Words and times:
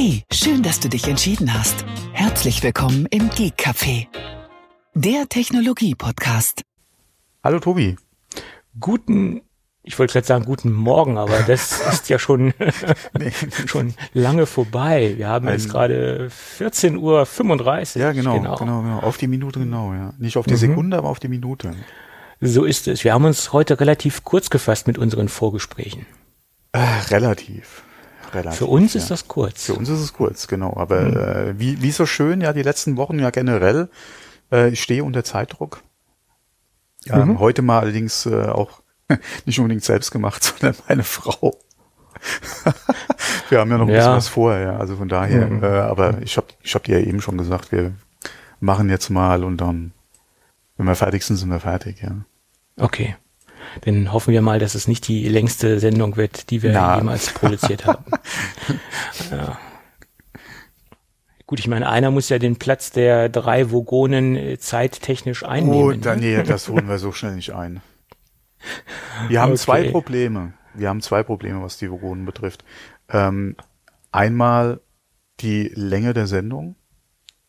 Hey, 0.00 0.22
schön, 0.32 0.62
dass 0.62 0.78
du 0.78 0.88
dich 0.88 1.08
entschieden 1.08 1.52
hast. 1.52 1.84
Herzlich 2.12 2.62
willkommen 2.62 3.06
im 3.10 3.30
Geek 3.30 3.54
Café, 3.56 4.06
der 4.94 5.28
Technologie-Podcast. 5.28 6.62
Hallo 7.42 7.58
Tobi. 7.58 7.96
Guten, 8.78 9.42
ich 9.82 9.98
wollte 9.98 10.12
gerade 10.12 10.26
sagen 10.28 10.44
guten 10.44 10.72
Morgen, 10.72 11.18
aber 11.18 11.42
das 11.48 11.80
ist 11.92 12.08
ja 12.10 12.20
schon, 12.20 12.54
schon 13.66 13.92
lange 14.14 14.46
vorbei. 14.46 15.14
Wir 15.16 15.26
haben 15.26 15.48
jetzt 15.48 15.68
gerade 15.68 16.30
14.35 16.60 17.96
Uhr. 17.96 18.00
Ja, 18.00 18.12
genau, 18.12 18.34
genau, 18.38 18.54
genau, 18.54 18.82
genau. 18.82 19.00
Auf 19.00 19.16
die 19.16 19.26
Minute 19.26 19.58
genau, 19.58 19.94
ja. 19.94 20.14
Nicht 20.18 20.36
auf 20.36 20.46
die 20.46 20.52
mhm. 20.52 20.58
Sekunde, 20.58 20.96
aber 20.96 21.08
auf 21.08 21.18
die 21.18 21.26
Minute. 21.26 21.74
So 22.40 22.64
ist 22.64 22.86
es. 22.86 23.02
Wir 23.02 23.14
haben 23.14 23.24
uns 23.24 23.52
heute 23.52 23.80
relativ 23.80 24.22
kurz 24.22 24.48
gefasst 24.48 24.86
mit 24.86 24.96
unseren 24.96 25.28
Vorgesprächen. 25.28 26.06
Äh, 26.70 26.86
relativ. 27.10 27.82
Relativ, 28.32 28.58
Für 28.58 28.66
uns 28.66 28.94
ja. 28.94 29.00
ist 29.00 29.10
das 29.10 29.28
kurz. 29.28 29.64
Für 29.64 29.74
uns 29.74 29.88
ist 29.88 30.00
es 30.00 30.12
kurz, 30.12 30.46
genau. 30.46 30.76
Aber 30.76 31.00
mhm. 31.00 31.16
äh, 31.16 31.58
wie, 31.58 31.82
wie 31.82 31.90
so 31.90 32.06
schön, 32.06 32.40
ja, 32.40 32.52
die 32.52 32.62
letzten 32.62 32.96
Wochen 32.96 33.18
ja 33.18 33.30
generell. 33.30 33.88
Äh, 34.52 34.70
ich 34.70 34.82
stehe 34.82 35.04
unter 35.04 35.24
Zeitdruck. 35.24 35.82
Ähm, 37.06 37.28
mhm. 37.28 37.38
Heute 37.38 37.62
mal 37.62 37.80
allerdings 37.80 38.26
äh, 38.26 38.46
auch 38.46 38.82
nicht 39.46 39.58
unbedingt 39.58 39.84
selbst 39.84 40.10
gemacht, 40.10 40.42
sondern 40.60 40.76
meine 40.88 41.04
Frau. 41.04 41.58
wir 43.48 43.60
haben 43.60 43.70
ja 43.70 43.78
noch 43.78 43.86
ein 43.86 43.92
ja. 43.92 43.98
bisschen 43.98 44.16
was 44.16 44.28
vor, 44.28 44.56
ja. 44.56 44.76
Also 44.76 44.96
von 44.96 45.08
daher, 45.08 45.46
mhm. 45.46 45.62
äh, 45.62 45.66
aber 45.66 46.20
ich 46.22 46.36
habe 46.36 46.48
ich 46.62 46.74
hab 46.74 46.84
dir 46.84 47.00
ja 47.00 47.06
eben 47.06 47.20
schon 47.20 47.38
gesagt, 47.38 47.72
wir 47.72 47.92
machen 48.60 48.90
jetzt 48.90 49.08
mal 49.08 49.44
und 49.44 49.58
dann, 49.58 49.92
wenn 50.76 50.86
wir 50.86 50.96
fertig 50.96 51.22
sind, 51.24 51.36
sind 51.36 51.50
wir 51.50 51.60
fertig, 51.60 52.02
ja. 52.02 52.10
Okay. 52.76 53.16
Dann 53.82 54.12
hoffen 54.12 54.32
wir 54.32 54.42
mal, 54.42 54.58
dass 54.58 54.74
es 54.74 54.88
nicht 54.88 55.08
die 55.08 55.28
längste 55.28 55.80
Sendung 55.80 56.16
wird, 56.16 56.50
die 56.50 56.62
wir 56.62 56.72
Na. 56.72 56.96
jemals 56.96 57.32
produziert 57.32 57.86
haben. 57.86 58.04
ja. 59.30 59.58
Gut, 61.46 61.60
ich 61.60 61.68
meine, 61.68 61.88
einer 61.88 62.10
muss 62.10 62.28
ja 62.28 62.38
den 62.38 62.56
Platz 62.56 62.90
der 62.90 63.30
drei 63.30 63.70
Vogonen 63.70 64.36
äh, 64.36 64.58
zeittechnisch 64.58 65.44
einnehmen. 65.44 65.82
Oh, 65.82 65.92
dann, 65.92 66.20
ne? 66.20 66.38
nee, 66.38 66.42
das 66.42 66.68
holen 66.68 66.88
wir 66.88 66.98
so 66.98 67.10
schnell 67.12 67.36
nicht 67.36 67.54
ein. 67.54 67.80
Wir 69.28 69.40
haben 69.40 69.52
okay. 69.52 69.60
zwei 69.60 69.90
Probleme. 69.90 70.52
Wir 70.74 70.88
haben 70.90 71.00
zwei 71.00 71.22
Probleme, 71.22 71.62
was 71.62 71.78
die 71.78 71.90
Vogonen 71.90 72.26
betrifft. 72.26 72.64
Ähm, 73.08 73.56
einmal 74.12 74.80
die 75.40 75.70
Länge 75.74 76.12
der 76.12 76.26
Sendung. 76.26 76.76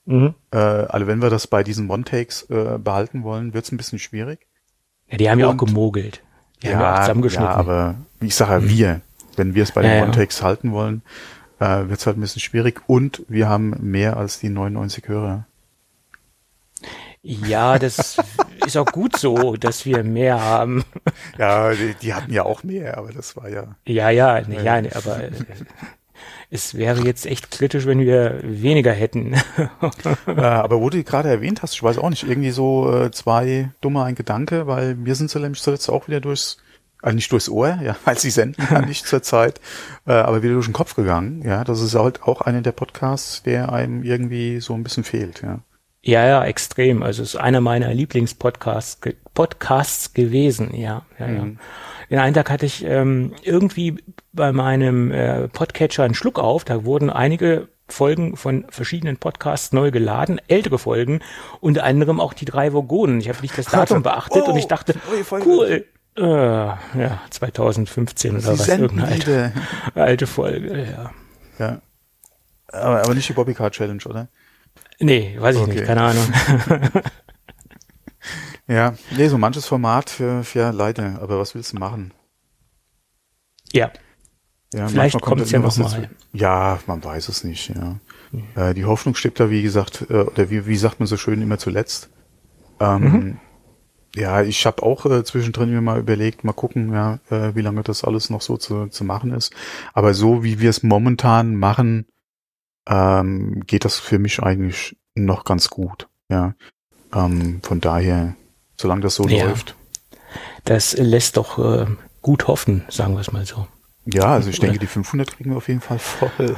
Mhm. 0.06 0.34
Äh, 0.52 0.58
also 0.58 1.08
wenn 1.08 1.22
wir 1.22 1.30
das 1.30 1.48
bei 1.48 1.64
diesen 1.64 1.90
One-Takes 1.90 2.44
äh, 2.50 2.78
behalten 2.80 3.24
wollen, 3.24 3.54
wird 3.54 3.66
es 3.66 3.72
ein 3.72 3.78
bisschen 3.78 4.00
schwierig. 4.00 4.48
Ja, 5.10 5.18
die 5.18 5.30
haben 5.30 5.40
ja 5.40 5.48
auch 5.48 5.58
gemogelt. 5.58 6.22
Die 6.62 6.68
ja, 6.68 6.74
haben 6.74 6.82
ja, 6.82 6.94
auch 6.94 7.00
zusammengeschnitten. 7.02 7.48
ja, 7.48 7.56
aber 7.56 7.96
ich 8.22 8.36
sage 8.36 8.66
ja, 8.66 8.70
wir, 8.70 9.02
wenn 9.36 9.56
wir 9.56 9.64
es 9.64 9.72
bei 9.72 9.82
den 9.82 9.92
ja, 9.92 10.04
One-Takes 10.04 10.44
halten 10.44 10.72
wollen, 10.72 11.02
äh, 11.60 11.88
wird 11.88 12.00
es 12.00 12.06
halt 12.06 12.18
ein 12.18 12.22
bisschen 12.22 12.42
schwierig. 12.42 12.82
Und 12.88 13.24
wir 13.28 13.50
haben 13.50 13.76
mehr 13.80 14.18
als 14.18 14.40
die 14.40 14.50
99 14.50 15.08
Hörer. 15.08 15.46
Ja, 17.22 17.78
das 17.80 18.18
ist 18.66 18.78
auch 18.78 18.86
gut 18.86 19.18
so, 19.18 19.56
dass 19.56 19.86
wir 19.86 20.04
mehr 20.04 20.42
haben. 20.42 20.84
Ja, 21.38 21.72
die, 21.74 21.94
die, 22.02 22.14
hatten 22.14 22.32
ja 22.32 22.44
auch 22.44 22.64
mehr, 22.64 22.98
aber 22.98 23.12
das 23.12 23.36
war 23.36 23.50
ja. 23.50 23.76
Ja, 23.86 24.10
ja, 24.10 24.42
ne, 24.42 24.64
ja, 24.64 24.82
ne, 24.82 24.90
aber 24.96 25.24
äh, 25.24 25.32
es 26.52 26.76
wäre 26.76 27.04
jetzt 27.04 27.26
echt 27.26 27.52
kritisch, 27.52 27.86
wenn 27.86 28.00
wir 28.00 28.40
weniger 28.44 28.92
hätten. 28.92 29.36
ja, 30.28 30.64
aber 30.64 30.82
wo 30.82 30.90
du 30.90 31.04
gerade 31.04 31.30
erwähnt 31.30 31.62
hast, 31.62 31.74
ich 31.76 31.84
weiß 31.84 32.00
auch 32.00 32.10
nicht, 32.10 32.28
irgendwie 32.28 32.52
so 32.52 32.92
äh, 32.92 33.12
zwei 33.12 33.72
dumme 33.82 34.04
ein 34.04 34.16
Gedanke, 34.16 34.66
weil 34.66 34.96
mir 34.96 35.16
sind 35.16 35.30
sie 35.30 35.40
nämlich 35.40 35.62
zuletzt 35.62 35.90
auch 35.90 36.08
wieder 36.08 36.22
durchs 36.22 36.58
also 37.02 37.16
nicht 37.16 37.32
durchs 37.32 37.48
Ohr, 37.48 37.80
ja, 37.82 37.96
weil 38.06 38.18
sie 38.18 38.30
senden 38.30 38.66
kann 38.66 38.86
nicht 38.86 39.08
zur 39.08 39.22
Zeit, 39.22 39.62
äh, 40.06 40.12
aber 40.12 40.44
wieder 40.44 40.54
durch 40.54 40.66
den 40.66 40.74
Kopf 40.74 40.96
gegangen, 40.96 41.44
ja. 41.44 41.64
Das 41.64 41.82
ist 41.82 41.96
halt 41.96 42.24
auch 42.24 42.42
einer 42.42 42.62
der 42.62 42.74
Podcasts, 42.74 43.44
der 43.44 43.72
einem 43.72 44.04
irgendwie 44.04 44.60
so 44.60 44.74
ein 44.74 44.84
bisschen 44.84 45.04
fehlt, 45.04 45.42
ja. 45.42 45.60
Ja, 46.02 46.26
ja, 46.26 46.46
extrem. 46.46 47.04
Also 47.04 47.24
es 47.24 47.34
ist 47.34 47.40
einer 47.40 47.60
meiner 47.60 47.94
Lieblingspodcasts 47.94 49.00
Podcasts 49.34 50.14
gewesen, 50.14 50.74
ja. 50.74 51.06
ja, 51.20 51.28
mhm. 51.28 51.60
Den 52.10 52.20
einen 52.20 52.34
Tag 52.34 52.50
hatte 52.50 52.66
ich 52.66 52.84
ähm, 52.86 53.34
irgendwie 53.44 53.98
bei 54.34 54.52
meinem 54.52 55.12
äh, 55.12 55.48
Podcatcher 55.48 56.04
einen 56.04 56.16
Schluck 56.16 56.40
auf, 56.40 56.64
da 56.64 56.86
wurden 56.86 57.10
einige 57.10 57.68
Folgen 57.88 58.36
von 58.36 58.66
verschiedenen 58.70 59.18
Podcasts 59.18 59.74
neu 59.74 59.92
geladen, 59.92 60.40
ältere 60.48 60.80
Folgen, 60.80 61.22
unter 61.60 61.84
anderem 61.84 62.20
auch 62.20 62.34
die 62.34 62.46
drei 62.46 62.74
Vogonen. 62.74 63.20
Ich 63.20 63.30
habe 63.30 63.42
nicht 63.42 63.58
das 63.58 63.66
Datum 63.66 64.04
beachtet 64.04 64.44
oh, 64.46 64.52
und 64.52 64.58
ich 64.58 64.68
dachte, 64.68 64.96
cool, 65.46 65.86
äh, 66.18 66.22
ja, 66.22 67.22
2015 67.30 68.32
oder 68.32 68.42
Sie 68.42 68.60
was, 68.60 68.68
irgendeine 68.68 69.08
alte, 69.08 69.54
alte 69.96 70.28
Folge, 70.28 70.88
ja. 70.92 71.12
Ja. 71.58 71.82
Aber, 72.72 73.04
aber 73.04 73.14
nicht 73.16 73.28
die 73.30 73.34
Bobbycar 73.34 73.72
Challenge, 73.72 74.04
oder? 74.06 74.28
Nee, 75.00 75.38
weiß 75.40 75.56
ich 75.56 75.62
okay. 75.62 75.72
nicht, 75.72 75.86
keine 75.86 76.02
Ahnung. 76.02 76.28
ja, 78.70 78.94
nee, 79.12 79.28
so 79.28 79.38
manches 79.38 79.66
Format 79.66 80.10
für, 80.10 80.44
für 80.44 80.72
Leute, 80.72 81.20
aber 81.22 81.40
was 81.40 81.56
willst 81.56 81.74
du 81.74 81.78
machen? 81.78 82.14
Ja. 83.74 83.92
Ja, 84.74 84.88
Vielleicht 84.88 85.20
kommt 85.20 85.42
es 85.42 85.52
ja 85.52 85.60
noch 85.60 85.76
mal. 85.78 86.10
Ja, 86.32 86.80
man 86.86 87.04
weiß 87.04 87.30
es 87.30 87.44
nicht, 87.44 87.70
ja. 87.70 88.00
Mhm. 88.32 88.44
Äh, 88.56 88.74
die 88.76 88.86
Hoffnung 88.86 89.16
stirbt 89.16 89.40
da, 89.40 89.50
wie 89.50 89.64
gesagt, 89.64 90.06
äh, 90.10 90.22
oder 90.22 90.50
wie, 90.52 90.68
wie 90.68 90.78
sagt 90.78 91.00
man 91.00 91.08
so 91.08 91.18
schön, 91.18 91.42
immer 91.42 91.58
zuletzt. 91.58 92.10
Ähm, 92.80 93.02
mhm. 93.02 93.38
Ja, 94.16 94.42
ich 94.42 94.66
habe 94.66 94.84
auch 94.84 95.06
äh, 95.06 95.24
zwischendrin 95.24 95.72
mir 95.72 95.82
mal 95.82 96.00
überlegt, 96.00 96.44
mal 96.44 96.54
gucken, 96.54 96.94
ja, 96.94 97.20
äh, 97.30 97.56
wie 97.56 97.62
lange 97.62 97.84
das 97.84 98.04
alles 98.04 98.30
noch 98.30 98.42
so 98.42 98.58
zu, 98.58 98.88
zu 98.88 99.04
machen 99.04 99.34
ist. 99.34 99.54
Aber 99.94 100.14
so 100.14 100.44
wie 100.44 100.60
wir 100.60 100.70
es 100.70 100.84
momentan 100.84 101.56
machen, 101.56 102.06
ähm, 102.88 103.62
geht 103.66 103.86
das 103.86 104.00
für 104.00 104.20
mich 104.20 104.42
eigentlich 104.42 104.98
noch 105.16 105.44
ganz 105.44 105.70
gut. 105.70 106.08
Ja, 106.30 106.56
ähm, 107.14 107.60
von 107.64 107.82
daher, 107.82 108.36
solange 108.80 109.02
das 109.02 109.16
so 109.16 109.28
ja. 109.28 109.46
läuft. 109.46 109.76
Das 110.64 110.98
lässt 110.98 111.38
doch 111.38 111.60
äh, 111.60 111.86
gut 112.22 112.48
hoffen, 112.48 112.86
sagen 112.90 113.14
wir 113.14 113.22
es 113.22 113.32
mal 113.32 113.46
so. 113.46 113.68
Ja, 114.06 114.34
also 114.34 114.50
ich 114.50 114.60
denke, 114.60 114.80
die 114.80 114.88
500 114.88 115.36
kriegen 115.36 115.52
wir 115.52 115.58
auf 115.58 115.68
jeden 115.68 115.82
Fall 115.82 116.00
voll. 116.00 116.56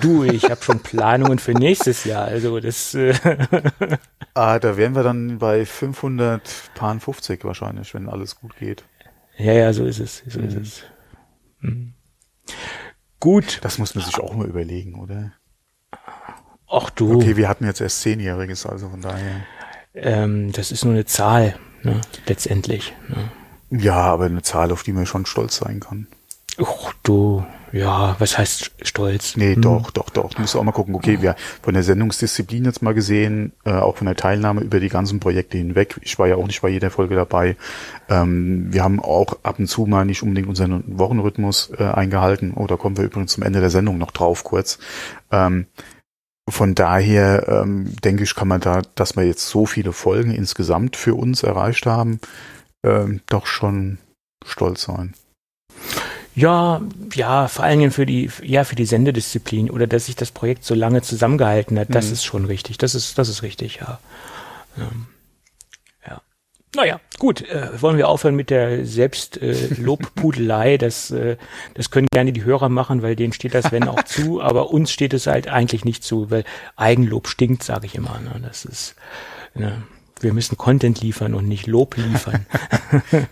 Du, 0.00 0.24
ich 0.24 0.50
habe 0.50 0.62
schon 0.62 0.80
Planungen 0.80 1.38
für 1.38 1.52
nächstes 1.52 2.04
Jahr, 2.04 2.24
also 2.24 2.60
das. 2.60 2.94
Äh 2.94 3.14
ah, 4.34 4.58
da 4.58 4.76
wären 4.76 4.94
wir 4.94 5.02
dann 5.02 5.38
bei 5.38 5.64
550 5.64 7.44
wahrscheinlich, 7.44 7.94
wenn 7.94 8.08
alles 8.08 8.36
gut 8.36 8.56
geht. 8.58 8.84
Ja, 9.38 9.52
ja, 9.52 9.72
so 9.72 9.86
ist 9.86 10.00
es, 10.00 10.22
so 10.26 10.40
mhm. 10.40 10.48
ist 10.48 10.56
es. 10.56 10.82
Mhm. 11.60 11.94
Gut. 13.20 13.60
Das 13.62 13.78
muss 13.78 13.94
man 13.94 14.04
sich 14.04 14.18
auch 14.18 14.34
mal 14.34 14.46
überlegen, 14.46 14.98
oder? 14.98 15.32
Ach 16.68 16.90
du. 16.90 17.16
Okay, 17.16 17.36
wir 17.36 17.48
hatten 17.48 17.64
jetzt 17.64 17.80
erst 17.80 18.00
Zehnjähriges, 18.02 18.66
also 18.66 18.90
von 18.90 19.00
daher. 19.00 19.42
Ähm, 19.94 20.52
das 20.52 20.70
ist 20.72 20.84
nur 20.84 20.94
eine 20.94 21.04
Zahl, 21.04 21.56
ne, 21.82 22.00
letztendlich. 22.26 22.94
Ne. 23.08 23.80
Ja, 23.82 23.96
aber 23.96 24.26
eine 24.26 24.42
Zahl, 24.42 24.72
auf 24.72 24.82
die 24.82 24.92
man 24.92 25.06
schon 25.06 25.26
stolz 25.26 25.56
sein 25.56 25.80
kann. 25.80 26.06
Ach 26.58 26.92
du, 27.02 27.44
ja, 27.72 28.16
was 28.18 28.36
heißt 28.36 28.72
stolz? 28.82 29.36
Nee, 29.36 29.54
hm. 29.54 29.62
doch, 29.62 29.90
doch, 29.90 30.10
doch. 30.10 30.34
Du 30.34 30.40
musst 30.40 30.56
auch 30.56 30.62
mal 30.62 30.72
gucken, 30.72 30.94
okay, 30.94 31.22
wir 31.22 31.36
von 31.62 31.74
der 31.74 31.82
Sendungsdisziplin 31.82 32.64
jetzt 32.64 32.82
mal 32.82 32.94
gesehen, 32.94 33.52
äh, 33.64 33.72
auch 33.72 33.96
von 33.96 34.06
der 34.06 34.16
Teilnahme 34.16 34.62
über 34.62 34.80
die 34.80 34.88
ganzen 34.88 35.20
Projekte 35.20 35.56
hinweg. 35.56 35.96
Ich 36.02 36.18
war 36.18 36.26
ja 36.26 36.36
auch 36.36 36.46
nicht 36.46 36.60
bei 36.62 36.68
jeder 36.68 36.90
Folge 36.90 37.14
dabei. 37.14 37.56
Ähm, 38.08 38.72
wir 38.72 38.82
haben 38.82 39.00
auch 39.00 39.38
ab 39.44 39.58
und 39.58 39.68
zu 39.68 39.86
mal 39.86 40.04
nicht 40.04 40.22
unbedingt 40.22 40.48
unseren 40.48 40.82
Wochenrhythmus 40.86 41.72
äh, 41.78 41.84
eingehalten. 41.84 42.54
Oder 42.54 42.74
oh, 42.74 42.78
kommen 42.78 42.96
wir 42.96 43.04
übrigens 43.04 43.32
zum 43.32 43.44
Ende 43.44 43.60
der 43.60 43.70
Sendung 43.70 43.98
noch 43.98 44.10
drauf 44.10 44.42
kurz. 44.42 44.78
Ähm, 45.30 45.66
von 46.50 46.74
daher 46.74 47.46
ähm, 47.48 47.94
denke 48.04 48.24
ich, 48.24 48.34
kann 48.34 48.48
man 48.48 48.60
da, 48.60 48.82
dass 48.94 49.16
wir 49.16 49.24
jetzt 49.24 49.48
so 49.48 49.66
viele 49.66 49.92
Folgen 49.92 50.32
insgesamt 50.32 50.96
für 50.96 51.14
uns 51.14 51.42
erreicht 51.42 51.86
haben, 51.86 52.20
ähm, 52.84 53.20
doch 53.28 53.46
schon 53.46 53.98
stolz 54.44 54.82
sein. 54.82 55.14
Ja, 56.34 56.80
ja, 57.14 57.48
vor 57.48 57.64
allen 57.64 57.80
Dingen 57.80 57.90
für 57.90 58.06
die, 58.06 58.30
ja, 58.42 58.64
für 58.64 58.76
die 58.76 58.86
Sendedisziplin 58.86 59.68
oder 59.68 59.86
dass 59.86 60.06
sich 60.06 60.16
das 60.16 60.30
Projekt 60.30 60.64
so 60.64 60.74
lange 60.74 61.02
zusammengehalten 61.02 61.78
hat, 61.78 61.94
das 61.94 62.06
mhm. 62.06 62.12
ist 62.12 62.24
schon 62.24 62.44
richtig. 62.44 62.78
Das 62.78 62.94
ist, 62.94 63.18
das 63.18 63.28
ist 63.28 63.42
richtig, 63.42 63.80
ja. 63.80 63.98
Ähm, 64.78 64.82
ja. 64.82 64.90
Naja, 66.76 67.00
gut, 67.18 67.42
äh, 67.48 67.82
wollen 67.82 67.96
wir 67.96 68.08
aufhören 68.08 68.36
mit 68.36 68.48
der 68.50 68.86
Selbstlobpudelei. 68.86 70.74
Äh, 70.74 70.78
das, 70.78 71.10
äh, 71.10 71.36
das 71.74 71.90
können 71.90 72.06
gerne 72.12 72.32
die 72.32 72.44
Hörer 72.44 72.68
machen, 72.68 73.02
weil 73.02 73.16
denen 73.16 73.32
steht 73.32 73.54
das 73.54 73.72
wenn 73.72 73.88
auch 73.88 74.04
zu, 74.04 74.40
aber 74.42 74.70
uns 74.70 74.92
steht 74.92 75.12
es 75.12 75.26
halt 75.26 75.48
eigentlich 75.48 75.84
nicht 75.84 76.04
zu, 76.04 76.30
weil 76.30 76.44
Eigenlob 76.76 77.26
stinkt, 77.26 77.64
sage 77.64 77.86
ich 77.86 77.96
immer. 77.96 78.20
Ne? 78.20 78.40
Das 78.42 78.64
ist, 78.64 78.94
ne? 79.54 79.82
wir 80.20 80.32
müssen 80.32 80.56
Content 80.56 81.00
liefern 81.00 81.34
und 81.34 81.48
nicht 81.48 81.66
Lob 81.66 81.96
liefern. 81.96 82.46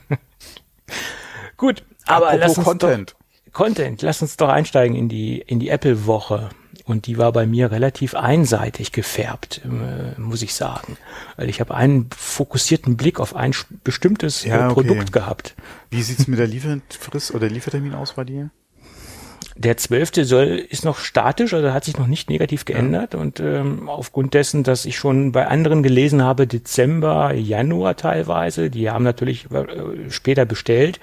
gut, 1.56 1.84
aber 2.06 2.30
Apropos 2.30 2.40
lass 2.40 2.58
uns 2.58 2.66
Content. 2.66 3.10
Doch, 3.10 3.52
Content, 3.52 4.02
lass 4.02 4.20
uns 4.20 4.36
doch 4.36 4.48
einsteigen 4.48 4.96
in 4.96 5.08
die, 5.08 5.38
in 5.38 5.60
die 5.60 5.68
Apple-Woche. 5.68 6.48
Und 6.88 7.06
die 7.06 7.18
war 7.18 7.32
bei 7.32 7.44
mir 7.44 7.70
relativ 7.70 8.14
einseitig 8.14 8.92
gefärbt, 8.92 9.60
äh, 9.62 10.18
muss 10.18 10.40
ich 10.40 10.54
sagen. 10.54 10.96
Weil 11.36 11.50
ich 11.50 11.60
habe 11.60 11.74
einen 11.74 12.08
fokussierten 12.16 12.96
Blick 12.96 13.20
auf 13.20 13.36
ein 13.36 13.54
bestimmtes 13.84 14.46
äh, 14.46 14.48
ja, 14.48 14.70
okay. 14.70 14.86
Produkt 14.86 15.12
gehabt. 15.12 15.54
Wie 15.90 16.02
sieht's 16.02 16.26
mit 16.28 16.38
der 16.38 16.46
Lieferfrist 16.46 17.34
oder 17.34 17.50
Liefertermin 17.50 17.92
aus 17.92 18.14
bei 18.14 18.24
dir? 18.24 18.50
Der 19.58 19.76
zwölfte 19.76 20.24
soll 20.24 20.46
ist 20.46 20.84
noch 20.84 20.98
statisch, 20.98 21.52
also 21.52 21.72
hat 21.72 21.84
sich 21.84 21.98
noch 21.98 22.06
nicht 22.06 22.30
negativ 22.30 22.64
geändert 22.64 23.14
ja. 23.14 23.20
und 23.20 23.40
ähm, 23.40 23.88
aufgrund 23.88 24.32
dessen, 24.34 24.62
dass 24.62 24.84
ich 24.84 24.96
schon 24.96 25.32
bei 25.32 25.48
anderen 25.48 25.82
gelesen 25.82 26.22
habe, 26.22 26.46
Dezember, 26.46 27.34
Januar 27.34 27.96
teilweise, 27.96 28.70
die 28.70 28.88
haben 28.88 29.02
natürlich 29.02 29.46
äh, 29.50 30.10
später 30.10 30.44
bestellt, 30.44 31.00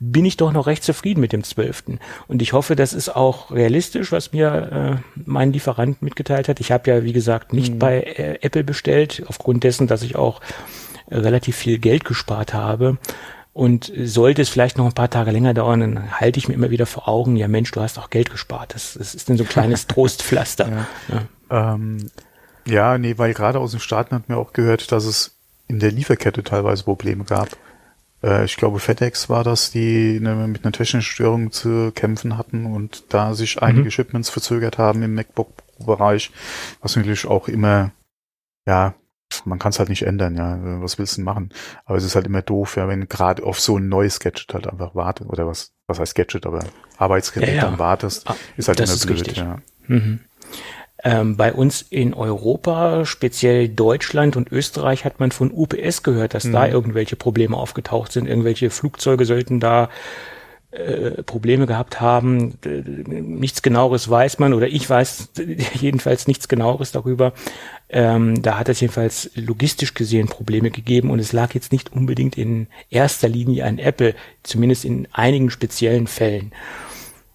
bin 0.00 0.24
ich 0.24 0.38
doch 0.38 0.52
noch 0.52 0.66
recht 0.66 0.84
zufrieden 0.84 1.20
mit 1.20 1.32
dem 1.34 1.44
zwölften 1.44 1.98
und 2.28 2.40
ich 2.40 2.54
hoffe, 2.54 2.76
das 2.76 2.94
ist 2.94 3.14
auch 3.14 3.50
realistisch, 3.50 4.10
was 4.10 4.32
mir 4.32 5.00
äh, 5.04 5.20
mein 5.26 5.52
Lieferant 5.52 6.00
mitgeteilt 6.00 6.48
hat. 6.48 6.60
Ich 6.60 6.72
habe 6.72 6.90
ja 6.90 7.04
wie 7.04 7.12
gesagt 7.12 7.52
nicht 7.52 7.74
mhm. 7.74 7.78
bei 7.78 8.00
äh, 8.00 8.38
Apple 8.40 8.64
bestellt, 8.64 9.22
aufgrund 9.26 9.64
dessen, 9.64 9.86
dass 9.86 10.02
ich 10.02 10.16
auch 10.16 10.40
äh, 11.10 11.16
relativ 11.16 11.56
viel 11.56 11.78
Geld 11.78 12.06
gespart 12.06 12.54
habe. 12.54 12.96
Und 13.58 13.90
sollte 14.04 14.40
es 14.40 14.50
vielleicht 14.50 14.78
noch 14.78 14.86
ein 14.86 14.92
paar 14.92 15.10
Tage 15.10 15.32
länger 15.32 15.52
dauern, 15.52 15.80
dann 15.80 16.20
halte 16.20 16.38
ich 16.38 16.46
mir 16.46 16.54
immer 16.54 16.70
wieder 16.70 16.86
vor 16.86 17.08
Augen, 17.08 17.34
ja 17.34 17.48
Mensch, 17.48 17.72
du 17.72 17.80
hast 17.80 17.98
auch 17.98 18.08
Geld 18.08 18.30
gespart. 18.30 18.72
Das, 18.72 18.94
das 18.94 19.16
ist 19.16 19.28
dann 19.28 19.36
so 19.36 19.42
ein 19.42 19.48
kleines 19.48 19.86
Trostpflaster. 19.88 20.68
ja. 20.68 21.26
Ja. 21.50 21.74
Ähm, 21.74 22.08
ja, 22.68 22.98
nee, 22.98 23.18
weil 23.18 23.34
gerade 23.34 23.58
aus 23.58 23.72
den 23.72 23.80
Staaten 23.80 24.14
hat 24.14 24.28
mir 24.28 24.36
auch 24.36 24.52
gehört, 24.52 24.92
dass 24.92 25.06
es 25.06 25.40
in 25.66 25.80
der 25.80 25.90
Lieferkette 25.90 26.44
teilweise 26.44 26.84
Probleme 26.84 27.24
gab. 27.24 27.48
Äh, 28.22 28.44
ich 28.44 28.56
glaube, 28.56 28.78
FedEx 28.78 29.28
war 29.28 29.42
das, 29.42 29.72
die 29.72 30.20
ne, 30.20 30.36
mit 30.46 30.64
einer 30.64 30.70
technischen 30.70 31.02
Störung 31.02 31.50
zu 31.50 31.90
kämpfen 31.92 32.38
hatten 32.38 32.64
und 32.64 33.12
da 33.12 33.34
sich 33.34 33.60
einige 33.60 33.86
mhm. 33.86 33.90
Shipments 33.90 34.30
verzögert 34.30 34.78
haben 34.78 35.02
im 35.02 35.16
MacBook-Bereich, 35.16 36.30
was 36.80 36.94
natürlich 36.94 37.26
auch 37.26 37.48
immer, 37.48 37.90
ja, 38.68 38.94
man 39.44 39.58
kann 39.58 39.70
es 39.70 39.78
halt 39.78 39.88
nicht 39.88 40.02
ändern, 40.02 40.36
ja. 40.36 40.58
Was 40.82 40.98
willst 40.98 41.14
du 41.14 41.16
denn 41.16 41.24
machen? 41.24 41.50
Aber 41.84 41.98
es 41.98 42.04
ist 42.04 42.14
halt 42.14 42.26
immer 42.26 42.42
doof, 42.42 42.76
ja, 42.76 42.88
wenn 42.88 43.08
gerade 43.08 43.42
auf 43.42 43.60
so 43.60 43.78
ein 43.78 43.88
neues 43.88 44.20
Gadget 44.20 44.52
halt 44.54 44.66
einfach 44.66 44.94
wartet, 44.94 45.28
oder 45.28 45.46
was, 45.46 45.72
was 45.86 45.98
heißt 45.98 46.14
Gadget, 46.14 46.46
aber 46.46 46.64
Arbeitsgerät 46.96 47.48
ja, 47.48 47.54
ja. 47.56 47.62
dann 47.62 47.78
wartest, 47.78 48.28
ah, 48.28 48.36
ist 48.56 48.68
halt 48.68 48.80
das 48.80 48.90
immer 48.90 48.96
ist 48.96 49.06
blöd, 49.06 49.20
richtig. 49.20 49.36
ja. 49.38 49.58
Mhm. 49.86 50.20
Ähm, 51.04 51.36
bei 51.36 51.52
uns 51.52 51.82
in 51.82 52.12
Europa, 52.12 53.04
speziell 53.04 53.68
Deutschland 53.68 54.36
und 54.36 54.50
Österreich, 54.50 55.04
hat 55.04 55.20
man 55.20 55.30
von 55.30 55.52
UPS 55.52 56.02
gehört, 56.02 56.34
dass 56.34 56.44
mhm. 56.44 56.52
da 56.52 56.66
irgendwelche 56.66 57.14
Probleme 57.14 57.56
aufgetaucht 57.56 58.10
sind. 58.10 58.26
Irgendwelche 58.26 58.70
Flugzeuge 58.70 59.24
sollten 59.24 59.60
da 59.60 59.90
äh, 60.78 61.22
Probleme 61.22 61.66
gehabt 61.66 62.00
haben. 62.00 62.54
Nichts 62.64 63.62
genaueres 63.62 64.08
weiß 64.08 64.38
man 64.38 64.54
oder 64.54 64.68
ich 64.68 64.88
weiß 64.88 65.30
jedenfalls 65.74 66.26
nichts 66.26 66.48
genaueres 66.48 66.92
darüber. 66.92 67.32
Ähm, 67.88 68.42
da 68.42 68.58
hat 68.58 68.68
es 68.68 68.80
jedenfalls 68.80 69.30
logistisch 69.34 69.94
gesehen 69.94 70.28
Probleme 70.28 70.70
gegeben 70.70 71.10
und 71.10 71.18
es 71.18 71.32
lag 71.32 71.54
jetzt 71.54 71.72
nicht 71.72 71.92
unbedingt 71.92 72.38
in 72.38 72.66
erster 72.90 73.28
Linie 73.28 73.64
an 73.64 73.78
Apple, 73.78 74.14
zumindest 74.42 74.84
in 74.84 75.08
einigen 75.12 75.50
speziellen 75.50 76.06
Fällen. 76.06 76.52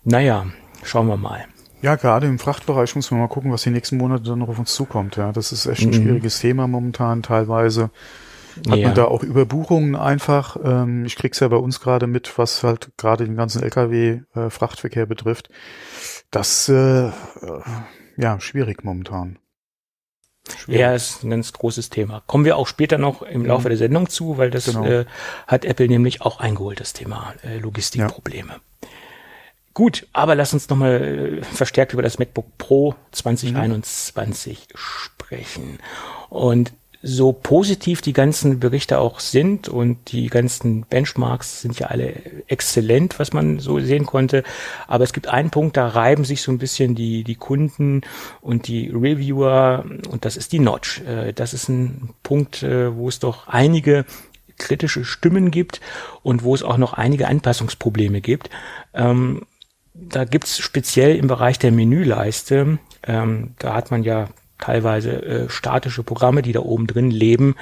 Naja, 0.04 0.46
schauen 0.84 1.08
wir 1.08 1.18
mal. 1.18 1.46
Ja, 1.82 1.96
gerade 1.96 2.28
im 2.28 2.40
Frachtbereich 2.40 2.96
muss 2.96 3.12
man 3.12 3.20
mal 3.20 3.28
gucken, 3.28 3.52
was 3.52 3.64
die 3.64 3.70
nächsten 3.70 3.98
Monate 3.98 4.24
dann 4.24 4.40
noch 4.40 4.48
auf 4.48 4.58
uns 4.58 4.74
zukommt. 4.74 5.18
Ja, 5.18 5.34
das 5.34 5.52
ist 5.52 5.66
echt 5.66 5.82
ein 5.82 5.90
mhm. 5.90 5.94
schwieriges 5.96 6.40
Thema 6.40 6.68
momentan 6.68 7.24
teilweise. 7.24 7.90
Hat 8.70 8.78
ja. 8.78 8.88
man 8.88 8.96
da 8.96 9.06
auch 9.06 9.24
Überbuchungen 9.24 9.96
einfach? 9.96 10.58
Ähm, 10.64 11.06
ich 11.06 11.16
krieg's 11.16 11.40
ja 11.40 11.48
bei 11.48 11.58
uns 11.58 11.80
gerade 11.80 12.08
mit, 12.08 12.38
was 12.38 12.64
halt 12.64 12.92
gerade 12.98 13.26
den 13.26 13.36
ganzen 13.36 13.64
LKW-Frachtverkehr 13.64 15.04
äh, 15.04 15.08
betrifft. 15.08 15.50
Das 16.32 16.70
äh, 16.70 17.08
äh, 17.08 17.12
ja 18.18 18.40
schwierig 18.40 18.84
momentan. 18.84 19.40
Schwierig. 20.58 20.82
Ja, 20.82 20.94
ist 20.94 21.24
ein 21.24 21.30
ganz 21.30 21.54
großes 21.54 21.90
Thema. 21.90 22.22
Kommen 22.28 22.44
wir 22.44 22.58
auch 22.58 22.68
später 22.68 22.98
noch 22.98 23.22
im 23.22 23.46
Laufe 23.46 23.68
mhm. 23.68 23.70
der 23.70 23.78
Sendung 23.78 24.10
zu, 24.10 24.38
weil 24.38 24.52
das 24.52 24.66
genau. 24.66 24.84
äh, 24.84 25.06
hat 25.48 25.64
Apple 25.64 25.88
nämlich 25.88 26.22
auch 26.22 26.40
eingeholt, 26.40 26.80
das 26.80 26.94
Thema 26.94 27.34
äh, 27.44 27.60
Logistikprobleme. 27.60 28.54
Ja. 28.54 28.90
Gut, 29.74 30.08
aber 30.14 30.36
lass 30.36 30.54
uns 30.54 30.70
nochmal 30.70 31.40
äh, 31.40 31.44
verstärkt 31.44 31.94
über 31.94 32.04
das 32.04 32.20
MacBook 32.20 32.58
Pro 32.58 32.96
2021 33.12 34.68
mhm. 34.70 34.78
sprechen. 34.78 35.80
Und 36.30 36.74
so 37.06 37.34
positiv 37.34 38.02
die 38.02 38.14
ganzen 38.14 38.60
Berichte 38.60 38.98
auch 38.98 39.20
sind 39.20 39.68
und 39.68 40.14
die 40.14 40.28
ganzen 40.28 40.84
Benchmarks 40.84 41.62
sind 41.62 41.78
ja 41.78 41.88
alle 41.88 42.14
exzellent, 42.48 43.20
was 43.20 43.34
man 43.34 43.60
so 43.60 43.78
sehen 43.82 44.06
konnte. 44.06 44.44
Aber 44.88 45.04
es 45.04 45.12
gibt 45.12 45.28
einen 45.28 45.50
Punkt, 45.50 45.76
da 45.76 45.90
reiben 45.90 46.24
sich 46.24 46.42
so 46.42 46.50
ein 46.50 46.60
bisschen 46.60 46.96
die, 46.96 47.26
die 47.26 47.36
Kunden 47.36 48.02
und 48.40 48.70
die 48.70 48.90
Reviewer 48.90 49.84
und 50.10 50.24
das 50.24 50.38
ist 50.38 50.54
die 50.54 50.60
Notch. 50.60 51.02
Äh, 51.02 51.34
das 51.34 51.54
ist 51.54 51.68
ein 51.68 52.12
Punkt, 52.24 52.64
äh, 52.64 52.96
wo 52.96 53.10
es 53.10 53.20
doch 53.20 53.50
einige 53.50 54.06
kritische 54.58 55.04
Stimmen 55.04 55.52
gibt 55.52 55.82
und 56.22 56.44
wo 56.44 56.56
es 56.56 56.64
auch 56.64 56.78
noch 56.78 56.94
einige 56.94 57.28
Anpassungsprobleme 57.28 58.22
gibt. 58.22 58.50
Ähm, 58.94 59.46
da 59.94 60.24
gibt's 60.24 60.58
speziell 60.58 61.18
im 61.18 61.28
Bereich 61.28 61.60
der 61.60 61.74
Menüleiste, 61.74 62.80
ähm, 63.06 63.56
da 63.60 63.74
hat 63.74 63.92
man 63.92 64.04
ja 64.04 64.30
teilweise 64.64 65.12
äh, 65.24 65.50
statische 65.50 66.04
Programme, 66.04 66.42
die 66.42 66.54
da 66.54 66.62
oben 66.62 66.88
drin 66.88 67.12
leben. 67.12 67.56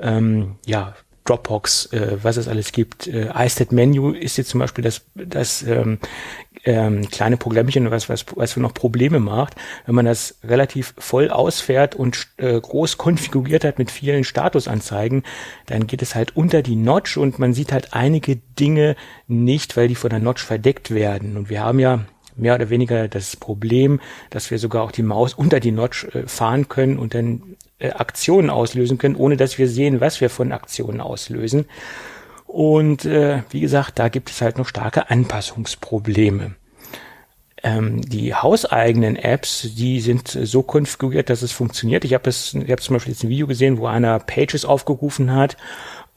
Ähm, 0.00 0.56
ja, 0.66 0.94
Dropbox, 1.24 1.92
äh, 1.92 2.18
was 2.22 2.36
es 2.36 2.48
alles 2.48 2.72
gibt. 2.72 3.06
Äh, 3.06 3.30
iStat 3.36 3.70
Menu 3.70 4.10
ist 4.10 4.36
jetzt 4.36 4.50
zum 4.50 4.58
Beispiel 4.58 4.82
das, 4.82 5.02
das 5.14 5.62
ähm, 5.62 5.98
ähm, 6.64 7.08
kleine 7.08 7.36
Programmchen, 7.36 7.90
was, 7.92 8.08
was, 8.08 8.24
was 8.34 8.56
noch 8.56 8.74
Probleme 8.74 9.20
macht. 9.20 9.54
Wenn 9.86 9.94
man 9.94 10.06
das 10.06 10.38
relativ 10.42 10.92
voll 10.98 11.30
ausfährt 11.30 11.94
und 11.94 12.26
äh, 12.38 12.60
groß 12.60 12.98
konfiguriert 12.98 13.62
hat 13.64 13.78
mit 13.78 13.92
vielen 13.92 14.24
Statusanzeigen, 14.24 15.22
dann 15.66 15.86
geht 15.86 16.02
es 16.02 16.16
halt 16.16 16.36
unter 16.36 16.62
die 16.62 16.76
Notch 16.76 17.16
und 17.16 17.38
man 17.38 17.52
sieht 17.52 17.70
halt 17.70 17.94
einige 17.94 18.36
Dinge 18.58 18.96
nicht, 19.28 19.76
weil 19.76 19.86
die 19.86 19.94
von 19.94 20.10
der 20.10 20.18
Notch 20.18 20.42
verdeckt 20.44 20.90
werden. 20.90 21.36
Und 21.36 21.48
wir 21.48 21.60
haben 21.60 21.78
ja 21.78 22.00
mehr 22.40 22.54
oder 22.54 22.70
weniger 22.70 23.08
das 23.08 23.36
Problem, 23.36 24.00
dass 24.30 24.50
wir 24.50 24.58
sogar 24.58 24.82
auch 24.82 24.92
die 24.92 25.02
Maus 25.02 25.34
unter 25.34 25.60
die 25.60 25.72
Notch 25.72 26.04
äh, 26.14 26.26
fahren 26.26 26.68
können 26.68 26.98
und 26.98 27.14
dann 27.14 27.56
äh, 27.78 27.90
Aktionen 27.90 28.50
auslösen 28.50 28.98
können, 28.98 29.16
ohne 29.16 29.36
dass 29.36 29.58
wir 29.58 29.68
sehen, 29.68 30.00
was 30.00 30.20
wir 30.20 30.30
von 30.30 30.52
Aktionen 30.52 31.00
auslösen. 31.00 31.66
Und 32.46 33.04
äh, 33.04 33.42
wie 33.50 33.60
gesagt, 33.60 33.98
da 33.98 34.08
gibt 34.08 34.30
es 34.30 34.40
halt 34.40 34.58
noch 34.58 34.66
starke 34.66 35.08
Anpassungsprobleme. 35.08 36.56
Ähm, 37.62 38.00
die 38.02 38.34
hauseigenen 38.34 39.16
Apps, 39.16 39.68
die 39.76 40.00
sind 40.00 40.28
so 40.28 40.62
konfiguriert, 40.62 41.28
dass 41.28 41.42
es 41.42 41.52
funktioniert. 41.52 42.04
Ich 42.04 42.14
habe 42.14 42.28
es, 42.28 42.54
ich 42.54 42.70
habe 42.70 42.80
zum 42.80 42.94
Beispiel 42.94 43.12
jetzt 43.12 43.22
ein 43.22 43.28
Video 43.28 43.46
gesehen, 43.46 43.78
wo 43.78 43.86
einer 43.86 44.18
Pages 44.18 44.64
aufgerufen 44.64 45.34
hat 45.34 45.56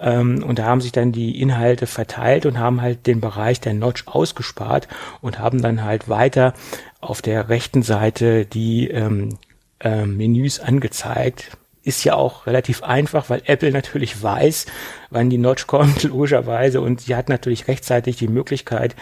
ähm, 0.04 0.44
und 0.44 0.60
da 0.60 0.66
haben 0.66 0.82
sich 0.82 0.92
dann 0.92 1.12
die 1.12 1.42
Inhalte 1.42 1.88
verteilt 1.88 2.46
und 2.46 2.60
haben 2.60 2.82
halt 2.82 3.08
den 3.08 3.22
Bereich 3.22 3.62
der 3.62 3.74
Notch 3.74 4.08
ausgespart 4.08 4.88
und 5.22 5.40
haben 5.40 5.62
dann 5.62 5.84
halt 5.84 6.10
weiter 6.10 6.54
auf 7.02 7.22
der 7.22 7.50
rechten 7.50 7.82
Seite 7.82 8.46
die 8.46 8.90
ähm, 8.90 9.38
äh, 9.80 10.06
Menüs 10.06 10.60
angezeigt 10.60 11.58
ist 11.84 12.04
ja 12.06 12.16
auch 12.16 12.48
relativ 12.48 12.82
einfach, 12.82 13.30
weil 13.30 13.42
Apple 13.46 13.72
natürlich 13.72 14.22
weiß, 14.22 14.66
wann 15.10 15.30
die 15.30 15.38
Notch 15.38 15.68
kommt, 15.68 16.04
logischerweise. 16.04 16.80
Und 16.80 17.02
sie 17.02 17.16
hat 17.16 17.30
natürlich 17.30 17.68
rechtzeitig 17.68 18.16
die 18.16 18.30
Möglichkeit, 18.30 18.96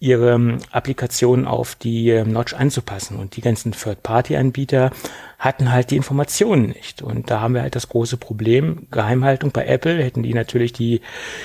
ihre 0.00 0.34
ähm, 0.34 0.58
Applikationen 0.72 1.46
auf 1.46 1.76
die 1.76 2.10
ähm, 2.10 2.32
Notch 2.32 2.54
anzupassen. 2.54 3.18
Und 3.18 3.36
die 3.36 3.40
ganzen 3.40 3.72
Third-Party-Anbieter 3.72 4.90
hatten 5.38 5.70
halt 5.70 5.90
die 5.90 5.96
Informationen 5.96 6.68
nicht. 6.68 7.02
Und 7.02 7.30
da 7.30 7.40
haben 7.40 7.54
wir 7.54 7.62
halt 7.62 7.76
das 7.76 7.88
große 7.88 8.16
Problem. 8.16 8.88
Geheimhaltung 8.90 9.52
bei 9.52 9.66
Apple 9.66 10.02
hätten 10.02 10.22
die 10.22 10.34
natürlich 10.34 10.72
die 10.72 11.00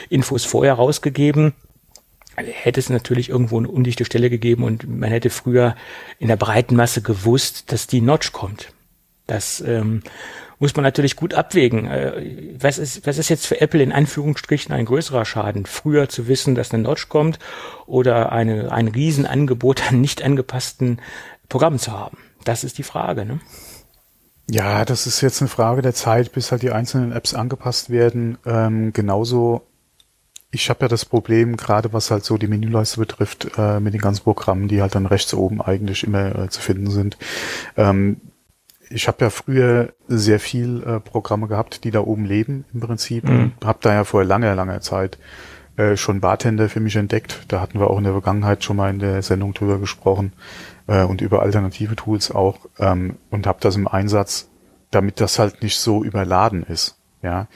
Infos 0.10 0.46
vorher 0.46 0.74
rausgegeben 0.74 1.54
hätte 2.42 2.80
es 2.80 2.90
natürlich 2.90 3.28
irgendwo 3.28 3.58
eine 3.58 3.68
undichte 3.68 4.06
Stelle 4.06 4.30
gegeben 4.30 4.64
und 4.64 4.88
man 4.88 5.10
hätte 5.10 5.30
früher 5.30 5.76
in 6.20 6.30
der 6.30 6.38
breiten 6.38 6.78
Masse 6.78 7.02
gewusst, 7.02 7.72
dass 7.74 7.88
die 7.88 8.00
Notch 8.00 8.32
kommt. 8.32 8.72
Das 9.28 9.62
ähm, 9.62 10.02
muss 10.60 10.76
man 10.76 10.84
natürlich 10.84 11.16
gut 11.16 11.34
abwägen. 11.34 11.88
Äh, 11.88 12.56
was 12.60 12.78
ist, 12.78 13.08
was 13.08 13.18
ist 13.18 13.30
jetzt 13.30 13.48
für 13.48 13.62
Apple 13.62 13.82
in 13.82 13.92
Anführungsstrichen 13.92 14.74
ein 14.74 14.86
größerer 14.86 15.26
Schaden? 15.26 15.66
Früher 15.66 16.10
zu 16.10 16.28
wissen, 16.28 16.54
dass 16.54 16.74
eine 16.74 16.84
Notch 16.84 17.10
kommt 17.10 17.40
oder 17.88 18.32
eine, 18.32 18.72
ein 18.72 18.90
Riesenangebot 18.90 19.90
an 19.90 20.02
nicht 20.02 20.22
angepassten 20.22 21.02
Programmen 21.48 21.80
zu 21.80 21.92
haben? 21.92 22.18
Das 22.44 22.64
ist 22.64 22.78
die 22.78 22.84
Frage, 22.84 23.26
ne? 23.26 23.40
Ja, 24.52 24.84
das 24.84 25.06
ist 25.06 25.22
jetzt 25.22 25.42
eine 25.42 25.50
Frage 25.50 25.82
der 25.82 25.94
Zeit, 25.94 26.32
bis 26.32 26.52
halt 26.52 26.64
die 26.64 26.72
einzelnen 26.72 27.12
Apps 27.12 27.36
angepasst 27.36 27.92
werden. 27.92 28.40
Ähm, 28.46 28.94
genauso, 28.94 29.62
ich 30.50 30.72
habe 30.72 30.86
ja 30.86 30.88
das 30.88 31.06
Problem, 31.06 31.56
gerade 31.56 31.94
was 31.94 32.10
halt 32.10 32.26
so 32.26 32.38
die 32.38 32.48
Menüleiste 32.48 33.00
betrifft, 33.00 33.52
äh, 33.58 33.80
mit 33.80 33.94
den 33.94 34.02
ganzen 34.02 34.24
Programmen, 34.24 34.68
die 34.68 34.82
halt 34.82 34.96
dann 34.96 35.06
rechts 35.06 35.34
oben 35.36 35.62
eigentlich 35.62 36.04
immer 36.04 36.36
äh, 36.36 36.50
zu 36.50 36.62
finden 36.62 36.90
sind. 36.90 37.18
Ähm, 37.78 38.22
ich 38.90 39.08
habe 39.08 39.26
ja 39.26 39.30
früher 39.30 39.94
sehr 40.08 40.40
viel 40.40 40.84
äh, 40.84 41.00
Programme 41.00 41.48
gehabt, 41.48 41.84
die 41.84 41.92
da 41.92 42.02
oben 42.02 42.26
leben 42.26 42.66
im 42.74 42.80
Prinzip. 42.80 43.24
Mhm. 43.24 43.54
Habe 43.64 43.80
da 43.82 43.94
ja 43.94 44.04
vor 44.04 44.24
langer, 44.24 44.56
langer 44.56 44.82
Zeit 44.82 45.18
äh, 45.78 45.96
schon 45.96 46.20
Bartender 46.20 46.70
für 46.70 46.80
mich 46.80 46.96
entdeckt. 46.96 47.46
Da 47.48 47.62
hatten 47.62 47.80
wir 47.80 47.90
auch 47.90 47.98
in 47.98 48.04
der 48.04 48.14
Vergangenheit 48.14 48.64
schon 48.64 48.76
mal 48.76 48.90
in 48.90 49.00
der 49.00 49.22
Sendung 49.22 49.54
drüber 49.54 49.78
gesprochen 49.78 50.34
äh, 50.88 51.04
und 51.04 51.22
über 51.22 51.42
alternative 51.42 51.96
Tools 51.96 52.32
auch 52.32 52.60
ähm, 52.80 53.18
und 53.30 53.48
habe 53.48 53.60
das 53.62 53.76
im 53.76 53.88
Einsatz, 53.88 54.50
damit 54.92 55.22
das 55.22 55.40
halt 55.40 55.62
nicht 55.62 55.78
so 55.78 56.04
überladen 56.04 56.64
ist. 56.64 56.98
Ja. 57.22 57.48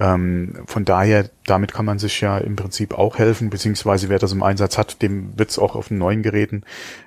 Ähm, 0.00 0.62
von 0.66 0.84
daher, 0.84 1.28
damit 1.44 1.72
kann 1.72 1.84
man 1.84 1.98
sich 1.98 2.20
ja 2.20 2.38
im 2.38 2.54
Prinzip 2.54 2.94
auch 2.94 3.18
helfen, 3.18 3.50
beziehungsweise 3.50 4.08
wer 4.08 4.20
das 4.20 4.32
im 4.32 4.44
Einsatz 4.44 4.78
hat, 4.78 5.02
dem 5.02 5.36
wird 5.36 5.50
es 5.50 5.58
auch 5.58 5.74
auf 5.74 5.88
den 5.88 5.98
neuen 5.98 6.22
Geräten 6.22 6.62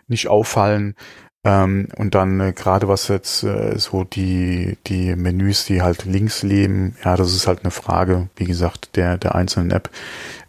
nicht 0.08 0.28
auffallen. 0.28 0.96
Ähm, 1.44 1.88
und 1.98 2.14
dann 2.14 2.40
äh, 2.40 2.54
gerade 2.54 2.88
was 2.88 3.08
jetzt 3.08 3.44
äh, 3.44 3.78
so 3.80 4.04
die 4.04 4.78
die 4.86 5.16
Menüs, 5.16 5.66
die 5.66 5.82
halt 5.82 6.06
links 6.06 6.44
leben, 6.44 6.96
ja, 7.04 7.16
das 7.16 7.34
ist 7.34 7.48
halt 7.48 7.62
eine 7.62 7.72
Frage, 7.72 8.30
wie 8.36 8.46
gesagt, 8.46 8.96
der 8.96 9.18
der 9.18 9.34
einzelnen 9.34 9.72
App, 9.72 9.90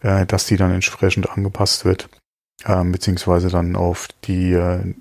äh, 0.03 0.27
dass 0.27 0.47
die 0.47 0.57
dann 0.57 0.71
entsprechend 0.71 1.31
angepasst 1.31 1.87
wird, 1.87 2.11
ähm, 2.67 2.93
beziehungsweise 2.93 3.49
dann 3.49 3.75
auf 3.75 4.09
die 4.25 4.53
äh, 4.53 4.95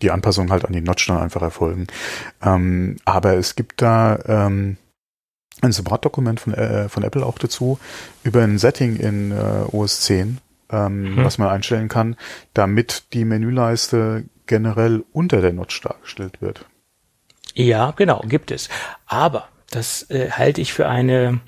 die 0.00 0.10
Anpassung 0.10 0.50
halt 0.50 0.64
an 0.64 0.72
die 0.72 0.80
Notch 0.80 1.06
dann 1.08 1.18
einfach 1.18 1.42
erfolgen. 1.42 1.88
Ähm, 2.42 2.96
aber 3.04 3.34
es 3.34 3.56
gibt 3.56 3.82
da 3.82 4.18
ähm, 4.26 4.76
ein 5.60 5.72
Support-Dokument 5.72 6.40
von, 6.40 6.54
äh, 6.54 6.88
von 6.88 7.02
Apple 7.02 7.24
auch 7.24 7.38
dazu 7.38 7.78
über 8.22 8.42
ein 8.42 8.58
Setting 8.58 8.96
in 8.96 9.32
äh, 9.32 9.64
OS 9.70 10.02
10, 10.02 10.38
ähm, 10.70 11.16
hm. 11.16 11.24
was 11.24 11.38
man 11.38 11.48
einstellen 11.48 11.88
kann, 11.88 12.16
damit 12.54 13.12
die 13.12 13.24
Menüleiste 13.24 14.24
generell 14.52 15.02
unter 15.12 15.40
der 15.40 15.54
Notch 15.54 15.80
dargestellt 15.80 16.42
wird. 16.42 16.66
Ja, 17.54 17.92
genau, 17.92 18.20
gibt 18.28 18.50
es. 18.50 18.68
Aber 19.06 19.48
das 19.70 20.10
äh, 20.10 20.30
halte 20.30 20.60
ich 20.60 20.74
für 20.74 20.88
eine 20.88 21.40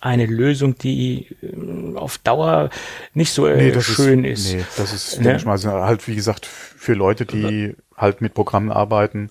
eine 0.00 0.26
Lösung, 0.26 0.76
die 0.76 1.26
äh, 1.42 1.96
auf 1.96 2.18
Dauer 2.18 2.70
nicht 3.12 3.32
so 3.32 3.46
äh, 3.46 3.56
nee, 3.56 3.80
schön 3.80 4.24
ist, 4.24 4.46
ist. 4.46 4.54
Nee, 4.54 4.64
das 4.76 4.92
ist, 4.92 5.16
ne? 5.16 5.24
denke 5.24 5.38
ich 5.38 5.44
mal, 5.46 5.58
halt 5.64 6.06
wie 6.06 6.14
gesagt 6.14 6.46
für 6.46 6.94
Leute, 6.94 7.26
die 7.26 7.74
halt 7.96 8.20
mit 8.20 8.34
Programmen 8.34 8.70
arbeiten 8.70 9.30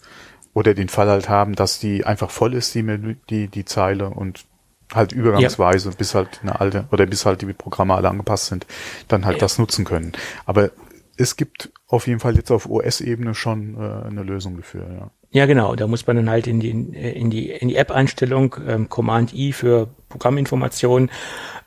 oder 0.54 0.74
den 0.74 0.90
Fall 0.90 1.08
halt 1.08 1.30
haben, 1.30 1.56
dass 1.56 1.80
die 1.80 2.06
einfach 2.06 2.30
voll 2.30 2.56
ist, 2.56 2.76
die, 2.76 3.16
die, 3.30 3.48
die 3.48 3.66
Zeile 3.66 4.10
und 4.10 4.46
halt 4.94 5.14
übergangsweise, 5.14 5.90
ja. 5.90 5.96
bis 5.96 6.14
halt 6.14 6.42
eine 6.42 6.60
alte 6.60 6.86
oder 6.92 7.06
bis 7.06 7.26
halt 7.26 7.42
die 7.42 7.54
Programme 7.54 7.94
alle 7.94 8.10
angepasst 8.10 8.48
sind, 8.48 8.66
dann 9.08 9.26
halt 9.26 9.38
ja. 9.38 9.42
das 9.42 9.60
nutzen 9.60 9.86
können. 9.86 10.12
Aber 10.46 10.72
es 11.18 11.36
gibt 11.36 11.72
auf 11.88 12.08
jeden 12.08 12.20
Fall 12.20 12.36
jetzt 12.36 12.52
auf 12.52 12.70
OS-Ebene 12.70 13.36
schon 13.36 13.76
äh, 13.76 14.08
eine 14.08 14.24
Lösung 14.24 14.58
dafür, 14.58 14.88
ja. 14.92 15.12
Ja, 15.34 15.48
genau. 15.48 15.76
Da 15.76 15.88
muss 15.88 16.06
man 16.06 16.16
dann 16.16 16.30
halt 16.30 16.46
in 16.46 16.60
die, 16.60 16.70
in 16.70 17.32
die, 17.32 17.50
in 17.50 17.68
die 17.68 17.76
App-Einstellung 17.76 18.56
ähm, 18.68 18.88
Command-I 18.88 19.52
für 19.52 19.90
Programminformationen. 20.10 21.10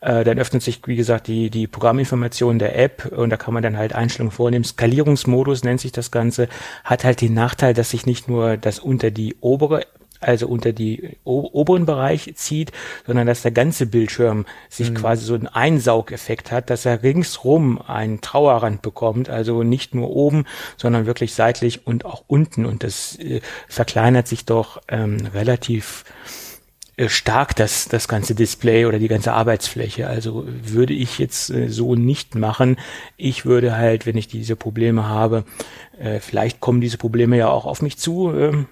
Äh, 0.01 0.23
dann 0.23 0.39
öffnet 0.39 0.63
sich, 0.63 0.81
wie 0.87 0.95
gesagt, 0.95 1.27
die, 1.27 1.51
die 1.51 1.67
Programminformation 1.67 2.61
der 2.61 2.79
App 2.79 3.07
und 3.07 3.31
da 3.31 3.37
kann 3.37 3.53
man 3.53 3.65
dann 3.65 3.77
halt 3.77 3.93
Einstellungen 3.93 4.31
vornehmen. 4.31 4.65
Skalierungsmodus 4.65 5.65
nennt 5.65 5.81
sich 5.81 5.91
das 5.91 6.13
Ganze. 6.13 6.49
Hat 6.85 7.03
halt 7.03 7.21
den 7.21 7.35
Nachteil, 7.35 7.75
dass 7.75 7.91
sich 7.91 8.07
nicht 8.07 8.29
nur 8.29 8.57
das 8.57 8.79
unter 8.79 9.11
die 9.11 9.35
obere 9.41 9.83
also 10.21 10.49
unter 10.49 10.73
die 10.73 11.17
oberen 11.25 11.87
Bereich 11.87 12.33
zieht, 12.37 12.73
sondern 13.07 13.27
dass 13.27 13.43
der 13.43 13.51
ganze 13.51 13.87
Bildschirm 13.87 14.47
sich 14.69 14.91
mhm. 14.91 14.95
quasi 14.95 15.25
so 15.25 15.35
einen 15.35 15.47
Einsaugeffekt 15.47 16.53
hat, 16.53 16.71
dass 16.71 16.87
er 16.87 17.03
ringsrum 17.03 17.81
einen 17.81 18.21
Trauerrand 18.21 18.83
bekommt, 18.83 19.29
also 19.29 19.63
nicht 19.63 19.95
nur 19.95 20.11
oben, 20.11 20.45
sondern 20.77 21.07
wirklich 21.07 21.35
seitlich 21.35 21.87
und 21.87 22.05
auch 22.05 22.25
unten 22.27 22.67
und 22.67 22.83
das 22.83 23.17
äh, 23.17 23.41
verkleinert 23.69 24.29
sich 24.29 24.45
doch 24.45 24.81
ähm, 24.89 25.29
relativ 25.35 26.05
äh, 26.97 27.11
stark 27.11 27.55
das, 27.57 27.89
das 27.89 28.09
ganze 28.09 28.35
Display 28.35 28.87
oder 28.87 28.99
die 28.99 29.09
ganze 29.09 29.35
Arbeitsfläche. 29.35 30.07
Also 30.07 30.47
würde 30.47 30.95
ich 30.95 31.19
jetzt 31.19 31.51
äh, 31.51 31.69
so 31.69 31.95
nicht 31.95 32.35
machen. 32.35 32.77
Ich 33.19 33.45
würde 33.45 33.77
halt, 33.77 34.07
wenn 34.07 34.17
ich 34.17 34.29
diese 34.29 34.57
Probleme 34.57 35.07
habe, 35.07 35.45
äh, 35.99 36.21
vielleicht 36.21 36.61
kommen 36.61 36.81
diese 36.81 36.97
Probleme 36.97 37.37
ja 37.37 37.49
auch 37.49 37.67
auf 37.67 37.83
mich 37.83 37.99
zu, 37.99 38.33
äh, 38.33 38.65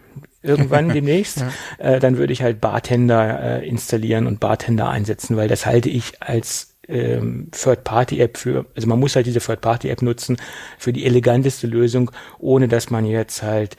irgendwann 0.45 0.89
demnächst, 0.93 1.41
ja. 1.41 1.51
äh, 1.79 2.01
dann 2.01 2.19
würde 2.19 2.33
ich 2.33 2.43
halt 2.43 2.61
Bartender 2.61 3.61
äh, 3.63 3.69
installieren 3.69 4.27
und 4.27 4.41
Bartender 4.41 4.89
einsetzen, 4.89 5.37
weil 5.37 5.49
das 5.49 5.67
halte 5.67 5.89
ich 5.89 6.23
als 6.23 6.75
ähm, 6.89 7.49
Third-Party-App 7.51 8.37
für, 8.37 8.67
also 8.77 8.87
man 8.87 9.01
muss 9.01 9.17
halt 9.17 9.27
diese 9.27 9.41
Third-Party-App 9.41 10.03
nutzen 10.03 10.37
für 10.79 10.93
die 10.93 11.07
eleganteste 11.07 11.67
Lösung, 11.67 12.11
ohne 12.39 12.69
dass 12.69 12.91
man 12.91 13.07
jetzt 13.07 13.43
halt 13.43 13.77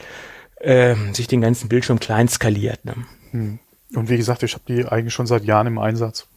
äh, 0.57 0.95
sich 1.13 1.27
den 1.27 1.41
ganzen 1.41 1.69
Bildschirm 1.69 1.99
klein 1.99 2.27
skaliert. 2.27 2.83
Ne? 2.83 2.95
Hm. 3.31 3.59
Und 3.93 4.09
wie 4.09 4.17
gesagt, 4.17 4.43
ich 4.43 4.53
habe 4.53 4.63
die 4.67 4.85
eigentlich 4.85 5.13
schon 5.13 5.27
seit 5.27 5.45
Jahren 5.45 5.67
im 5.67 5.77
Einsatz. 5.77 6.27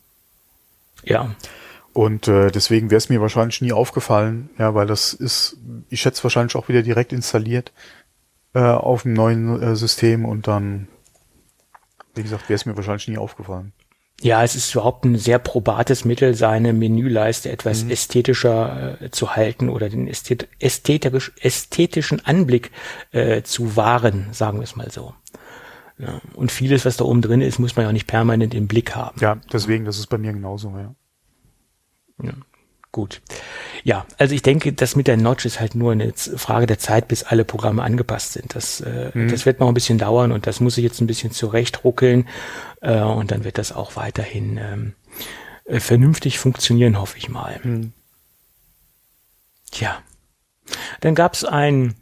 Ja. 1.05 1.35
Und 1.95 2.29
äh, 2.29 2.51
deswegen 2.51 2.91
wäre 2.91 2.99
es 2.99 3.09
mir 3.09 3.21
wahrscheinlich 3.21 3.61
nie 3.61 3.73
aufgefallen, 3.73 4.51
ja, 4.59 4.75
weil 4.75 4.87
das 4.87 5.13
ist, 5.15 5.57
ich 5.89 6.01
schätze 6.01 6.23
wahrscheinlich 6.23 6.55
auch 6.55 6.69
wieder 6.69 6.83
direkt 6.83 7.13
installiert 7.13 7.73
äh, 8.55 8.61
auf 8.61 9.03
dem 9.03 9.13
neuen 9.13 9.63
äh, 9.63 9.77
System 9.77 10.25
und 10.25 10.47
dann, 10.47 10.89
wie 12.15 12.23
gesagt, 12.23 12.49
wäre 12.49 12.57
es 12.57 12.67
mir 12.67 12.77
wahrscheinlich 12.77 13.09
nie 13.09 13.19
aufgefallen. 13.19 13.73
Ja, 14.21 14.43
es 14.43 14.57
ist 14.57 14.75
überhaupt 14.75 15.05
ein 15.05 15.17
sehr 15.17 15.39
probates 15.39 16.05
Mittel, 16.05 16.35
seine 16.35 16.73
Menüleiste 16.73 17.53
etwas 17.53 17.85
mhm. 17.85 17.91
ästhetischer 17.91 19.01
äh, 19.01 19.11
zu 19.11 19.37
halten 19.37 19.69
oder 19.69 19.89
den 19.89 20.09
ästhet 20.09 20.49
ästhetisch, 20.59 21.33
ästhetischen 21.41 22.25
Anblick 22.27 22.73
äh, 23.13 23.43
zu 23.43 23.77
wahren, 23.77 24.29
sagen 24.33 24.59
wir 24.59 24.65
es 24.65 24.75
mal 24.75 24.91
so. 24.91 25.15
Ja. 25.99 26.21
Und 26.35 26.51
vieles, 26.51 26.85
was 26.85 26.97
da 26.97 27.05
oben 27.05 27.23
drin 27.23 27.41
ist, 27.41 27.59
muss 27.59 27.77
man 27.77 27.85
ja 27.85 27.89
auch 27.89 27.93
nicht 27.93 28.07
permanent 28.09 28.55
im 28.55 28.67
Blick 28.67 28.97
haben. 28.97 29.19
Ja, 29.21 29.37
deswegen, 29.53 29.85
das 29.85 29.99
ist 29.99 30.09
bei 30.09 30.19
mir 30.19 30.33
genauso, 30.33 30.71
ja. 30.77 30.95
ja. 32.23 32.33
Gut. 32.91 33.21
Ja, 33.85 34.07
also 34.17 34.35
ich 34.35 34.43
denke, 34.43 34.73
das 34.73 34.97
mit 34.97 35.09
der 35.09 35.19
Notch 35.19 35.45
ist 35.45 35.61
halt 35.61 35.75
nur 35.75 35.93
eine 35.93 36.13
Frage 36.15 36.67
der 36.67 36.79
Zeit, 36.79 37.07
bis 37.07 37.23
alle 37.23 37.45
Programme 37.45 37.83
angepasst 37.83 38.33
sind. 38.33 38.55
Das, 38.55 38.81
äh, 38.81 39.11
mhm. 39.13 39.31
das 39.31 39.45
wird 39.45 39.61
noch 39.61 39.69
ein 39.69 39.75
bisschen 39.75 39.99
dauern 39.99 40.33
und 40.33 40.47
das 40.47 40.61
muss 40.61 40.79
ich 40.79 40.85
jetzt 40.85 41.01
ein 41.01 41.07
bisschen 41.07 41.31
zurechtruckeln 41.31 42.27
äh, 42.81 43.01
und 43.01 43.31
dann 43.31 43.45
wird 43.45 43.59
das 43.59 43.73
auch 43.73 43.97
weiterhin 43.97 44.57
ähm, 44.57 44.95
äh, 45.67 45.81
vernünftig 45.81 46.39
funktionieren, 46.39 46.99
hoffe 46.99 47.19
ich 47.19 47.29
mal. 47.29 47.61
Mhm. 47.63 47.93
Tja. 49.71 49.99
Dann 51.01 51.15
gab 51.15 51.35
es 51.35 51.45
ein 51.45 51.95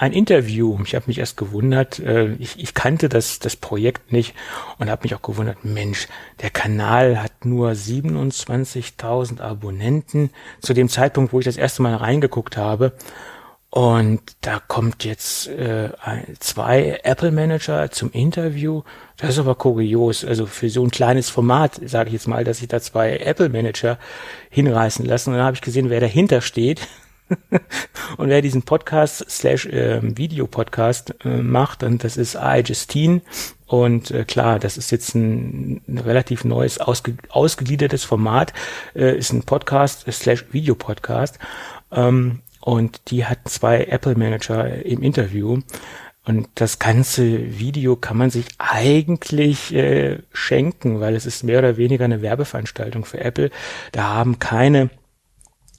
ein 0.00 0.14
Interview. 0.14 0.78
Ich 0.84 0.94
habe 0.94 1.04
mich 1.08 1.18
erst 1.18 1.36
gewundert, 1.36 1.98
äh, 1.98 2.32
ich, 2.38 2.58
ich 2.58 2.72
kannte 2.72 3.10
das, 3.10 3.38
das 3.38 3.54
Projekt 3.54 4.12
nicht 4.12 4.34
und 4.78 4.88
habe 4.88 5.02
mich 5.02 5.14
auch 5.14 5.20
gewundert, 5.20 5.62
Mensch, 5.62 6.08
der 6.40 6.48
Kanal 6.48 7.22
hat 7.22 7.44
nur 7.44 7.72
27.000 7.72 9.42
Abonnenten 9.42 10.30
zu 10.62 10.72
dem 10.72 10.88
Zeitpunkt, 10.88 11.34
wo 11.34 11.38
ich 11.38 11.44
das 11.44 11.58
erste 11.58 11.82
Mal 11.82 11.94
reingeguckt 11.94 12.56
habe. 12.56 12.94
Und 13.68 14.22
da 14.40 14.58
kommt 14.58 15.04
jetzt 15.04 15.48
äh, 15.48 15.90
zwei 16.40 16.98
Apple 17.04 17.30
Manager 17.30 17.90
zum 17.90 18.10
Interview. 18.10 18.82
Das 19.18 19.30
ist 19.30 19.38
aber 19.38 19.54
kurios. 19.54 20.24
Also 20.24 20.46
für 20.46 20.70
so 20.70 20.82
ein 20.82 20.90
kleines 20.90 21.28
Format, 21.28 21.78
sage 21.84 22.08
ich 22.08 22.14
jetzt 22.14 22.26
mal, 22.26 22.42
dass 22.42 22.58
sich 22.58 22.68
da 22.68 22.80
zwei 22.80 23.18
Apple 23.18 23.50
Manager 23.50 23.98
hinreißen 24.48 25.04
lassen. 25.04 25.30
Und 25.30 25.36
dann 25.36 25.44
habe 25.44 25.56
ich 25.56 25.60
gesehen, 25.60 25.90
wer 25.90 26.00
dahinter 26.00 26.40
steht. 26.40 26.88
und 28.16 28.28
wer 28.28 28.42
diesen 28.42 28.62
Podcast 28.62 29.24
slash 29.30 29.66
äh, 29.66 30.00
Videopodcast 30.02 31.14
macht, 31.24 31.82
und 31.82 32.04
das 32.04 32.16
ist 32.16 32.36
AI 32.36 32.60
Justine. 32.60 33.22
Und 33.70 34.10
äh, 34.10 34.24
klar, 34.24 34.58
das 34.58 34.76
ist 34.76 34.90
jetzt 34.90 35.14
ein, 35.14 35.80
ein 35.86 35.98
relativ 35.98 36.44
neues, 36.44 36.78
ausge, 36.78 37.14
ausgegliedertes 37.28 38.02
Format, 38.02 38.52
äh, 38.96 39.16
ist 39.16 39.32
ein 39.32 39.44
Podcast 39.44 40.10
slash 40.10 40.46
Videopodcast. 40.50 41.38
Ähm, 41.92 42.40
und 42.60 43.12
die 43.12 43.24
hat 43.24 43.48
zwei 43.48 43.84
Apple 43.84 44.16
Manager 44.16 44.84
im 44.84 45.02
Interview. 45.02 45.60
Und 46.24 46.48
das 46.56 46.80
ganze 46.80 47.58
Video 47.58 47.96
kann 47.96 48.16
man 48.16 48.30
sich 48.30 48.46
eigentlich 48.58 49.72
äh, 49.72 50.18
schenken, 50.32 51.00
weil 51.00 51.14
es 51.14 51.24
ist 51.24 51.44
mehr 51.44 51.60
oder 51.60 51.76
weniger 51.76 52.04
eine 52.04 52.22
Werbeveranstaltung 52.22 53.04
für 53.04 53.20
Apple. 53.20 53.50
Da 53.92 54.02
haben 54.14 54.38
keine 54.40 54.90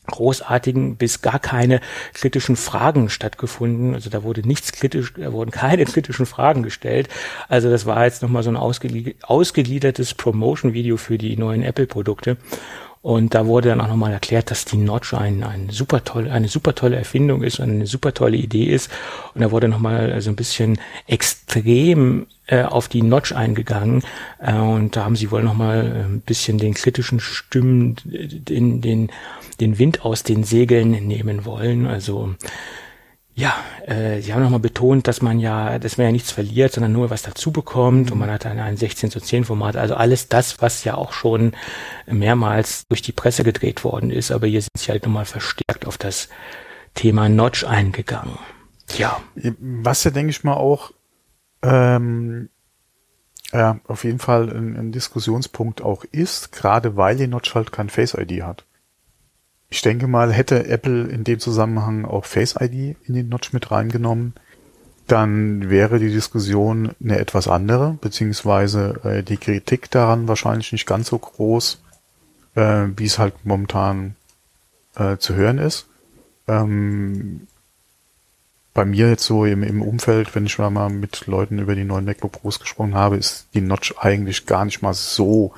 großartigen 0.07 0.95
bis 0.95 1.21
gar 1.21 1.39
keine 1.39 1.79
kritischen 2.13 2.55
Fragen 2.55 3.09
stattgefunden. 3.09 3.93
Also 3.93 4.09
da 4.09 4.23
wurde 4.23 4.45
nichts 4.47 4.71
kritisch, 4.71 5.13
da 5.15 5.31
wurden 5.31 5.51
keine 5.51 5.85
kritischen 5.85 6.25
Fragen 6.25 6.63
gestellt. 6.63 7.07
Also 7.47 7.69
das 7.69 7.85
war 7.85 8.05
jetzt 8.05 8.21
nochmal 8.21 8.43
so 8.43 8.49
ein 8.49 8.57
ausgegliedertes 8.57 10.13
Promotion-Video 10.13 10.97
für 10.97 11.17
die 11.17 11.37
neuen 11.37 11.63
Apple-Produkte. 11.63 12.37
Und 13.03 13.33
da 13.33 13.47
wurde 13.47 13.69
dann 13.69 13.81
auch 13.81 13.87
nochmal 13.87 14.11
erklärt, 14.11 14.51
dass 14.51 14.65
die 14.65 14.77
Notch 14.77 15.15
ein, 15.15 15.43
ein 15.43 15.69
super 15.71 16.03
toll, 16.03 16.29
eine 16.29 16.47
super 16.47 16.75
tolle 16.75 16.97
Erfindung 16.97 17.41
ist 17.41 17.59
und 17.59 17.69
eine 17.69 17.87
super 17.87 18.13
tolle 18.13 18.37
Idee 18.37 18.65
ist. 18.65 18.91
Und 19.33 19.41
da 19.41 19.49
wurde 19.49 19.67
nochmal 19.67 20.21
so 20.21 20.29
ein 20.29 20.35
bisschen 20.35 20.79
extrem 21.07 22.27
äh, 22.45 22.61
auf 22.61 22.89
die 22.89 23.01
Notch 23.01 23.31
eingegangen. 23.31 24.03
Äh, 24.39 24.53
und 24.53 24.95
da 24.95 25.05
haben 25.05 25.15
sie 25.15 25.31
wohl 25.31 25.41
nochmal 25.41 26.05
ein 26.09 26.21
bisschen 26.21 26.59
den 26.59 26.75
kritischen 26.75 27.19
Stimmen, 27.19 27.95
den, 28.03 28.81
den 28.81 29.09
den 29.61 29.79
Wind 29.79 30.03
aus 30.03 30.23
den 30.23 30.43
Segeln 30.43 30.91
nehmen 30.91 31.45
wollen. 31.45 31.87
Also 31.87 32.35
ja, 33.33 33.55
äh, 33.85 34.21
sie 34.21 34.33
haben 34.33 34.43
nochmal 34.43 34.59
betont, 34.59 35.07
dass 35.07 35.21
man 35.21 35.39
ja, 35.39 35.79
dass 35.79 35.97
man 35.97 36.07
ja 36.07 36.11
nichts 36.11 36.31
verliert, 36.31 36.73
sondern 36.73 36.91
nur 36.91 37.09
was 37.09 37.21
dazu 37.21 37.51
bekommt 37.51 38.07
mhm. 38.07 38.11
und 38.13 38.19
man 38.19 38.29
hat 38.29 38.45
dann 38.45 38.59
ein 38.59 38.75
16 38.75 39.09
zu 39.09 39.21
10 39.21 39.45
Format. 39.45 39.77
Also 39.77 39.95
alles 39.95 40.27
das, 40.27 40.61
was 40.61 40.83
ja 40.83 40.95
auch 40.95 41.13
schon 41.13 41.53
mehrmals 42.05 42.87
durch 42.89 43.01
die 43.01 43.13
Presse 43.13 43.43
gedreht 43.43 43.83
worden 43.83 44.11
ist, 44.11 44.31
aber 44.31 44.47
hier 44.47 44.61
sind 44.61 44.77
sie 44.77 44.91
halt 44.91 45.05
nochmal 45.05 45.25
verstärkt 45.25 45.87
auf 45.87 45.97
das 45.97 46.27
Thema 46.93 47.29
Notch 47.29 47.63
eingegangen. 47.63 48.37
Ja. 48.97 49.21
Was 49.59 50.03
ja, 50.03 50.11
denke 50.11 50.31
ich 50.31 50.43
mal, 50.43 50.55
auch 50.55 50.91
ähm, 51.63 52.49
Ja, 53.53 53.79
auf 53.87 54.03
jeden 54.03 54.19
Fall 54.19 54.49
ein, 54.49 54.75
ein 54.75 54.91
Diskussionspunkt 54.91 55.81
auch 55.81 56.03
ist, 56.11 56.51
gerade 56.51 56.97
weil 56.97 57.15
die 57.15 57.27
Notch 57.27 57.55
halt 57.55 57.71
kein 57.71 57.89
Face 57.89 58.13
ID 58.13 58.43
hat. 58.43 58.65
Ich 59.71 59.81
denke 59.81 60.05
mal, 60.05 60.33
hätte 60.33 60.67
Apple 60.67 61.05
in 61.05 61.23
dem 61.23 61.39
Zusammenhang 61.39 62.03
auch 62.03 62.25
Face 62.25 62.55
ID 62.59 62.97
in 63.07 63.13
den 63.15 63.29
Notch 63.29 63.53
mit 63.53 63.71
reingenommen, 63.71 64.33
dann 65.07 65.69
wäre 65.69 65.97
die 65.97 66.11
Diskussion 66.11 66.91
eine 67.01 67.17
etwas 67.17 67.47
andere, 67.47 67.97
beziehungsweise 68.01 68.99
äh, 69.05 69.23
die 69.23 69.37
Kritik 69.37 69.89
daran 69.89 70.27
wahrscheinlich 70.27 70.73
nicht 70.73 70.85
ganz 70.85 71.07
so 71.07 71.17
groß, 71.17 71.81
äh, 72.55 72.87
wie 72.97 73.05
es 73.05 73.17
halt 73.17 73.45
momentan 73.45 74.15
äh, 74.95 75.17
zu 75.17 75.35
hören 75.35 75.57
ist. 75.57 75.87
Ähm, 76.49 77.47
bei 78.73 78.83
mir 78.83 79.09
jetzt 79.09 79.23
so 79.23 79.45
im, 79.45 79.63
im 79.63 79.81
Umfeld, 79.81 80.35
wenn 80.35 80.45
ich 80.45 80.57
mal 80.57 80.89
mit 80.89 81.27
Leuten 81.27 81.59
über 81.59 81.75
die 81.75 81.85
neuen 81.85 82.05
MacBook 82.05 82.33
Pros 82.33 82.59
gesprochen 82.59 82.95
habe, 82.95 83.15
ist 83.15 83.47
die 83.53 83.61
Notch 83.61 83.95
eigentlich 83.99 84.45
gar 84.45 84.65
nicht 84.65 84.81
mal 84.81 84.93
so 84.93 85.53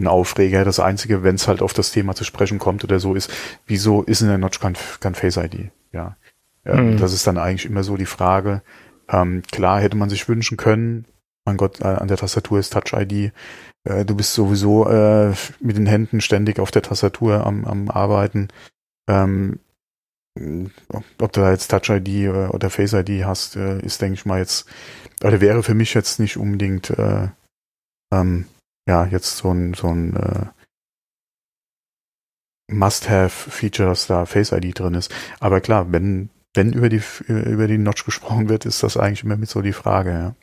ein 0.00 0.08
Aufreger. 0.08 0.64
Das 0.64 0.80
Einzige, 0.80 1.22
wenn 1.22 1.36
es 1.36 1.48
halt 1.48 1.62
auf 1.62 1.72
das 1.72 1.92
Thema 1.92 2.14
zu 2.14 2.24
sprechen 2.24 2.58
kommt 2.58 2.84
oder 2.84 3.00
so 3.00 3.14
ist, 3.14 3.32
wieso 3.66 4.02
ist 4.02 4.20
in 4.20 4.28
der 4.28 4.38
Notch 4.38 4.60
kein, 4.60 4.76
kein 5.00 5.14
Face 5.14 5.36
ID? 5.36 5.70
Ja. 5.92 6.16
Mhm. 6.64 6.98
Das 6.98 7.12
ist 7.12 7.26
dann 7.26 7.38
eigentlich 7.38 7.66
immer 7.66 7.82
so 7.82 7.96
die 7.96 8.06
Frage. 8.06 8.62
Ähm, 9.08 9.42
klar 9.50 9.80
hätte 9.80 9.96
man 9.96 10.10
sich 10.10 10.28
wünschen 10.28 10.56
können, 10.56 11.06
mein 11.44 11.56
Gott, 11.56 11.80
äh, 11.80 11.84
an 11.84 12.08
der 12.08 12.16
Tastatur 12.16 12.58
ist 12.58 12.72
Touch 12.72 12.92
ID. 12.92 13.32
Äh, 13.84 14.04
du 14.04 14.14
bist 14.14 14.34
sowieso 14.34 14.88
äh, 14.88 15.32
mit 15.60 15.76
den 15.76 15.86
Händen 15.86 16.20
ständig 16.20 16.58
auf 16.58 16.70
der 16.70 16.82
Tastatur 16.82 17.46
am, 17.46 17.64
am 17.64 17.90
Arbeiten. 17.90 18.48
Ähm, 19.08 19.58
ob 21.18 21.32
du 21.32 21.40
da 21.40 21.50
jetzt 21.50 21.68
Touch 21.68 21.88
ID 21.90 22.28
oder, 22.28 22.54
oder 22.54 22.70
Face 22.70 22.92
ID 22.92 23.24
hast, 23.24 23.56
äh, 23.56 23.80
ist, 23.80 24.00
denke 24.00 24.14
ich 24.14 24.26
mal, 24.26 24.38
jetzt, 24.38 24.66
oder 25.24 25.40
wäre 25.40 25.62
für 25.62 25.74
mich 25.74 25.94
jetzt 25.94 26.20
nicht 26.20 26.36
unbedingt 26.36 26.90
äh, 26.90 27.28
ähm, 28.12 28.46
ja, 28.90 29.06
jetzt 29.06 29.36
so 29.36 29.52
ein, 29.52 29.74
so 29.74 29.86
ein 29.86 30.16
äh, 30.16 30.46
Must-Have-Feature, 32.72 33.88
dass 33.88 34.08
da 34.08 34.26
Face 34.26 34.50
ID 34.50 34.80
drin 34.80 34.94
ist. 34.94 35.14
Aber 35.38 35.60
klar, 35.60 35.92
wenn, 35.92 36.28
wenn 36.54 36.72
über 36.72 36.88
die, 36.88 37.00
über 37.28 37.68
die 37.68 37.78
Notch 37.78 38.04
gesprochen 38.04 38.48
wird, 38.48 38.66
ist 38.66 38.82
das 38.82 38.96
eigentlich 38.96 39.22
immer 39.22 39.36
mit 39.36 39.48
so 39.48 39.62
die 39.62 39.72
Frage, 39.72 40.10
ja. 40.10 40.34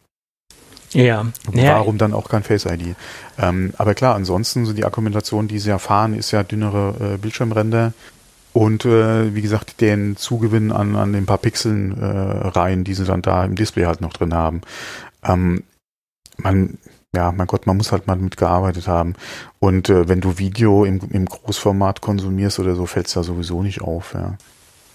Ja. 0.94 1.26
Warum 1.52 1.96
ja. 1.96 2.00
dann 2.00 2.14
auch 2.14 2.30
kein 2.30 2.44
Face 2.44 2.64
ID? 2.64 2.96
Ähm, 3.38 3.74
aber 3.78 3.94
klar, 3.94 4.16
ansonsten 4.16 4.66
so 4.66 4.72
die 4.72 4.86
Argumentation, 4.86 5.50
die 5.50 5.60
sie 5.60 5.70
erfahren, 5.70 6.14
ist 6.14 6.32
ja 6.32 6.44
dünnere 6.44 7.16
äh, 7.16 7.18
Bildschirmränder 7.18 7.92
und 8.54 8.86
äh, 8.86 9.36
wie 9.36 9.42
gesagt 9.42 9.82
den 9.82 10.16
Zugewinn 10.16 10.72
an, 10.72 10.96
an 10.96 11.12
den 11.12 11.26
paar 11.26 11.40
Pixeln 11.40 12.02
äh, 12.02 12.06
rein, 12.06 12.86
die 12.86 12.94
sie 12.94 13.04
dann 13.04 13.22
da 13.22 13.44
im 13.44 13.56
Display 13.56 13.84
halt 13.84 14.00
noch 14.00 14.14
drin 14.14 14.34
haben. 14.34 14.62
Ähm, 15.26 15.64
man 16.38 16.78
ja, 17.18 17.32
mein 17.32 17.48
Gott, 17.48 17.66
man 17.66 17.78
muss 17.78 17.92
halt 17.92 18.06
mal 18.06 18.16
mitgearbeitet 18.16 18.88
haben. 18.88 19.16
Und 19.58 19.90
äh, 19.90 20.08
wenn 20.08 20.22
du 20.22 20.38
Video 20.38 20.86
im, 20.86 21.02
im 21.10 21.26
Großformat 21.26 22.00
konsumierst 22.00 22.60
oder 22.60 22.76
so, 22.76 22.86
fällt 22.86 23.08
es 23.08 23.14
da 23.14 23.24
sowieso 23.24 23.64
nicht 23.64 23.82
auf. 23.82 24.14
Ja. 24.14 24.38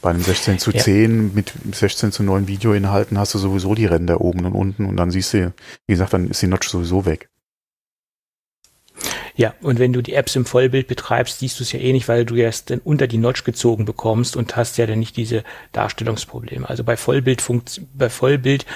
Bei 0.01 0.11
einem 0.11 0.23
16 0.23 0.61
zu 0.61 0.71
10 0.73 1.29
ja. 1.29 1.31
mit 1.35 1.53
16 1.73 2.13
zu 2.13 2.23
9 2.23 2.47
Videoinhalten 2.47 3.19
hast 3.19 3.35
du 3.35 3.39
sowieso 3.39 3.75
die 3.75 3.87
Ränder 3.87 4.21
oben 4.21 4.45
und 4.45 4.53
unten 4.53 4.85
und 4.87 4.97
dann 4.97 5.11
siehst 5.11 5.35
du, 5.35 5.53
wie 5.89 5.93
gesagt, 5.93 6.13
dann 6.13 6.29
ist 6.29 6.41
die 6.43 6.47
Notch 6.47 6.69
sowieso 6.69 7.07
weg. 7.07 7.29
Ja, 9.35 9.55
und 9.63 9.79
wenn 9.79 9.93
du 9.93 10.03
die 10.03 10.15
Apps 10.15 10.37
im 10.37 10.45
Vollbild 10.45 10.89
betreibst, 10.89 11.39
siehst 11.39 11.59
du 11.59 11.65
es 11.65 11.73
ja 11.73 11.81
eh 11.81 11.93
nicht, 11.93 12.09
weil 12.09 12.25
du 12.25 12.37
erst 12.37 12.71
dann 12.71 12.81
unter 12.81 13.07
die 13.07 13.19
Notch 13.19 13.45
gezogen 13.45 13.85
bekommst 13.85 14.37
und 14.37 14.57
hast 14.57 14.77
ja 14.77 14.87
dann 14.87 14.99
nicht 14.99 15.17
diese 15.17 15.43
Darstellungsprobleme. 15.73 16.69
Also 16.69 16.85
bei 16.85 16.97
Vollbild 16.97 17.43
bei 17.95 18.11
Vollbild, 18.11 18.67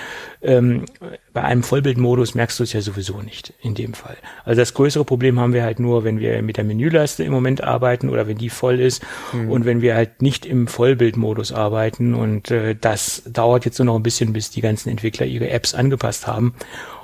ähm, 0.43 0.87
bei 1.33 1.43
einem 1.43 1.63
Vollbildmodus 1.63 2.35
merkst 2.35 2.59
du 2.59 2.63
es 2.63 2.73
ja 2.73 2.81
sowieso 2.81 3.21
nicht 3.21 3.53
in 3.61 3.75
dem 3.75 3.93
Fall. 3.93 4.17
Also 4.45 4.61
das 4.61 4.73
größere 4.73 5.05
Problem 5.05 5.39
haben 5.39 5.53
wir 5.53 5.63
halt 5.63 5.79
nur, 5.79 6.05
wenn 6.05 6.21
wir 6.21 6.41
mit 6.43 6.57
der 6.57 6.65
Menüleiste 6.65 7.25
im 7.25 7.33
Moment 7.33 7.63
arbeiten 7.63 8.09
oder 8.09 8.27
wenn 8.27 8.39
die 8.39 8.51
voll 8.51 8.81
ist 8.81 9.03
mhm. 9.33 9.51
und 9.51 9.65
wenn 9.67 9.83
wir 9.83 9.95
halt 9.95 10.23
nicht 10.23 10.47
im 10.47 10.69
Vollbildmodus 10.69 11.53
arbeiten 11.53 12.15
und 12.15 12.51
äh, 12.51 12.75
das 12.75 13.23
dauert 13.27 13.67
jetzt 13.67 13.79
nur 13.79 13.87
noch 13.87 13.97
ein 13.97 14.03
bisschen, 14.03 14.33
bis 14.33 14.51
die 14.51 14.63
ganzen 14.63 14.89
Entwickler 14.89 15.27
ihre 15.27 15.51
Apps 15.51 15.75
angepasst 15.75 16.27
haben. 16.27 16.55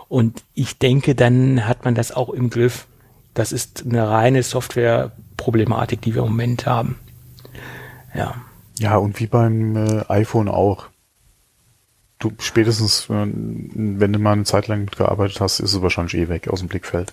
Und 0.09 0.45
ich 0.55 0.79
denke, 0.79 1.15
dann 1.15 1.67
hat 1.67 1.87
man 1.87 1.95
das 1.95 2.13
auch 2.13 2.29
im 2.29 2.51
Griff, 2.51 2.87
das 3.35 3.53
ist 3.53 3.85
eine 3.87 4.09
reine 4.09 4.43
Software-Problematik, 4.43 6.01
die 6.03 6.15
wir 6.15 6.23
im 6.23 6.31
Moment 6.31 6.67
haben. 6.67 6.99
Ja. 8.15 8.35
Ja, 8.79 8.97
und 8.97 9.21
wie 9.21 9.27
beim 9.27 9.77
äh, 9.77 10.05
iPhone 10.09 10.49
auch. 10.49 10.87
Du 12.19 12.33
spätestens, 12.39 13.09
äh, 13.11 13.27
wenn 13.27 14.13
du 14.13 14.19
mal 14.19 14.33
eine 14.33 14.45
Zeit 14.45 14.69
lang 14.69 14.85
mitgearbeitet 14.85 15.41
hast, 15.41 15.61
ist 15.61 15.75
es 15.75 15.83
wahrscheinlich 15.83 16.15
eh 16.15 16.29
weg 16.29 16.49
aus 16.49 16.61
dem 16.61 16.69
Blickfeld. 16.69 17.13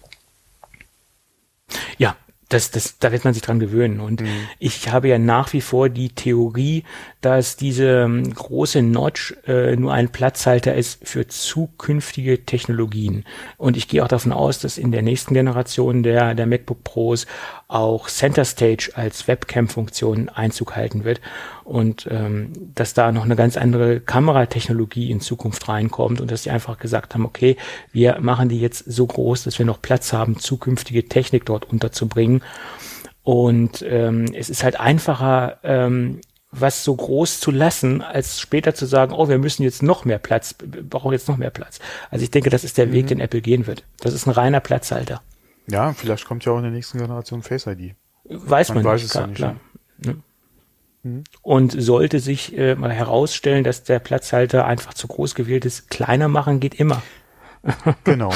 Ja, 1.98 2.16
das, 2.50 2.72
das, 2.72 2.98
da 2.98 3.12
wird 3.12 3.24
man 3.24 3.34
sich 3.34 3.44
dran 3.44 3.60
gewöhnen. 3.60 4.00
Und 4.00 4.22
mhm. 4.22 4.48
ich 4.58 4.92
habe 4.92 5.08
ja 5.08 5.20
nach 5.20 5.54
wie 5.54 5.62
vor 5.62 5.88
die 5.90 6.10
Theorie, 6.10 6.84
dass 7.22 7.56
diese 7.56 8.02
ähm, 8.02 8.34
große 8.34 8.82
Notch 8.82 9.36
äh, 9.46 9.76
nur 9.76 9.94
ein 9.94 10.10
Platzhalter 10.10 10.74
ist 10.74 11.08
für 11.08 11.28
zukünftige 11.28 12.46
Technologien. 12.46 13.24
Und 13.58 13.78
ich 13.78 13.88
gehe 13.88 14.04
auch 14.04 14.08
davon 14.08 14.32
aus, 14.32 14.60
dass 14.60 14.80
in 14.80 14.92
der 14.92 15.04
nächsten 15.04 15.36
Generation 15.36 16.02
der, 16.02 16.34
der 16.34 16.48
MacBook 16.48 16.84
Pros 16.84 17.28
auch 17.68 18.10
Center 18.10 18.46
Stage 18.46 18.92
als 18.96 19.28
Webcam-Funktion 19.28 20.30
Einzug 20.30 20.76
halten 20.76 21.04
wird 21.04 21.22
und 21.70 22.08
ähm, 22.10 22.52
dass 22.74 22.94
da 22.96 23.12
noch 23.12 23.24
eine 23.24 23.36
ganz 23.36 23.56
andere 23.56 24.00
Kameratechnologie 24.00 25.12
in 25.12 25.22
Zukunft 25.22 25.70
reinkommt 25.70 26.20
und 26.20 26.32
dass 26.32 26.44
die 26.44 26.50
einfach 26.50 26.80
gesagt 26.80 27.14
haben, 27.14 27.26
okay, 27.26 27.58
wir 27.92 28.20
machen 28.20 28.50
die 28.50 28.60
jetzt 28.60 28.80
so 28.92 29.06
groß, 29.06 29.44
dass 29.44 29.60
wir 29.60 29.66
noch 29.66 29.82
Platz 29.82 30.12
haben, 30.12 30.40
zukünftige 30.40 31.08
Technik 31.08 31.46
dort 31.46 31.66
unterzubringen. 31.66 32.42
Und 33.24 33.86
ähm, 33.88 34.26
es 34.34 34.50
ist 34.50 34.64
halt 34.64 34.80
einfacher, 34.80 35.60
ähm, 35.64 36.22
was 36.52 36.84
so 36.84 36.96
groß 36.96 37.40
zu 37.40 37.52
lassen, 37.52 38.02
als 38.02 38.40
später 38.40 38.74
zu 38.74 38.88
sagen, 38.88 39.14
oh, 39.14 39.30
wir 39.30 39.38
müssen 39.38 39.62
jetzt 39.62 39.84
noch 39.84 40.06
mehr 40.06 40.18
Platz, 40.18 40.56
brauchen 40.56 41.12
jetzt 41.12 41.28
noch 41.28 41.38
mehr 41.38 41.52
Platz. 41.52 41.80
Also 42.10 42.24
ich 42.24 42.32
denke, 42.32 42.50
das 42.50 42.64
ist 42.64 42.80
der 42.80 42.88
mhm. 42.88 42.94
Weg, 42.94 43.08
den 43.08 43.20
Apple 43.20 43.42
gehen 43.42 43.68
wird. 43.68 43.84
Das 44.00 44.16
ist 44.16 44.26
ein 44.26 44.32
reiner 44.32 44.60
Platzhalter. 44.60 45.22
Ja, 45.68 45.94
vielleicht 45.94 46.26
kommt 46.26 46.44
ja 46.46 46.52
auch 46.52 46.58
in 46.58 46.64
der 46.64 46.72
nächsten 46.72 46.98
Generation 46.98 47.44
Face 47.44 47.68
ID. 47.68 47.94
Weiß 48.24 48.70
man, 48.70 48.78
man 48.78 48.86
weiß 48.86 49.02
nicht, 49.02 49.06
es 49.06 49.12
klar, 49.12 49.24
ja 49.24 49.28
nicht. 49.28 49.38
Klar. 49.38 49.56
Ne? 51.04 51.10
Mhm. 51.12 51.24
Und 51.42 51.82
sollte 51.82 52.20
sich 52.20 52.58
äh, 52.58 52.76
mal 52.76 52.92
herausstellen, 52.92 53.64
dass 53.64 53.84
der 53.84 54.00
Platzhalter 54.00 54.66
einfach 54.66 54.94
zu 54.94 55.08
groß 55.08 55.36
gewählt 55.36 55.66
ist, 55.66 55.90
kleiner 55.90 56.28
machen 56.28 56.60
geht 56.60 56.76
immer. 56.76 57.02
Genau. 58.06 58.32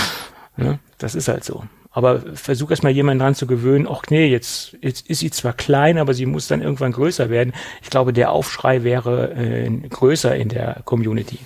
ja, 0.58 0.80
das 0.98 1.16
ist 1.16 1.30
halt 1.30 1.46
so. 1.46 1.64
Aber 1.92 2.22
versuch 2.34 2.72
erst 2.72 2.84
mal 2.84 2.92
jemanden 2.92 3.22
dran 3.22 3.36
zu 3.36 3.48
gewöhnen, 3.48 3.88
ach 3.90 4.02
nee, 4.10 4.28
jetzt, 4.28 4.76
jetzt 4.82 5.08
ist 5.08 5.20
sie 5.20 5.30
zwar 5.30 5.54
klein, 5.54 5.98
aber 5.98 6.14
sie 6.14 6.26
muss 6.26 6.48
dann 6.48 6.62
irgendwann 6.62 6.92
größer 6.92 7.30
werden. 7.30 7.54
Ich 7.82 7.90
glaube, 7.90 8.14
der 8.14 8.32
Aufschrei 8.32 8.84
wäre 8.84 9.32
äh, 9.34 9.70
größer 9.70 10.36
in 10.36 10.50
der 10.50 10.82
Community. 10.86 11.40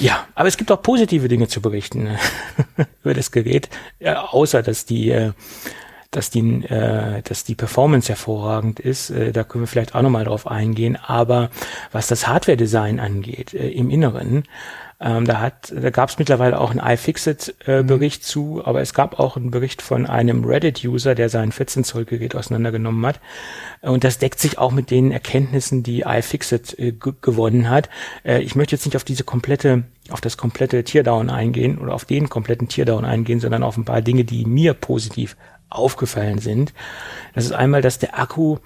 Ja, 0.00 0.26
aber 0.34 0.48
es 0.48 0.56
gibt 0.56 0.72
auch 0.72 0.82
positive 0.82 1.28
Dinge 1.28 1.48
zu 1.48 1.60
berichten 1.60 2.08
über 3.02 3.14
das 3.14 3.30
Gerät, 3.30 3.68
ja, 4.00 4.24
außer 4.24 4.62
dass 4.62 4.84
die 4.84 5.10
äh, 5.10 5.32
dass 6.12 6.30
die, 6.30 6.64
äh, 6.64 7.22
dass 7.22 7.42
die 7.42 7.56
Performance 7.56 8.08
hervorragend 8.08 8.78
ist. 8.78 9.10
Äh, 9.10 9.32
da 9.32 9.42
können 9.42 9.64
wir 9.64 9.68
vielleicht 9.68 9.94
auch 9.94 10.02
nochmal 10.02 10.24
drauf 10.24 10.46
eingehen. 10.46 10.96
Aber 10.96 11.50
was 11.90 12.06
das 12.06 12.28
Hardware-Design 12.28 13.00
angeht, 13.00 13.54
äh, 13.54 13.70
im 13.70 13.90
Inneren, 13.90 14.44
ähm, 15.04 15.24
da 15.24 15.40
hat, 15.40 15.72
da 15.74 15.90
gab 15.90 16.10
es 16.10 16.18
mittlerweile 16.18 16.60
auch 16.60 16.70
einen 16.70 16.78
iFixit-Bericht 16.78 18.22
äh, 18.22 18.24
mhm. 18.24 18.28
zu, 18.28 18.62
aber 18.64 18.82
es 18.82 18.94
gab 18.94 19.18
auch 19.18 19.36
einen 19.36 19.50
Bericht 19.50 19.82
von 19.82 20.06
einem 20.06 20.44
Reddit-User, 20.44 21.16
der 21.16 21.28
sein 21.28 21.50
14 21.50 21.82
Zoll 21.82 22.04
Gerät 22.04 22.36
auseinandergenommen 22.36 23.04
hat. 23.04 23.18
Und 23.80 24.04
das 24.04 24.18
deckt 24.18 24.38
sich 24.38 24.58
auch 24.58 24.70
mit 24.70 24.92
den 24.92 25.10
Erkenntnissen, 25.10 25.82
die 25.82 26.02
iFixit 26.02 26.78
äh, 26.78 26.92
gewonnen 26.92 27.68
hat. 27.68 27.88
Äh, 28.22 28.42
ich 28.42 28.54
möchte 28.54 28.76
jetzt 28.76 28.84
nicht 28.84 28.94
auf 28.94 29.02
diese 29.02 29.24
komplette, 29.24 29.82
auf 30.10 30.20
das 30.20 30.36
komplette 30.36 30.84
Teardown 30.84 31.30
eingehen 31.30 31.78
oder 31.78 31.94
auf 31.94 32.04
den 32.04 32.28
kompletten 32.28 32.68
Teardown 32.68 33.04
eingehen, 33.04 33.40
sondern 33.40 33.64
auf 33.64 33.76
ein 33.76 33.84
paar 33.84 34.02
Dinge, 34.02 34.22
die 34.22 34.44
mir 34.44 34.72
positiv 34.74 35.36
aufgefallen 35.74 36.38
sind. 36.38 36.72
Das 37.34 37.44
ist 37.44 37.52
einmal, 37.52 37.82
dass 37.82 37.98
der 37.98 38.18
Akku 38.18 38.58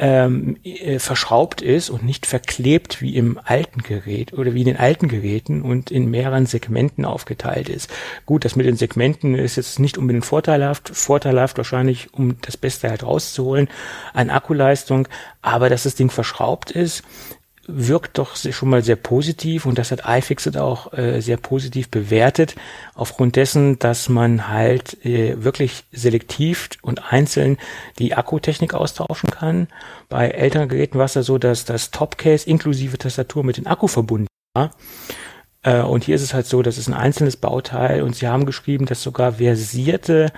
ähm, 0.00 0.56
äh, 0.64 0.98
verschraubt 0.98 1.60
ist 1.60 1.90
und 1.90 2.04
nicht 2.04 2.24
verklebt 2.24 3.02
wie 3.02 3.16
im 3.16 3.38
alten 3.44 3.82
Gerät 3.82 4.32
oder 4.32 4.54
wie 4.54 4.60
in 4.60 4.66
den 4.66 4.78
alten 4.78 5.08
Geräten 5.08 5.60
und 5.60 5.90
in 5.90 6.10
mehreren 6.10 6.46
Segmenten 6.46 7.04
aufgeteilt 7.04 7.68
ist. 7.68 7.90
Gut, 8.24 8.46
das 8.46 8.56
mit 8.56 8.64
den 8.64 8.76
Segmenten 8.76 9.34
ist 9.34 9.56
jetzt 9.56 9.78
nicht 9.78 9.98
unbedingt 9.98 10.24
vorteilhaft, 10.24 10.88
vorteilhaft 10.88 11.58
wahrscheinlich, 11.58 12.14
um 12.14 12.40
das 12.40 12.56
Beste 12.56 12.88
halt 12.88 13.02
rauszuholen 13.02 13.68
an 14.14 14.30
Akkuleistung, 14.30 15.06
aber 15.42 15.68
dass 15.68 15.82
das 15.82 15.96
Ding 15.96 16.10
verschraubt 16.10 16.70
ist, 16.70 17.02
wirkt 17.72 18.18
doch 18.18 18.36
schon 18.36 18.68
mal 18.68 18.82
sehr 18.82 18.96
positiv 18.96 19.66
und 19.66 19.78
das 19.78 19.90
hat 19.90 20.02
iFixit 20.06 20.56
auch 20.56 20.92
äh, 20.92 21.20
sehr 21.20 21.36
positiv 21.36 21.90
bewertet, 21.90 22.54
aufgrund 22.94 23.36
dessen, 23.36 23.78
dass 23.78 24.08
man 24.08 24.48
halt 24.48 25.04
äh, 25.04 25.42
wirklich 25.42 25.84
selektiv 25.92 26.70
und 26.82 27.12
einzeln 27.12 27.58
die 27.98 28.14
Akkutechnik 28.14 28.74
austauschen 28.74 29.30
kann. 29.30 29.68
Bei 30.08 30.28
älteren 30.28 30.68
Geräten 30.68 30.98
war 30.98 31.06
es 31.06 31.14
ja 31.14 31.22
so, 31.22 31.38
dass 31.38 31.64
das 31.64 31.90
Topcase 31.90 32.48
inklusive 32.48 32.98
Tastatur 32.98 33.44
mit 33.44 33.56
dem 33.56 33.66
Akku 33.66 33.86
verbunden 33.86 34.26
war. 34.54 34.70
Äh, 35.62 35.82
und 35.82 36.04
hier 36.04 36.14
ist 36.14 36.22
es 36.22 36.34
halt 36.34 36.46
so, 36.46 36.62
das 36.62 36.78
ist 36.78 36.88
ein 36.88 36.94
einzelnes 36.94 37.36
Bauteil 37.36 38.02
und 38.02 38.16
sie 38.16 38.28
haben 38.28 38.46
geschrieben, 38.46 38.86
dass 38.86 39.02
sogar 39.02 39.34
versierte 39.34 40.32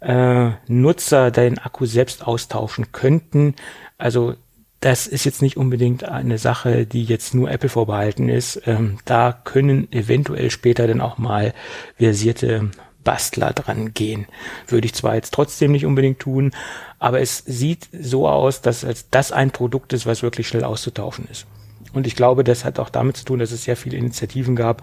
äh, 0.00 0.50
Nutzer 0.66 1.30
den 1.30 1.58
Akku 1.58 1.86
selbst 1.86 2.26
austauschen 2.26 2.92
könnten. 2.92 3.54
Also 3.98 4.34
das 4.80 5.06
ist 5.06 5.24
jetzt 5.24 5.42
nicht 5.42 5.56
unbedingt 5.56 6.04
eine 6.04 6.38
Sache, 6.38 6.86
die 6.86 7.04
jetzt 7.04 7.34
nur 7.34 7.50
Apple 7.50 7.68
vorbehalten 7.68 8.28
ist. 8.28 8.62
Ähm, 8.66 8.98
da 9.04 9.32
können 9.32 9.90
eventuell 9.92 10.50
später 10.50 10.86
dann 10.86 11.00
auch 11.00 11.18
mal 11.18 11.54
versierte 11.96 12.70
Bastler 13.02 13.52
dran 13.52 13.94
gehen. 13.94 14.26
Würde 14.68 14.86
ich 14.86 14.94
zwar 14.94 15.14
jetzt 15.14 15.32
trotzdem 15.32 15.72
nicht 15.72 15.86
unbedingt 15.86 16.18
tun, 16.18 16.50
aber 16.98 17.20
es 17.20 17.38
sieht 17.38 17.88
so 17.98 18.28
aus, 18.28 18.60
dass 18.60 18.86
das 19.10 19.32
ein 19.32 19.50
Produkt 19.50 19.92
ist, 19.92 20.06
was 20.06 20.22
wirklich 20.22 20.48
schnell 20.48 20.64
auszutauschen 20.64 21.26
ist. 21.30 21.46
Und 21.92 22.06
ich 22.06 22.14
glaube, 22.14 22.44
das 22.44 22.64
hat 22.66 22.78
auch 22.78 22.90
damit 22.90 23.16
zu 23.16 23.24
tun, 23.24 23.38
dass 23.38 23.52
es 23.52 23.64
sehr 23.64 23.76
viele 23.76 23.96
Initiativen 23.96 24.54
gab, 24.54 24.82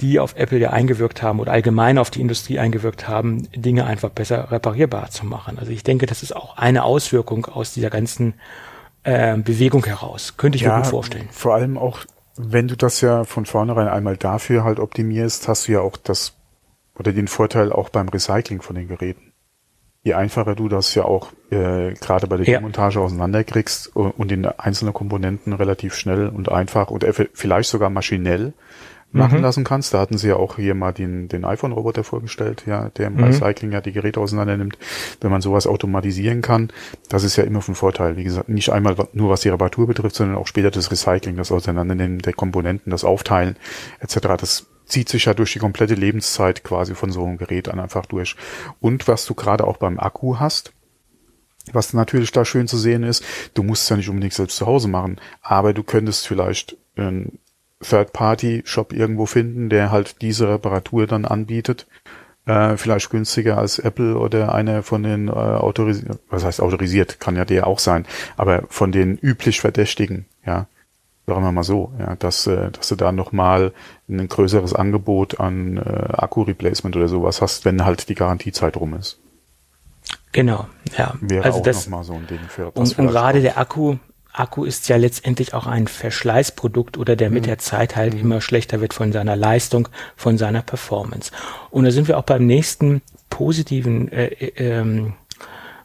die 0.00 0.20
auf 0.20 0.36
Apple 0.36 0.58
ja 0.58 0.70
eingewirkt 0.70 1.20
haben 1.20 1.40
oder 1.40 1.50
allgemein 1.50 1.98
auf 1.98 2.10
die 2.10 2.20
Industrie 2.20 2.60
eingewirkt 2.60 3.08
haben, 3.08 3.48
Dinge 3.52 3.84
einfach 3.86 4.10
besser 4.10 4.52
reparierbar 4.52 5.10
zu 5.10 5.26
machen. 5.26 5.58
Also 5.58 5.72
ich 5.72 5.82
denke, 5.82 6.06
das 6.06 6.22
ist 6.22 6.36
auch 6.36 6.56
eine 6.56 6.84
Auswirkung 6.84 7.46
aus 7.46 7.74
dieser 7.74 7.90
ganzen 7.90 8.34
äh, 9.06 9.36
Bewegung 9.38 9.84
heraus. 9.84 10.36
Könnte 10.36 10.56
ich 10.56 10.62
ja, 10.62 10.76
mir 10.76 10.82
gut 10.82 10.90
vorstellen. 10.90 11.28
Vor 11.30 11.54
allem 11.54 11.78
auch, 11.78 12.00
wenn 12.36 12.68
du 12.68 12.76
das 12.76 13.00
ja 13.00 13.24
von 13.24 13.46
vornherein 13.46 13.88
einmal 13.88 14.16
dafür 14.16 14.64
halt 14.64 14.78
optimierst, 14.78 15.48
hast 15.48 15.68
du 15.68 15.72
ja 15.72 15.80
auch 15.80 15.96
das 15.96 16.34
oder 16.98 17.12
den 17.12 17.28
Vorteil 17.28 17.72
auch 17.72 17.88
beim 17.88 18.08
Recycling 18.08 18.62
von 18.62 18.76
den 18.76 18.88
Geräten 18.88 19.32
je 20.06 20.14
einfacher 20.14 20.54
du 20.54 20.68
das 20.68 20.94
ja 20.94 21.04
auch 21.04 21.32
äh, 21.50 21.92
gerade 21.94 22.28
bei 22.28 22.36
der 22.36 22.46
ja. 22.46 22.60
Montage 22.60 23.00
auseinanderkriegst 23.00 23.88
und 23.96 24.30
in 24.30 24.46
einzelne 24.46 24.92
Komponenten 24.92 25.52
relativ 25.52 25.96
schnell 25.96 26.28
und 26.28 26.48
einfach 26.48 26.90
und 26.90 27.04
vielleicht 27.34 27.68
sogar 27.68 27.90
maschinell 27.90 28.52
machen 29.16 29.38
mhm. 29.38 29.44
lassen 29.44 29.64
kannst. 29.64 29.94
Da 29.94 30.00
hatten 30.00 30.18
sie 30.18 30.28
ja 30.28 30.36
auch 30.36 30.56
hier 30.56 30.74
mal 30.74 30.92
den, 30.92 31.28
den 31.28 31.44
iPhone-Roboter 31.44 32.04
vorgestellt, 32.04 32.64
ja, 32.66 32.90
der 32.90 33.08
im 33.08 33.16
mhm. 33.16 33.24
Recycling 33.24 33.72
ja 33.72 33.80
die 33.80 33.92
Geräte 33.92 34.20
auseinander 34.20 34.56
nimmt. 34.56 34.78
Wenn 35.20 35.30
man 35.30 35.40
sowas 35.40 35.66
automatisieren 35.66 36.42
kann, 36.42 36.70
das 37.08 37.24
ist 37.24 37.36
ja 37.36 37.44
immer 37.44 37.62
von 37.62 37.74
Vorteil. 37.74 38.16
Wie 38.16 38.24
gesagt, 38.24 38.48
nicht 38.48 38.70
einmal 38.70 38.96
nur 39.12 39.30
was 39.30 39.40
die 39.40 39.48
Reparatur 39.48 39.86
betrifft, 39.86 40.16
sondern 40.16 40.36
auch 40.36 40.46
später 40.46 40.70
das 40.70 40.90
Recycling, 40.90 41.36
das 41.36 41.52
Auseinandernehmen 41.52 42.20
der 42.20 42.32
Komponenten, 42.32 42.90
das 42.90 43.04
Aufteilen 43.04 43.56
etc. 44.00 44.18
Das 44.38 44.66
zieht 44.86 45.08
sich 45.08 45.24
ja 45.24 45.34
durch 45.34 45.52
die 45.52 45.58
komplette 45.58 45.94
Lebenszeit 45.94 46.64
quasi 46.64 46.94
von 46.94 47.10
so 47.10 47.24
einem 47.24 47.38
Gerät 47.38 47.68
an 47.68 47.80
einfach 47.80 48.06
durch. 48.06 48.36
Und 48.80 49.08
was 49.08 49.26
du 49.26 49.34
gerade 49.34 49.66
auch 49.66 49.78
beim 49.78 49.98
Akku 49.98 50.38
hast, 50.38 50.72
was 51.72 51.92
natürlich 51.92 52.30
da 52.32 52.44
schön 52.44 52.68
zu 52.68 52.78
sehen 52.78 53.02
ist, 53.02 53.24
du 53.54 53.62
musst 53.62 53.84
es 53.84 53.88
ja 53.88 53.96
nicht 53.96 54.08
unbedingt 54.08 54.34
selbst 54.34 54.56
zu 54.56 54.66
Hause 54.66 54.88
machen, 54.88 55.20
aber 55.42 55.74
du 55.74 55.82
könntest 55.82 56.26
vielleicht 56.26 56.76
einen 56.96 57.38
Third-Party-Shop 57.80 58.92
irgendwo 58.92 59.26
finden, 59.26 59.68
der 59.68 59.90
halt 59.90 60.22
diese 60.22 60.48
Reparatur 60.48 61.06
dann 61.06 61.24
anbietet. 61.24 61.86
Äh, 62.46 62.76
vielleicht 62.76 63.10
günstiger 63.10 63.58
als 63.58 63.78
Apple 63.78 64.16
oder 64.16 64.54
einer 64.54 64.82
von 64.82 65.02
den 65.02 65.28
äh, 65.28 65.32
autorisiert, 65.32 66.20
was 66.30 66.44
heißt 66.44 66.60
autorisiert, 66.60 67.18
kann 67.18 67.36
ja 67.36 67.44
der 67.44 67.66
auch 67.66 67.80
sein, 67.80 68.06
aber 68.36 68.62
von 68.68 68.92
den 68.92 69.18
üblich 69.18 69.60
Verdächtigen, 69.60 70.26
ja 70.44 70.68
sagen 71.26 71.42
wir 71.42 71.52
mal 71.52 71.64
so, 71.64 71.92
ja, 71.98 72.14
dass, 72.16 72.46
äh, 72.46 72.70
dass 72.70 72.88
du 72.88 72.94
da 72.94 73.12
nochmal 73.12 73.72
ein 74.08 74.28
größeres 74.28 74.74
Angebot 74.74 75.40
an 75.40 75.76
äh, 75.76 75.80
Akku-Replacement 75.80 76.96
oder 76.96 77.08
sowas 77.08 77.42
hast, 77.42 77.64
wenn 77.64 77.84
halt 77.84 78.08
die 78.08 78.14
Garantiezeit 78.14 78.76
rum 78.76 78.94
ist. 78.94 79.18
Genau, 80.32 80.68
ja. 80.96 81.14
Wäre 81.20 81.44
also 81.44 81.58
auch 81.58 81.62
das, 81.62 81.86
noch 81.86 81.98
mal 81.98 82.04
so 82.04 82.14
ein 82.14 82.26
Ding 82.26 82.38
für 82.48 82.70
Und, 82.70 82.98
und 82.98 83.06
gerade 83.08 83.40
der 83.40 83.58
Akku, 83.58 83.96
Akku 84.36 84.64
ist 84.64 84.88
ja 84.88 84.96
letztendlich 84.96 85.54
auch 85.54 85.66
ein 85.66 85.88
Verschleißprodukt 85.88 86.98
oder 86.98 87.16
der 87.16 87.30
mit 87.30 87.44
mhm. 87.44 87.46
der 87.46 87.58
Zeit 87.58 87.96
halt 87.96 88.14
mhm. 88.14 88.20
immer 88.20 88.40
schlechter 88.40 88.80
wird 88.80 88.94
von 88.94 89.12
seiner 89.12 89.36
Leistung, 89.36 89.88
von 90.14 90.36
seiner 90.38 90.62
Performance. 90.62 91.32
Und 91.70 91.84
da 91.84 91.90
sind 91.90 92.06
wir 92.06 92.18
auch 92.18 92.24
beim 92.24 92.46
nächsten 92.46 93.02
positiven 93.30 94.12
äh, 94.12 94.26
äh, 94.26 94.52
ähm, 94.56 95.14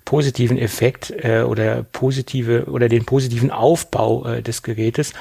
positiven 0.05 0.57
Effekt 0.57 1.11
äh, 1.11 1.43
oder 1.43 1.83
positive 1.83 2.65
oder 2.65 2.89
den 2.89 3.05
positiven 3.05 3.51
Aufbau 3.51 4.25
äh, 4.25 4.41
des 4.41 4.63
Gerätes. 4.63 5.13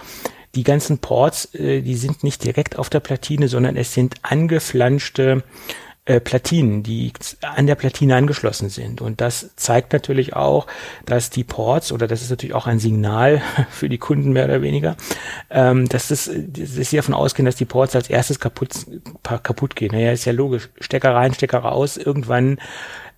Die 0.56 0.64
ganzen 0.64 0.98
Ports, 0.98 1.54
äh, 1.54 1.82
die 1.82 1.94
sind 1.94 2.24
nicht 2.24 2.42
direkt 2.42 2.76
auf 2.78 2.90
der 2.90 3.00
Platine, 3.00 3.46
sondern 3.46 3.76
es 3.76 3.94
sind 3.94 4.16
angeflanschte 4.22 5.44
äh, 6.06 6.18
Platinen, 6.18 6.82
die 6.82 7.12
an 7.42 7.66
der 7.66 7.74
Platine 7.74 8.16
angeschlossen 8.16 8.68
sind. 8.68 9.00
Und 9.00 9.20
das 9.20 9.54
zeigt 9.56 9.92
natürlich 9.92 10.34
auch, 10.34 10.66
dass 11.04 11.30
die 11.30 11.44
Ports, 11.44 11.92
oder 11.92 12.06
das 12.06 12.22
ist 12.22 12.30
natürlich 12.30 12.54
auch 12.54 12.66
ein 12.66 12.78
Signal 12.78 13.42
für 13.70 13.88
die 13.88 13.98
Kunden 13.98 14.32
mehr 14.32 14.46
oder 14.46 14.62
weniger, 14.62 14.96
ähm, 15.50 15.88
dass, 15.88 16.08
das, 16.08 16.30
dass 16.34 16.90
sie 16.90 16.96
davon 16.96 17.14
ausgehen, 17.14 17.46
dass 17.46 17.56
die 17.56 17.64
Ports 17.64 17.94
als 17.94 18.08
erstes 18.08 18.40
kaputt, 18.40 18.70
kaputt 19.22 19.76
gehen. 19.76 19.92
Naja, 19.92 20.12
ist 20.12 20.24
ja 20.24 20.32
logisch. 20.32 20.70
Stecker 20.80 21.14
rein, 21.14 21.34
Stecker 21.34 21.58
raus. 21.58 21.96
Irgendwann 21.96 22.58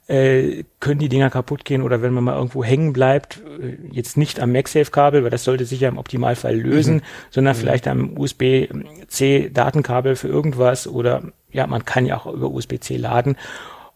äh, 0.09 0.65
können 0.81 0.99
die 0.99 1.09
Dinger 1.09 1.31
kaputt 1.31 1.65
gehen 1.65 1.81
oder 1.83 2.03
wenn 2.03 2.13
man 2.13 2.25
mal 2.25 2.35
irgendwo 2.35 2.65
hängen 2.65 2.93
bleibt, 2.93 3.41
äh, 3.61 3.79
jetzt 3.93 4.17
nicht 4.17 4.41
am 4.41 4.51
MagSafe-Kabel, 4.53 5.23
weil 5.23 5.31
das 5.31 5.45
sollte 5.45 5.65
sich 5.65 5.81
ja 5.81 5.89
im 5.89 5.99
Optimalfall 5.99 6.57
lösen, 6.57 6.97
mhm. 6.97 7.03
sondern 7.31 7.57
mhm. 7.57 7.61
vielleicht 7.61 7.87
am 7.87 8.19
USB-C-Datenkabel 8.19 10.17
für 10.17 10.29
irgendwas 10.29 10.89
oder 10.89 11.23
ja, 11.53 11.67
man 11.67 11.85
kann 11.85 12.07
ja 12.07 12.17
auch 12.19 12.27
über 12.27 12.51
USB-C 12.51 12.97
laden 12.97 13.37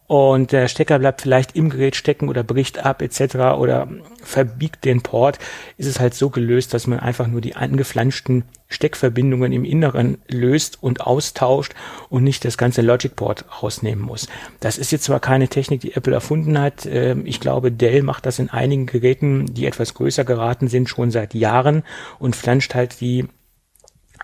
und 0.06 0.52
der 0.52 0.68
Stecker 0.68 0.98
bleibt 1.00 1.22
vielleicht 1.22 1.56
im 1.56 1.68
Gerät 1.68 1.96
stecken 1.96 2.28
oder 2.28 2.44
bricht 2.44 2.84
ab 2.84 3.02
etc. 3.02 3.36
oder 3.58 3.88
verbiegt 4.22 4.84
den 4.84 5.02
Port, 5.02 5.38
ist 5.78 5.86
es 5.86 5.98
halt 5.98 6.14
so 6.14 6.30
gelöst, 6.30 6.74
dass 6.74 6.86
man 6.86 7.00
einfach 7.00 7.26
nur 7.26 7.40
die 7.40 7.56
angeflanschten 7.56 8.44
Steckverbindungen 8.68 9.52
im 9.52 9.64
Inneren 9.64 10.18
löst 10.28 10.80
und 10.80 11.00
austauscht 11.00 11.74
und 12.08 12.22
nicht 12.22 12.44
das 12.44 12.56
ganze 12.58 12.82
Logic 12.82 13.14
Port 13.14 13.44
rausnehmen 13.62 14.04
muss. 14.04 14.28
Das 14.60 14.78
ist 14.78 14.92
jetzt 14.92 15.04
zwar 15.04 15.20
keine 15.20 15.48
Technik, 15.48 15.80
die 15.80 15.94
Apple 15.94 16.14
erfunden 16.14 16.58
hat. 16.60 16.86
Ähm, 16.86 17.26
ich 17.26 17.40
glaube, 17.40 17.72
Dell 17.72 18.02
macht 18.02 18.26
das 18.26 18.38
in 18.38 18.50
einigen 18.50 18.86
Geräten, 18.86 19.46
die 19.54 19.66
etwas 19.66 19.94
größer 19.94 20.24
geraten 20.24 20.68
sind, 20.68 20.88
schon 20.88 21.10
seit 21.10 21.34
Jahren 21.34 21.82
und 22.18 22.36
flanscht 22.36 22.74
halt 22.74 23.00
die 23.00 23.26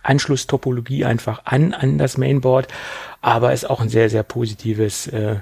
Anschlusstopologie 0.03 1.05
einfach 1.05 1.43
an, 1.45 1.75
an 1.75 1.99
das 1.99 2.19
Mainboard, 2.19 2.69
aber 3.21 3.53
ist 3.53 3.69
auch 3.69 3.81
ein 3.81 3.89
sehr, 3.89 4.11
sehr 4.11 4.23
positives 4.23 5.07
äh, 5.09 5.37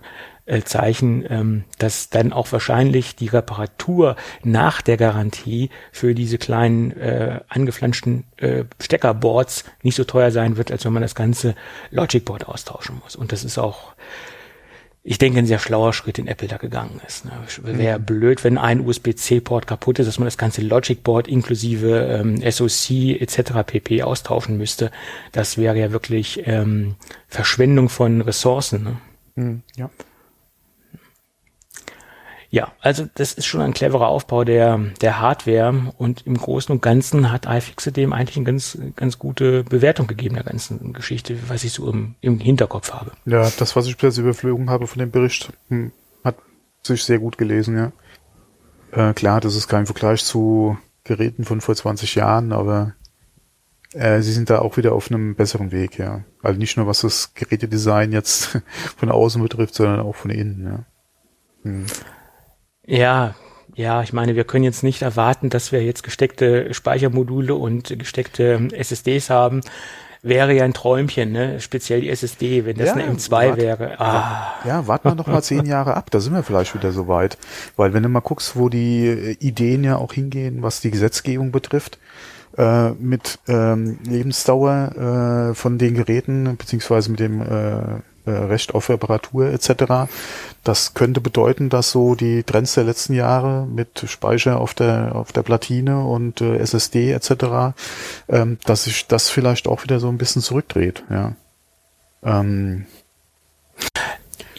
äh, 0.51 0.63
Zeichen, 0.65 1.25
ähm, 1.31 1.65
dass 1.79 2.11
dann 2.11 2.33
auch 2.33 2.51
wahrscheinlich 2.51 3.15
die 3.15 3.29
Reparatur 3.29 4.17
nach 4.43 4.83
der 4.83 4.97
Garantie 4.97 5.71
für 5.93 6.15
diese 6.15 6.39
kleinen 6.39 6.91
äh, 6.93 7.41
angeflanschten 7.49 8.25
äh, 8.37 8.65
Steckerboards 8.81 9.65
nicht 9.83 9.95
so 9.95 10.03
teuer 10.05 10.33
sein 10.33 10.57
wird, 10.57 10.73
als 10.73 10.85
wenn 10.85 10.93
man 10.93 11.03
das 11.03 11.15
ganze 11.15 11.55
Logic 11.91 12.25
Board 12.25 12.49
austauschen 12.49 13.01
muss. 13.03 13.15
Und 13.15 13.31
das 13.31 13.45
ist 13.45 13.59
auch 13.59 13.93
ich 15.03 15.17
denke, 15.17 15.39
ein 15.39 15.47
sehr 15.47 15.59
schlauer 15.59 15.95
Schritt, 15.95 16.19
den 16.19 16.27
Apple 16.27 16.49
da 16.49 16.59
gegangen 16.59 17.01
ist. 17.07 17.25
Ne? 17.25 17.33
Wäre 17.63 17.99
mhm. 17.99 18.05
blöd, 18.05 18.45
wenn 18.45 18.59
ein 18.59 18.81
USB-C-Port 18.81 19.67
kaputt 19.67 19.99
ist, 19.99 20.07
dass 20.07 20.19
man 20.19 20.27
das 20.27 20.37
ganze 20.37 20.61
Logic-Board 20.61 21.27
inklusive 21.27 22.21
ähm, 22.21 22.39
SoC 22.51 23.21
etc. 23.21 23.53
pp. 23.67 24.03
austauschen 24.03 24.59
müsste. 24.59 24.91
Das 25.33 25.57
wäre 25.57 25.79
ja 25.79 25.93
wirklich 25.93 26.43
ähm, 26.45 26.97
Verschwendung 27.29 27.89
von 27.89 28.21
Ressourcen. 28.21 28.83
Ne? 28.85 28.97
Mhm, 29.37 29.63
ja. 29.77 29.91
Ja, 32.51 32.73
also 32.81 33.07
das 33.15 33.33
ist 33.33 33.47
schon 33.47 33.61
ein 33.61 33.73
cleverer 33.73 34.09
Aufbau 34.09 34.43
der, 34.43 34.77
der 35.01 35.21
Hardware 35.21 35.93
und 35.99 36.27
im 36.27 36.37
Großen 36.37 36.73
und 36.73 36.83
Ganzen 36.83 37.31
hat 37.31 37.47
iFixit 37.47 37.97
dem 37.97 38.13
eigentlich 38.13 38.37
eine 38.37 38.45
ganz, 38.45 38.77
ganz 38.97 39.21
gute 39.21 39.63
Bewertung 39.63 40.09
gegeben, 40.09 40.35
der 40.35 40.45
ganzen 40.45 40.93
Geschichte, 40.93 41.37
was 41.49 41.63
ich 41.63 41.73
so 41.73 41.89
im, 41.89 42.17
im 42.21 42.41
Hinterkopf 42.41 42.93
habe. 42.93 43.13
Ja, 43.25 43.49
das, 43.57 43.77
was 43.77 43.87
ich 43.87 43.97
bisher 43.97 44.25
überflogen 44.25 44.69
habe 44.69 44.89
von 44.89 44.99
dem 44.99 45.13
Bericht, 45.13 45.53
hm, 45.69 45.93
hat 46.25 46.37
sich 46.83 47.05
sehr 47.05 47.21
gut 47.21 47.39
gelesen, 47.39 47.77
ja. 47.77 47.93
Äh, 48.91 49.15
klar, 49.15 49.41
das 49.41 49.55
ist 49.55 49.69
kein 49.69 49.87
Vergleich 49.87 50.25
zu 50.25 50.77
Geräten 51.05 51.45
von 51.45 51.61
vor 51.61 51.77
20 51.77 52.17
Jahren, 52.17 52.53
aber 52.53 52.95
äh, 53.93 54.23
sie 54.23 54.33
sind 54.33 54.51
da 54.51 54.59
auch 54.59 54.77
wieder 54.77 54.93
auf 54.93 55.09
einem 55.09 55.37
besseren 55.37 55.71
Weg, 55.71 55.99
ja. 55.99 56.25
Also 56.43 56.59
nicht 56.59 56.77
nur 56.77 56.89
was 56.89 57.03
das 57.03 57.33
Gerätedesign 57.35 58.11
jetzt 58.11 58.61
von 58.97 59.09
außen 59.09 59.41
betrifft, 59.41 59.75
sondern 59.75 60.01
auch 60.01 60.17
von 60.17 60.33
innen, 60.33 60.65
ja. 60.65 60.85
Hm. 61.63 61.87
Ja, 62.91 63.35
ja, 63.77 64.03
ich 64.03 64.13
meine, 64.13 64.35
wir 64.35 64.43
können 64.43 64.65
jetzt 64.65 64.83
nicht 64.83 65.03
erwarten, 65.03 65.49
dass 65.49 65.71
wir 65.71 65.83
jetzt 65.85 66.03
gesteckte 66.03 66.75
Speichermodule 66.75 67.55
und 67.55 67.97
gesteckte 67.99 68.69
SSDs 68.73 69.31
haben. 69.31 69.61
Wäre 70.23 70.53
ja 70.53 70.65
ein 70.65 70.75
Träumchen, 70.75 71.33
ne? 71.33 71.61
Speziell 71.61 72.01
die 72.03 72.11
SSD, 72.11 72.67
wenn 72.67 72.77
das 72.77 72.89
ja, 72.89 72.95
eine 72.95 73.05
M2 73.05 73.31
wart, 73.31 73.57
wäre. 73.57 74.01
Ah. 74.01 74.55
Ja, 74.67 74.87
warten 74.87 75.09
wir 75.09 75.15
noch 75.15 75.29
mal 75.29 75.41
zehn 75.41 75.65
Jahre 75.65 75.97
ab, 75.97 76.11
da 76.11 76.21
sind 76.21 76.35
wir 76.35 76.43
vielleicht 76.43 76.75
wieder 76.75 76.91
so 76.91 77.07
weit. 77.09 77.39
Weil 77.77 77.95
wenn 77.95 78.03
du 78.03 78.09
mal 78.09 78.21
guckst, 78.21 78.57
wo 78.57 78.69
die 78.69 79.37
Ideen 79.39 79.85
ja 79.85 79.97
auch 79.97 80.13
hingehen, 80.13 80.63
was 80.63 80.81
die 80.81 80.91
Gesetzgebung 80.91 81.53
betrifft, 81.53 81.99
äh, 82.59 82.91
mit 82.91 83.39
ähm, 83.47 83.99
Lebensdauer 84.05 85.51
äh, 85.53 85.55
von 85.55 85.79
den 85.79 85.95
Geräten, 85.95 86.57
beziehungsweise 86.57 87.11
mit 87.13 87.21
dem 87.21 87.41
äh, 87.41 88.01
äh, 88.27 88.31
Recht 88.31 88.75
auf 88.75 88.89
Reparatur 88.89 89.47
etc. 89.47 90.11
Das 90.65 90.95
könnte 90.95 91.21
bedeuten, 91.21 91.69
dass 91.69 91.91
so 91.91 92.15
die 92.15 92.43
Trends 92.43 92.75
der 92.75 92.85
letzten 92.85 93.15
Jahre 93.15 93.67
mit 93.67 94.05
Speicher 94.07 94.61
auf 94.61 94.75
der 94.75 95.15
auf 95.15 95.33
der 95.33 95.43
Platine 95.43 96.05
und 96.05 96.41
äh, 96.41 96.59
SSD 96.59 97.13
etc. 97.13 97.75
Ähm, 98.29 98.59
dass 98.65 98.85
sich 98.85 99.07
das 99.07 99.31
vielleicht 99.31 99.69
auch 99.69 99.83
wieder 99.85 100.01
so 100.01 100.09
ein 100.09 100.19
bisschen 100.19 100.43
zurückdreht. 100.43 101.05
Ja. 101.11 101.33
Ähm, 102.23 102.87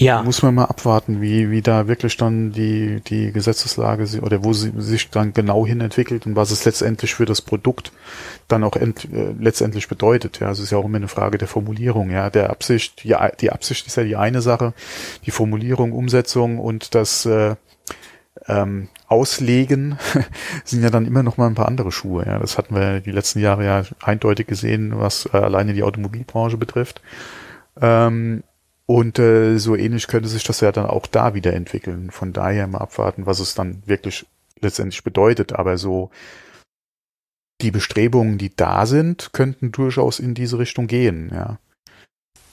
ja. 0.02 0.24
Muss 0.24 0.42
man 0.42 0.56
mal 0.56 0.66
abwarten, 0.66 1.22
wie, 1.22 1.52
wie 1.52 1.62
da 1.62 1.88
wirklich 1.88 2.18
dann 2.18 2.52
die, 2.52 3.02
die 3.02 3.32
Gesetzeslage 3.32 4.20
oder 4.22 4.44
wo 4.44 4.52
sie 4.52 4.72
sich 4.78 5.12
dann 5.12 5.34
genau 5.34 5.66
hin 5.66 5.80
entwickelt 5.80 6.26
und 6.26 6.36
was 6.36 6.50
es 6.50 6.66
letztendlich 6.66 7.14
für 7.14 7.26
das 7.26 7.42
Produkt 7.42 7.92
dann 8.48 8.64
auch 8.64 8.76
ent, 8.76 9.08
äh, 9.14 9.34
letztendlich 9.40 9.88
bedeutet. 9.88 10.40
Ja, 10.40 10.48
also 10.48 10.62
es 10.62 10.66
ist 10.66 10.72
ja 10.72 10.80
auch 10.80 10.86
immer 10.86 10.98
eine 10.98 11.08
Frage 11.08 11.38
der 11.38 11.48
Formulierung, 11.48 12.10
ja, 12.10 12.32
der 12.32 12.50
Absicht, 12.50 13.04
die, 13.04 13.16
die 13.40 13.52
Absicht 13.52 13.86
ist 13.86 13.96
ja 13.96 14.04
die 14.04 14.16
eine 14.16 14.42
Sache, 14.42 14.74
die 15.28 15.32
Formulierung, 15.32 15.92
Umsetzung 15.92 16.58
und 16.58 16.96
das 16.96 17.28
äh, 17.28 17.56
ähm, 18.48 18.90
Auslegen 19.08 20.00
sind 20.64 20.82
ja 20.82 20.90
dann 20.90 21.06
immer 21.06 21.22
noch 21.22 21.38
mal 21.38 21.46
ein 21.46 21.56
paar 21.56 21.68
andere 21.68 21.92
Schuhe. 21.92 22.26
Ja, 22.26 22.40
das 22.40 22.58
hatten 22.58 22.74
wir 22.74 23.02
die 23.02 23.12
letzten 23.12 23.40
Jahre 23.40 23.66
ja 23.66 23.84
eindeutig 24.02 24.48
gesehen, 24.48 24.98
was 24.98 25.30
äh, 25.32 25.38
alleine 25.38 25.74
die 25.74 25.84
Automobilbranche 25.84 26.58
betrifft. 26.58 27.02
Ähm, 27.80 28.44
und 28.98 29.20
äh, 29.20 29.58
so 29.58 29.76
ähnlich 29.76 30.08
könnte 30.08 30.28
sich 30.28 30.44
das 30.44 30.60
ja 30.60 30.72
dann 30.74 30.86
auch 30.86 31.08
da 31.08 31.34
wieder 31.34 31.54
entwickeln. 31.54 32.12
Von 32.12 32.34
daher 32.34 32.68
mal 32.68 32.80
abwarten, 32.80 33.26
was 33.26 33.40
es 33.40 33.56
dann 33.56 33.82
wirklich 33.86 34.26
letztendlich 34.60 35.04
bedeutet. 35.04 35.54
Aber 35.54 35.78
so 35.78 36.12
die 37.62 37.72
Bestrebungen, 37.72 38.38
die 38.38 38.54
da 38.54 38.86
sind, 38.86 39.32
könnten 39.32 39.72
durchaus 39.72 40.20
in 40.20 40.34
diese 40.34 40.60
Richtung 40.60 40.88
gehen, 40.88 41.32
ja. 41.34 41.58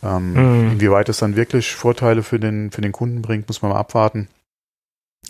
Ähm, 0.00 0.32
mhm. 0.34 0.70
Inwieweit 0.72 1.08
es 1.08 1.18
dann 1.18 1.34
wirklich 1.34 1.74
Vorteile 1.74 2.22
für 2.22 2.38
den, 2.38 2.70
für 2.70 2.82
den 2.82 2.92
Kunden 2.92 3.20
bringt, 3.20 3.48
muss 3.48 3.62
man 3.62 3.72
mal 3.72 3.80
abwarten. 3.80 4.28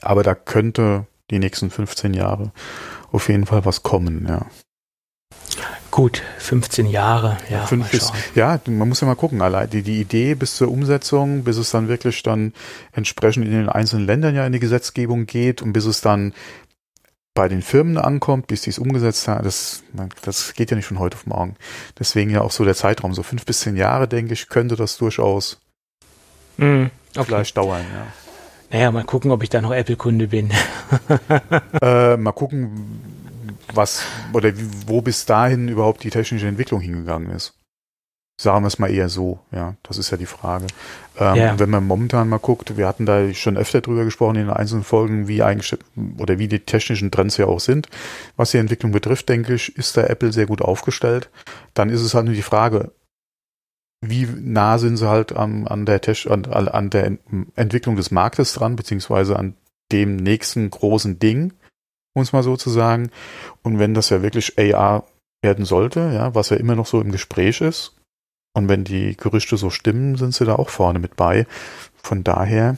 Aber 0.03 0.23
da 0.23 0.35
könnte 0.35 1.07
die 1.31 1.39
nächsten 1.39 1.71
15 1.71 2.13
Jahre 2.13 2.53
auf 3.13 3.31
jeden 3.31 3.47
Fall 3.47 3.65
was 3.65 3.83
kommen, 3.83 4.27
ja. 4.29 4.45
Gut, 5.91 6.23
15 6.39 6.87
Jahre, 6.87 7.39
ja. 7.51 7.67
Fünf 7.67 7.91
bis, 7.91 8.13
ja, 8.35 8.61
man 8.67 8.89
muss 8.89 9.01
ja 9.01 9.07
mal 9.07 9.17
gucken, 9.17 9.43
allein 9.43 9.69
die, 9.71 9.83
die 9.83 10.01
Idee 10.01 10.35
bis 10.35 10.55
zur 10.55 10.71
Umsetzung, 10.71 11.45
bis 11.45 11.57
es 11.57 11.71
dann 11.71 11.89
wirklich 11.89 12.23
dann 12.23 12.53
entsprechend 12.93 13.47
in 13.47 13.53
den 13.53 13.69
einzelnen 13.69 14.07
Ländern 14.07 14.35
ja 14.35 14.47
in 14.47 14.53
die 14.53 14.61
Gesetzgebung 14.61 15.27
geht 15.27 15.63
und 15.63 15.73
bis 15.73 15.87
es 15.87 16.01
dann 16.01 16.35
bei 17.35 17.49
den 17.49 17.63
Firmen 17.63 17.99
ankommt, 17.99 18.49
bis 18.49 18.63
die 18.63 18.71
es 18.71 18.79
umgesetzt 18.79 19.27
haben, 19.29 19.45
das, 19.45 19.83
das 20.23 20.55
geht 20.55 20.71
ja 20.71 20.77
nicht 20.77 20.87
von 20.87 20.99
heute 20.99 21.17
auf 21.17 21.27
morgen. 21.27 21.57
Deswegen 21.99 22.31
ja 22.31 22.43
auch 22.43 22.53
so 22.53 22.65
der 22.65 22.75
Zeitraum, 22.75 23.15
so 23.15 23.23
fünf 23.23 23.45
bis 23.47 23.61
zehn 23.61 23.77
Jahre, 23.77 24.07
denke 24.09 24.35
ich, 24.35 24.49
könnte 24.49 24.77
das 24.77 24.99
durchaus 24.99 25.59
mm, 26.59 26.85
okay. 27.17 27.25
vielleicht 27.25 27.57
dauern, 27.57 27.85
ja. 27.93 28.07
Naja, 28.71 28.93
mal 28.93 29.05
gucken, 29.05 29.31
ob 29.31 29.43
ich 29.43 29.49
da 29.49 29.63
noch 29.63 29.73
Apple-Kunde 29.73 30.29
bin. 30.29 30.51
äh, 31.81 32.17
mal 32.19 32.33
gucken, 32.33 33.01
was 33.75 34.03
oder 34.33 34.53
wo 34.87 35.01
bis 35.01 35.27
dahin 35.27 35.69
überhaupt 35.69 36.05
die 36.05 36.11
technische 36.11 36.47
Entwicklung 36.47 36.81
hingegangen 36.81 37.31
ist. 37.31 37.55
Sagen 38.41 38.63
wir 38.63 38.69
es 38.69 38.79
mal 38.79 38.91
eher 38.91 39.09
so, 39.09 39.41
ja, 39.51 39.75
das 39.83 39.99
ist 39.99 40.11
ja 40.11 40.17
die 40.17 40.27
Frage. 40.27 40.69
Ähm, 41.19 41.35
ja. 41.35 41.59
Wenn 41.59 41.71
man 41.71 41.85
momentan 41.85 42.29
mal 42.29 42.39
guckt, 42.39 42.77
wir 42.77 42.87
hatten 42.87 43.05
da 43.05 43.35
schon 43.35 43.57
öfter 43.57 43.81
drüber 43.81 44.05
gesprochen 44.05 44.37
in 44.37 44.47
den 44.47 44.55
einzelnen 44.55 44.85
Folgen, 44.85 45.27
wie 45.27 45.43
eigentlich 45.43 45.77
oder 46.19 46.39
wie 46.39 46.47
die 46.47 46.61
technischen 46.61 47.11
Trends 47.11 47.37
ja 47.37 47.47
auch 47.47 47.59
sind. 47.59 47.89
Was 48.37 48.53
die 48.53 48.59
Entwicklung 48.59 48.93
betrifft, 48.93 49.29
denke 49.29 49.55
ich, 49.55 49.77
ist 49.77 49.97
da 49.97 50.05
Apple 50.05 50.33
sehr 50.33 50.47
gut 50.47 50.63
aufgestellt. 50.63 51.31
Dann 51.75 51.91
ist 51.91 52.01
es 52.01 52.15
halt 52.15 52.27
nur 52.27 52.35
die 52.35 52.43
Frage, 52.43 52.93
wie 54.01 54.27
nah 54.27 54.79
sind 54.79 54.99
sie 54.99 55.09
halt 55.09 55.33
an, 55.33 55.67
an 55.67 55.85
der 55.85 56.01
Tech, 56.01 56.31
an, 56.31 56.45
an 56.45 56.91
der 56.91 57.19
Entwicklung 57.57 57.97
des 57.97 58.13
Marktes 58.13 58.53
dran, 58.53 58.77
beziehungsweise 58.77 59.37
an 59.37 59.55
dem 59.91 60.15
nächsten 60.15 60.71
großen 60.71 61.19
Ding 61.19 61.55
um 62.15 62.23
es 62.23 62.33
mal 62.33 62.43
so 62.43 62.57
zu 62.57 62.71
sagen. 62.71 63.11
Und 63.63 63.79
wenn 63.79 63.95
das 63.95 64.11
ja 64.11 64.23
wirklich 64.23 64.59
AR 64.59 65.05
werden 65.43 65.65
sollte, 65.65 66.11
ja, 66.15 66.35
was 66.35 66.51
ja 66.51 66.57
immer 66.57 66.75
noch 66.75 66.87
so 66.87 67.01
im 67.01 67.13
Gespräch 67.13 67.61
ist, 67.61 67.95
und 68.55 68.69
wenn 68.69 68.85
die 68.85 69.17
Gerüchte 69.17 69.57
so 69.57 69.71
stimmen, 69.71 70.17
sind 70.17 70.35
sie 70.35 70.45
da 70.45 70.57
auch 70.57 70.69
vorne 70.69 70.99
mit 70.99 71.15
bei. 71.17 71.47
Von 72.03 72.25
daher 72.25 72.77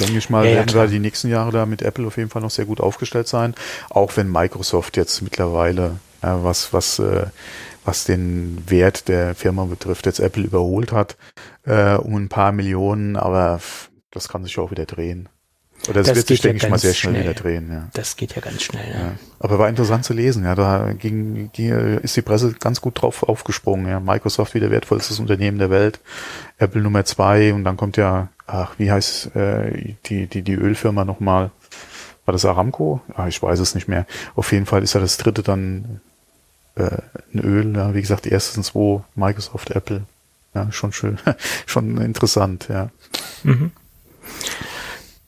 denke 0.00 0.18
ich 0.18 0.30
mal, 0.30 0.46
ja, 0.46 0.54
werden 0.54 0.74
wir 0.74 0.86
die 0.88 0.98
nächsten 0.98 1.28
Jahre 1.28 1.52
da 1.52 1.66
mit 1.66 1.82
Apple 1.82 2.06
auf 2.06 2.16
jeden 2.16 2.30
Fall 2.30 2.42
noch 2.42 2.50
sehr 2.50 2.64
gut 2.64 2.80
aufgestellt 2.80 3.28
sein. 3.28 3.54
Auch 3.90 4.16
wenn 4.16 4.30
Microsoft 4.30 4.96
jetzt 4.96 5.22
mittlerweile, 5.22 6.00
ja, 6.22 6.42
was, 6.42 6.72
was, 6.72 6.98
äh, 6.98 7.26
was 7.84 8.04
den 8.04 8.64
Wert 8.68 9.08
der 9.08 9.34
Firma 9.34 9.66
betrifft, 9.66 10.06
jetzt 10.06 10.20
Apple 10.20 10.44
überholt 10.44 10.90
hat, 10.90 11.16
äh, 11.64 11.94
um 11.94 12.16
ein 12.16 12.28
paar 12.28 12.52
Millionen, 12.52 13.16
aber 13.16 13.60
das 14.10 14.28
kann 14.28 14.42
sich 14.42 14.58
auch 14.58 14.70
wieder 14.70 14.86
drehen. 14.86 15.28
Oder 15.88 16.00
das, 16.00 16.08
das 16.08 16.16
wird 16.16 16.26
sich, 16.28 16.40
denke 16.40 16.62
ja 16.62 16.64
ich 16.64 16.70
mal, 16.70 16.78
sehr 16.78 16.94
schnell, 16.94 17.14
schnell, 17.14 17.24
wieder 17.24 17.34
drehen. 17.34 17.68
Ja. 17.70 17.88
Das 17.92 18.16
geht 18.16 18.34
ja 18.34 18.40
ganz 18.40 18.62
schnell. 18.62 18.88
Ja. 18.88 19.00
ja. 19.00 19.12
Aber 19.38 19.58
war 19.58 19.68
interessant 19.68 20.04
zu 20.04 20.14
lesen. 20.14 20.44
Ja, 20.44 20.54
da 20.54 20.92
ging, 20.92 21.50
ging, 21.52 21.98
ist 21.98 22.16
die 22.16 22.22
Presse 22.22 22.54
ganz 22.54 22.80
gut 22.80 23.00
drauf 23.02 23.22
aufgesprungen. 23.22 23.86
Ja. 23.86 24.00
Microsoft 24.00 24.54
wieder 24.54 24.70
wertvollstes 24.70 25.20
Unternehmen 25.20 25.58
der 25.58 25.70
Welt, 25.70 26.00
Apple 26.58 26.80
Nummer 26.80 27.04
zwei 27.04 27.52
und 27.52 27.64
dann 27.64 27.76
kommt 27.76 27.96
ja, 27.96 28.28
ach, 28.46 28.74
wie 28.78 28.90
heißt 28.90 29.36
äh, 29.36 29.94
die 30.06 30.26
die 30.26 30.42
die 30.42 30.54
Ölfirma 30.54 31.04
nochmal? 31.04 31.50
War 32.24 32.32
das 32.32 32.46
Aramco? 32.46 33.02
Ah, 33.14 33.28
ich 33.28 33.42
weiß 33.42 33.58
es 33.58 33.74
nicht 33.74 33.86
mehr. 33.86 34.06
Auf 34.34 34.52
jeden 34.52 34.64
Fall 34.64 34.82
ist 34.82 34.94
ja 34.94 35.00
das 35.00 35.18
dritte 35.18 35.42
dann 35.42 36.00
äh, 36.76 36.98
ein 37.34 37.40
Öl. 37.40 37.76
Ja. 37.76 37.94
Wie 37.94 38.00
gesagt, 38.00 38.24
die 38.24 38.32
ersten 38.32 38.62
zwei 38.62 39.02
Microsoft, 39.14 39.70
Apple. 39.70 40.04
Ja, 40.54 40.70
schon 40.72 40.92
schön, 40.92 41.18
schon 41.66 41.98
interessant. 41.98 42.68
Ja. 42.70 42.88
Mhm. 43.42 43.72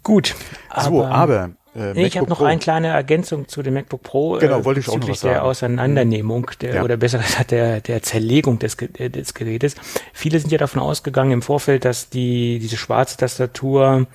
Gut. 0.07 0.37
Aber, 0.71 0.85
so, 0.85 1.05
aber 1.05 1.51
äh, 1.75 1.93
nee, 1.95 2.07
ich 2.07 2.17
habe 2.17 2.31
noch 2.31 2.39
Pro. 2.39 2.45
eine 2.45 2.61
kleine 2.61 2.87
Ergänzung 2.87 3.49
zu 3.49 3.61
dem 3.65 3.75
MacBook 3.75 4.05
Pro. 4.05 4.39
Genau, 4.39 4.65
wollte 4.65 4.79
ich 4.79 4.89
auch 4.89 5.01
noch 5.01 5.09
was 5.09 5.19
sagen. 5.19 5.35
der 5.35 5.45
Auseinandernehmung 5.45 6.49
der, 6.61 6.77
ja. 6.77 6.85
oder 6.85 6.97
besser 6.97 7.19
gesagt 7.19 7.51
der, 7.51 7.81
der 7.81 8.05
Zerlegung 8.05 8.61
des, 8.61 8.77
des 8.77 9.35
Gerätes. 9.35 9.75
Viele 10.13 10.39
sind 10.39 10.53
ja 10.53 10.59
davon 10.59 10.81
ausgegangen 10.81 11.33
im 11.33 11.43
Vorfeld, 11.43 11.85
dass 11.85 12.09
die 12.09 12.61
diese 12.61 12.77
schwarze 12.77 13.17
Tastatur 13.17 14.07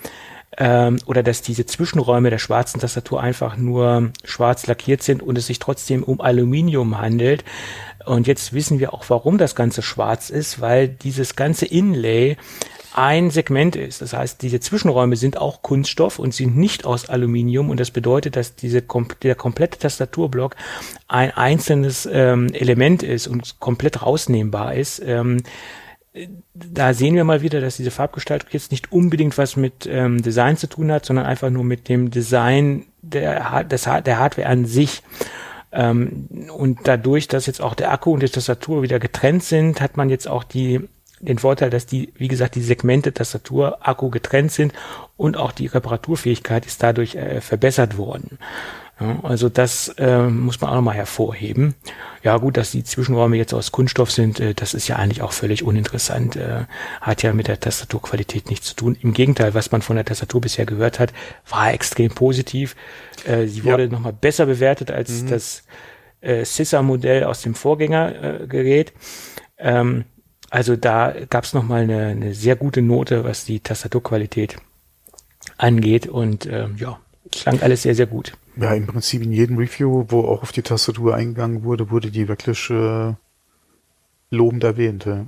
ähm, 0.58 0.98
oder 1.08 1.24
dass 1.24 1.42
diese 1.42 1.66
Zwischenräume 1.66 2.30
der 2.30 2.40
schwarzen 2.40 2.80
Tastatur 2.80 3.22
einfach 3.22 3.58
nur 3.58 4.12
schwarz 4.24 4.68
lackiert 4.68 5.04
sind 5.04 5.22
und 5.22 5.38
es 5.38 5.48
sich 5.48 5.60
trotzdem 5.60 6.04
um 6.04 6.22
Aluminium 6.22 7.02
handelt. 7.02 7.44
Und 8.06 8.28
jetzt 8.28 8.54
wissen 8.54 8.80
wir 8.80 8.94
auch, 8.94 9.04
warum 9.10 9.38
das 9.38 9.56
Ganze 9.56 9.82
schwarz 9.82 10.30
ist, 10.30 10.62
weil 10.62 10.88
dieses 10.88 11.36
ganze 11.36 11.66
Inlay 11.66 12.38
ein 12.94 13.30
Segment 13.30 13.76
ist. 13.76 14.02
Das 14.02 14.14
heißt, 14.14 14.42
diese 14.42 14.60
Zwischenräume 14.60 15.16
sind 15.16 15.38
auch 15.38 15.62
Kunststoff 15.62 16.20
und 16.20 16.34
sind 16.34 16.58
nicht 16.58 16.86
aus 16.86 17.10
Aluminium 17.10 17.70
und 17.70 17.80
das 17.80 17.92
bedeutet, 17.92 18.36
dass 18.36 18.56
diese, 18.56 18.84
der 19.24 19.36
komplette 19.36 19.80
Tastaturblock 19.80 20.56
ein 21.08 21.32
einzelnes 21.32 22.08
ähm, 22.12 22.54
Element 22.54 23.04
ist 23.04 23.28
und 23.28 23.60
komplett 23.60 24.02
rausnehmbar 24.02 24.76
ist. 24.76 25.02
Ähm, 25.06 25.38
da 26.54 26.94
sehen 26.94 27.16
wir 27.16 27.24
mal 27.24 27.42
wieder, 27.42 27.62
dass 27.62 27.78
diese 27.78 27.92
Farbgestaltung 27.92 28.50
jetzt 28.52 28.72
nicht 28.72 28.92
unbedingt 28.92 29.38
was 29.38 29.56
mit 29.56 29.88
ähm, 29.90 30.22
Design 30.22 30.58
zu 30.58 30.68
tun 30.68 30.92
hat, 30.92 31.06
sondern 31.06 31.26
einfach 31.26 31.50
nur 31.50 31.64
mit 31.64 31.88
dem 31.88 32.12
Design 32.12 32.86
der, 33.02 33.64
des, 33.64 33.84
der 33.84 34.20
Hardware 34.20 34.48
an 34.48 34.66
sich. 34.66 35.04
Ähm, 35.72 36.28
und 36.54 36.80
dadurch, 36.84 37.30
dass 37.30 37.46
jetzt 37.46 37.62
auch 37.62 37.76
der 37.76 37.92
Akku 37.92 38.12
und 38.14 38.22
die 38.22 38.30
Tastatur 38.30 38.82
wieder 38.82 39.00
getrennt 39.00 39.44
sind, 39.44 39.80
hat 39.80 39.96
man 39.96 40.10
jetzt 40.10 40.28
auch 40.28 40.44
die 40.44 40.82
den 41.22 41.40
Vorteil, 41.40 41.70
dass 41.70 41.86
die, 41.86 42.14
wie 42.18 42.28
gesagt, 42.28 42.56
die 42.56 42.62
Segmente 42.62 43.14
Tastatur, 43.14 43.88
Akku 43.88 44.10
getrennt 44.10 44.52
sind 44.52 44.74
und 45.18 45.38
auch 45.38 45.52
die 45.52 45.68
Reparaturfähigkeit 45.68 46.66
ist 46.66 46.82
dadurch 46.82 47.16
äh, 47.16 47.42
verbessert 47.42 47.98
worden. 47.98 48.38
Ja, 49.00 49.20
also 49.24 49.50
das 49.50 49.90
äh, 49.98 50.28
muss 50.28 50.62
man 50.62 50.70
auch 50.70 50.76
nochmal 50.76 50.96
hervorheben. 50.96 51.74
Ja 52.24 52.38
gut, 52.38 52.56
dass 52.58 52.72
die 52.72 52.84
Zwischenräume 52.84 53.36
jetzt 53.36 53.54
aus 53.54 53.72
Kunststoff 53.72 54.12
sind, 54.12 54.40
äh, 54.40 54.54
das 54.54 54.76
ist 54.76 54.88
ja 54.88 54.98
eigentlich 54.98 55.24
auch 55.24 55.32
völlig 55.32 55.64
uninteressant, 55.64 56.36
äh, 56.36 56.66
hat 57.02 57.24
ja 57.24 57.34
mit 57.34 57.48
der 57.48 57.60
Tastaturqualität 57.60 58.50
nichts 58.50 58.68
zu 58.68 58.76
tun. 58.76 58.98
Im 59.02 59.14
Gegenteil, 59.14 59.56
was 59.56 59.72
man 59.72 59.82
von 59.82 59.96
der 59.96 60.06
Tastatur 60.06 60.42
bisher 60.42 60.68
gehört 60.68 61.00
hat, 61.00 61.14
war 61.50 61.74
extrem 61.74 62.12
positiv. 62.12 62.76
Äh, 63.26 63.48
sie 63.48 63.64
wurde 63.64 63.86
ja. 63.86 63.90
nochmal 63.90 64.14
besser 64.14 64.46
bewertet 64.46 64.92
als 64.92 65.24
mhm. 65.24 65.30
das 65.30 65.64
äh, 66.22 66.46
Sissa-Modell 66.46 67.24
aus 67.24 67.42
dem 67.42 67.56
Vorgängergerät. 67.56 68.90
Äh, 68.90 68.94
ähm, 69.80 70.06
also 70.52 70.76
da 70.76 71.16
gab 71.30 71.46
es 71.46 71.54
nochmal 71.54 71.84
eine, 71.84 72.08
eine 72.08 72.34
sehr 72.34 72.58
gute 72.58 72.82
Note, 72.82 73.24
was 73.24 73.46
die 73.46 73.62
Tastaturqualität 73.62 74.58
angeht 75.58 76.08
und 76.08 76.46
äh, 76.46 76.68
ja, 76.76 77.00
klang 77.32 77.62
alles 77.62 77.84
sehr, 77.84 77.96
sehr 77.96 78.06
gut. 78.06 78.34
Ja, 78.58 78.74
im 78.74 78.86
Prinzip 78.86 79.24
in 79.24 79.32
jedem 79.32 79.58
Review, 79.58 80.06
wo 80.10 80.26
auch 80.26 80.44
auf 80.44 80.52
die 80.52 80.62
Tastatur 80.62 81.16
eingegangen 81.16 81.64
wurde, 81.64 81.90
wurde 81.90 82.12
die 82.12 82.28
wirklich 82.28 82.70
äh, 82.70 83.14
lobend 84.30 84.64
erwähnt. 84.66 85.06
Ja. 85.06 85.26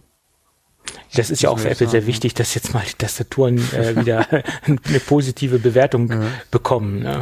Das 1.15 1.29
ist 1.29 1.41
ja 1.41 1.49
auch 1.49 1.59
für 1.59 1.69
Apple 1.69 1.87
sehr 1.87 2.05
wichtig, 2.05 2.33
dass 2.33 2.53
jetzt 2.53 2.73
mal 2.73 2.83
die 2.85 2.97
Tastaturen 2.97 3.59
äh, 3.71 3.95
wieder 3.95 4.27
eine 4.65 4.99
positive 4.99 5.57
Bewertung 5.57 6.11
ja. 6.11 6.21
bekommen. 6.51 7.03
Ne? 7.03 7.21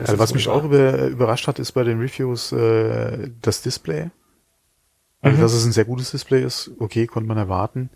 Also 0.00 0.18
was 0.18 0.32
mich 0.32 0.48
auch 0.48 0.64
über, 0.64 1.08
überrascht 1.08 1.46
hat, 1.48 1.58
ist 1.58 1.72
bei 1.72 1.84
den 1.84 2.00
Reviews 2.00 2.52
äh, 2.52 3.28
das 3.42 3.60
Display. 3.60 4.10
Also, 5.22 5.38
mhm. 5.38 5.40
dass 5.40 5.54
es 5.54 5.64
ein 5.64 5.72
sehr 5.72 5.84
gutes 5.84 6.10
Display 6.10 6.42
ist, 6.42 6.72
okay, 6.78 7.06
konnte 7.06 7.28
man 7.28 7.38
erwarten. 7.38 7.90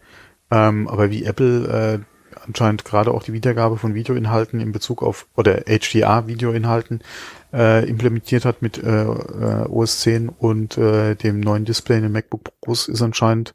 Ähm, 0.50 0.88
aber 0.88 1.10
wie 1.10 1.24
Apple 1.24 1.98
äh, 2.00 2.38
anscheinend 2.46 2.84
gerade 2.84 3.12
auch 3.12 3.22
die 3.22 3.32
Wiedergabe 3.32 3.76
von 3.76 3.94
Videoinhalten 3.94 4.60
in 4.60 4.72
Bezug 4.72 5.02
auf 5.02 5.26
oder 5.36 5.62
HDR-Videoinhalten 5.66 7.02
äh, 7.52 7.88
implementiert 7.88 8.44
hat 8.44 8.62
mit 8.62 8.82
äh, 8.82 9.02
äh 9.02 9.66
OS 9.68 10.00
10 10.00 10.28
und 10.28 10.78
äh, 10.78 11.14
dem 11.16 11.40
neuen 11.40 11.64
Display 11.64 11.96
in 11.96 12.04
den 12.04 12.12
MacBook 12.12 12.50
Pros 12.60 12.88
ist 12.88 13.02
anscheinend 13.02 13.54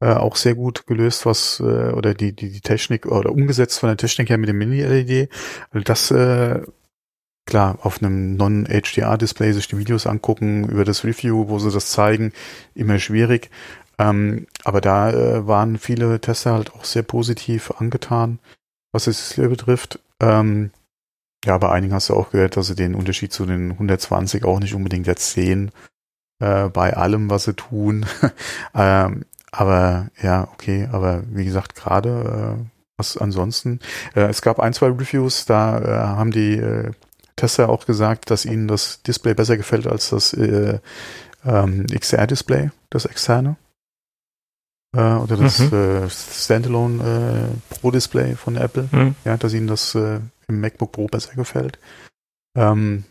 äh, 0.00 0.12
auch 0.12 0.36
sehr 0.36 0.54
gut 0.54 0.86
gelöst, 0.86 1.24
was 1.24 1.60
äh, 1.60 1.92
oder 1.92 2.12
die, 2.12 2.34
die 2.34 2.50
die 2.50 2.60
Technik 2.60 3.06
oder 3.06 3.32
umgesetzt 3.32 3.78
von 3.80 3.88
der 3.88 3.96
Technik 3.96 4.28
her 4.28 4.38
mit 4.38 4.48
dem 4.48 4.58
Mini-LED. 4.58 5.30
Also 5.70 5.84
das 5.84 6.10
äh, 6.10 6.60
klar 7.46 7.78
auf 7.82 8.02
einem 8.02 8.36
Non-HDR-Display 8.36 9.52
sich 9.52 9.68
die 9.68 9.78
Videos 9.78 10.06
angucken 10.06 10.68
über 10.68 10.84
das 10.84 11.04
Review, 11.04 11.48
wo 11.48 11.58
sie 11.58 11.70
das 11.70 11.90
zeigen, 11.90 12.32
immer 12.74 12.98
schwierig. 12.98 13.50
Ähm, 13.98 14.46
aber 14.64 14.80
da 14.80 15.10
äh, 15.10 15.46
waren 15.46 15.78
viele 15.78 16.20
Tester 16.20 16.52
halt 16.52 16.74
auch 16.74 16.84
sehr 16.84 17.02
positiv 17.02 17.70
angetan, 17.78 18.38
was 18.92 19.04
das 19.04 19.16
Display 19.16 19.48
betrifft. 19.48 20.00
Ähm, 20.20 20.70
ja, 21.44 21.56
bei 21.58 21.70
einigen 21.70 21.94
hast 21.94 22.08
du 22.08 22.14
auch 22.14 22.30
gehört, 22.30 22.56
dass 22.56 22.66
sie 22.66 22.74
den 22.74 22.94
Unterschied 22.94 23.32
zu 23.32 23.46
den 23.46 23.72
120 23.72 24.44
auch 24.44 24.58
nicht 24.58 24.74
unbedingt 24.74 25.06
jetzt 25.06 25.32
sehen, 25.32 25.70
äh, 26.40 26.68
bei 26.68 26.94
allem, 26.94 27.30
was 27.30 27.44
sie 27.44 27.54
tun. 27.54 28.04
ähm, 28.74 29.24
aber 29.52 30.08
ja, 30.20 30.48
okay, 30.52 30.88
aber 30.90 31.22
wie 31.30 31.44
gesagt, 31.44 31.76
gerade 31.76 32.58
äh, 32.58 32.64
was 32.98 33.16
ansonsten. 33.16 33.80
Äh, 34.14 34.22
es 34.22 34.42
gab 34.42 34.58
ein, 34.60 34.74
zwei 34.74 34.88
Reviews, 34.88 35.46
da 35.46 35.78
äh, 35.78 36.06
haben 36.16 36.32
die 36.32 36.56
äh, 36.56 36.90
Tester 37.36 37.68
auch 37.68 37.86
gesagt, 37.86 38.30
dass 38.30 38.44
ihnen 38.44 38.66
das 38.66 39.02
Display 39.02 39.34
besser 39.34 39.56
gefällt 39.56 39.86
als 39.86 40.10
das 40.10 40.32
äh, 40.32 40.78
ähm, 41.44 41.86
XR-Display, 41.86 42.70
das 42.90 43.04
externe. 43.04 43.56
Äh, 44.96 45.14
oder 45.14 45.36
das 45.36 45.58
mhm. 45.58 45.72
äh, 45.72 46.10
Standalone 46.10 47.50
äh, 47.70 47.74
Pro-Display 47.74 48.36
von 48.36 48.56
Apple. 48.56 48.88
Mhm. 48.90 49.14
Ja, 49.24 49.36
dass 49.36 49.52
ihnen 49.52 49.66
das 49.66 49.94
äh, 49.94 50.20
im 50.48 50.60
MacBook 50.60 50.92
Pro 50.92 51.06
besser 51.06 51.34
gefällt. 51.34 51.78
Ähm, 52.56 53.04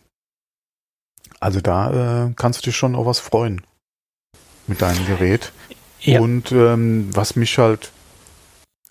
also 1.40 1.62
da 1.62 2.26
äh, 2.26 2.34
kannst 2.36 2.62
du 2.62 2.70
dich 2.70 2.76
schon 2.76 2.96
auf 2.96 3.06
was 3.06 3.20
freuen 3.20 3.62
mit 4.68 4.82
deinem 4.82 5.06
Gerät. 5.06 5.52
Ja. 6.00 6.20
Und 6.20 6.52
ähm, 6.52 7.10
was 7.14 7.36
mich 7.36 7.58
halt 7.58 7.92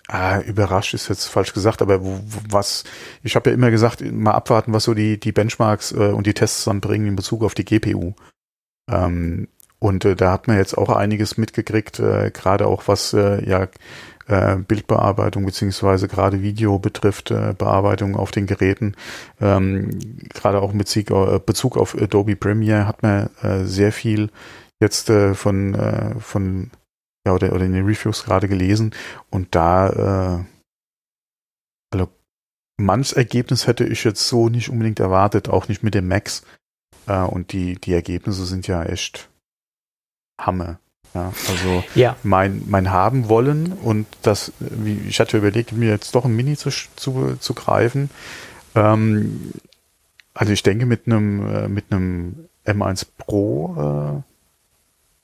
ah, 0.07 0.39
überrascht 0.39 0.93
ist 0.93 1.09
jetzt 1.09 1.25
falsch 1.25 1.53
gesagt, 1.53 1.81
aber 1.81 1.99
was 2.49 2.83
ich 3.23 3.35
habe 3.35 3.49
ja 3.49 3.55
immer 3.55 3.71
gesagt, 3.71 4.01
mal 4.01 4.31
abwarten, 4.31 4.73
was 4.73 4.83
so 4.83 4.93
die 4.93 5.19
die 5.19 5.31
Benchmarks 5.31 5.91
äh, 5.91 6.11
und 6.11 6.27
die 6.27 6.33
Tests 6.33 6.65
dann 6.65 6.81
bringen 6.81 7.07
in 7.07 7.15
Bezug 7.15 7.43
auf 7.43 7.53
die 7.53 7.65
GPU. 7.65 8.13
Ähm, 8.89 9.47
und 9.79 10.05
äh, 10.05 10.15
da 10.15 10.31
hat 10.31 10.47
man 10.47 10.57
jetzt 10.57 10.77
auch 10.77 10.89
einiges 10.89 11.37
mitgekriegt, 11.37 11.99
äh, 11.99 12.31
gerade 12.31 12.67
auch 12.67 12.87
was 12.87 13.13
äh, 13.13 13.47
ja 13.47 13.67
äh, 14.27 14.55
Bildbearbeitung 14.57 15.45
beziehungsweise 15.45 16.07
gerade 16.07 16.41
Video 16.41 16.79
betrifft, 16.79 17.31
äh, 17.31 17.53
Bearbeitung 17.57 18.15
auf 18.15 18.31
den 18.31 18.47
Geräten. 18.47 18.95
Ähm, 19.39 19.99
gerade 20.33 20.61
auch 20.61 20.73
mit 20.73 20.95
äh, 20.95 21.39
Bezug 21.45 21.77
auf 21.77 21.95
Adobe 21.95 22.35
Premiere 22.35 22.87
hat 22.87 23.03
man 23.03 23.29
äh, 23.41 23.65
sehr 23.65 23.91
viel 23.91 24.29
jetzt 24.79 25.09
äh, 25.09 25.33
von 25.33 25.75
äh, 25.75 26.15
von 26.19 26.71
ja, 27.25 27.33
oder, 27.33 27.53
oder 27.53 27.65
in 27.65 27.73
den 27.73 27.85
Reviews 27.85 28.23
gerade 28.23 28.47
gelesen 28.47 28.93
und 29.29 29.55
da, 29.55 30.39
äh, 30.39 30.43
also 31.91 32.09
manches 32.77 33.13
Ergebnis 33.13 33.67
hätte 33.67 33.85
ich 33.85 34.03
jetzt 34.03 34.27
so 34.27 34.49
nicht 34.49 34.69
unbedingt 34.69 34.99
erwartet, 34.99 35.49
auch 35.49 35.67
nicht 35.67 35.83
mit 35.83 35.95
dem 35.95 36.07
Max. 36.07 36.43
Äh, 37.07 37.21
und 37.21 37.51
die, 37.51 37.75
die 37.75 37.93
Ergebnisse 37.93 38.45
sind 38.45 38.67
ja 38.67 38.83
echt 38.83 39.29
Hammer. 40.39 40.79
Ja, 41.13 41.31
also 41.49 41.83
ja. 41.95 42.17
mein, 42.23 42.63
mein 42.67 42.91
haben 42.91 43.29
wollen 43.29 43.71
und 43.71 44.05
das, 44.21 44.51
wie, 44.59 44.99
ich 45.07 45.21
hatte 45.21 45.37
überlegt, 45.37 45.71
mir 45.71 45.89
jetzt 45.89 46.13
doch 46.13 46.25
ein 46.25 46.35
Mini 46.35 46.57
zu, 46.57 46.69
zu, 46.69 47.37
zu 47.39 47.53
greifen. 47.53 48.09
Ähm, 48.75 49.53
also 50.33 50.51
ich 50.51 50.61
denke, 50.61 50.85
mit 50.85 51.07
einem, 51.07 51.47
äh, 51.47 51.67
mit 51.69 51.85
einem 51.89 52.49
M1 52.65 53.07
Pro 53.17 54.23
äh, 54.25 54.34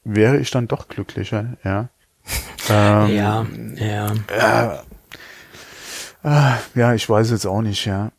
wäre 0.04 0.38
ich 0.40 0.52
dann 0.52 0.68
doch 0.68 0.88
glücklicher, 0.88 1.58
ja. 1.64 1.90
ähm, 2.70 3.16
ja, 3.16 3.46
ja. 3.76 4.14
Äh, 4.28 4.78
äh, 6.24 6.54
ja, 6.76 6.94
ich 6.94 7.10
weiß 7.10 7.32
jetzt 7.32 7.46
auch 7.46 7.62
nicht, 7.62 7.86
ja. 7.86 8.12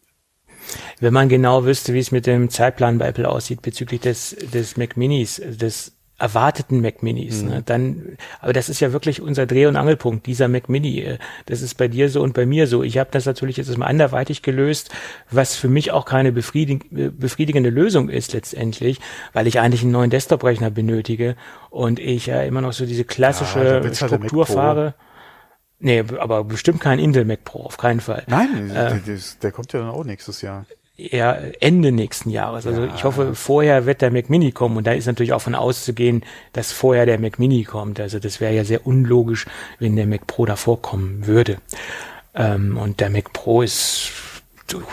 Wenn 1.01 1.13
man 1.13 1.29
genau 1.29 1.65
wüsste, 1.65 1.95
wie 1.95 1.99
es 1.99 2.13
mit 2.13 2.27
dem 2.27 2.51
Zeitplan 2.51 2.99
bei 2.99 3.09
Apple 3.09 3.29
aussieht 3.29 3.63
bezüglich 3.63 4.01
des, 4.01 4.37
des 4.53 4.77
Mac 4.77 4.97
Minis, 4.97 5.41
des 5.45 5.93
erwarteten 6.23 6.81
Mac 6.81 7.03
Minis. 7.03 7.43
Ne? 7.43 7.49
Mhm. 7.49 7.55
Ne? 7.55 7.63
Dann, 7.67 8.03
aber 8.41 8.53
das 8.53 8.69
ist 8.69 8.79
ja 8.81 8.93
wirklich 8.93 9.21
unser 9.21 9.45
Dreh- 9.45 9.67
und 9.67 9.75
Angelpunkt, 9.75 10.27
dieser 10.27 10.47
Mac 10.47 10.69
Mini. 10.69 11.01
Äh, 11.01 11.19
das 11.47 11.63
ist 11.63 11.75
bei 11.75 11.89
dir 11.89 12.09
so 12.09 12.23
und 12.23 12.33
bei 12.33 12.47
mir 12.47 12.69
so. 12.69 12.85
Ich 12.85 12.99
habe 12.99 13.11
das 13.11 13.27
natürlich 13.27 13.57
jetzt 13.57 13.77
mal 13.77 13.87
anderweitig 13.87 14.43
gelöst, 14.43 14.91
was 15.31 15.57
für 15.57 15.69
mich 15.69 15.91
auch 15.91 16.05
keine 16.05 16.31
befriedig 16.31 16.85
äh, 16.93 17.11
befriedigende 17.11 17.71
Lösung 17.71 18.09
ist 18.09 18.33
letztendlich, 18.33 19.01
weil 19.33 19.49
ich 19.49 19.59
eigentlich 19.59 19.83
einen 19.83 19.91
neuen 19.91 20.11
Desktop-Rechner 20.11 20.71
benötige 20.71 21.35
und 21.73 21.99
ich 21.99 22.27
ja 22.27 22.43
immer 22.43 22.61
noch 22.61 22.73
so 22.73 22.87
diese 22.87 23.05
klassische 23.05 23.65
ja, 23.65 23.83
halt 23.83 23.97
Struktur 23.97 24.47
fahre. 24.47 24.95
Nee, 25.79 26.05
aber 26.19 26.45
bestimmt 26.45 26.81
kein 26.81 27.01
Intel 27.01 27.25
Mac 27.25 27.45
Pro, 27.45 27.65
auf 27.65 27.77
keinen 27.77 28.01
Fall. 28.01 28.23
Nein, 28.29 28.71
äh, 28.71 29.01
der, 29.01 29.19
der 29.43 29.53
kommt 29.53 29.73
ja 29.73 29.81
dann 29.81 29.91
auch 29.91 30.05
nächstes 30.05 30.43
Jahr 30.43 30.67
eher 30.97 31.53
Ende 31.61 31.91
nächsten 31.91 32.31
Jahres. 32.31 32.67
Also 32.67 32.85
ja. 32.85 32.95
ich 32.95 33.05
hoffe, 33.05 33.35
vorher 33.35 33.87
wird 33.87 34.03
der 34.03 34.11
Mac 34.11 34.31
Mini 34.31 34.53
kommen 34.53 34.77
und 34.77 34.87
da 34.87 34.93
ist 34.93 35.07
natürlich 35.07 35.33
auch 35.33 35.41
von 35.41 35.55
auszugehen, 35.55 36.25
dass 36.53 36.73
vorher 36.73 37.07
der 37.07 37.19
Mac 37.19 37.39
Mini 37.39 37.65
kommt. 37.65 37.99
Also 37.99 38.19
das 38.19 38.41
wäre 38.41 38.55
ja 38.55 38.65
sehr 38.65 38.87
unlogisch, 38.87 39.47
wenn 39.79 39.97
der 39.97 40.07
Mac 40.07 40.27
Pro 40.27 40.47
davor 40.47 40.81
kommen 40.81 41.27
würde. 41.27 41.59
Ähm, 42.35 42.77
und 42.77 43.01
der 43.01 43.11
Mac 43.11 43.33
Pro 43.33 43.63
ist 43.63 44.13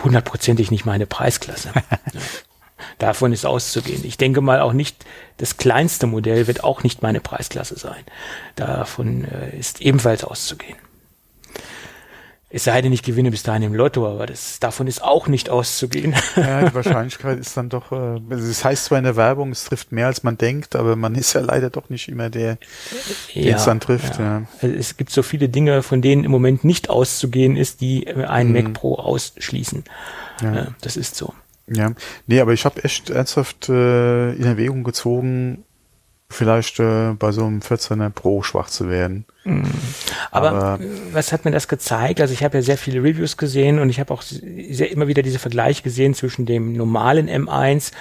hundertprozentig 0.02 0.70
nicht 0.70 0.84
meine 0.84 1.06
Preisklasse. 1.06 1.72
Davon 2.98 3.32
ist 3.32 3.46
auszugehen. 3.46 4.04
Ich 4.04 4.16
denke 4.16 4.40
mal 4.40 4.60
auch 4.60 4.72
nicht, 4.72 5.04
das 5.36 5.56
kleinste 5.56 6.06
Modell 6.06 6.46
wird 6.46 6.64
auch 6.64 6.82
nicht 6.82 7.02
meine 7.02 7.20
Preisklasse 7.20 7.78
sein. 7.78 8.04
Davon 8.56 9.24
äh, 9.24 9.56
ist 9.58 9.80
ebenfalls 9.80 10.24
auszugehen. 10.24 10.76
Es 12.52 12.64
sei 12.64 12.82
denn, 12.82 12.92
ich 12.92 13.04
gewinne 13.04 13.30
bis 13.30 13.44
dahin 13.44 13.62
im 13.62 13.74
Lotto, 13.74 14.08
aber 14.08 14.26
das, 14.26 14.58
davon 14.58 14.88
ist 14.88 15.04
auch 15.04 15.28
nicht 15.28 15.50
auszugehen. 15.50 16.16
Ja, 16.34 16.64
die 16.64 16.74
Wahrscheinlichkeit 16.74 17.38
ist 17.38 17.56
dann 17.56 17.68
doch, 17.68 17.92
äh, 17.92 18.20
es 18.34 18.64
heißt 18.64 18.86
zwar 18.86 18.98
in 18.98 19.04
der 19.04 19.14
Werbung, 19.14 19.52
es 19.52 19.64
trifft 19.64 19.92
mehr 19.92 20.08
als 20.08 20.24
man 20.24 20.36
denkt, 20.36 20.74
aber 20.74 20.96
man 20.96 21.14
ist 21.14 21.32
ja 21.32 21.42
leider 21.42 21.70
doch 21.70 21.90
nicht 21.90 22.08
immer 22.08 22.28
der, 22.28 22.58
der 23.36 23.42
ja, 23.42 23.56
es 23.56 23.66
dann 23.66 23.78
trifft. 23.78 24.18
Ja. 24.18 24.24
ja. 24.24 24.42
Also 24.60 24.74
es 24.74 24.96
gibt 24.96 25.12
so 25.12 25.22
viele 25.22 25.48
Dinge, 25.48 25.84
von 25.84 26.02
denen 26.02 26.24
im 26.24 26.32
Moment 26.32 26.64
nicht 26.64 26.90
auszugehen 26.90 27.56
ist, 27.56 27.82
die 27.82 28.08
einen 28.08 28.50
mhm. 28.50 28.64
Mac 28.64 28.72
Pro 28.72 28.96
ausschließen. 28.96 29.84
Ja. 30.42 30.54
Äh, 30.56 30.66
das 30.80 30.96
ist 30.96 31.14
so. 31.14 31.32
Ja, 31.72 31.92
nee, 32.26 32.40
aber 32.40 32.52
ich 32.52 32.64
habe 32.64 32.82
echt 32.84 33.10
ernsthaft 33.10 33.68
äh, 33.68 34.32
in 34.32 34.44
Erwägung 34.44 34.82
gezogen, 34.82 35.64
vielleicht 36.28 36.80
äh, 36.80 37.12
bei 37.12 37.30
so 37.30 37.44
einem 37.44 37.60
14er 37.60 38.10
Pro 38.10 38.42
schwach 38.42 38.68
zu 38.68 38.88
werden. 38.88 39.24
Mhm. 39.44 39.70
Aber, 40.32 40.50
Aber, 40.50 40.78
was 41.12 41.32
hat 41.32 41.44
mir 41.44 41.52
das 41.52 41.68
gezeigt? 41.68 42.20
Also 42.20 42.34
ich 42.34 42.42
habe 42.42 42.58
ja 42.58 42.62
sehr 42.62 42.78
viele 42.78 43.02
Reviews 43.02 43.36
gesehen 43.36 43.78
und 43.78 43.88
ich 43.88 44.00
habe 44.00 44.12
auch 44.12 44.22
sehr, 44.22 44.90
immer 44.90 45.06
wieder 45.06 45.22
diese 45.22 45.38
Vergleiche 45.38 45.82
gesehen 45.82 46.14
zwischen 46.14 46.44
dem 46.44 46.72
normalen 46.72 47.28
M1 47.28 47.92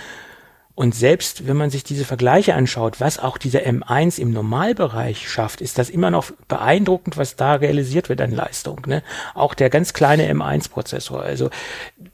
und 0.80 0.96
selbst 0.96 1.46
wenn 1.46 1.58
man 1.58 1.70
sich 1.70 1.84
diese 1.84 2.06
Vergleiche 2.06 2.56
anschaut, 2.56 3.02
was 3.02 3.20
auch 3.20 3.38
dieser 3.38 3.60
M1 3.60 4.18
im 4.18 4.32
Normalbereich 4.32 5.30
schafft, 5.30 5.60
ist 5.60 5.78
das 5.78 5.90
immer 5.90 6.10
noch 6.10 6.32
beeindruckend, 6.48 7.18
was 7.18 7.36
da 7.36 7.56
realisiert 7.56 8.08
wird 8.08 8.22
an 8.22 8.32
Leistung. 8.32 8.84
Ne? 8.88 9.04
Auch 9.34 9.56
der 9.56 9.70
ganz 9.70 9.92
kleine 9.92 10.32
M1-Prozessor. 10.32 11.22
Also 11.22 11.50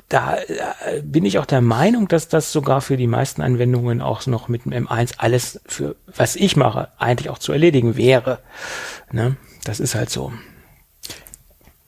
da 0.10 0.38
äh, 0.38 1.02
bin 1.04 1.26
ich 1.26 1.40
auch 1.40 1.46
der 1.46 1.62
Meinung, 1.62 2.08
dass 2.08 2.28
das 2.28 2.52
sogar 2.52 2.82
für 2.82 2.98
die 2.98 3.08
meisten 3.08 3.42
Anwendungen 3.42 4.02
auch 4.02 4.26
noch 4.28 4.48
mit 4.48 4.66
dem 4.66 4.72
M1 4.72 5.16
alles 5.18 5.62
für 5.66 5.96
was 6.16 6.36
ich 6.36 6.56
mache 6.56 6.90
eigentlich 6.98 7.30
auch 7.30 7.40
zu 7.40 7.52
erledigen 7.52 7.98
wäre. 7.98 8.40
Ne? 9.12 9.36
Das 9.64 9.80
ist 9.80 9.96
halt 9.96 10.10
so. 10.10 10.32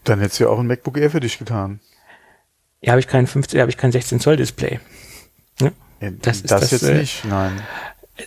Dann 0.04 0.20
hättest 0.20 0.40
du 0.40 0.46
ja 0.46 0.50
auch 0.50 0.60
ein 0.60 0.68
MacBook 0.68 0.98
Air 0.98 1.12
für 1.12 1.20
dich 1.20 1.38
getan. 1.38 1.80
Ja, 2.82 2.92
habe 2.92 3.00
ich 3.00 3.08
kein 3.08 3.28
15, 3.28 3.60
habe 3.60 3.70
ich 3.70 3.78
kein 3.78 3.92
16 3.92 4.20
Zoll 4.20 4.38
Display. 4.38 4.80
Ne? 5.60 5.74
Das, 6.22 6.44
das, 6.44 6.62
das 6.62 6.72
jetzt 6.72 6.84
äh, 6.84 6.98
nicht, 7.00 7.26
nein. 7.26 7.62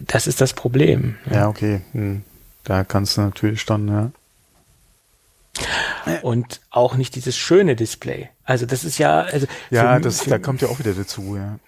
Das 0.01 0.27
ist 0.27 0.41
das 0.41 0.53
Problem. 0.53 1.17
Ja, 1.27 1.33
ja 1.37 1.49
okay. 1.49 1.81
Hm. 1.93 2.23
Da 2.65 2.85
kannst 2.85 3.17
du 3.17 3.23
natürlich 3.23 3.65
dann, 3.65 3.89
ja. 3.89 4.11
Und 6.23 6.61
auch 6.71 6.97
nicht 6.97 7.15
dieses 7.15 7.37
schöne 7.37 7.77
Display. 7.77 8.31
Also 8.45 8.67
das 8.67 8.85
ist 8.85 8.99
ja, 8.99 9.21
also 9.21 9.47
ja, 9.71 9.97
für, 9.97 10.01
das, 10.01 10.25
da 10.25 10.39
kommt 10.39 10.63
ja 10.63 10.69
auch 10.69 10.79
wieder 10.79 10.93
dazu, 10.93 11.37
ja. 11.37 11.59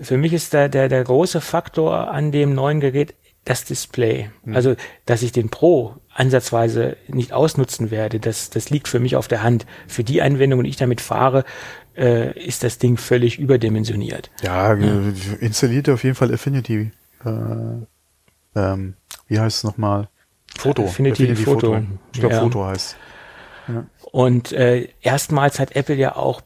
Für 0.00 0.18
mich 0.18 0.32
ist 0.32 0.52
da 0.52 0.68
der, 0.68 0.88
der 0.88 1.04
große 1.04 1.40
Faktor 1.40 2.10
an 2.10 2.30
dem 2.30 2.54
neuen 2.54 2.80
Gerät 2.80 3.14
das 3.44 3.64
Display. 3.64 4.30
Hm. 4.44 4.54
Also, 4.54 4.76
dass 5.06 5.22
ich 5.22 5.32
den 5.32 5.48
Pro 5.48 5.96
ansatzweise 6.12 6.96
nicht 7.08 7.32
ausnutzen 7.32 7.90
werde, 7.90 8.20
das, 8.20 8.50
das 8.50 8.68
liegt 8.70 8.88
für 8.88 9.00
mich 9.00 9.16
auf 9.16 9.28
der 9.28 9.42
Hand. 9.42 9.66
Für 9.86 10.04
die 10.04 10.20
Anwendungen, 10.20 10.64
die 10.64 10.70
ich 10.70 10.76
damit 10.76 11.00
fahre, 11.00 11.44
äh, 11.96 12.38
ist 12.38 12.62
das 12.62 12.78
Ding 12.78 12.98
völlig 12.98 13.38
überdimensioniert. 13.38 14.30
Ja, 14.42 14.74
ja. 14.74 15.00
installiert 15.40 15.88
auf 15.88 16.04
jeden 16.04 16.16
Fall 16.16 16.32
Affinity. 16.34 16.90
Äh, 17.24 17.30
ähm, 18.56 18.94
wie 19.28 19.38
heißt 19.38 19.58
es 19.58 19.64
nochmal? 19.64 20.08
Foto. 20.60 20.84
Affinity, 20.84 21.24
Affinity 21.24 21.44
Foto. 21.44 21.74
Foto. 21.74 21.86
Ich 22.12 22.20
glaube, 22.20 22.34
ja. 22.34 22.40
Foto 22.40 22.64
heißt. 22.66 22.96
Ja. 23.68 23.86
Und 24.12 24.52
äh, 24.52 24.88
erstmals 25.00 25.58
hat 25.58 25.74
Apple 25.74 25.96
ja 25.96 26.16
auch 26.16 26.42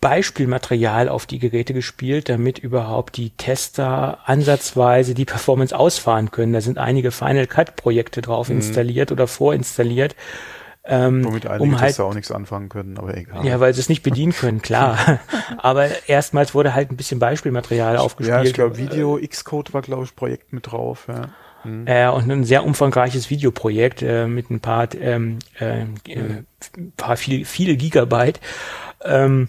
Beispielmaterial 0.00 1.10
auf 1.10 1.26
die 1.26 1.38
Geräte 1.38 1.74
gespielt, 1.74 2.30
damit 2.30 2.58
überhaupt 2.58 3.18
die 3.18 3.30
Tester 3.30 4.20
ansatzweise 4.24 5.12
die 5.12 5.26
Performance 5.26 5.78
ausfahren 5.78 6.30
können. 6.30 6.54
Da 6.54 6.62
sind 6.62 6.78
einige 6.78 7.10
Final 7.10 7.46
Cut 7.46 7.76
Projekte 7.76 8.22
drauf 8.22 8.48
mhm. 8.48 8.56
installiert 8.56 9.12
oder 9.12 9.26
vorinstalliert. 9.26 10.16
Ähm, 10.84 11.22
Womit 11.24 11.46
einige 11.46 11.62
um 11.64 11.78
halt, 11.78 11.88
Tester 11.88 12.04
auch 12.06 12.14
nichts 12.14 12.32
anfangen 12.32 12.70
können, 12.70 12.96
aber 12.96 13.14
egal. 13.14 13.44
Ja, 13.44 13.60
weil 13.60 13.74
sie 13.74 13.80
es 13.80 13.90
nicht 13.90 14.02
bedienen 14.02 14.32
können, 14.32 14.62
klar. 14.62 15.20
aber 15.58 15.88
erstmals 16.08 16.54
wurde 16.54 16.74
halt 16.74 16.90
ein 16.90 16.96
bisschen 16.96 17.18
Beispielmaterial 17.18 17.98
aufgespielt. 17.98 18.38
Ja, 18.38 18.42
ich 18.42 18.54
glaube, 18.54 18.78
Video 18.78 19.18
Xcode 19.22 19.74
war, 19.74 19.82
glaube 19.82 20.04
ich, 20.04 20.16
Projekt 20.16 20.54
mit 20.54 20.70
drauf, 20.72 21.04
ja. 21.08 21.28
Mhm. 21.64 21.86
Äh, 21.86 22.08
und 22.08 22.30
ein 22.30 22.44
sehr 22.44 22.64
umfangreiches 22.64 23.30
Videoprojekt 23.30 24.02
äh, 24.02 24.26
mit 24.26 24.50
ein 24.50 24.60
paar, 24.60 24.88
ähm, 24.94 25.38
äh, 25.58 25.84
mhm. 25.84 26.46
paar 26.96 27.16
viel, 27.16 27.44
viele 27.44 27.76
Gigabyte. 27.76 28.40
Ähm, 29.04 29.48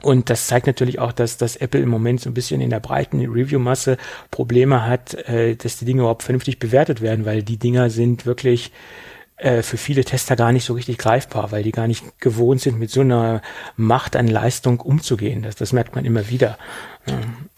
und 0.00 0.30
das 0.30 0.46
zeigt 0.46 0.66
natürlich 0.66 1.00
auch, 1.00 1.12
dass, 1.12 1.38
dass 1.38 1.56
Apple 1.56 1.80
im 1.80 1.88
Moment 1.88 2.20
so 2.20 2.30
ein 2.30 2.34
bisschen 2.34 2.60
in 2.60 2.70
der 2.70 2.80
breiten 2.80 3.20
Review-Masse 3.20 3.96
Probleme 4.30 4.86
hat, 4.86 5.14
äh, 5.28 5.56
dass 5.56 5.78
die 5.78 5.84
Dinge 5.84 6.00
überhaupt 6.02 6.22
vernünftig 6.22 6.58
bewertet 6.60 7.00
werden, 7.00 7.24
weil 7.24 7.42
die 7.42 7.56
Dinger 7.56 7.90
sind 7.90 8.24
wirklich 8.24 8.70
äh, 9.38 9.62
für 9.62 9.76
viele 9.76 10.04
Tester 10.04 10.36
gar 10.36 10.52
nicht 10.52 10.64
so 10.64 10.74
richtig 10.74 10.98
greifbar, 10.98 11.52
weil 11.52 11.62
die 11.62 11.72
gar 11.72 11.86
nicht 11.86 12.20
gewohnt 12.20 12.60
sind, 12.60 12.78
mit 12.78 12.90
so 12.90 13.00
einer 13.02 13.42
Macht 13.76 14.16
an 14.16 14.26
Leistung 14.26 14.80
umzugehen. 14.80 15.42
Das, 15.42 15.56
das 15.56 15.72
merkt 15.72 15.94
man 15.94 16.04
immer 16.04 16.28
wieder. 16.28 16.58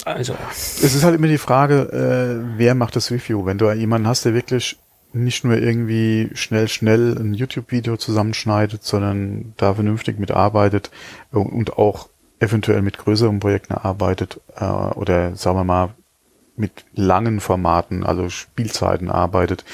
Also. 0.05 0.37
Es 0.51 0.83
ist 0.83 1.03
halt 1.03 1.15
immer 1.17 1.27
die 1.27 1.39
Frage, 1.39 1.81
äh, 1.93 2.59
wer 2.59 2.75
macht 2.75 2.97
das 2.97 3.11
Review? 3.11 3.47
Wenn 3.47 3.59
du 3.59 3.71
jemanden 3.73 4.07
hast, 4.07 4.25
der 4.25 4.35
wirklich 4.35 4.79
nicht 5.13 5.45
nur 5.45 5.57
irgendwie 5.57 6.31
schnell, 6.35 6.69
schnell 6.69 7.17
ein 7.19 7.35
YouTube-Video 7.35 7.97
zusammenschneidet, 7.97 8.85
sondern 8.85 9.55
da 9.57 9.75
vernünftig 9.75 10.19
mitarbeitet 10.19 10.91
und 11.33 11.77
auch 11.79 12.09
eventuell 12.39 12.83
mit 12.83 12.99
größeren 12.99 13.41
Projekten 13.41 13.75
arbeitet 13.75 14.41
äh, 14.57 14.65
oder 14.65 15.35
sagen 15.37 15.57
wir 15.57 15.65
mal 15.65 15.95
mit 16.61 16.85
langen 16.95 17.41
Formaten, 17.41 18.05
also 18.05 18.29
Spielzeiten 18.29 19.11
arbeitet, 19.11 19.65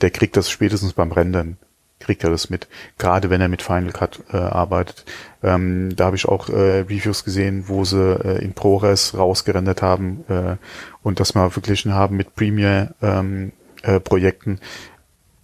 der 0.00 0.10
kriegt 0.10 0.36
das 0.36 0.48
spätestens 0.48 0.94
beim 0.94 1.12
Rendern, 1.12 1.58
kriegt 1.98 2.24
er 2.24 2.30
das 2.30 2.48
mit. 2.48 2.68
Gerade 2.98 3.28
wenn 3.28 3.40
er 3.40 3.48
mit 3.48 3.62
Final 3.62 3.92
Cut 3.92 4.22
äh, 4.32 4.36
arbeitet. 4.36 5.04
Ähm, 5.42 5.94
da 5.96 6.06
habe 6.06 6.16
ich 6.16 6.26
auch 6.26 6.48
äh, 6.48 6.80
Reviews 6.80 7.24
gesehen, 7.24 7.64
wo 7.66 7.84
sie 7.84 8.14
äh, 8.24 8.42
in 8.42 8.54
ProRes 8.54 9.16
rausgerendert 9.16 9.82
haben 9.82 10.24
äh, 10.28 10.56
und 11.02 11.20
das 11.20 11.34
mal 11.34 11.50
verglichen 11.50 11.94
haben 11.94 12.16
mit 12.16 12.34
Premiere 12.34 12.94
ähm, 13.02 13.52
äh, 13.82 14.00
Projekten, 14.00 14.60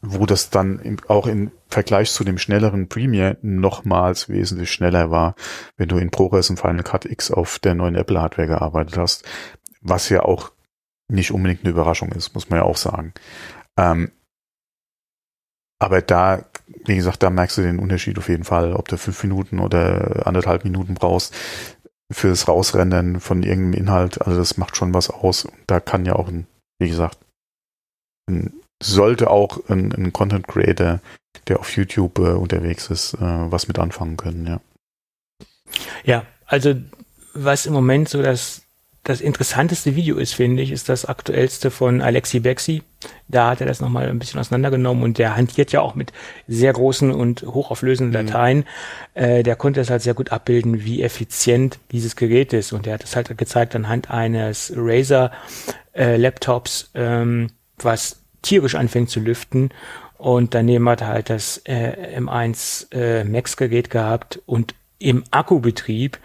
wo 0.03 0.27
das 0.27 0.51
dann 0.51 0.79
im, 0.81 0.97
auch 1.09 1.27
im 1.27 1.53
Vergleich 1.69 2.11
zu 2.11 2.25
dem 2.25 2.39
schnelleren 2.39 2.89
Premiere 2.89 3.39
nochmals 3.41 4.29
wesentlich 4.29 4.71
schneller 4.71 5.11
war, 5.11 5.37
wenn 5.77 5.89
du 5.89 5.97
in 5.97 6.11
ProRes 6.11 6.51
und 6.51 6.61
Final 6.61 6.83
Cut 6.83 7.07
X 7.07 7.31
auf 7.31 7.59
der 7.59 7.75
neuen 7.75 7.95
Apple 7.95 8.21
Hardware 8.21 8.49
gearbeitet 8.49 8.99
hast, 8.99 9.25
was 9.81 10.09
ja 10.09 10.23
auch 10.23 10.51
nicht 11.09 11.33
unbedingt 11.33 11.63
eine 11.63 11.71
Überraschung 11.71 12.13
ist, 12.13 12.35
muss 12.35 12.49
man 12.49 12.61
ja 12.61 12.65
auch 12.65 12.77
sagen. 12.77 13.13
Ähm, 13.79 14.13
aber 15.79 16.01
da, 16.01 16.45
wie 16.85 16.97
gesagt, 16.97 17.23
da 17.23 17.31
merkst 17.31 17.59
du 17.59 17.63
den 17.63 17.79
Unterschied 17.79 18.17
auf 18.19 18.29
jeden 18.29 18.45
Fall, 18.45 18.73
ob 18.73 18.89
du 18.89 18.97
fünf 18.97 19.23
Minuten 19.25 19.59
oder 19.59 20.27
anderthalb 20.27 20.65
Minuten 20.65 20.95
brauchst 20.95 21.35
fürs 22.13 22.47
Rausrennen 22.47 23.21
von 23.21 23.43
irgendeinem 23.43 23.83
Inhalt. 23.83 24.23
Also 24.23 24.39
das 24.39 24.57
macht 24.57 24.77
schon 24.77 24.95
was 24.95 25.11
aus. 25.11 25.49
Da 25.67 25.81
kann 25.81 26.07
ja 26.07 26.15
auch, 26.15 26.29
ein, 26.29 26.47
wie 26.79 26.89
gesagt, 26.89 27.19
ein 28.29 28.53
sollte 28.83 29.31
auch 29.31 29.69
ein, 29.69 29.93
ein 29.93 30.13
Content 30.13 30.47
Creator, 30.47 31.01
der 31.49 31.61
auf 31.61 31.77
YouTube 31.77 32.19
äh, 32.19 32.33
unterwegs 32.33 32.91
ist, 32.91 33.15
äh, 33.15 33.19
was 33.21 33.69
mit 33.69 33.79
anfangen 33.79 34.17
können, 34.17 34.47
ja. 34.47 34.61
Ja, 36.05 36.27
also 36.47 36.75
was 37.33 37.67
im 37.67 37.73
Moment 37.73 38.09
so 38.09 38.23
das, 38.23 38.63
das 39.05 39.21
interessanteste 39.21 39.97
Video 39.97 40.17
ist, 40.17 40.35
finde 40.35 40.63
ich, 40.63 40.71
ist 40.71 40.89
das 40.89 41.05
aktuellste 41.05 41.73
von 41.73 42.01
Alexi 42.01 42.39
Bexi. 42.39 42.83
Da 43.27 43.51
hat 43.51 43.61
er 43.61 43.67
das 43.67 43.81
nochmal 43.81 44.09
ein 44.09 44.21
bisschen 44.21 44.39
auseinandergenommen 44.39 45.03
und 45.03 45.19
der 45.19 45.37
hantiert 45.37 45.73
ja 45.73 45.81
auch 45.81 45.97
mit 45.97 46.13
sehr 46.47 46.73
großen 46.73 47.11
und 47.11 47.43
hochauflösenden 47.43 48.23
mhm. 48.23 48.27
Dateien. 48.27 48.59
Mhm. 48.59 48.65
Äh, 49.15 49.43
der 49.43 49.57
konnte 49.57 49.81
es 49.81 49.91
halt 49.91 50.03
sehr 50.03 50.15
gut 50.15 50.31
abbilden, 50.31 50.85
wie 50.85 51.03
effizient 51.03 51.81
dieses 51.91 52.15
Gerät 52.15 52.53
ist. 52.53 52.73
Und 52.73 52.87
er 52.87 52.95
hat 52.95 53.05
es 53.05 53.17
halt 53.17 53.37
gezeigt 53.37 53.75
anhand 53.75 54.11
eines 54.11 54.73
Razer 54.77 55.33
äh, 55.95 56.17
Laptops, 56.17 56.91
ähm, 56.95 57.49
was 57.79 58.21
tierisch 58.43 58.77
anfängt 58.77 59.11
zu 59.11 59.19
lüften. 59.19 59.71
Und 60.17 60.55
daneben 60.55 60.89
hat 60.89 61.01
er 61.01 61.09
halt 61.09 61.29
das 61.29 61.59
äh, 61.65 62.17
M1 62.21 62.93
äh, 62.95 63.25
Max-Gerät 63.25 63.91
gehabt 63.91 64.41
und 64.47 64.77
im 65.01 65.25
Akkubetrieb 65.33 66.19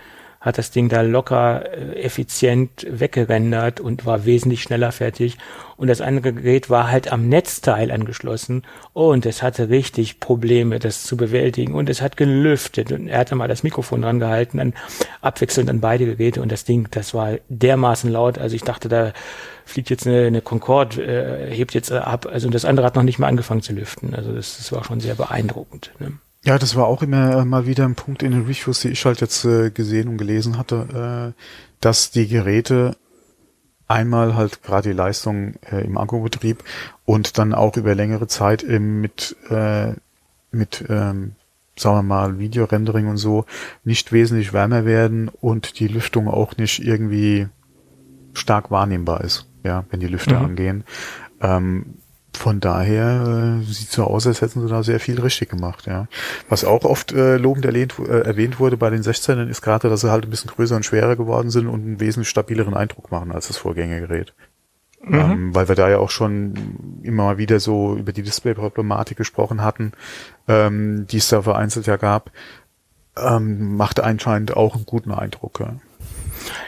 hat 0.48 0.58
das 0.58 0.72
Ding 0.72 0.88
da 0.88 1.02
locker 1.02 1.66
äh, 1.74 2.02
effizient 2.02 2.88
weggerendert 2.90 3.82
und 3.82 4.06
war 4.06 4.26
wesentlich 4.26 4.64
schneller 4.64 4.94
fertig. 4.94 5.38
Und 5.76 5.88
das 5.90 6.00
andere 6.00 6.34
Gerät 6.34 6.70
war 6.70 6.90
halt 6.90 7.12
am 7.12 7.28
Netzteil 7.28 7.92
angeschlossen 7.92 8.64
und 8.94 9.26
es 9.26 9.44
hatte 9.44 9.70
richtig 9.70 10.22
Probleme, 10.22 10.80
das 10.80 11.04
zu 11.04 11.18
bewältigen. 11.18 11.76
Und 11.76 11.90
es 11.90 12.02
hat 12.02 12.16
gelüftet 12.16 12.94
und 12.94 13.10
er 13.10 13.20
hatte 13.20 13.36
mal 13.36 13.50
das 13.50 13.64
Mikrofon 13.64 14.02
dran 14.02 14.20
gehalten, 14.20 14.58
dann 14.58 14.74
abwechselnd 15.22 15.70
an 15.70 15.82
beide 15.82 16.06
Geräte 16.06 16.42
und 16.42 16.50
das 16.52 16.64
Ding, 16.64 16.88
das 16.92 17.14
war 17.14 17.34
dermaßen 17.50 18.10
laut. 18.10 18.38
Also 18.38 18.56
ich 18.56 18.64
dachte, 18.64 18.88
da 18.88 19.12
fliegt 19.66 19.90
jetzt 19.90 20.08
eine, 20.08 20.28
eine 20.28 20.42
Concorde, 20.42 21.04
äh, 21.04 21.54
hebt 21.54 21.74
jetzt 21.74 21.92
ab. 21.92 22.26
Also 22.26 22.50
das 22.50 22.64
andere 22.64 22.88
hat 22.88 22.96
noch 22.96 23.04
nicht 23.04 23.20
mal 23.20 23.28
angefangen 23.28 23.62
zu 23.62 23.74
lüften. 23.74 24.16
Also 24.16 24.32
das, 24.32 24.58
das 24.58 24.72
war 24.72 24.86
schon 24.86 25.02
sehr 25.02 25.16
beeindruckend. 25.16 25.92
Ne? 26.00 26.14
Ja, 26.44 26.58
das 26.58 26.76
war 26.76 26.86
auch 26.86 27.02
immer 27.02 27.44
mal 27.46 27.66
wieder 27.66 27.86
ein 27.86 27.96
Punkt 27.96 28.24
in 28.24 28.32
den 28.32 28.44
Reviews, 28.44 28.82
die 28.82 28.90
ich 28.90 29.06
halt 29.06 29.22
jetzt 29.22 29.44
äh, 29.46 29.70
gesehen 29.70 30.08
und 30.08 30.18
gelesen 30.18 30.58
hatte, 30.58 31.34
äh, 31.36 31.42
dass 31.82 32.12
die 32.12 32.28
Geräte 32.28 32.96
einmal 33.88 34.36
halt 34.36 34.64
gerade 34.64 34.90
die 34.90 34.96
Leistung 34.96 35.56
äh, 35.70 35.84
im 35.84 35.98
Akkubetrieb 35.98 36.64
und 37.06 37.38
dann 37.38 37.54
auch 37.54 37.76
über 37.78 37.96
längere 37.96 38.28
Zeit 38.28 38.64
eben 38.64 39.02
mit 39.02 39.36
äh, 39.50 39.94
mit 40.52 40.86
ähm, 40.90 41.36
sagen 41.78 41.98
wir 41.98 42.04
mal 42.04 42.40
Videorendering 42.40 43.08
und 43.08 43.18
so 43.18 43.46
nicht 43.84 44.12
wesentlich 44.12 44.54
wärmer 44.54 44.86
werden 44.86 45.30
und 45.30 45.80
die 45.80 45.88
Lüftung 45.88 46.28
auch 46.28 46.58
nicht 46.58 46.80
irgendwie 46.80 47.48
stark 48.34 48.72
wahrnehmbar 48.72 49.22
ist 49.22 49.48
ja, 49.68 49.86
wenn 49.90 50.00
die 50.00 50.08
Lüfter 50.08 50.40
mhm. 50.40 50.46
angehen. 50.46 50.84
Ähm, 51.42 51.96
von 52.38 52.60
daher 52.60 53.60
äh, 53.62 53.72
sieht 53.72 53.92
so 53.92 54.04
aus, 54.04 54.28
als 54.28 54.42
hätten 54.42 54.62
sie 54.62 54.68
da 54.68 54.84
sehr 54.84 55.00
viel 55.00 55.20
richtig 55.20 55.50
gemacht, 55.50 55.88
ja. 55.88 56.08
Was 56.50 56.64
auch 56.64 56.84
oft 56.86 57.12
äh, 57.12 57.38
lobend 57.38 57.66
erwähnt, 57.66 57.96
äh, 58.00 58.22
erwähnt 58.22 58.60
wurde 58.60 58.78
bei 58.78 58.90
den 58.90 59.02
16ern 59.02 59.48
ist 59.48 59.62
gerade, 59.62 59.90
dass 59.90 60.02
sie 60.02 60.12
halt 60.12 60.26
ein 60.26 60.30
bisschen 60.30 60.52
größer 60.52 60.76
und 60.76 60.86
schwerer 60.86 61.16
geworden 61.16 61.50
sind 61.50 61.68
und 61.68 61.82
einen 61.82 62.00
wesentlich 62.00 62.30
stabileren 62.30 62.74
Eindruck 62.74 63.12
machen 63.12 63.32
als 63.32 63.48
das 63.48 63.58
Vorgängergerät. 63.58 64.34
Mhm. 65.02 65.14
Ähm, 65.14 65.56
weil 65.56 65.68
wir 65.68 65.76
da 65.76 65.90
ja 65.90 66.00
auch 66.00 66.10
schon 66.10 67.00
immer 67.04 67.24
mal 67.24 67.38
wieder 67.38 67.60
so 67.60 67.96
über 67.96 68.14
die 68.14 68.24
Display-Problematik 68.24 69.18
gesprochen 69.18 69.62
hatten, 69.62 69.92
ähm, 70.48 71.06
die 71.08 71.18
es 71.18 71.30
da 71.30 71.42
vereinzelt 71.42 71.88
ja 71.88 71.98
gab, 71.98 72.32
ähm, 73.16 73.76
macht 73.76 74.00
anscheinend 74.00 74.56
auch 74.56 74.76
einen 74.76 74.86
guten 74.86 75.12
Eindruck. 75.12 75.60
Ja. 75.60 75.76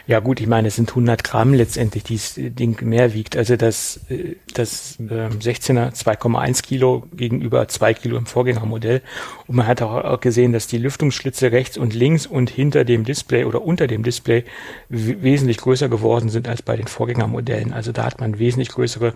Ja 0.07 0.19
gut, 0.19 0.41
ich 0.41 0.47
meine, 0.47 0.67
es 0.67 0.75
sind 0.75 0.89
100 0.89 1.23
Gramm 1.23 1.53
letztendlich, 1.53 2.03
die 2.03 2.15
das 2.15 2.33
Ding 2.35 2.81
mehr 2.83 3.13
wiegt. 3.13 3.37
Also 3.37 3.55
das, 3.55 4.01
äh, 4.09 4.35
das 4.53 4.97
16er 4.99 5.69
ähm, 5.69 5.89
2,1 5.89 6.63
Kilo 6.63 7.03
gegenüber 7.13 7.67
2 7.67 7.93
Kilo 7.93 8.17
im 8.17 8.25
Vorgängermodell. 8.25 9.01
Und 9.47 9.55
man 9.55 9.67
hat 9.67 9.81
auch 9.81 10.19
gesehen, 10.19 10.53
dass 10.53 10.67
die 10.67 10.77
Lüftungsschlitze 10.77 11.51
rechts 11.51 11.77
und 11.77 11.93
links 11.93 12.25
und 12.25 12.49
hinter 12.49 12.85
dem 12.85 13.03
Display 13.05 13.45
oder 13.45 13.61
unter 13.61 13.87
dem 13.87 14.03
Display 14.03 14.45
wesentlich 14.89 15.57
größer 15.57 15.89
geworden 15.89 16.29
sind 16.29 16.47
als 16.47 16.61
bei 16.61 16.75
den 16.75 16.87
Vorgängermodellen. 16.87 17.73
Also 17.73 17.91
da 17.91 18.05
hat 18.05 18.19
man 18.19 18.39
wesentlich 18.39 18.69
größere 18.69 19.13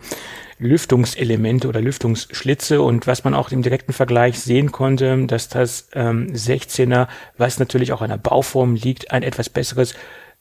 Lüftungselemente 0.59 1.68
oder 1.68 1.82
Lüftungsschlitze 1.82 2.82
und 2.82 3.07
was 3.07 3.24
man 3.24 3.34
auch 3.34 3.51
im 3.51 3.64
direkten 3.64 3.93
Vergleich 3.93 4.39
sehen 4.39 4.72
konnte, 4.72 5.26
dass 5.26 5.49
das 5.49 5.89
ähm, 5.93 6.28
16er, 6.28 7.07
was 7.38 7.59
natürlich 7.59 7.91
auch 7.93 8.01
an 8.01 8.09
der 8.09 8.18
Bauform 8.18 8.76
liegt, 8.76 9.11
ein 9.11 9.24
etwas 9.24 9.49
besseres 9.49 9.95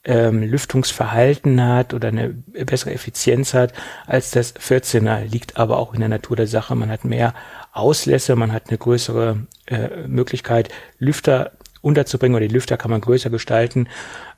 ähm, 0.05 0.43
Lüftungsverhalten 0.43 1.65
hat 1.65 1.93
oder 1.93 2.09
eine 2.09 2.29
bessere 2.29 2.93
Effizienz 2.93 3.53
hat 3.53 3.73
als 4.05 4.31
das 4.31 4.55
14er. 4.55 5.25
Liegt 5.25 5.57
aber 5.57 5.77
auch 5.77 5.93
in 5.93 5.99
der 5.99 6.09
Natur 6.09 6.35
der 6.35 6.47
Sache. 6.47 6.75
Man 6.75 6.89
hat 6.89 7.05
mehr 7.05 7.33
Auslässe, 7.71 8.35
man 8.35 8.51
hat 8.51 8.69
eine 8.69 8.77
größere 8.77 9.37
äh, 9.67 10.07
Möglichkeit, 10.07 10.69
Lüfter 10.99 11.51
unterzubringen 11.81 12.35
oder 12.35 12.47
die 12.47 12.53
Lüfter 12.53 12.77
kann 12.77 12.91
man 12.91 13.01
größer 13.01 13.29
gestalten. 13.29 13.87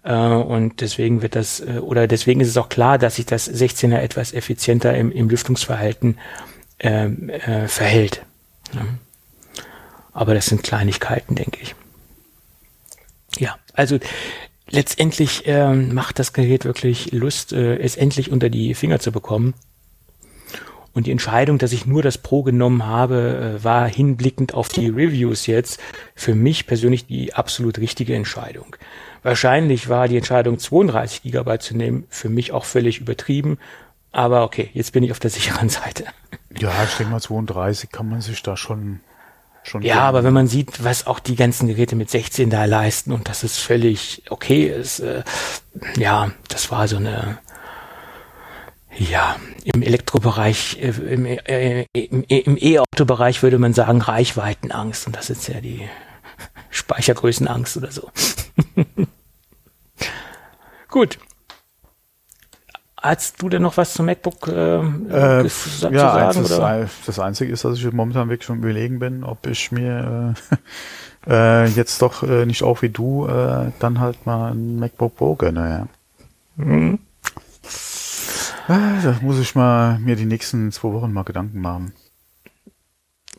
Äh, 0.03 0.13
und 0.13 0.81
deswegen 0.81 1.21
wird 1.21 1.35
das, 1.35 1.59
äh, 1.59 1.79
oder 1.79 2.07
deswegen 2.07 2.41
ist 2.41 2.49
es 2.49 2.57
auch 2.57 2.69
klar, 2.69 2.97
dass 2.97 3.15
sich 3.15 3.25
das 3.25 3.49
16er 3.49 3.97
etwas 3.97 4.33
effizienter 4.33 4.95
im, 4.95 5.11
im 5.11 5.29
Lüftungsverhalten 5.29 6.17
ähm, 6.79 7.29
äh, 7.29 7.67
verhält. 7.67 8.23
Ja. 8.73 8.81
Aber 10.13 10.33
das 10.33 10.45
sind 10.45 10.63
Kleinigkeiten, 10.63 11.35
denke 11.35 11.59
ich. 11.61 11.75
Ja, 13.37 13.57
also 13.73 13.99
letztendlich 14.69 15.43
ähm, 15.45 15.93
macht 15.93 16.19
das 16.19 16.33
Gerät 16.33 16.65
wirklich 16.65 17.11
Lust, 17.11 17.53
äh, 17.53 17.77
es 17.77 17.95
endlich 17.95 18.31
unter 18.31 18.49
die 18.49 18.73
Finger 18.73 18.99
zu 18.99 19.11
bekommen. 19.11 19.53
Und 20.93 21.07
die 21.07 21.11
Entscheidung, 21.11 21.57
dass 21.57 21.73
ich 21.73 21.85
nur 21.85 22.01
das 22.01 22.17
Pro 22.17 22.41
genommen 22.41 22.85
habe, 22.85 23.57
äh, 23.59 23.63
war 23.63 23.87
hinblickend 23.87 24.53
auf 24.53 24.69
die 24.69 24.87
Reviews 24.87 25.45
jetzt 25.45 25.79
für 26.15 26.35
mich 26.35 26.67
persönlich 26.67 27.05
die 27.05 27.33
absolut 27.33 27.79
richtige 27.79 28.15
Entscheidung. 28.15 28.77
Wahrscheinlich 29.21 29.89
war 29.89 30.07
die 30.07 30.17
Entscheidung, 30.17 30.57
32 30.57 31.23
Gigabyte 31.23 31.61
zu 31.61 31.75
nehmen, 31.75 32.05
für 32.09 32.29
mich 32.29 32.53
auch 32.53 32.63
völlig 32.63 32.99
übertrieben. 32.99 33.57
Aber 34.13 34.43
okay, 34.43 34.69
jetzt 34.73 34.93
bin 34.93 35.03
ich 35.03 35.11
auf 35.11 35.19
der 35.19 35.29
sicheren 35.31 35.67
Seite. 35.67 36.05
Ja, 36.57 36.71
ich 36.85 36.95
denke 36.95 37.11
mal 37.11 37.19
32 37.19 37.91
kann 37.91 38.09
man 38.09 38.21
sich 38.21 38.41
da 38.41 38.55
schon 38.55 39.01
schon. 39.67 39.81
Ja, 39.81 40.01
aber 40.01 40.23
wenn 40.23 40.33
man 40.33 40.47
sieht, 40.47 40.83
was 40.83 41.07
auch 41.07 41.19
die 41.19 41.35
ganzen 41.35 41.67
Geräte 41.67 41.95
mit 41.95 42.09
16 42.09 42.49
da 42.49 42.65
leisten 42.65 43.11
und 43.11 43.27
dass 43.27 43.43
es 43.43 43.57
völlig 43.57 44.23
okay 44.29 44.67
ist, 44.67 44.99
äh, 44.99 45.23
ja, 45.97 46.31
das 46.47 46.71
war 46.71 46.87
so 46.87 46.97
eine 46.97 47.39
ja, 48.97 49.35
im 49.63 49.81
Elektrobereich, 49.81 50.77
äh, 50.81 50.89
im, 50.89 51.25
äh, 51.25 51.85
im, 51.93 52.23
im 52.23 52.57
E-Auto-Bereich 52.57 53.43
würde 53.43 53.57
man 53.57 53.73
sagen 53.73 54.01
Reichweitenangst 54.01 55.07
und 55.07 55.15
das 55.15 55.29
ist 55.29 55.47
ja 55.47 55.59
die 55.59 55.87
Speichergrößenangst 56.69 57.77
oder 57.77 57.91
so. 57.91 58.09
Gut. 60.89 61.19
Hast 63.05 63.39
du 63.39 63.49
denn 63.49 63.61
noch 63.61 63.77
was 63.77 63.93
zum 63.93 64.07
MacBook 64.07 64.47
äh, 64.47 64.77
äh, 64.77 65.47
zu 65.47 65.91
ja, 65.91 66.31
sagen? 66.31 66.43
Das, 66.49 66.89
das 67.05 67.19
Einzige 67.19 67.53
ist, 67.53 67.63
dass 67.63 67.77
ich 67.77 67.91
momentan 67.91 68.29
wirklich 68.29 68.47
schon 68.47 68.57
überlegen 68.57 68.97
bin, 68.97 69.23
ob 69.23 69.45
ich 69.45 69.71
mir 69.71 70.33
äh, 71.27 71.29
äh, 71.65 71.65
jetzt 71.67 72.01
doch 72.01 72.23
äh, 72.23 72.47
nicht 72.47 72.63
auch 72.63 72.81
wie 72.81 72.89
du 72.89 73.27
äh, 73.27 73.71
dann 73.77 73.99
halt 73.99 74.25
mal 74.25 74.53
ein 74.53 74.79
MacBook 74.79 75.15
Pro 75.17 75.35
gönne. 75.35 75.87
Ja. 76.57 76.65
Mhm. 76.65 76.97
Ah, 78.67 78.99
da 79.03 79.19
muss 79.21 79.37
ich 79.37 79.53
mal 79.53 79.99
mir 79.99 80.15
die 80.15 80.25
nächsten 80.25 80.71
zwei 80.71 80.91
Wochen 80.91 81.13
mal 81.13 81.23
Gedanken 81.25 81.61
machen. 81.61 81.93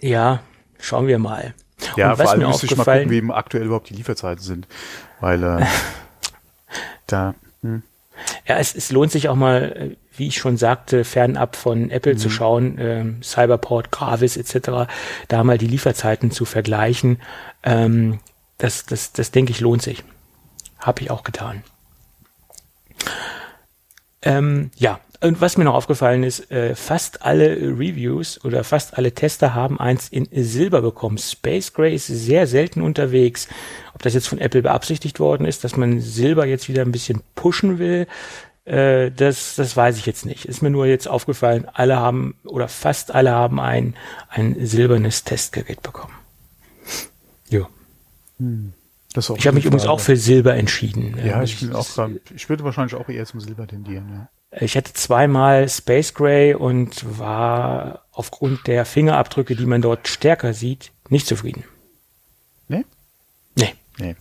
Ja, 0.01 0.43
schauen 0.79 1.09
wir 1.09 1.19
mal. 1.19 1.55
Ja, 1.97 2.14
vor 2.14 2.31
allem 2.31 2.47
müsste 2.47 2.67
ich 2.67 2.77
mal 2.77 2.85
gucken, 2.85 3.11
wie 3.11 3.33
aktuell 3.33 3.64
überhaupt 3.64 3.91
die 3.91 3.95
Lieferzeiten 3.95 4.45
sind. 4.45 4.69
Weil 5.19 5.43
äh, 5.43 5.67
da. 7.09 7.35
Hm. 7.62 7.83
Ja, 8.47 8.59
es, 8.59 8.75
es 8.75 8.91
lohnt 8.91 9.12
sich 9.12 9.29
auch 9.29 9.35
mal, 9.35 9.97
wie 10.17 10.29
ich 10.29 10.39
schon 10.39 10.57
sagte, 10.57 11.05
fernab 11.05 11.57
von 11.57 11.91
Apple 11.91 12.14
mhm. 12.14 12.19
zu 12.19 12.31
schauen, 12.31 12.79
äh, 12.79 13.05
Cyberport, 13.23 13.91
Gravis 13.91 14.37
etc., 14.37 14.89
da 15.29 15.45
mal 15.45 15.59
die 15.59 15.67
Lieferzeiten 15.67 16.31
zu 16.31 16.45
vergleichen. 16.45 17.21
Ähm, 17.62 18.21
das, 18.59 18.87
das, 18.87 19.12
das 19.12 19.31
denke 19.31 19.53
ich 19.53 19.61
lohnt 19.61 19.83
sich. 19.83 20.05
Habe 20.79 21.03
ich 21.03 21.11
auch 21.11 21.25
getan. 21.25 21.62
Ähm, 24.23 24.71
ja, 24.77 25.01
und 25.21 25.41
was 25.41 25.57
mir 25.57 25.64
noch 25.64 25.75
aufgefallen 25.75 26.23
ist, 26.23 26.51
äh, 26.51 26.75
fast 26.75 27.23
alle 27.23 27.57
Reviews 27.57 28.45
oder 28.45 28.64
fast 28.64 28.99
alle 28.99 29.12
Tester 29.12 29.55
haben 29.55 29.81
eins 29.81 30.09
in 30.09 30.29
Silber 30.33 30.83
bekommen. 30.83 31.19
Space 31.19 31.73
Gray 31.73 31.95
ist 31.95 32.07
sehr 32.07 32.47
selten 32.47 32.83
unterwegs. 32.83 33.49
Ob 33.95 34.03
das 34.03 34.14
jetzt 34.14 34.29
von 34.29 34.39
Apple 34.39 34.62
beabsichtigt 34.62 35.19
worden 35.21 35.47
ist, 35.47 35.64
dass 35.64 35.77
man 35.77 36.01
Silber 36.01 36.47
jetzt 36.47 36.69
wieder 36.69 36.83
ein 36.83 36.93
bisschen 36.93 37.23
pushen 37.35 37.79
will, 37.79 38.07
äh, 38.67 39.11
das, 39.11 39.55
das 39.55 39.77
weiß 39.77 39.97
ich 39.97 40.07
jetzt 40.07 40.27
nicht. 40.27 40.45
Ist 40.45 40.62
mir 40.62 40.71
nur 40.71 40.87
jetzt 40.87 41.09
aufgefallen, 41.09 41.67
alle 41.73 41.97
haben 41.97 42.35
oder 42.45 42.69
fast 42.69 43.14
alle 43.14 43.31
haben 43.31 43.61
ein, 43.61 43.95
ein 44.29 44.67
silbernes 44.67 45.25
Testgerät 45.25 45.83
bekommen. 45.83 46.14
Jo. 47.49 47.69
Hm. 48.39 48.73
ich 49.17 49.47
habe 49.47 49.55
mich 49.55 49.64
übrigens 49.64 49.87
auch 49.87 50.01
für 50.01 50.17
Silber 50.17 50.57
entschieden. 50.57 51.17
Ja, 51.25 51.43
ich 51.43 51.61
bin 51.61 51.73
auch, 51.73 51.87
ich 52.35 52.49
würde 52.49 52.64
wahrscheinlich 52.64 52.97
auch 52.97 53.09
eher 53.09 53.25
zum 53.25 53.41
Silber 53.41 53.67
tendieren, 53.67 54.09
ja. 54.12 54.29
Ich 54.51 54.76
hatte 54.76 54.92
zweimal 54.92 55.68
Space 55.68 56.14
Gray 56.14 56.55
und 56.55 57.18
war 57.18 58.07
aufgrund 58.12 58.66
der 58.66 58.84
Fingerabdrücke, 58.84 59.57
die 59.57 59.66
man 59.66 59.82
dort 59.82 60.09
stärker 60.09 60.55
sieht, 60.55 60.92
nicht 61.09 61.26
zufrieden. 61.26 61.64
Nee? 62.68 62.84
Nee. 63.57 63.74
Nee. 63.99 64.16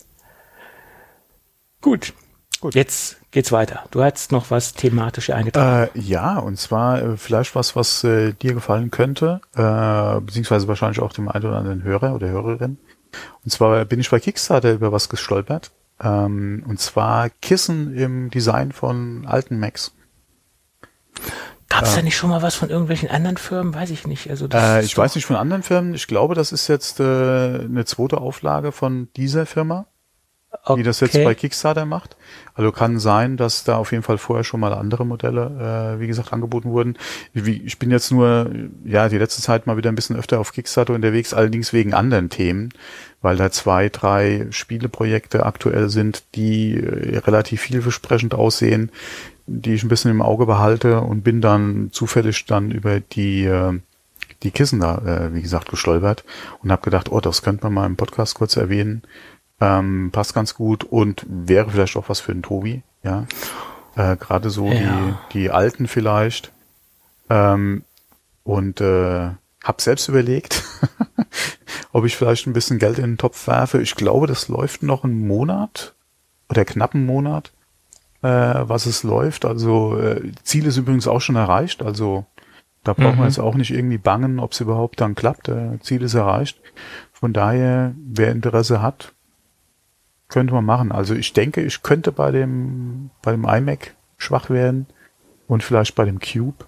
Gut. 1.81 2.13
Gut. 2.59 2.73
Jetzt 2.73 3.17
geht's 3.31 3.51
weiter. 3.51 3.83
Du 3.91 4.01
hast 4.01 4.31
noch 4.31 4.49
was 4.49 4.73
thematisch 4.73 5.29
eingetragen. 5.29 5.91
Äh, 5.93 5.99
ja, 5.99 6.39
und 6.39 6.57
zwar 6.57 7.01
äh, 7.01 7.17
vielleicht 7.17 7.53
was, 7.53 7.75
was 7.75 8.03
äh, 8.03 8.33
dir 8.33 8.53
gefallen 8.53 8.91
könnte, 8.91 9.41
äh, 9.55 10.19
beziehungsweise 10.21 10.67
wahrscheinlich 10.67 10.99
auch 10.99 11.13
dem 11.13 11.29
einen 11.29 11.45
oder 11.45 11.57
anderen 11.57 11.83
Hörer 11.83 12.15
oder 12.15 12.27
Hörerin. 12.29 12.77
Und 13.43 13.51
zwar 13.51 13.85
bin 13.85 13.99
ich 13.99 14.09
bei 14.09 14.19
Kickstarter 14.19 14.73
über 14.73 14.91
was 14.91 15.09
gestolpert. 15.09 15.71
Ähm, 16.01 16.63
und 16.67 16.79
zwar 16.79 17.29
Kissen 17.29 17.95
im 17.95 18.29
Design 18.29 18.71
von 18.71 19.25
alten 19.27 19.59
Macs. 19.59 19.93
Gab 21.69 21.83
es 21.83 21.93
äh, 21.93 21.97
da 21.97 22.01
nicht 22.03 22.15
schon 22.15 22.29
mal 22.29 22.41
was 22.41 22.55
von 22.55 22.69
irgendwelchen 22.69 23.09
anderen 23.09 23.37
Firmen? 23.37 23.73
Weiß 23.73 23.89
ich 23.89 24.05
nicht. 24.05 24.29
Also 24.29 24.47
äh, 24.53 24.83
ich 24.83 24.97
weiß 24.97 25.15
nicht 25.15 25.25
von 25.25 25.35
anderen 25.35 25.63
Firmen. 25.63 25.93
Ich 25.93 26.07
glaube, 26.07 26.35
das 26.35 26.51
ist 26.51 26.67
jetzt 26.67 26.99
äh, 26.99 27.03
eine 27.03 27.85
zweite 27.85 28.19
Auflage 28.19 28.71
von 28.71 29.09
dieser 29.15 29.45
Firma, 29.45 29.87
okay. 30.51 30.75
die 30.77 30.83
das 30.83 30.99
jetzt 30.99 31.15
bei 31.15 31.33
Kickstarter 31.33 31.85
macht. 31.85 32.17
Also 32.53 32.71
kann 32.71 32.99
sein, 32.99 33.35
dass 33.35 33.63
da 33.63 33.77
auf 33.77 33.91
jeden 33.91 34.03
Fall 34.03 34.19
vorher 34.19 34.43
schon 34.43 34.59
mal 34.59 34.73
andere 34.73 35.05
Modelle, 35.05 35.95
äh, 35.95 35.99
wie 35.99 36.07
gesagt, 36.07 36.33
angeboten 36.33 36.69
wurden. 36.69 36.97
Ich 37.33 37.79
bin 37.79 37.89
jetzt 37.89 38.11
nur, 38.11 38.49
ja, 38.85 39.09
die 39.09 39.17
letzte 39.17 39.41
Zeit 39.41 39.65
mal 39.65 39.75
wieder 39.75 39.91
ein 39.91 39.95
bisschen 39.95 40.15
öfter 40.15 40.39
auf 40.39 40.53
Kickstarter 40.53 40.93
unterwegs, 40.93 41.33
allerdings 41.33 41.73
wegen 41.73 41.95
anderen 41.95 42.29
Themen, 42.29 42.69
weil 43.21 43.37
da 43.37 43.49
zwei, 43.49 43.89
drei 43.89 44.45
Spieleprojekte 44.51 45.45
aktuell 45.45 45.89
sind, 45.89 46.23
die 46.35 46.77
äh, 46.77 47.17
relativ 47.17 47.61
vielversprechend 47.61 48.35
aussehen, 48.35 48.91
die 49.47 49.73
ich 49.73 49.83
ein 49.83 49.89
bisschen 49.89 50.11
im 50.11 50.21
Auge 50.21 50.45
behalte 50.45 51.01
und 51.01 51.23
bin 51.23 51.41
dann 51.41 51.89
zufällig 51.91 52.45
dann 52.45 52.71
über 52.71 52.99
die 52.99 53.45
äh, 53.45 53.79
die 54.43 54.51
Kissen 54.51 54.79
da, 54.79 54.97
äh, 54.99 55.33
wie 55.33 55.41
gesagt, 55.41 55.69
gestolpert 55.69 56.23
und 56.61 56.71
habe 56.71 56.83
gedacht, 56.83 57.11
oh, 57.11 57.19
das 57.19 57.41
könnte 57.41 57.63
man 57.65 57.73
mal 57.73 57.85
im 57.85 57.95
Podcast 57.95 58.35
kurz 58.35 58.55
erwähnen. 58.57 59.03
Ähm, 59.61 60.09
passt 60.11 60.33
ganz 60.33 60.53
gut 60.53 60.83
und 60.83 61.25
wäre 61.27 61.69
vielleicht 61.69 61.95
auch 61.95 62.09
was 62.09 62.19
für 62.19 62.33
den 62.33 62.43
Tobi, 62.43 62.83
ja. 63.03 63.25
Äh, 63.95 64.17
Gerade 64.17 64.49
so 64.49 64.71
ja. 64.71 64.79
die, 65.31 65.39
die 65.39 65.51
alten 65.51 65.87
vielleicht. 65.87 66.51
Ähm, 67.29 67.83
und 68.43 68.81
äh, 68.81 69.29
habe 69.63 69.81
selbst 69.81 70.09
überlegt, 70.09 70.63
ob 71.91 72.05
ich 72.05 72.17
vielleicht 72.17 72.45
ein 72.45 72.53
bisschen 72.53 72.77
Geld 72.77 72.99
in 72.99 73.05
den 73.05 73.17
Topf 73.17 73.47
werfe. 73.47 73.81
Ich 73.81 73.95
glaube, 73.95 74.27
das 74.27 74.47
läuft 74.47 74.83
noch 74.83 75.03
einen 75.03 75.25
Monat 75.27 75.95
oder 76.49 76.65
knapp 76.65 76.93
einen 76.93 77.05
Monat 77.05 77.51
äh, 78.25 78.67
was 78.69 78.87
es 78.87 79.03
läuft. 79.03 79.45
Also 79.45 79.97
äh, 79.97 80.31
Ziel 80.43 80.65
ist 80.65 80.77
übrigens 80.77 81.07
auch 81.07 81.21
schon 81.21 81.35
erreicht. 81.35 81.83
Also 81.83 82.25
da 82.83 82.93
braucht 82.93 83.13
mhm. 83.13 83.19
man 83.19 83.27
jetzt 83.27 83.39
auch 83.39 83.55
nicht 83.55 83.71
irgendwie 83.71 83.97
bangen, 83.97 84.39
ob 84.39 84.53
es 84.53 84.61
überhaupt 84.61 84.99
dann 84.99 85.15
klappt. 85.15 85.47
Äh, 85.47 85.79
Ziel 85.81 86.01
ist 86.01 86.15
erreicht. 86.15 86.59
Von 87.11 87.33
daher, 87.33 87.93
wer 87.97 88.31
Interesse 88.31 88.81
hat, 88.81 89.13
könnte 90.27 90.53
man 90.53 90.65
machen. 90.65 90.91
Also 90.91 91.13
ich 91.13 91.33
denke, 91.33 91.61
ich 91.61 91.83
könnte 91.83 92.11
bei 92.11 92.31
dem 92.31 93.11
bei 93.21 93.31
dem 93.31 93.45
iMac 93.45 93.95
schwach 94.17 94.49
werden 94.49 94.87
und 95.47 95.63
vielleicht 95.63 95.95
bei 95.95 96.05
dem 96.05 96.19
Cube. 96.19 96.65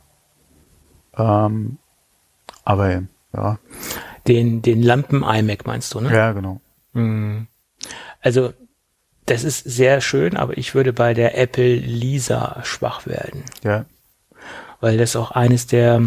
Ähm, 1.17 1.79
aber 2.63 3.03
ja. 3.33 3.57
Den 4.27 4.61
den 4.61 4.83
Lampen 4.83 5.23
iMac 5.23 5.65
meinst 5.65 5.93
du, 5.93 6.01
ne? 6.01 6.13
Ja, 6.13 6.33
genau. 6.33 6.61
Mhm. 6.93 7.47
Also 8.21 8.53
das 9.27 9.43
ist 9.43 9.63
sehr 9.63 10.01
schön, 10.01 10.37
aber 10.37 10.57
ich 10.57 10.73
würde 10.73 10.93
bei 10.93 11.13
der 11.13 11.37
Apple 11.37 11.75
Lisa 11.75 12.61
schwach 12.63 13.05
werden. 13.05 13.43
Ja. 13.63 13.85
Weil 14.79 14.97
das 14.97 15.15
auch 15.15 15.31
eines 15.31 15.67
der 15.67 16.01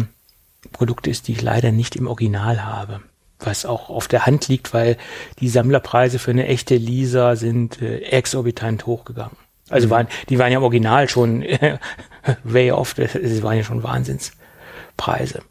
Produkte 0.71 1.09
ist, 1.09 1.27
die 1.27 1.33
ich 1.33 1.41
leider 1.41 1.71
nicht 1.71 1.95
im 1.95 2.07
Original 2.07 2.65
habe. 2.65 3.01
Was 3.39 3.65
auch 3.65 3.89
auf 3.89 4.07
der 4.07 4.25
Hand 4.25 4.47
liegt, 4.47 4.73
weil 4.73 4.97
die 5.39 5.49
Sammlerpreise 5.49 6.19
für 6.19 6.31
eine 6.31 6.47
echte 6.47 6.75
Lisa 6.75 7.35
sind 7.35 7.81
äh, 7.81 7.99
exorbitant 7.99 8.85
hochgegangen. 8.85 9.37
Also 9.69 9.87
mhm. 9.87 9.91
waren, 9.91 10.07
die 10.29 10.39
waren 10.39 10.51
ja 10.51 10.57
im 10.57 10.63
Original 10.63 11.07
schon 11.07 11.43
äh, 11.43 11.77
way 12.43 12.71
off, 12.71 12.95
das 12.95 13.13
waren 13.43 13.57
ja 13.57 13.63
schon 13.63 13.83
Wahnsinnspreise. 13.83 15.43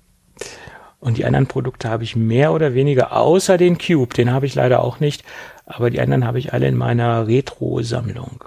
Und 0.99 1.19
die 1.19 1.25
anderen 1.25 1.47
Produkte 1.47 1.89
habe 1.89 2.05
ich 2.05 2.15
mehr 2.15 2.53
oder 2.53 2.75
weniger, 2.75 3.17
außer 3.17 3.57
den 3.57 3.79
Cube, 3.79 4.13
den 4.15 4.33
habe 4.33 4.47
ich 4.47 4.55
leider 4.55 4.85
auch 4.85 5.01
nicht, 5.01 5.25
aber 5.71 5.91
die 5.91 6.01
anderen 6.01 6.27
habe 6.27 6.39
ich 6.39 6.53
alle 6.53 6.67
in 6.69 6.77
meiner 6.77 7.27
Retro-Sammlung. 7.27 8.45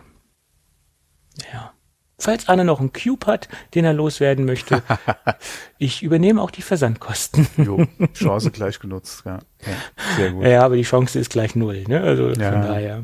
Ja. 1.53 1.73
Falls 2.19 2.47
einer 2.47 2.63
noch 2.63 2.79
einen 2.79 2.93
Cube 2.93 3.25
hat, 3.25 3.49
den 3.73 3.85
er 3.85 3.93
loswerden 3.93 4.45
möchte, 4.45 4.83
ich 5.77 6.03
übernehme 6.03 6.41
auch 6.41 6.51
die 6.51 6.61
Versandkosten. 6.61 7.47
jo, 7.57 7.85
Chance 8.13 8.51
gleich 8.51 8.79
genutzt, 8.79 9.23
ja. 9.25 9.39
ja. 9.65 9.73
Sehr 10.15 10.31
gut. 10.31 10.45
Ja, 10.45 10.63
aber 10.63 10.75
die 10.75 10.83
Chance 10.83 11.19
ist 11.19 11.31
gleich 11.31 11.55
null, 11.55 11.83
ne? 11.87 12.01
Also 12.01 12.29
ja. 12.29 12.51
von 12.51 12.61
daher. 12.61 13.03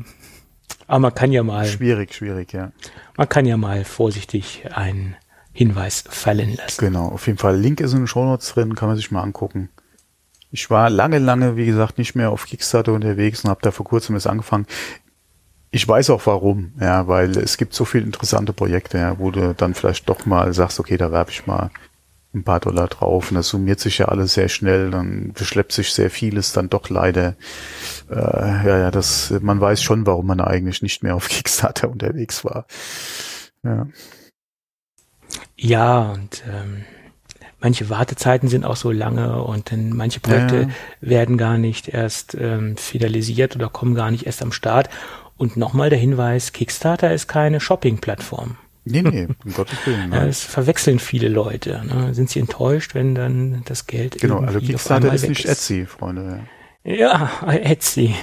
Aber 0.86 0.98
man 1.00 1.14
kann 1.14 1.32
ja 1.32 1.42
mal. 1.42 1.66
Schwierig, 1.66 2.14
schwierig, 2.14 2.52
ja. 2.52 2.72
Man 3.16 3.28
kann 3.28 3.46
ja 3.46 3.56
mal 3.56 3.84
vorsichtig 3.84 4.64
einen 4.72 5.16
Hinweis 5.52 6.04
fallen 6.08 6.56
lassen. 6.56 6.80
Genau, 6.84 7.08
auf 7.08 7.26
jeden 7.26 7.38
Fall. 7.38 7.58
Link 7.58 7.80
ist 7.80 7.92
in 7.92 8.00
den 8.00 8.06
Shownotes 8.06 8.52
drin, 8.52 8.74
kann 8.74 8.88
man 8.88 8.96
sich 8.96 9.10
mal 9.10 9.22
angucken. 9.22 9.70
Ich 10.50 10.70
war 10.70 10.90
lange, 10.90 11.18
lange, 11.18 11.56
wie 11.56 11.66
gesagt, 11.66 11.98
nicht 11.98 12.14
mehr 12.14 12.30
auf 12.30 12.46
Kickstarter 12.46 12.92
unterwegs 12.92 13.44
und 13.44 13.50
habe 13.50 13.60
da 13.62 13.70
vor 13.70 13.86
kurzem 13.86 14.16
jetzt 14.16 14.26
angefangen. 14.26 14.66
Ich 15.70 15.86
weiß 15.86 16.10
auch 16.10 16.26
warum, 16.26 16.72
ja, 16.80 17.06
weil 17.06 17.30
es 17.38 17.56
gibt 17.56 17.74
so 17.74 17.84
viele 17.84 18.04
interessante 18.04 18.52
Projekte, 18.52 18.98
ja, 18.98 19.18
wo 19.20 19.30
du 19.30 19.54
dann 19.54 19.74
vielleicht 19.74 20.08
doch 20.08 20.26
mal 20.26 20.52
sagst, 20.52 20.80
okay, 20.80 20.96
da 20.96 21.12
werbe 21.12 21.30
ich 21.30 21.46
mal 21.46 21.70
ein 22.34 22.44
paar 22.44 22.60
Dollar 22.60 22.88
drauf 22.88 23.30
und 23.30 23.36
das 23.36 23.48
summiert 23.48 23.80
sich 23.80 23.98
ja 23.98 24.06
alles 24.06 24.34
sehr 24.34 24.48
schnell, 24.48 24.90
dann 24.90 25.32
beschleppt 25.32 25.72
sich 25.72 25.92
sehr 25.92 26.10
vieles 26.10 26.52
dann 26.52 26.68
doch 26.68 26.88
leider. 26.88 27.36
Äh, 28.08 28.16
ja, 28.16 28.78
ja, 28.78 28.90
das, 28.90 29.32
man 29.40 29.60
weiß 29.60 29.82
schon, 29.82 30.06
warum 30.06 30.26
man 30.26 30.40
eigentlich 30.40 30.82
nicht 30.82 31.02
mehr 31.02 31.14
auf 31.14 31.28
Kickstarter 31.28 31.88
unterwegs 31.88 32.44
war. 32.44 32.66
Ja. 33.62 33.86
Ja, 35.56 36.12
und 36.12 36.42
ähm, 36.48 36.84
manche 37.60 37.90
Wartezeiten 37.90 38.48
sind 38.48 38.64
auch 38.64 38.76
so 38.76 38.90
lange 38.90 39.42
und 39.42 39.72
dann 39.72 39.90
manche 39.90 40.20
Projekte 40.20 40.62
ja. 40.62 40.68
werden 41.00 41.38
gar 41.38 41.58
nicht 41.58 41.88
erst 41.88 42.34
ähm, 42.34 42.76
finalisiert 42.76 43.56
oder 43.56 43.68
kommen 43.68 43.94
gar 43.94 44.10
nicht 44.10 44.26
erst 44.26 44.42
am 44.42 44.52
Start. 44.52 44.88
Und 45.36 45.56
nochmal 45.56 45.88
der 45.88 45.98
Hinweis, 45.98 46.52
Kickstarter 46.52 47.14
ist 47.14 47.26
keine 47.26 47.60
Shopping-Plattform. 47.60 48.56
Nee, 48.84 49.02
nee, 49.02 49.28
um 49.44 49.52
Gottes 49.54 49.78
Willen. 49.86 50.12
Ja, 50.12 50.26
das 50.26 50.42
verwechseln 50.42 50.98
viele 50.98 51.28
Leute. 51.28 51.82
Ne? 51.86 52.14
Sind 52.14 52.30
sie 52.30 52.40
enttäuscht, 52.40 52.94
wenn 52.94 53.14
dann 53.14 53.62
das 53.64 53.86
Geld 53.86 54.20
Genau, 54.20 54.40
also 54.40 54.58
Kickstarter 54.58 55.12
ist 55.12 55.28
nicht 55.28 55.44
ist. 55.44 55.50
Etsy, 55.50 55.86
Freunde. 55.86 56.40
Ja, 56.82 57.30
Etsy. 57.46 58.14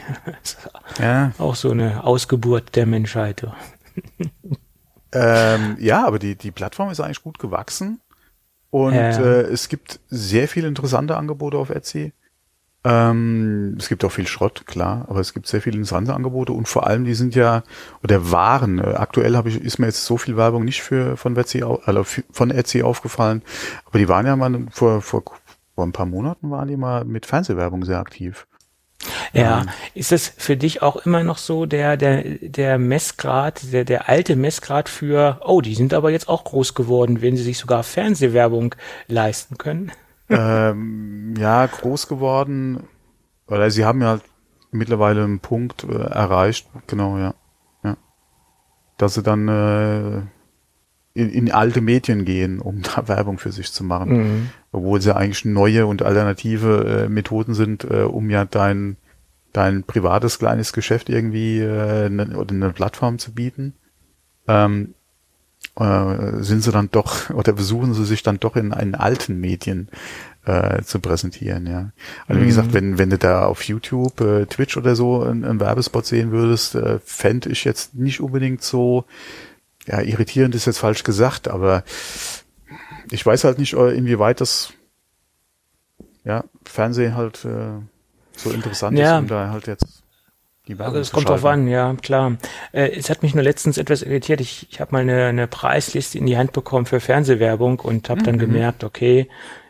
ja. 0.99 1.31
Auch 1.38 1.55
so 1.55 1.71
eine 1.71 2.03
Ausgeburt 2.03 2.75
der 2.75 2.85
Menschheit. 2.85 3.45
ähm, 5.11 5.77
ja, 5.79 6.05
aber 6.05 6.19
die, 6.19 6.35
die 6.35 6.51
Plattform 6.51 6.89
ist 6.89 6.99
eigentlich 6.99 7.23
gut 7.23 7.39
gewachsen. 7.39 8.01
Und 8.70 8.93
äh, 8.93 9.41
es 9.43 9.70
gibt 9.70 9.99
sehr 10.09 10.47
viele 10.47 10.68
interessante 10.68 11.15
Angebote 11.15 11.57
auf 11.57 11.70
Etsy. 11.70 12.13
Ähm, 12.84 13.76
es 13.80 13.89
gibt 13.89 14.05
auch 14.05 14.11
viel 14.11 14.28
Schrott, 14.28 14.65
klar, 14.65 15.05
aber 15.09 15.20
es 15.20 15.34
gibt 15.34 15.47
sehr 15.47 15.61
viele 15.61 15.78
interessante 15.78 16.13
Angebote 16.13 16.53
und 16.53 16.68
vor 16.68 16.88
allem 16.88 17.05
die 17.05 17.15
sind 17.15 17.36
ja 17.36 17.63
oder 18.03 18.32
waren. 18.32 18.80
Äh, 18.80 18.93
aktuell 18.95 19.36
habe 19.36 19.49
ich 19.49 19.59
ist 19.59 19.80
mir 19.80 19.88
jetzt 19.88 20.05
so 20.05 20.18
viel 20.18 20.38
Werbung 20.38 20.63
nicht 20.63 20.82
für 20.84 21.18
von 21.18 21.36
Etsy 21.36 21.63
also 21.63 22.05
von 22.32 22.51
Etsy 22.51 22.84
aufgefallen, 22.84 23.41
aber 23.86 23.99
die 23.99 24.07
waren 24.07 24.26
ja 24.26 24.36
mal 24.36 24.68
vor 24.72 25.01
vor 25.01 25.24
vor 25.76 25.86
ein 25.86 25.91
paar 25.91 26.05
Monaten 26.05 26.49
waren 26.49 26.68
die 26.68 26.78
mal 26.78 27.03
mit 27.03 27.26
Fernsehwerbung 27.26 27.84
sehr 27.84 27.99
aktiv. 27.99 28.47
Ja, 29.34 29.62
ähm, 29.62 29.70
ist 29.93 30.12
es 30.12 30.34
für 30.38 30.58
dich 30.58 30.82
auch 30.82 30.97
immer 30.97 31.24
noch 31.24 31.38
so 31.38 31.66
der 31.66 31.97
der 31.97 32.24
der 32.24 32.78
Messgrad, 32.78 33.74
der 33.74 33.86
der 33.86 34.10
alte 34.10 34.36
Messgrad 34.36 34.89
für 34.89 35.39
oh, 35.45 35.62
die 35.62 35.76
sind 35.76 35.93
aber 35.93 36.12
jetzt 36.12 36.30
auch 36.30 36.43
groß 36.43 36.74
geworden, 36.74 37.22
wenn 37.22 37.38
sie 37.38 37.43
sich 37.43 37.58
sogar 37.58 37.84
Fernsehwerbung 37.84 38.76
leisten 39.08 39.58
können? 39.58 39.91
ähm, 40.30 41.36
ja, 41.38 41.66
groß 41.66 42.08
geworden, 42.08 42.84
weil 43.47 43.72
sie 43.72 43.86
haben 43.86 44.01
ja 44.01 44.20
mittlerweile 44.72 45.24
einen 45.24 45.39
Punkt 45.39 45.84
äh, 45.84 45.95
erreicht, 45.95 46.68
genau, 46.88 47.18
ja. 47.18 47.34
ja. 47.84 47.97
Dass 48.97 49.14
sie 49.14 49.24
dann 49.24 49.47
äh, 49.47 50.18
in, 51.14 51.30
in 51.30 51.51
alte 51.51 51.82
Medien 51.82 52.26
gehen, 52.26 52.60
um 52.60 52.82
da 52.82 53.08
Werbung 53.08 53.39
für 53.39 53.51
sich 53.51 53.72
zu 53.72 53.84
machen. 53.84 54.12
Mhm. 54.12 54.49
Obwohl 54.78 55.01
sie 55.01 55.15
eigentlich 55.15 55.45
neue 55.45 55.86
und 55.86 56.03
alternative 56.03 57.05
äh, 57.05 57.09
Methoden 57.09 57.53
sind, 57.53 57.84
äh, 57.84 58.03
um 58.03 58.30
ja 58.30 58.45
dein, 58.45 58.97
dein 59.53 59.84
privates 59.84 60.39
kleines 60.39 60.73
Geschäft 60.73 61.09
irgendwie 61.09 61.59
äh, 61.59 62.09
ne, 62.09 62.38
oder 62.38 62.53
eine 62.53 62.71
Plattform 62.71 63.19
zu 63.19 63.34
bieten. 63.34 63.73
Ähm, 64.47 64.93
äh, 65.80 66.43
sind 66.43 66.63
sie 66.63 66.71
dann 66.71 66.89
doch 66.91 67.30
oder 67.34 67.55
versuchen 67.55 67.93
sie 67.93 68.05
sich 68.05 68.23
dann 68.23 68.39
doch 68.39 68.55
in, 68.55 68.71
in 68.71 68.95
alten 68.95 69.39
Medien 69.39 69.89
äh, 70.45 70.82
zu 70.82 70.99
präsentieren, 70.99 71.67
ja. 71.67 71.91
Also 72.28 72.39
wie 72.39 72.45
mhm. 72.45 72.49
gesagt, 72.49 72.73
wenn, 72.73 72.97
wenn 72.97 73.09
du 73.09 73.17
da 73.17 73.45
auf 73.45 73.63
YouTube, 73.63 74.21
äh, 74.21 74.45
Twitch 74.45 74.78
oder 74.78 74.95
so 74.95 75.21
einen, 75.21 75.43
einen 75.43 75.59
Werbespot 75.59 76.05
sehen 76.05 76.32
würdest, 76.32 76.75
äh, 76.75 76.99
fände 77.03 77.49
ich 77.49 77.63
jetzt 77.63 77.95
nicht 77.95 78.21
unbedingt 78.21 78.63
so, 78.63 79.05
ja, 79.88 80.01
irritierend 80.01 80.55
ist 80.55 80.65
jetzt 80.65 80.80
falsch 80.80 81.03
gesagt, 81.03 81.47
aber 81.47 81.84
ich 83.12 83.26
weiß 83.26 83.43
halt 83.43 83.60
nicht, 83.60 83.74
äh, 83.74 83.95
inwieweit 83.95 84.41
das 84.41 84.74
ja, 86.24 86.43
Fernsehen 86.66 87.16
halt 87.16 87.45
äh, 87.45 87.80
so 88.36 88.51
interessant 88.51 88.97
ja. 88.97 89.18
ist, 89.18 89.22
um 89.24 89.28
da 89.28 89.49
halt 89.49 89.68
jetzt 89.68 90.03
die 90.68 90.78
Werbung 90.78 90.99
Es 90.99 91.12
kommt 91.12 91.30
drauf 91.30 91.45
an, 91.45 91.68
ja, 91.68 91.95
klar. 91.95 92.38
Äh, 92.74 92.89
es 92.89 93.10
hat 93.10 93.24
mich 93.24 93.34
nur 93.34 93.43
letztens 93.43 93.78
etwas 93.78 94.01
irritiert. 94.01 94.41
Ich, 94.41 94.68
ich 94.70 94.82
habe 94.82 94.91
mal 94.91 95.01
eine, 95.01 95.26
eine 95.26 95.47
Preisliste 95.47 96.18
in 96.18 96.26
die 96.26 96.38
Hand 96.38 96.51
bekommen 96.51 96.86
für 96.86 96.99
Fernsehwerbung 96.99 97.80
und 97.80 98.10
habe 98.10 98.22
mhm. 98.22 98.26
dann 98.26 98.38
gemerkt, 98.39 98.84
okay, 98.84 99.30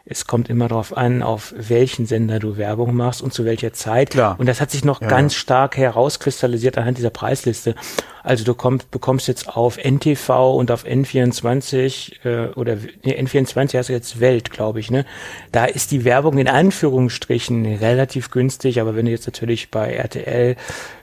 es 0.09 0.25
kommt 0.25 0.49
immer 0.49 0.69
darauf 0.69 0.95
an, 0.95 1.21
auf 1.21 1.53
welchen 1.57 2.05
Sender 2.05 2.39
du 2.39 2.55
Werbung 2.55 2.95
machst 2.95 3.21
und 3.21 3.33
zu 3.33 3.43
welcher 3.43 3.73
Zeit. 3.73 4.11
Klar. 4.11 4.35
Und 4.39 4.45
das 4.45 4.61
hat 4.61 4.71
sich 4.71 4.85
noch 4.85 5.01
ja. 5.01 5.07
ganz 5.07 5.33
stark 5.33 5.75
herauskristallisiert 5.75 6.77
anhand 6.77 6.97
dieser 6.97 7.09
Preisliste. 7.09 7.75
Also 8.23 8.45
du 8.45 8.53
kommst, 8.53 8.89
bekommst 8.89 9.27
jetzt 9.27 9.49
auf 9.49 9.77
NTV 9.77 10.55
und 10.55 10.71
auf 10.71 10.85
N24 10.85 12.25
äh, 12.25 12.53
oder 12.53 12.77
nee, 13.03 13.19
N24 13.19 13.77
heißt 13.77 13.89
jetzt 13.89 14.19
Welt, 14.21 14.51
glaube 14.51 14.79
ich. 14.79 14.91
Ne, 14.91 15.05
da 15.51 15.65
ist 15.65 15.91
die 15.91 16.05
Werbung 16.05 16.37
in 16.37 16.47
Anführungsstrichen 16.47 17.65
relativ 17.65 18.31
günstig. 18.31 18.79
Aber 18.79 18.95
wenn 18.95 19.05
du 19.05 19.11
jetzt 19.11 19.27
natürlich 19.27 19.71
bei 19.71 19.93
RTL 19.93 20.55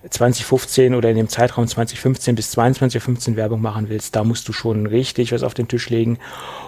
2015 0.09 0.95
oder 0.95 1.11
in 1.11 1.17
dem 1.17 1.29
Zeitraum 1.29 1.67
2015 1.67 2.35
bis 2.35 2.57
22.15 2.57 3.37
Werbung 3.37 3.61
machen 3.61 3.91
willst, 3.91 4.17
da 4.17 4.25
musst 4.25 4.49
du 4.49 4.55
schon 4.55 4.87
richtig 4.87 5.33
was 5.33 5.43
auf 5.43 5.53
den 5.53 5.69
Tisch 5.69 5.91
legen 5.91 6.19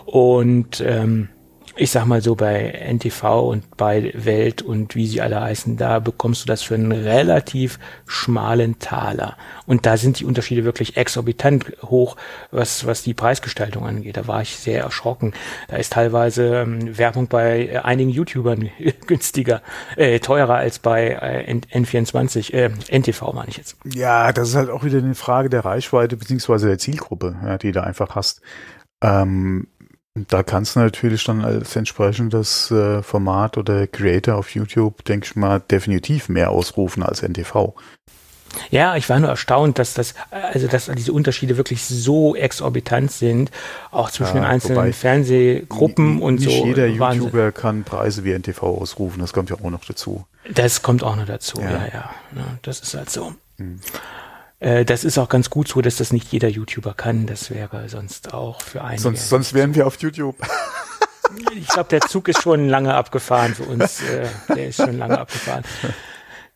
und 0.04 0.82
ähm, 0.86 1.28
ich 1.76 1.90
sag 1.90 2.06
mal 2.06 2.22
so, 2.22 2.34
bei 2.34 2.70
NTV 2.70 3.48
und 3.48 3.76
bei 3.76 4.12
Welt 4.14 4.62
und 4.62 4.94
wie 4.94 5.06
sie 5.06 5.20
alle 5.20 5.40
heißen, 5.40 5.76
da 5.76 5.98
bekommst 5.98 6.42
du 6.42 6.46
das 6.46 6.62
für 6.62 6.74
einen 6.74 6.92
relativ 6.92 7.78
schmalen 8.06 8.78
Taler. 8.78 9.36
Und 9.66 9.84
da 9.84 9.96
sind 9.96 10.18
die 10.18 10.24
Unterschiede 10.24 10.64
wirklich 10.64 10.96
exorbitant 10.96 11.72
hoch, 11.82 12.16
was, 12.50 12.86
was 12.86 13.02
die 13.02 13.14
Preisgestaltung 13.14 13.86
angeht. 13.86 14.16
Da 14.16 14.26
war 14.26 14.40
ich 14.40 14.56
sehr 14.56 14.82
erschrocken. 14.82 15.34
Da 15.68 15.76
ist 15.76 15.92
teilweise 15.92 16.56
ähm, 16.56 16.96
Werbung 16.96 17.28
bei 17.28 17.66
äh, 17.66 17.78
einigen 17.78 18.10
YouTubern 18.10 18.70
günstiger, 19.06 19.60
äh, 19.96 20.18
teurer 20.20 20.56
als 20.56 20.78
bei 20.78 21.08
äh, 21.10 21.52
N24, 21.52 22.54
äh, 22.54 22.70
NTV 22.90 23.32
meine 23.34 23.48
ich 23.48 23.58
jetzt. 23.58 23.76
Ja, 23.84 24.32
das 24.32 24.48
ist 24.48 24.54
halt 24.54 24.70
auch 24.70 24.84
wieder 24.84 24.98
eine 24.98 25.14
Frage 25.14 25.50
der 25.50 25.64
Reichweite 25.64 26.16
beziehungsweise 26.16 26.68
der 26.68 26.78
Zielgruppe, 26.78 27.36
ja, 27.44 27.58
die 27.58 27.72
du 27.72 27.82
einfach 27.82 28.14
hast. 28.14 28.40
Ähm, 29.02 29.68
da 30.28 30.42
kannst 30.42 30.76
du 30.76 30.80
natürlich 30.80 31.24
dann 31.24 31.44
als 31.44 31.76
entsprechendes 31.76 32.70
äh, 32.70 33.02
Format 33.02 33.58
oder 33.58 33.86
Creator 33.86 34.36
auf 34.36 34.50
YouTube, 34.50 35.04
denke 35.04 35.26
ich 35.26 35.36
mal, 35.36 35.60
definitiv 35.60 36.28
mehr 36.28 36.50
ausrufen 36.50 37.02
als 37.02 37.22
NTV. 37.22 37.74
Ja, 38.70 38.96
ich 38.96 39.08
war 39.10 39.18
nur 39.18 39.28
erstaunt, 39.28 39.78
dass 39.78 39.92
das, 39.94 40.14
also 40.30 40.66
dass 40.66 40.86
diese 40.86 41.12
Unterschiede 41.12 41.56
wirklich 41.58 41.84
so 41.84 42.34
exorbitant 42.34 43.12
sind, 43.12 43.50
auch 43.90 44.10
zwischen 44.10 44.36
ja, 44.36 44.42
den 44.42 44.50
einzelnen 44.50 44.92
Fernsehgruppen 44.92 46.22
und 46.22 46.36
nicht 46.36 46.44
so. 46.44 46.64
Nicht 46.64 46.78
jeder 46.78 46.98
Wahnsinn. 46.98 47.24
YouTuber 47.24 47.52
kann 47.52 47.84
Preise 47.84 48.24
wie 48.24 48.32
NTV 48.32 48.62
ausrufen, 48.62 49.20
das 49.20 49.32
kommt 49.32 49.50
ja 49.50 49.56
auch 49.56 49.70
noch 49.70 49.84
dazu. 49.84 50.24
Das 50.50 50.82
kommt 50.82 51.02
auch 51.02 51.16
noch 51.16 51.26
dazu, 51.26 51.60
ja, 51.60 51.70
ja. 51.70 52.10
ja. 52.34 52.44
Das 52.62 52.80
ist 52.80 52.94
halt 52.94 53.10
so. 53.10 53.34
Hm. 53.58 53.80
Äh, 54.58 54.84
das 54.84 55.04
ist 55.04 55.18
auch 55.18 55.28
ganz 55.28 55.50
gut 55.50 55.68
so, 55.68 55.80
dass 55.80 55.96
das 55.96 56.12
nicht 56.12 56.32
jeder 56.32 56.48
YouTuber 56.48 56.94
kann. 56.94 57.26
Das 57.26 57.50
wäre 57.50 57.88
sonst 57.88 58.32
auch 58.32 58.62
für 58.62 58.82
einige. 58.82 59.02
Sonst, 59.02 59.28
sonst 59.28 59.54
wären 59.54 59.74
wir 59.74 59.86
auf 59.86 59.96
YouTube. 59.98 60.36
Ich 61.54 61.66
glaube, 61.68 61.88
der 61.88 62.02
Zug 62.02 62.28
ist 62.28 62.40
schon 62.40 62.68
lange 62.68 62.94
abgefahren 62.94 63.54
für 63.54 63.64
uns. 63.64 64.00
Äh, 64.10 64.54
der 64.54 64.68
ist 64.68 64.76
schon 64.76 64.96
lange 64.96 65.18
abgefahren. 65.18 65.64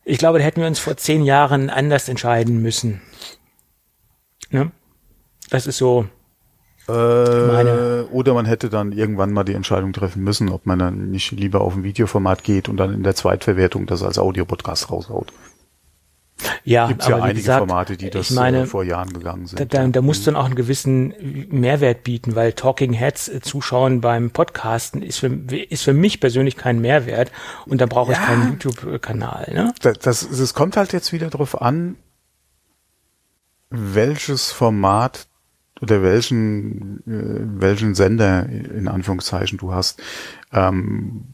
Ich 0.05 0.17
glaube, 0.17 0.39
da 0.39 0.45
hätten 0.45 0.61
wir 0.61 0.67
uns 0.67 0.79
vor 0.79 0.97
zehn 0.97 1.23
Jahren 1.23 1.69
anders 1.69 2.07
entscheiden 2.09 2.61
müssen. 2.61 3.01
Ne? 4.49 4.71
Das 5.49 5.67
ist 5.67 5.77
so. 5.77 6.07
Äh, 6.87 6.91
meine. 6.91 8.07
Oder 8.11 8.33
man 8.33 8.45
hätte 8.45 8.69
dann 8.69 8.91
irgendwann 8.91 9.33
mal 9.33 9.43
die 9.43 9.53
Entscheidung 9.53 9.93
treffen 9.93 10.23
müssen, 10.23 10.49
ob 10.49 10.65
man 10.65 10.79
dann 10.79 11.11
nicht 11.11 11.31
lieber 11.31 11.61
auf 11.61 11.75
ein 11.75 11.83
Videoformat 11.83 12.43
geht 12.43 12.69
und 12.69 12.77
dann 12.77 12.93
in 12.93 13.03
der 13.03 13.15
Zweitverwertung 13.15 13.85
das 13.85 14.01
als 14.01 14.17
Audiopodcast 14.17 14.89
raushaut. 14.89 15.31
Ja, 16.63 16.87
Gibt's 16.87 17.05
aber 17.05 17.17
ja 17.17 17.23
einige 17.23 17.39
gesagt, 17.39 17.59
Formate, 17.59 17.97
die 17.97 18.09
das 18.09 18.31
meine, 18.31 18.61
äh, 18.61 18.65
vor 18.65 18.83
Jahren 18.83 19.11
gegangen 19.13 19.45
sind. 19.45 19.59
Da, 19.59 19.65
da, 19.65 19.87
da 19.87 20.01
musst 20.01 20.25
du 20.25 20.31
dann 20.31 20.39
auch 20.39 20.45
einen 20.45 20.55
gewissen 20.55 21.13
Mehrwert 21.49 22.03
bieten, 22.03 22.35
weil 22.35 22.53
Talking 22.53 22.93
Heads 22.93 23.29
äh, 23.29 23.41
zuschauen 23.41 24.01
beim 24.01 24.31
Podcasten 24.31 25.01
ist 25.01 25.19
für, 25.19 25.27
ist 25.27 25.83
für 25.83 25.93
mich 25.93 26.19
persönlich 26.19 26.57
kein 26.57 26.79
Mehrwert 26.79 27.31
und 27.65 27.81
da 27.81 27.85
brauche 27.85 28.11
ja, 28.11 28.19
ich 28.19 28.25
keinen 28.25 28.51
YouTube-Kanal. 28.51 29.51
Ne? 29.53 29.73
Das, 29.81 29.99
das, 29.99 30.23
es 30.23 30.53
kommt 30.53 30.77
halt 30.77 30.93
jetzt 30.93 31.11
wieder 31.13 31.29
darauf 31.29 31.61
an, 31.61 31.97
welches 33.69 34.51
Format 34.51 35.27
oder 35.81 36.03
welchen, 36.03 36.99
äh, 37.07 37.61
welchen 37.61 37.95
Sender 37.95 38.47
in 38.47 38.87
Anführungszeichen 38.87 39.57
du 39.57 39.73
hast. 39.73 40.01
Ähm, 40.53 41.25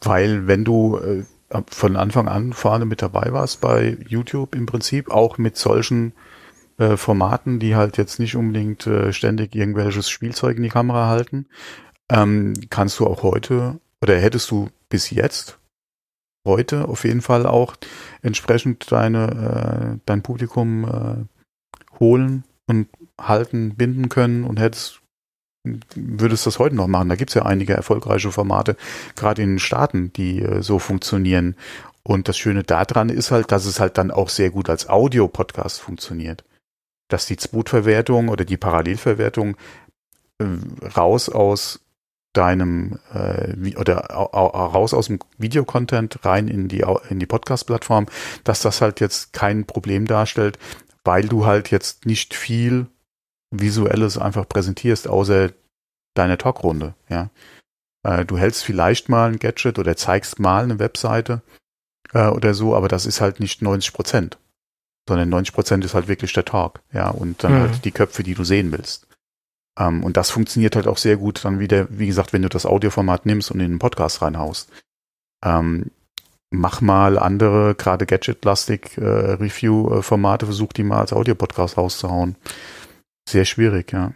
weil 0.00 0.46
wenn 0.46 0.64
du 0.64 0.98
äh, 0.98 1.24
von 1.68 1.96
Anfang 1.96 2.28
an 2.28 2.52
vorne 2.52 2.84
mit 2.84 3.02
dabei 3.02 3.32
warst 3.32 3.60
bei 3.60 3.96
YouTube 4.06 4.54
im 4.54 4.66
Prinzip, 4.66 5.10
auch 5.10 5.38
mit 5.38 5.56
solchen 5.56 6.12
äh, 6.78 6.96
Formaten, 6.96 7.60
die 7.60 7.76
halt 7.76 7.96
jetzt 7.96 8.18
nicht 8.18 8.36
unbedingt 8.36 8.86
äh, 8.86 9.12
ständig 9.12 9.54
irgendwelches 9.54 10.08
Spielzeug 10.08 10.56
in 10.56 10.62
die 10.62 10.68
Kamera 10.68 11.08
halten, 11.08 11.46
ähm, 12.10 12.54
kannst 12.70 12.98
du 12.98 13.06
auch 13.06 13.22
heute 13.22 13.80
oder 14.02 14.18
hättest 14.18 14.50
du 14.50 14.68
bis 14.88 15.10
jetzt 15.10 15.58
heute 16.46 16.88
auf 16.88 17.04
jeden 17.04 17.22
Fall 17.22 17.46
auch 17.46 17.76
entsprechend 18.22 18.90
deine 18.92 19.96
äh, 19.96 20.00
dein 20.04 20.22
Publikum 20.22 20.84
äh, 20.84 21.98
holen 22.00 22.44
und 22.66 22.88
halten, 23.20 23.76
binden 23.76 24.08
können 24.08 24.44
und 24.44 24.58
hättest 24.60 25.00
würdest 25.94 26.46
das 26.46 26.58
heute 26.58 26.76
noch 26.76 26.86
machen? 26.86 27.08
Da 27.08 27.16
gibt's 27.16 27.34
ja 27.34 27.44
einige 27.44 27.74
erfolgreiche 27.74 28.30
Formate, 28.30 28.76
gerade 29.16 29.42
in 29.42 29.54
den 29.54 29.58
Staaten, 29.58 30.12
die 30.12 30.42
äh, 30.42 30.62
so 30.62 30.78
funktionieren. 30.78 31.56
Und 32.02 32.28
das 32.28 32.36
Schöne 32.36 32.62
daran 32.62 33.08
ist 33.08 33.30
halt, 33.30 33.50
dass 33.50 33.64
es 33.64 33.80
halt 33.80 33.96
dann 33.96 34.10
auch 34.10 34.28
sehr 34.28 34.50
gut 34.50 34.68
als 34.68 34.88
Audio-Podcast 34.88 35.80
funktioniert. 35.80 36.44
Dass 37.08 37.26
die 37.26 37.38
Zweitverwertung 37.38 38.28
oder 38.28 38.44
die 38.44 38.58
Parallelverwertung 38.58 39.56
äh, 40.38 40.44
raus 40.96 41.28
aus 41.28 41.80
deinem 42.34 42.98
äh, 43.14 43.76
oder 43.76 43.98
raus 44.10 44.92
aus 44.92 45.06
dem 45.06 45.20
Videocontent 45.38 46.24
rein 46.24 46.48
in 46.48 46.68
die 46.68 46.84
in 47.08 47.20
die 47.20 47.26
Podcast-Plattform, 47.26 48.06
dass 48.42 48.60
das 48.60 48.80
halt 48.80 49.00
jetzt 49.00 49.32
kein 49.32 49.64
Problem 49.64 50.06
darstellt, 50.06 50.58
weil 51.04 51.28
du 51.28 51.46
halt 51.46 51.70
jetzt 51.70 52.06
nicht 52.06 52.34
viel 52.34 52.88
Visuelles 53.60 54.18
einfach 54.18 54.48
präsentierst, 54.48 55.08
außer 55.08 55.50
deine 56.14 56.38
Talkrunde, 56.38 56.94
ja. 57.08 57.30
Äh, 58.02 58.24
du 58.24 58.38
hältst 58.38 58.64
vielleicht 58.64 59.08
mal 59.08 59.30
ein 59.30 59.38
Gadget 59.38 59.78
oder 59.78 59.96
zeigst 59.96 60.38
mal 60.38 60.64
eine 60.64 60.78
Webseite 60.78 61.42
äh, 62.12 62.28
oder 62.28 62.54
so, 62.54 62.76
aber 62.76 62.88
das 62.88 63.06
ist 63.06 63.20
halt 63.20 63.40
nicht 63.40 63.62
90 63.62 63.92
Prozent, 63.92 64.38
sondern 65.08 65.28
90 65.28 65.54
Prozent 65.54 65.84
ist 65.84 65.94
halt 65.94 66.08
wirklich 66.08 66.32
der 66.32 66.44
Talk, 66.44 66.80
ja, 66.92 67.08
und 67.08 67.42
dann 67.42 67.54
mhm. 67.54 67.60
halt 67.60 67.84
die 67.84 67.92
Köpfe, 67.92 68.22
die 68.22 68.34
du 68.34 68.44
sehen 68.44 68.72
willst. 68.72 69.06
Ähm, 69.78 70.04
und 70.04 70.16
das 70.16 70.30
funktioniert 70.30 70.76
halt 70.76 70.86
auch 70.86 70.98
sehr 70.98 71.16
gut 71.16 71.44
dann 71.44 71.58
wieder, 71.58 71.86
wie 71.90 72.06
gesagt, 72.06 72.32
wenn 72.32 72.42
du 72.42 72.48
das 72.48 72.66
Audioformat 72.66 73.26
nimmst 73.26 73.50
und 73.50 73.60
in 73.60 73.72
den 73.72 73.78
Podcast 73.78 74.22
reinhaust. 74.22 74.70
Ähm, 75.44 75.90
mach 76.50 76.80
mal 76.80 77.18
andere, 77.18 77.74
gerade 77.74 78.06
Gadget-lastig 78.06 78.98
äh, 78.98 79.02
Review-Formate, 79.02 80.46
versuch 80.46 80.72
die 80.72 80.84
mal 80.84 81.00
als 81.00 81.12
Audio-Podcast 81.12 81.76
rauszuhauen. 81.76 82.36
Sehr 83.28 83.44
schwierig, 83.44 83.92
ja. 83.92 84.12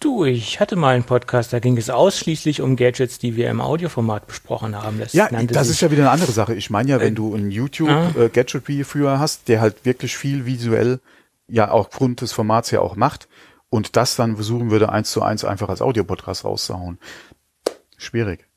Du, 0.00 0.24
ich 0.24 0.60
hatte 0.60 0.76
mal 0.76 0.94
einen 0.94 1.02
Podcast, 1.02 1.52
da 1.52 1.58
ging 1.58 1.76
es 1.76 1.90
ausschließlich 1.90 2.60
um 2.60 2.76
Gadgets, 2.76 3.18
die 3.18 3.34
wir 3.34 3.50
im 3.50 3.60
Audioformat 3.60 4.28
besprochen 4.28 4.76
haben. 4.76 5.00
Das 5.00 5.12
ja, 5.12 5.28
das 5.28 5.68
ist 5.68 5.80
ja 5.80 5.90
wieder 5.90 6.02
eine 6.02 6.10
andere 6.10 6.30
Sache. 6.30 6.54
Ich 6.54 6.70
meine 6.70 6.88
ja, 6.90 7.00
wenn 7.00 7.14
äh, 7.14 7.16
du 7.16 7.34
einen 7.34 7.50
YouTube-Gadget-Reviewer 7.50 9.14
äh, 9.14 9.18
hast, 9.18 9.48
der 9.48 9.60
halt 9.60 9.84
wirklich 9.84 10.16
viel 10.16 10.46
visuell 10.46 11.00
ja 11.48 11.72
auch 11.72 11.88
aufgrund 11.88 12.20
des 12.20 12.32
Formats 12.32 12.70
ja 12.70 12.80
auch 12.80 12.94
macht 12.94 13.28
und 13.70 13.96
das 13.96 14.14
dann 14.14 14.36
versuchen 14.36 14.70
würde, 14.70 14.90
eins 14.90 15.10
zu 15.10 15.22
eins 15.22 15.44
einfach 15.44 15.68
als 15.68 15.82
Audiopodcast 15.82 16.44
rauszuhauen. 16.44 16.98
Schwierig. 17.96 18.47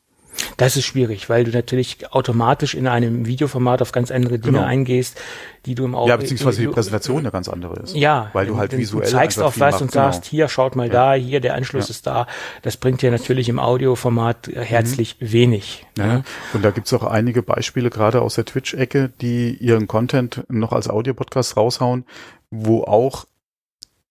Das 0.57 0.77
ist 0.77 0.85
schwierig, 0.85 1.29
weil 1.29 1.43
du 1.43 1.51
natürlich 1.51 2.11
automatisch 2.11 2.75
in 2.75 2.87
einem 2.87 3.25
Videoformat 3.25 3.81
auf 3.81 3.91
ganz 3.91 4.11
andere 4.11 4.39
Dinge 4.39 4.57
genau. 4.57 4.67
eingehst, 4.67 5.19
die 5.65 5.75
du 5.75 5.85
im 5.85 5.95
Audio. 5.95 6.09
Ja, 6.09 6.17
beziehungsweise 6.17 6.61
die 6.61 6.67
Präsentation 6.67 7.19
eine 7.19 7.31
ganz 7.31 7.47
andere 7.47 7.79
ist. 7.81 7.95
Ja, 7.95 8.29
weil 8.33 8.47
du 8.47 8.57
halt 8.57 8.75
visuell. 8.75 9.05
Du 9.05 9.11
zeigst 9.11 9.39
auf 9.39 9.59
was 9.59 9.81
und 9.81 9.91
sagst, 9.91 10.23
genau. 10.23 10.29
hier 10.29 10.47
schaut 10.47 10.75
mal 10.75 10.87
ja. 10.87 10.93
da, 10.93 11.13
hier 11.13 11.39
der 11.39 11.55
Anschluss 11.55 11.87
ja. 11.87 11.91
ist 11.91 12.07
da. 12.07 12.27
Das 12.61 12.77
bringt 12.77 13.01
dir 13.01 13.11
natürlich 13.11 13.49
im 13.49 13.59
Audioformat 13.59 14.47
äh, 14.47 14.63
herzlich 14.63 15.17
mhm. 15.19 15.31
wenig. 15.31 15.85
Ja. 15.97 16.07
ja. 16.07 16.23
Und 16.53 16.63
da 16.63 16.71
gibt's 16.71 16.93
auch 16.93 17.03
einige 17.03 17.43
Beispiele, 17.43 17.89
gerade 17.89 18.21
aus 18.21 18.35
der 18.35 18.45
Twitch-Ecke, 18.45 19.11
die 19.21 19.55
ihren 19.55 19.87
Content 19.87 20.43
noch 20.49 20.71
als 20.71 20.89
Audiopodcast 20.89 21.57
raushauen, 21.57 22.05
wo 22.49 22.83
auch 22.83 23.25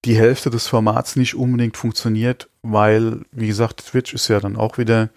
die 0.05 0.17
Hälfte 0.17 0.51
des 0.51 0.67
Formats 0.67 1.17
nicht 1.17 1.35
unbedingt 1.35 1.77
funktioniert, 1.77 2.49
weil, 2.63 3.21
wie 3.33 3.49
gesagt, 3.49 3.85
Twitch 3.87 4.15
ist 4.15 4.29
ja 4.29 4.41
dann 4.41 4.57
auch 4.57 4.79
wieder 4.79 5.11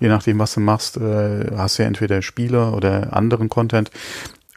je 0.00 0.08
nachdem, 0.08 0.38
was 0.38 0.54
du 0.54 0.60
machst, 0.60 0.96
äh, 0.96 1.56
hast 1.56 1.78
du 1.78 1.82
ja 1.82 1.88
entweder 1.88 2.22
Spieler 2.22 2.74
oder 2.74 3.14
anderen 3.14 3.48
Content, 3.48 3.90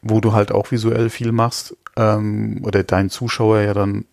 wo 0.01 0.19
du 0.19 0.33
halt 0.33 0.51
auch 0.51 0.71
visuell 0.71 1.09
viel 1.09 1.31
machst, 1.31 1.75
ähm, 1.95 2.61
oder 2.63 2.83
dein 2.83 3.09
Zuschauer 3.09 3.61
ja 3.61 3.73
dann 3.73 4.05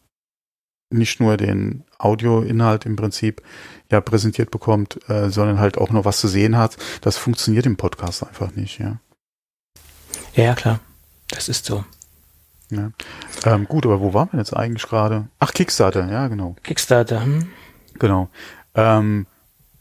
nicht 0.90 1.20
nur 1.20 1.36
den 1.36 1.84
Audioinhalt 1.98 2.86
im 2.86 2.96
Prinzip 2.96 3.42
ja 3.90 4.00
präsentiert 4.00 4.50
bekommt, 4.50 4.98
äh, 5.08 5.30
sondern 5.30 5.58
halt 5.58 5.78
auch 5.78 5.90
noch 5.90 6.04
was 6.04 6.18
zu 6.20 6.28
sehen 6.28 6.56
hat. 6.56 6.76
Das 7.02 7.16
funktioniert 7.16 7.66
im 7.66 7.76
Podcast 7.76 8.22
einfach 8.22 8.54
nicht, 8.54 8.78
ja. 8.78 8.98
Ja, 10.34 10.54
klar. 10.54 10.80
Das 11.30 11.48
ist 11.48 11.66
so. 11.66 11.84
Ja. 12.70 12.90
Ähm, 13.44 13.66
gut, 13.66 13.86
aber 13.86 14.00
wo 14.00 14.14
waren 14.14 14.28
wir 14.32 14.38
jetzt 14.38 14.54
eigentlich 14.54 14.86
gerade? 14.86 15.28
Ach, 15.38 15.52
Kickstarter, 15.52 16.10
ja, 16.10 16.28
genau. 16.28 16.56
Kickstarter, 16.62 17.22
hm? 17.22 17.48
Genau. 17.98 18.28
Ähm, 18.74 19.26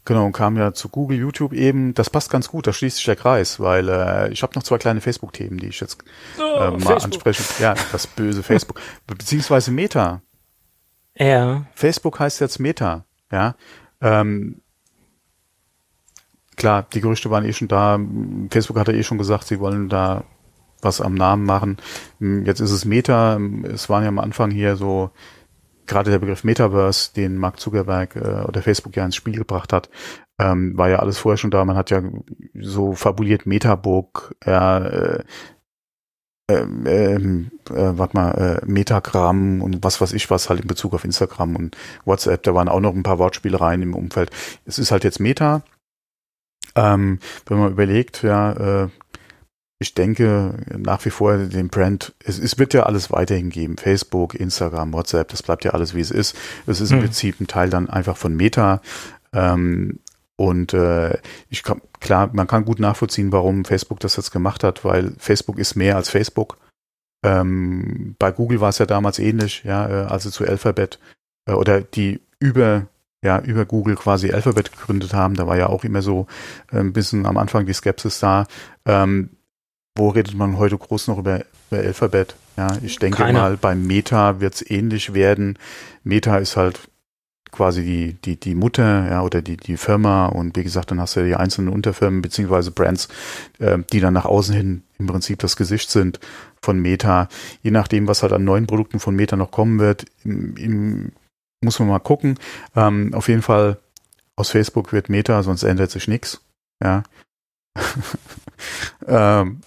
Genau, 0.07 0.25
und 0.25 0.31
kam 0.31 0.55
ja 0.55 0.73
zu 0.73 0.87
Google, 0.87 1.17
YouTube 1.17 1.51
eben. 1.51 1.93
Das 1.93 2.09
passt 2.09 2.29
ganz 2.29 2.47
gut, 2.47 2.65
da 2.65 2.71
schließt 2.71 2.95
sich 2.95 3.03
der 3.03 3.17
Kreis, 3.17 3.59
weil 3.59 3.89
äh, 3.89 4.31
ich 4.31 4.41
habe 4.41 4.53
noch 4.55 4.63
zwei 4.63 4.77
kleine 4.77 5.01
Facebook-Themen, 5.01 5.57
die 5.57 5.67
ich 5.67 5.81
jetzt 5.81 6.01
oh, 6.39 6.41
äh, 6.41 6.71
mal 6.71 6.79
Facebook. 6.79 7.03
anspreche. 7.03 7.43
Ja, 7.61 7.75
das 7.91 8.07
böse 8.07 8.41
Facebook. 8.43 8.79
Beziehungsweise 9.05 9.69
Meta. 9.69 10.21
Ja. 11.13 11.65
Facebook 11.75 12.21
heißt 12.21 12.39
jetzt 12.39 12.57
Meta, 12.57 13.03
ja. 13.33 13.55
Ähm, 13.99 14.61
klar, 16.55 16.87
die 16.93 17.01
Gerüchte 17.01 17.29
waren 17.29 17.43
eh 17.43 17.51
schon 17.51 17.67
da. 17.67 17.99
Facebook 18.49 18.79
hatte 18.79 18.93
eh 18.93 19.03
schon 19.03 19.17
gesagt, 19.17 19.47
sie 19.47 19.59
wollen 19.59 19.89
da 19.89 20.23
was 20.81 21.01
am 21.01 21.15
Namen 21.15 21.43
machen. 21.43 21.79
Jetzt 22.21 22.61
ist 22.61 22.71
es 22.71 22.85
Meta. 22.85 23.37
Es 23.63 23.89
waren 23.89 24.03
ja 24.03 24.07
am 24.07 24.19
Anfang 24.19 24.51
hier 24.51 24.77
so 24.77 25.11
gerade 25.87 26.11
der 26.11 26.19
Begriff 26.19 26.43
Metaverse, 26.43 27.13
den 27.13 27.37
Mark 27.37 27.59
Zuckerberg 27.59 28.15
äh, 28.15 28.45
oder 28.47 28.61
Facebook 28.61 28.95
ja 28.95 29.05
ins 29.05 29.15
Spiel 29.15 29.35
gebracht 29.35 29.73
hat, 29.73 29.89
ähm, 30.39 30.77
war 30.77 30.89
ja 30.89 30.99
alles 30.99 31.17
vorher 31.17 31.37
schon 31.37 31.51
da. 31.51 31.65
Man 31.65 31.77
hat 31.77 31.89
ja 31.89 32.03
so 32.59 32.93
fabuliert 32.93 33.45
Metabook, 33.45 34.35
ja, 34.45 34.85
äh, 34.85 35.23
ähm, 36.49 36.85
ähm, 36.85 37.51
äh, 37.69 37.97
warte 37.97 38.15
mal, 38.15 38.31
äh, 38.31 38.65
Metagramm 38.65 39.61
und 39.61 39.83
was 39.83 39.99
weiß 39.99 40.13
ich 40.13 40.29
was 40.29 40.49
halt 40.49 40.61
in 40.61 40.67
Bezug 40.67 40.93
auf 40.93 41.03
Instagram 41.03 41.57
und 41.57 41.77
WhatsApp, 42.05 42.43
da 42.43 42.55
waren 42.55 42.69
auch 42.69 42.79
noch 42.79 42.95
ein 42.95 43.03
paar 43.03 43.19
Wortspielereien 43.19 43.81
im 43.81 43.93
Umfeld. 43.93 44.31
Es 44.65 44.79
ist 44.79 44.91
halt 44.91 45.03
jetzt 45.03 45.19
Meta. 45.19 45.63
Ähm, 46.75 47.19
wenn 47.47 47.59
man 47.59 47.71
überlegt, 47.71 48.23
ja, 48.23 48.83
äh, 48.83 48.89
ich 49.79 49.93
denke 49.93 50.55
nach 50.75 51.05
wie 51.05 51.11
vor 51.11 51.37
den 51.37 51.69
Brand, 51.69 52.13
es, 52.23 52.39
es 52.39 52.57
wird 52.57 52.73
ja 52.73 52.83
alles 52.83 53.11
weiterhin 53.11 53.49
geben. 53.49 53.77
Facebook, 53.77 54.33
Instagram, 54.33 54.93
WhatsApp, 54.93 55.29
das 55.29 55.43
bleibt 55.43 55.65
ja 55.65 55.71
alles 55.71 55.93
wie 55.93 56.01
es 56.01 56.11
ist. 56.11 56.35
Es 56.65 56.81
ist 56.81 56.91
im 56.91 56.97
hm. 56.97 57.05
Prinzip 57.05 57.39
ein 57.39 57.47
Teil 57.47 57.69
dann 57.69 57.89
einfach 57.89 58.17
von 58.17 58.35
Meta. 58.35 58.81
Ähm, 59.33 59.99
und 60.35 60.73
äh, 60.73 61.17
ich 61.49 61.63
kann, 61.63 61.81
klar, 61.99 62.29
man 62.33 62.47
kann 62.47 62.65
gut 62.65 62.79
nachvollziehen, 62.79 63.31
warum 63.31 63.65
Facebook 63.65 63.99
das 63.99 64.15
jetzt 64.15 64.31
gemacht 64.31 64.63
hat, 64.63 64.83
weil 64.83 65.13
Facebook 65.17 65.57
ist 65.57 65.75
mehr 65.75 65.95
als 65.95 66.09
Facebook. 66.09 66.57
Ähm, 67.23 68.15
bei 68.19 68.31
Google 68.31 68.61
war 68.61 68.69
es 68.69 68.77
ja 68.77 68.85
damals 68.85 69.19
ähnlich, 69.19 69.63
ja, 69.63 69.87
äh, 69.87 70.05
also 70.05 70.29
zu 70.29 70.45
Alphabet 70.45 70.99
äh, 71.47 71.53
oder 71.53 71.81
die 71.81 72.21
über 72.39 72.87
ja, 73.23 73.39
über 73.39 73.65
Google 73.65 73.95
quasi 73.95 74.31
Alphabet 74.31 74.71
gegründet 74.71 75.13
haben, 75.13 75.33
da 75.33 75.47
war 75.47 75.57
ja 75.57 75.67
auch 75.67 75.83
immer 75.83 76.03
so 76.03 76.27
äh, 76.71 76.77
ein 76.77 76.93
bisschen 76.93 77.25
am 77.25 77.37
Anfang 77.37 77.65
die 77.65 77.73
Skepsis 77.73 78.19
da. 78.19 78.45
Ähm, 78.85 79.31
wo 79.97 80.09
redet 80.09 80.35
man 80.35 80.57
heute 80.57 80.77
groß 80.77 81.07
noch 81.07 81.17
über, 81.17 81.43
über 81.69 81.81
Alphabet? 81.81 82.35
Ja, 82.55 82.77
ich 82.81 82.97
denke 82.97 83.17
Keine. 83.17 83.39
mal, 83.39 83.57
beim 83.57 83.85
Meta 83.85 84.39
wird 84.39 84.55
es 84.55 84.69
ähnlich 84.69 85.13
werden. 85.13 85.57
Meta 86.03 86.37
ist 86.37 86.57
halt 86.57 86.79
quasi 87.51 87.83
die, 87.83 88.13
die, 88.13 88.39
die 88.39 88.55
Mutter, 88.55 89.09
ja, 89.09 89.21
oder 89.21 89.41
die, 89.41 89.57
die 89.57 89.77
Firma 89.77 90.27
und 90.27 90.55
wie 90.57 90.63
gesagt, 90.63 90.91
dann 90.91 90.99
hast 90.99 91.15
du 91.15 91.21
ja 91.21 91.25
die 91.25 91.35
einzelnen 91.35 91.69
Unterfirmen 91.69 92.21
beziehungsweise 92.21 92.71
Brands, 92.71 93.07
äh, 93.59 93.79
die 93.91 93.99
dann 93.99 94.13
nach 94.13 94.25
außen 94.25 94.53
hin 94.53 94.83
im 94.99 95.07
Prinzip 95.07 95.39
das 95.39 95.55
Gesicht 95.55 95.89
sind 95.89 96.19
von 96.61 96.79
Meta. 96.79 97.29
Je 97.63 97.71
nachdem, 97.71 98.07
was 98.07 98.21
halt 98.21 98.33
an 98.33 98.43
neuen 98.43 98.67
Produkten 98.67 98.99
von 98.99 99.15
Meta 99.15 99.35
noch 99.35 99.51
kommen 99.51 99.79
wird, 99.79 100.05
im, 100.23 100.55
im, 100.57 101.11
muss 101.61 101.79
man 101.79 101.87
mal 101.87 101.99
gucken. 101.99 102.37
Ähm, 102.75 103.13
auf 103.13 103.27
jeden 103.27 103.41
Fall 103.41 103.77
aus 104.35 104.49
Facebook 104.49 104.93
wird 104.93 105.09
Meta, 105.09 105.41
sonst 105.41 105.63
ändert 105.63 105.91
sich 105.91 106.07
nichts. 106.07 106.41
Ja. 106.83 107.03
ähm, 109.07 109.61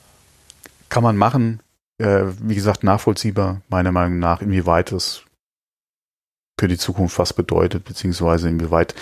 kann 0.90 1.02
man 1.02 1.16
machen. 1.16 1.62
Äh, 1.98 2.26
wie 2.42 2.54
gesagt, 2.54 2.84
nachvollziehbar, 2.84 3.62
meiner 3.68 3.92
Meinung 3.92 4.18
nach, 4.18 4.42
inwieweit 4.42 4.92
es 4.92 5.24
für 6.58 6.68
die 6.68 6.78
Zukunft 6.78 7.18
was 7.18 7.32
bedeutet, 7.32 7.84
beziehungsweise 7.84 8.48
inwieweit 8.48 8.94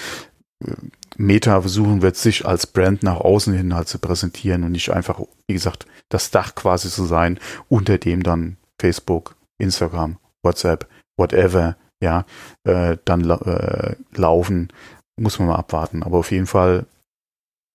äh, 0.65 0.75
Meta 1.17 1.61
versuchen 1.61 2.03
wird, 2.03 2.17
sich 2.17 2.47
als 2.47 2.69
Brand 2.69 3.03
nach 3.03 3.17
außen 3.17 3.55
hin 3.55 3.75
halt 3.75 3.89
zu 3.89 3.99
präsentieren 3.99 4.63
und 4.63 4.73
nicht 4.73 4.91
einfach, 4.91 5.21
wie 5.49 5.55
gesagt, 5.55 5.87
das 6.09 6.31
Dach 6.31 6.55
quasi 6.55 6.89
zu 6.89 7.05
sein, 7.05 7.41
unter 7.69 7.99
dem 7.99 8.23
dann 8.23 8.57
Facebook, 8.81 9.35
Instagram, 9.59 10.19
WhatsApp, 10.45 10.89
whatever, 11.17 11.77
ja, 12.01 12.25
äh, 12.65 12.97
dann 13.05 13.29
äh, 13.29 13.97
laufen, 14.15 14.73
muss 15.17 15.39
man 15.39 15.49
mal 15.49 15.57
abwarten. 15.57 16.05
Aber 16.05 16.19
auf 16.19 16.31
jeden 16.31 16.47
Fall 16.47 16.87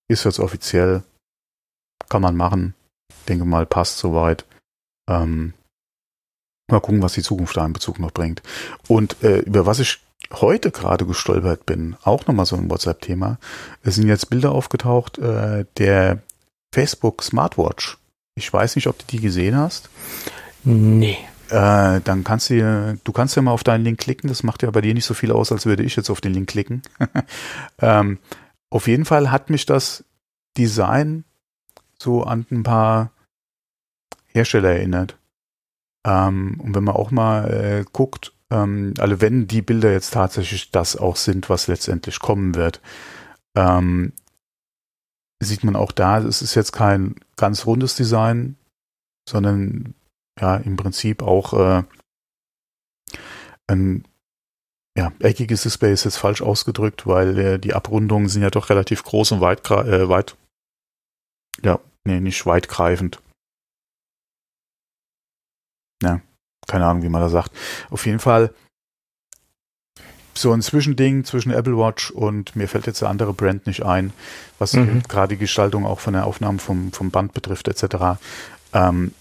ist 0.07 0.24
jetzt 0.24 0.39
offiziell, 0.39 1.03
kann 2.07 2.22
man 2.22 2.38
machen, 2.38 2.74
denke 3.24 3.45
mal, 3.45 3.65
passt 3.65 3.97
soweit. 3.97 4.45
Ähm, 5.07 5.53
mal 6.69 6.80
gucken, 6.80 7.01
was 7.01 7.13
die 7.13 7.21
Zukunft 7.21 7.57
da 7.57 7.65
in 7.65 7.74
Bezug 7.74 7.99
noch 7.99 8.11
bringt. 8.11 8.41
Und 8.88 9.21
äh, 9.24 9.39
über 9.39 9.65
was 9.65 9.80
ich 9.80 9.99
heute 10.32 10.71
gerade 10.71 11.05
gestolpert 11.05 11.65
bin, 11.65 11.95
auch 12.03 12.26
nochmal 12.26 12.45
so 12.45 12.55
ein 12.55 12.69
WhatsApp-Thema. 12.69 13.38
Es 13.84 13.95
sind 13.95 14.07
jetzt 14.07 14.30
Bilder 14.30 14.51
aufgetaucht 14.51 15.17
äh, 15.17 15.65
der 15.78 16.21
Facebook 16.74 17.24
Smartwatch. 17.24 17.97
Ich 18.36 18.51
weiß 18.51 18.76
nicht, 18.76 18.88
ob 18.88 18.97
du 18.97 19.05
die 19.07 19.19
gesehen 19.19 19.55
hast. 19.55 19.89
Nee. 20.63 21.17
Äh, 21.49 22.01
dann 22.01 22.24
kannst 22.24 22.49
du, 22.49 22.97
du 23.03 23.11
kannst 23.11 23.36
ja 23.36 23.41
mal 23.41 23.51
auf 23.51 23.63
deinen 23.63 23.84
Link 23.84 23.99
klicken. 23.99 24.28
Das 24.28 24.43
macht 24.43 24.63
ja 24.63 24.71
bei 24.71 24.82
dir 24.82 24.93
nicht 24.93 25.05
so 25.05 25.13
viel 25.13 25.32
aus, 25.32 25.51
als 25.51 25.65
würde 25.65 25.84
ich 25.84 25.95
jetzt 25.95 26.09
auf 26.09 26.21
den 26.21 26.34
Link 26.34 26.49
klicken. 26.49 26.82
ähm, 27.80 28.17
auf 28.71 28.88
jeden 28.88 29.05
Fall 29.05 29.30
hat 29.30 29.51
mich 29.51 29.65
das 29.67 30.03
Design 30.57 31.26
so 31.99 32.24
an 32.24 32.45
ein 32.49 32.63
paar 32.63 33.11
Hersteller 34.34 34.71
erinnert. 34.71 35.17
Ähm, 36.05 36.59
und 36.59 36.75
wenn 36.75 36.84
man 36.84 36.95
auch 36.95 37.11
mal 37.11 37.49
äh, 37.51 37.86
guckt, 37.91 38.34
ähm, 38.49 38.93
also 38.99 39.21
wenn 39.21 39.47
die 39.47 39.61
Bilder 39.61 39.91
jetzt 39.91 40.13
tatsächlich 40.13 40.71
das 40.71 40.95
auch 40.95 41.15
sind, 41.15 41.49
was 41.49 41.67
letztendlich 41.67 42.19
kommen 42.19 42.55
wird, 42.55 42.81
ähm, 43.55 44.13
sieht 45.41 45.63
man 45.63 45.75
auch 45.75 45.91
da, 45.91 46.19
es 46.19 46.41
ist 46.41 46.55
jetzt 46.55 46.71
kein 46.71 47.15
ganz 47.36 47.65
rundes 47.65 47.95
Design, 47.95 48.55
sondern 49.29 49.93
ja 50.39 50.57
im 50.57 50.75
Prinzip 50.77 51.21
auch 51.21 51.53
äh, 51.53 51.84
ein 53.67 54.05
ja, 54.97 55.11
eckiges 55.19 55.63
Display 55.63 55.91
ist 55.91 56.03
jetzt 56.03 56.17
falsch 56.17 56.41
ausgedrückt, 56.41 57.07
weil 57.07 57.38
äh, 57.38 57.59
die 57.59 57.73
Abrundungen 57.73 58.29
sind 58.29 58.43
ja 58.43 58.51
doch 58.51 58.69
relativ 58.69 59.03
groß 59.03 59.34
und 59.34 59.41
weit, 59.41 59.69
äh, 59.71 60.07
weit 60.07 60.38
ja, 61.63 61.79
nee, 62.05 62.19
nicht 62.19 62.45
weitgreifend. 62.45 63.21
Ja, 66.01 66.21
keine 66.67 66.85
Ahnung, 66.85 67.03
wie 67.03 67.09
man 67.09 67.21
da 67.21 67.29
sagt. 67.29 67.51
Auf 67.89 68.05
jeden 68.05 68.19
Fall 68.19 68.53
so 70.33 70.51
ein 70.51 70.61
Zwischending 70.61 71.23
zwischen 71.25 71.51
Apple 71.51 71.77
Watch 71.77 72.11
und 72.11 72.55
mir 72.55 72.67
fällt 72.67 72.87
jetzt 72.87 73.03
eine 73.03 73.09
andere 73.09 73.33
Brand 73.33 73.67
nicht 73.67 73.83
ein, 73.83 74.13
was 74.57 74.73
mhm. 74.73 75.03
gerade 75.07 75.35
die 75.35 75.39
Gestaltung 75.39 75.85
auch 75.85 75.99
von 75.99 76.13
der 76.13 76.25
Aufnahme 76.25 76.59
vom, 76.59 76.91
vom 76.91 77.11
Band 77.11 77.33
betrifft, 77.33 77.67
etc. 77.67 78.19
Ähm, 78.73 79.13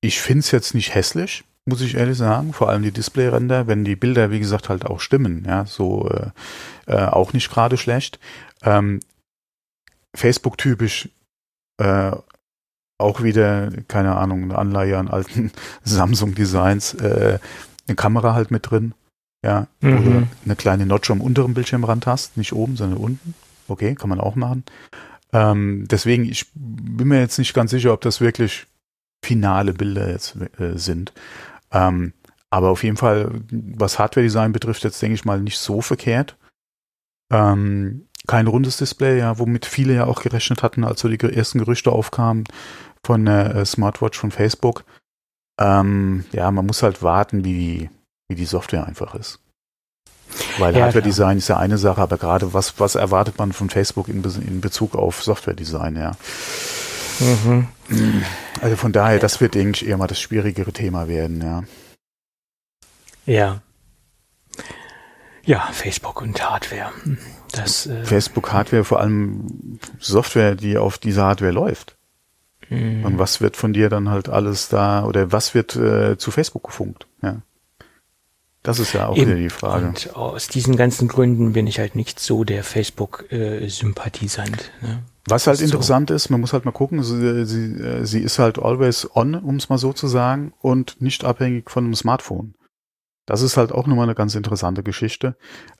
ich 0.00 0.20
finde 0.20 0.40
es 0.40 0.50
jetzt 0.50 0.74
nicht 0.74 0.94
hässlich, 0.94 1.44
muss 1.66 1.82
ich 1.82 1.94
ehrlich 1.94 2.16
sagen, 2.16 2.52
vor 2.52 2.68
allem 2.68 2.82
die 2.82 2.90
Displayränder, 2.90 3.66
wenn 3.66 3.84
die 3.84 3.96
Bilder, 3.96 4.30
wie 4.30 4.40
gesagt, 4.40 4.68
halt 4.68 4.86
auch 4.86 5.00
stimmen, 5.00 5.44
ja, 5.46 5.66
so 5.66 6.08
äh, 6.08 6.30
äh, 6.86 7.06
auch 7.06 7.32
nicht 7.32 7.50
gerade 7.50 7.76
schlecht. 7.76 8.18
Ähm, 8.62 9.00
Facebook-typisch 10.14 11.08
äh, 11.78 12.12
auch 13.00 13.22
wieder, 13.22 13.70
keine 13.88 14.16
Ahnung, 14.16 14.44
eine 14.44 14.58
Anleihe 14.58 14.98
an 14.98 15.08
alten 15.08 15.52
Samsung-Designs, 15.84 16.94
äh, 16.94 17.38
eine 17.86 17.96
Kamera 17.96 18.34
halt 18.34 18.50
mit 18.50 18.70
drin, 18.70 18.94
ja, 19.44 19.66
mhm. 19.80 20.04
du 20.04 20.26
eine 20.44 20.56
kleine 20.56 20.86
Notch 20.86 21.10
am 21.10 21.20
unteren 21.20 21.54
Bildschirmrand 21.54 22.06
hast, 22.06 22.36
nicht 22.36 22.52
oben, 22.52 22.76
sondern 22.76 22.98
unten. 22.98 23.34
Okay, 23.68 23.94
kann 23.94 24.10
man 24.10 24.20
auch 24.20 24.34
machen. 24.34 24.64
Ähm, 25.32 25.86
deswegen, 25.88 26.24
ich 26.24 26.46
bin 26.54 27.08
mir 27.08 27.20
jetzt 27.20 27.38
nicht 27.38 27.54
ganz 27.54 27.70
sicher, 27.70 27.92
ob 27.92 28.00
das 28.00 28.20
wirklich 28.20 28.66
finale 29.24 29.72
Bilder 29.72 30.10
jetzt 30.10 30.36
äh, 30.58 30.76
sind. 30.76 31.12
Ähm, 31.70 32.12
aber 32.50 32.70
auf 32.70 32.82
jeden 32.82 32.96
Fall, 32.96 33.30
was 33.50 33.98
Hardware-Design 33.98 34.52
betrifft, 34.52 34.82
jetzt 34.82 35.00
denke 35.00 35.14
ich 35.14 35.24
mal 35.24 35.40
nicht 35.40 35.58
so 35.58 35.80
verkehrt. 35.80 36.36
Ähm, 37.32 38.06
kein 38.26 38.48
rundes 38.48 38.76
Display, 38.76 39.18
ja, 39.18 39.38
womit 39.38 39.66
viele 39.66 39.94
ja 39.94 40.06
auch 40.06 40.22
gerechnet 40.22 40.62
hatten, 40.62 40.84
als 40.84 41.00
so 41.00 41.08
die 41.08 41.18
ersten 41.18 41.60
Gerüchte 41.60 41.92
aufkamen 41.92 42.44
von 43.04 43.24
der 43.24 43.54
äh, 43.54 43.66
Smartwatch 43.66 44.18
von 44.18 44.30
Facebook. 44.30 44.84
Ähm, 45.58 46.24
ja, 46.32 46.50
man 46.50 46.66
muss 46.66 46.82
halt 46.82 47.02
warten, 47.02 47.44
wie 47.44 47.52
die, 47.52 47.90
wie 48.28 48.34
die 48.34 48.46
Software 48.46 48.86
einfach 48.86 49.14
ist. 49.14 49.40
Weil 50.58 50.76
ja, 50.76 50.84
Hardware-Design 50.84 51.38
ist 51.38 51.48
ja 51.48 51.56
eine 51.56 51.78
Sache, 51.78 52.00
aber 52.00 52.16
gerade 52.16 52.54
was, 52.54 52.78
was 52.78 52.94
erwartet 52.94 53.38
man 53.38 53.52
von 53.52 53.68
Facebook 53.68 54.08
in, 54.08 54.22
in 54.46 54.60
Bezug 54.60 54.94
auf 54.94 55.22
Software-Design, 55.22 55.96
ja. 55.96 56.12
Mhm. 57.20 57.68
Also 58.60 58.76
von 58.76 58.92
daher, 58.92 59.18
das 59.18 59.40
wird, 59.40 59.54
denke 59.54 59.70
ich, 59.70 59.88
eher 59.88 59.96
mal 59.96 60.06
das 60.06 60.20
schwierigere 60.20 60.72
Thema 60.72 61.08
werden, 61.08 61.40
ja. 61.40 61.62
Ja. 63.24 63.62
Ja, 65.44 65.68
Facebook 65.72 66.20
und 66.20 66.42
Hardware. 66.42 66.92
Das, 67.52 67.86
äh, 67.86 68.04
Facebook 68.04 68.52
Hardware, 68.52 68.84
vor 68.84 69.00
allem 69.00 69.78
Software, 69.98 70.56
die 70.56 70.76
auf 70.76 70.98
dieser 70.98 71.24
Hardware 71.24 71.52
läuft. 71.52 71.96
Mhm. 72.70 73.04
Und 73.04 73.18
was 73.18 73.40
wird 73.40 73.56
von 73.56 73.72
dir 73.72 73.90
dann 73.90 74.08
halt 74.08 74.28
alles 74.28 74.68
da, 74.68 75.04
oder 75.04 75.32
was 75.32 75.54
wird 75.54 75.76
äh, 75.76 76.16
zu 76.16 76.30
Facebook 76.30 76.64
gefunkt, 76.64 77.06
ja. 77.22 77.42
Das 78.62 78.78
ist 78.78 78.92
ja 78.92 79.06
auch 79.06 79.16
Eben. 79.16 79.30
wieder 79.30 79.40
die 79.40 79.48
Frage. 79.48 79.88
Und 79.88 80.14
aus 80.14 80.48
diesen 80.48 80.76
ganzen 80.76 81.08
Gründen 81.08 81.54
bin 81.54 81.66
ich 81.66 81.78
halt 81.78 81.96
nicht 81.96 82.20
so 82.20 82.44
der 82.44 82.62
Facebook-Sympathisant. 82.62 84.70
Äh, 84.82 84.86
ne? 84.86 85.02
Was 85.24 85.46
halt 85.46 85.56
so. 85.58 85.64
interessant 85.64 86.10
ist, 86.10 86.28
man 86.28 86.42
muss 86.42 86.52
halt 86.52 86.66
mal 86.66 86.72
gucken, 86.72 87.02
sie, 87.02 87.46
sie, 87.46 88.04
sie 88.04 88.20
ist 88.20 88.38
halt 88.38 88.58
always 88.58 89.08
on, 89.14 89.34
um 89.34 89.56
es 89.56 89.70
mal 89.70 89.78
so 89.78 89.94
zu 89.94 90.08
sagen, 90.08 90.52
und 90.60 91.00
nicht 91.00 91.24
abhängig 91.24 91.70
von 91.70 91.84
einem 91.84 91.94
Smartphone. 91.94 92.54
Das 93.24 93.40
ist 93.40 93.56
halt 93.56 93.72
auch 93.72 93.86
nochmal 93.86 94.04
eine 94.04 94.14
ganz 94.14 94.34
interessante 94.34 94.82
Geschichte. 94.82 95.36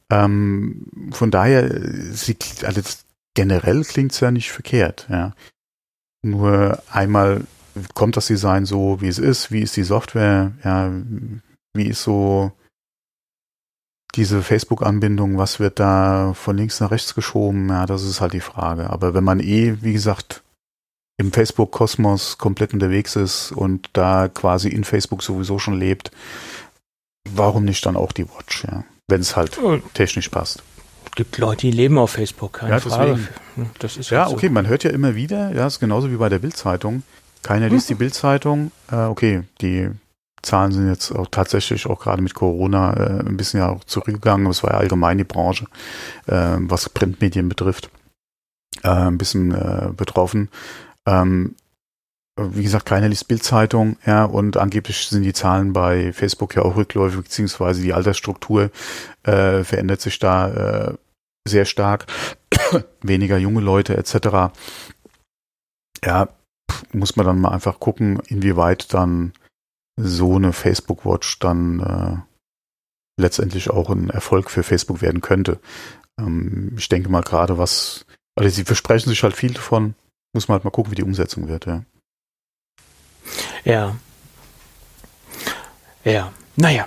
Ähm, 0.09 1.11
von 1.13 1.31
daher, 1.31 1.69
sie, 2.13 2.39
also 2.65 2.81
generell 3.35 3.85
klingt 3.85 4.13
es 4.13 4.21
ja 4.21 4.31
nicht 4.31 4.53
verkehrt, 4.53 5.07
ja. 5.11 5.35
Nur 6.23 6.83
einmal 6.91 7.47
kommt 7.95 8.17
das 8.17 8.27
Design 8.27 8.67
so, 8.67 9.01
wie 9.01 9.09
es 9.09 9.19
ist, 9.19 9.51
wie 9.51 9.61
ist 9.61 9.77
die 9.77 9.85
Software, 9.85 10.53
ja, 10.65 10.91
wie 11.75 11.87
ist 11.87 12.03
so 12.03 12.53
diese 14.17 14.43
Facebook-Anbindung, 14.43 15.39
was 15.39 15.61
wird 15.61 15.79
da 15.79 16.33
von 16.35 16.57
links 16.57 16.81
nach 16.81 16.91
rechts 16.91 17.15
geschoben? 17.15 17.69
Ja, 17.69 17.87
das 17.87 18.03
ist 18.03 18.21
halt 18.21 18.33
die 18.33 18.41
Frage. 18.41 18.91
Aber 18.91 19.15
wenn 19.15 19.25
man 19.25 19.41
eh, 19.41 19.77
wie 19.83 19.93
gesagt, 19.93 20.43
im 21.17 21.33
Facebook-Kosmos 21.33 22.39
komplett 22.39 22.73
unterwegs 22.73 23.15
ist 23.15 23.53
und 23.53 23.91
da 23.93 24.29
quasi 24.29 24.69
in 24.69 24.85
Facebook 24.85 25.23
sowieso 25.23 25.59
schon 25.59 25.79
lebt, 25.79 26.11
warum 27.29 27.65
nicht 27.65 27.85
dann 27.87 27.97
auch 27.97 28.13
die 28.13 28.29
Watch, 28.29 28.65
ja? 28.65 28.85
Wenn 29.07 29.21
es 29.21 29.37
halt 29.37 29.59
technisch 29.95 30.29
passt. 30.29 30.63
Gibt 31.17 31.39
Leute, 31.39 31.63
die 31.63 31.71
leben 31.73 31.99
auf 31.99 32.13
Facebook, 32.13 32.55
keine 32.55 32.73
ja, 32.73 32.81
Frage. 32.81 33.19
Deswegen. 33.57 33.71
Das 33.79 33.97
ist 33.97 34.11
ja, 34.11 34.25
halt 34.27 34.35
okay, 34.35 34.49
man 34.49 34.69
hört 34.69 34.85
ja 34.85 34.91
immer 34.91 35.15
wieder, 35.15 35.53
ja, 35.55 35.67
ist 35.67 35.81
genauso 35.81 36.11
wie 36.11 36.17
bei 36.17 36.29
der 36.29 36.39
Bildzeitung. 36.39 37.03
Keiner 37.43 37.69
liest 37.69 37.89
mhm. 37.89 37.95
die 37.95 37.99
Bildzeitung. 37.99 38.71
Äh, 38.91 39.05
okay, 39.05 39.43
die 39.61 39.91
Zahlen 40.43 40.73
sind 40.73 40.89
jetzt 40.89 41.11
auch 41.13 41.27
tatsächlich 41.31 41.87
auch 41.87 42.01
gerade 42.01 42.23
mit 42.23 42.35
Corona 42.35 42.95
äh, 42.95 43.21
ein 43.21 43.37
bisschen 43.37 43.61
ja 43.61 43.71
auch 43.71 43.85
zurückgegangen. 43.85 44.47
Es 44.47 44.63
war 44.63 44.73
ja 44.73 44.79
allgemein 44.79 45.19
die 45.19 45.25
Branche, 45.25 45.67
äh, 46.27 46.57
was 46.59 46.89
Printmedien 46.89 47.49
betrifft, 47.49 47.91
äh, 48.83 48.89
ein 48.89 49.19
bisschen 49.19 49.53
äh, 49.53 49.91
betroffen. 49.95 50.49
Ähm, 51.07 51.57
wie 52.53 52.63
gesagt, 52.63 52.87
keiner 52.87 53.09
liest 53.09 53.29
Bildzeitung, 53.29 53.97
ja, 54.07 54.25
und 54.25 54.57
angeblich 54.57 55.09
sind 55.09 55.23
die 55.23 55.33
Zahlen 55.33 55.73
bei 55.73 56.13
Facebook 56.13 56.55
ja 56.57 56.63
auch 56.63 56.77
rückläufig, 56.77 57.23
beziehungsweise 57.23 57.83
die 57.83 57.93
Altersstruktur 57.93 58.71
äh, 59.23 59.65
verändert 59.65 60.01
sich 60.01 60.19
da 60.19 60.89
äh, 60.89 60.95
sehr 61.47 61.65
stark. 61.65 62.07
Weniger 63.03 63.39
junge 63.39 63.61
Leute 63.61 63.97
etc. 63.97 64.53
Ja, 66.05 66.29
muss 66.93 67.17
man 67.17 67.27
dann 67.27 67.41
mal 67.41 67.53
einfach 67.53 67.81
gucken, 67.81 68.21
inwieweit 68.27 68.93
dann 68.95 69.33
so 69.97 70.37
eine 70.37 70.53
Facebook 70.53 71.05
Watch 71.05 71.39
dann 71.41 71.81
äh, 71.81 73.21
letztendlich 73.21 73.71
auch 73.71 73.91
ein 73.91 74.11
Erfolg 74.11 74.51
für 74.51 74.63
Facebook 74.63 75.03
werden 75.03 75.21
könnte. 75.21 75.59
Ähm, 76.19 76.75
ich 76.77 76.89
denke 76.89 77.09
mal 77.11 77.23
gerade 77.23 77.59
was, 77.59 78.07
also 78.35 78.49
sie 78.49 78.65
versprechen 78.65 79.11
sich 79.11 79.23
halt 79.23 79.37
viel 79.37 79.53
davon, 79.53 79.95
muss 80.33 80.49
man 80.49 80.57
halt 80.57 80.65
mal 80.65 80.71
gucken, 80.71 80.93
wie 80.93 80.97
die 80.97 81.03
Umsetzung 81.03 81.49
wird, 81.49 81.67
ja. 81.67 81.85
Ja. 83.65 83.97
Ja, 86.05 86.33
naja, 86.57 86.87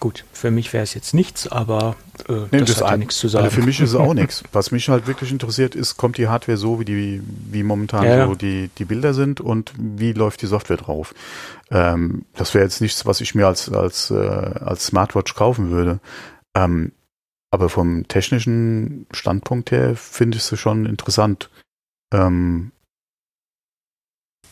gut. 0.00 0.24
Für 0.32 0.50
mich 0.50 0.72
wäre 0.72 0.82
es 0.84 0.94
jetzt 0.94 1.14
nichts, 1.14 1.48
aber 1.48 1.96
äh, 2.28 2.32
nee, 2.50 2.60
das, 2.60 2.70
das 2.70 2.82
hat 2.82 2.90
ja 2.90 2.96
nichts 2.96 3.18
zu 3.18 3.28
sagen. 3.28 3.44
Also 3.44 3.56
für 3.56 3.66
mich 3.66 3.80
ist 3.80 3.90
es 3.90 3.94
auch 3.94 4.14
nichts. 4.14 4.42
Was 4.52 4.70
mich 4.70 4.88
halt 4.88 5.06
wirklich 5.06 5.30
interessiert 5.30 5.74
ist, 5.74 5.96
kommt 5.96 6.18
die 6.18 6.28
Hardware 6.28 6.56
so, 6.56 6.80
wie 6.80 6.84
die, 6.84 7.22
wie 7.50 7.62
momentan 7.62 8.04
ja. 8.04 8.26
so 8.26 8.34
die, 8.34 8.70
die 8.78 8.84
Bilder 8.84 9.14
sind 9.14 9.40
und 9.40 9.72
wie 9.78 10.12
läuft 10.12 10.42
die 10.42 10.46
Software 10.46 10.76
drauf? 10.76 11.14
Ähm, 11.70 12.24
das 12.34 12.54
wäre 12.54 12.64
jetzt 12.64 12.80
nichts, 12.80 13.06
was 13.06 13.20
ich 13.20 13.34
mir 13.34 13.46
als, 13.46 13.70
als, 13.70 14.10
äh, 14.10 14.14
als 14.16 14.86
Smartwatch 14.86 15.34
kaufen 15.34 15.70
würde. 15.70 16.00
Ähm, 16.54 16.92
aber 17.50 17.68
vom 17.68 18.08
technischen 18.08 19.06
Standpunkt 19.12 19.70
her 19.70 19.94
finde 19.96 20.38
ich 20.38 20.50
es 20.50 20.58
schon 20.58 20.86
interessant. 20.86 21.50
Ähm, 22.12 22.72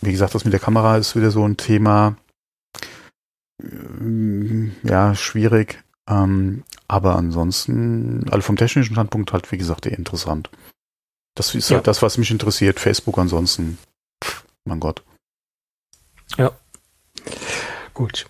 wie 0.02 0.12
gesagt, 0.12 0.34
das 0.34 0.44
mit 0.44 0.52
der 0.52 0.60
Kamera 0.60 0.96
ist 0.96 1.16
wieder 1.16 1.30
so 1.30 1.44
ein 1.46 1.56
Thema. 1.56 2.16
Ähm, 3.62 4.76
ja, 4.82 5.14
schwierig. 5.14 5.82
Ähm, 6.08 6.64
aber 6.88 7.16
ansonsten, 7.16 8.28
also 8.30 8.42
vom 8.42 8.56
technischen 8.56 8.94
Standpunkt 8.94 9.32
halt, 9.32 9.50
wie 9.52 9.58
gesagt, 9.58 9.86
eher 9.86 9.96
interessant. 9.96 10.50
Das 11.34 11.54
ist 11.54 11.70
ja. 11.70 11.76
halt 11.76 11.86
das, 11.86 12.02
was 12.02 12.18
mich 12.18 12.30
interessiert. 12.30 12.80
Facebook 12.80 13.16
ansonsten, 13.18 13.78
mein 14.64 14.80
Gott. 14.80 15.02
Ja. 16.36 16.52
Gut. 17.94 18.26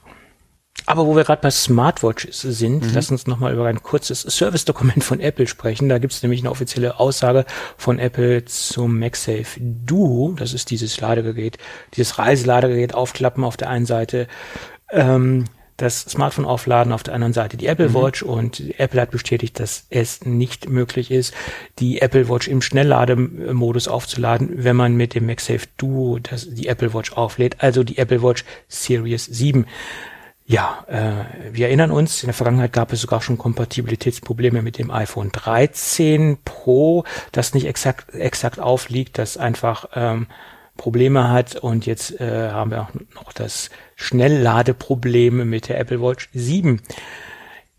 Aber 0.92 1.06
wo 1.06 1.16
wir 1.16 1.24
gerade 1.24 1.40
bei 1.40 1.50
Smartwatches 1.50 2.42
sind, 2.42 2.84
mhm. 2.84 2.90
lass 2.92 3.10
uns 3.10 3.26
nochmal 3.26 3.54
über 3.54 3.64
ein 3.64 3.82
kurzes 3.82 4.20
Service-Dokument 4.20 5.02
von 5.02 5.20
Apple 5.20 5.46
sprechen. 5.46 5.88
Da 5.88 5.96
gibt 5.96 6.12
es 6.12 6.22
nämlich 6.22 6.40
eine 6.40 6.50
offizielle 6.50 7.00
Aussage 7.00 7.46
von 7.78 7.98
Apple 7.98 8.44
zum 8.44 8.98
MagSafe 8.98 9.58
Duo. 9.58 10.34
Das 10.36 10.52
ist 10.52 10.68
dieses 10.68 11.00
Ladegerät, 11.00 11.56
dieses 11.96 12.18
Reiseladegerät 12.18 12.94
aufklappen 12.94 13.42
auf 13.42 13.56
der 13.56 13.70
einen 13.70 13.86
Seite. 13.86 14.28
Ähm, 14.90 15.46
das 15.78 16.02
Smartphone 16.02 16.44
aufladen, 16.44 16.92
auf 16.92 17.02
der 17.02 17.14
anderen 17.14 17.32
Seite 17.32 17.56
die 17.56 17.68
Apple 17.68 17.88
mhm. 17.88 17.94
Watch 17.94 18.22
und 18.22 18.78
Apple 18.78 19.00
hat 19.00 19.10
bestätigt, 19.10 19.58
dass 19.60 19.86
es 19.88 20.26
nicht 20.26 20.68
möglich 20.68 21.10
ist, 21.10 21.32
die 21.78 22.02
Apple 22.02 22.28
Watch 22.28 22.48
im 22.48 22.60
Schnelllademodus 22.60 23.88
aufzuladen, 23.88 24.50
wenn 24.62 24.76
man 24.76 24.94
mit 24.94 25.14
dem 25.14 25.24
MagSafe 25.24 25.68
Duo 25.78 26.18
das, 26.18 26.50
die 26.50 26.68
Apple 26.68 26.92
Watch 26.92 27.14
auflädt, 27.14 27.62
also 27.62 27.82
die 27.82 27.96
Apple 27.96 28.22
Watch 28.22 28.44
Series 28.68 29.24
7. 29.24 29.64
Ja, 30.52 30.84
äh, 30.86 31.54
wir 31.54 31.68
erinnern 31.68 31.90
uns, 31.90 32.22
in 32.22 32.26
der 32.26 32.34
Vergangenheit 32.34 32.74
gab 32.74 32.92
es 32.92 33.00
sogar 33.00 33.22
schon 33.22 33.38
Kompatibilitätsprobleme 33.38 34.60
mit 34.60 34.76
dem 34.76 34.90
iPhone 34.90 35.32
13 35.32 36.36
Pro, 36.44 37.04
das 37.32 37.54
nicht 37.54 37.64
exakt, 37.64 38.14
exakt 38.14 38.60
aufliegt, 38.60 39.16
das 39.16 39.38
einfach 39.38 39.88
ähm, 39.94 40.26
Probleme 40.76 41.30
hat 41.30 41.56
und 41.56 41.86
jetzt 41.86 42.20
äh, 42.20 42.50
haben 42.50 42.70
wir 42.70 42.82
auch 42.82 42.90
noch 43.14 43.32
das 43.32 43.70
Schnellladeproblem 43.96 45.48
mit 45.48 45.70
der 45.70 45.80
Apple 45.80 46.02
Watch 46.02 46.28
7. 46.34 46.82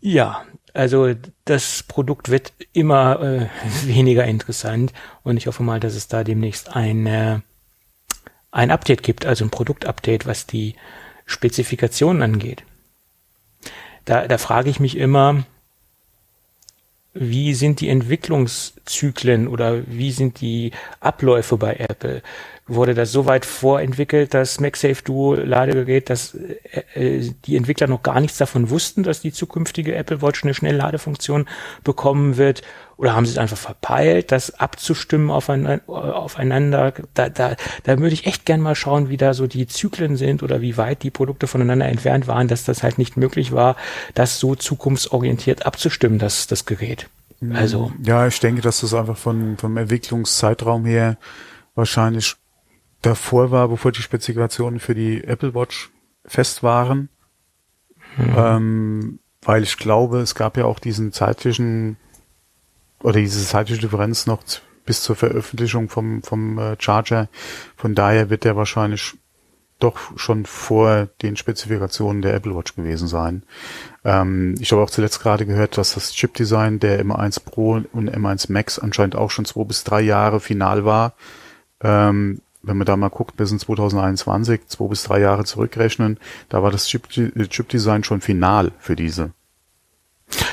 Ja, 0.00 0.42
also 0.72 1.14
das 1.44 1.84
Produkt 1.84 2.28
wird 2.28 2.52
immer 2.72 3.20
äh, 3.20 3.46
weniger 3.86 4.24
interessant 4.24 4.92
und 5.22 5.36
ich 5.36 5.46
hoffe 5.46 5.62
mal, 5.62 5.78
dass 5.78 5.94
es 5.94 6.08
da 6.08 6.24
demnächst 6.24 6.74
ein, 6.74 7.06
äh, 7.06 7.38
ein 8.50 8.72
Update 8.72 9.04
gibt, 9.04 9.26
also 9.26 9.44
ein 9.44 9.50
Produktupdate, 9.50 10.26
was 10.26 10.48
die 10.48 10.74
Spezifikationen 11.26 12.22
angeht. 12.22 12.64
Da, 14.04 14.28
da 14.28 14.38
frage 14.38 14.70
ich 14.70 14.80
mich 14.80 14.96
immer, 14.96 15.44
wie 17.14 17.54
sind 17.54 17.80
die 17.80 17.88
Entwicklungszyklen 17.88 19.46
oder 19.48 19.82
wie 19.86 20.10
sind 20.10 20.40
die 20.40 20.72
Abläufe 21.00 21.56
bei 21.56 21.76
Apple? 21.76 22.22
Wurde 22.66 22.94
das 22.94 23.12
so 23.12 23.26
weit 23.26 23.44
vorentwickelt, 23.44 24.32
das 24.32 24.58
MagSafe 24.58 25.02
Duo 25.04 25.34
Ladegerät, 25.34 26.08
dass 26.08 26.34
äh, 26.34 27.18
äh, 27.18 27.30
die 27.44 27.56
Entwickler 27.56 27.88
noch 27.88 28.02
gar 28.02 28.20
nichts 28.20 28.38
davon 28.38 28.70
wussten, 28.70 29.02
dass 29.02 29.20
die 29.20 29.32
zukünftige 29.32 29.94
Apple 29.94 30.22
Watch 30.22 30.44
eine 30.44 30.54
Schnellladefunktion 30.54 31.46
bekommen 31.82 32.38
wird? 32.38 32.62
Oder 32.96 33.14
haben 33.14 33.26
sie 33.26 33.32
es 33.32 33.38
einfach 33.38 33.56
verpeilt, 33.56 34.32
das 34.32 34.58
abzustimmen 34.60 35.30
aufeinander? 35.30 36.94
Da, 37.12 37.28
da, 37.28 37.56
da 37.82 37.98
würde 37.98 38.14
ich 38.14 38.26
echt 38.26 38.46
gern 38.46 38.60
mal 38.60 38.76
schauen, 38.76 39.08
wie 39.08 39.16
da 39.16 39.34
so 39.34 39.46
die 39.46 39.66
Zyklen 39.66 40.16
sind 40.16 40.42
oder 40.42 40.60
wie 40.60 40.76
weit 40.76 41.02
die 41.02 41.10
Produkte 41.10 41.46
voneinander 41.46 41.86
entfernt 41.86 42.28
waren, 42.28 42.48
dass 42.48 42.64
das 42.64 42.82
halt 42.82 42.98
nicht 42.98 43.16
möglich 43.16 43.52
war, 43.52 43.76
das 44.14 44.38
so 44.38 44.54
zukunftsorientiert 44.54 45.66
abzustimmen, 45.66 46.18
das, 46.18 46.46
das 46.46 46.66
Gerät. 46.66 47.08
Also. 47.52 47.92
Ja, 48.02 48.26
ich 48.26 48.40
denke, 48.40 48.62
dass 48.62 48.80
das 48.80 48.94
einfach 48.94 49.18
von, 49.18 49.58
vom 49.58 49.76
Entwicklungszeitraum 49.76 50.86
her 50.86 51.18
wahrscheinlich 51.74 52.36
davor 53.06 53.50
war, 53.50 53.68
bevor 53.68 53.92
die 53.92 54.02
Spezifikationen 54.02 54.80
für 54.80 54.94
die 54.94 55.24
Apple 55.24 55.54
Watch 55.54 55.90
fest 56.24 56.62
waren. 56.62 57.08
Mhm. 58.16 58.34
Ähm, 58.36 59.18
weil 59.42 59.62
ich 59.62 59.76
glaube, 59.76 60.20
es 60.20 60.34
gab 60.34 60.56
ja 60.56 60.64
auch 60.64 60.78
diesen 60.78 61.12
zeitlichen 61.12 61.96
oder 63.02 63.20
diese 63.20 63.44
zeitliche 63.44 63.82
Differenz 63.82 64.26
noch 64.26 64.42
bis 64.86 65.02
zur 65.02 65.16
Veröffentlichung 65.16 65.88
vom, 65.88 66.22
vom 66.22 66.58
äh, 66.58 66.76
Charger. 66.78 67.28
Von 67.76 67.94
daher 67.94 68.30
wird 68.30 68.44
der 68.44 68.56
wahrscheinlich 68.56 69.14
doch 69.78 70.16
schon 70.16 70.46
vor 70.46 71.08
den 71.20 71.36
Spezifikationen 71.36 72.22
der 72.22 72.34
Apple 72.34 72.56
Watch 72.56 72.74
gewesen 72.74 73.08
sein. 73.08 73.42
Ähm, 74.04 74.54
ich 74.60 74.72
habe 74.72 74.82
auch 74.82 74.90
zuletzt 74.90 75.20
gerade 75.20 75.44
gehört, 75.44 75.76
dass 75.76 75.94
das 75.94 76.12
Chip-Design 76.14 76.78
der 76.80 77.04
M1 77.04 77.44
Pro 77.44 77.72
und 77.92 78.10
M1 78.10 78.50
Max 78.50 78.78
anscheinend 78.78 79.16
auch 79.16 79.30
schon 79.30 79.44
zwei 79.44 79.64
bis 79.64 79.84
drei 79.84 80.00
Jahre 80.00 80.40
final 80.40 80.84
war. 80.84 81.14
Ähm, 81.82 82.40
wenn 82.66 82.76
man 82.76 82.86
da 82.86 82.96
mal 82.96 83.08
guckt, 83.08 83.36
bis 83.36 83.50
in 83.50 83.58
2021, 83.58 84.66
zwei 84.68 84.86
bis 84.86 85.04
drei 85.04 85.20
Jahre 85.20 85.44
zurückrechnen, 85.44 86.18
da 86.48 86.62
war 86.62 86.70
das 86.70 86.86
Chip-Design 86.86 88.04
schon 88.04 88.20
final 88.20 88.72
für 88.78 88.96
diese. 88.96 89.32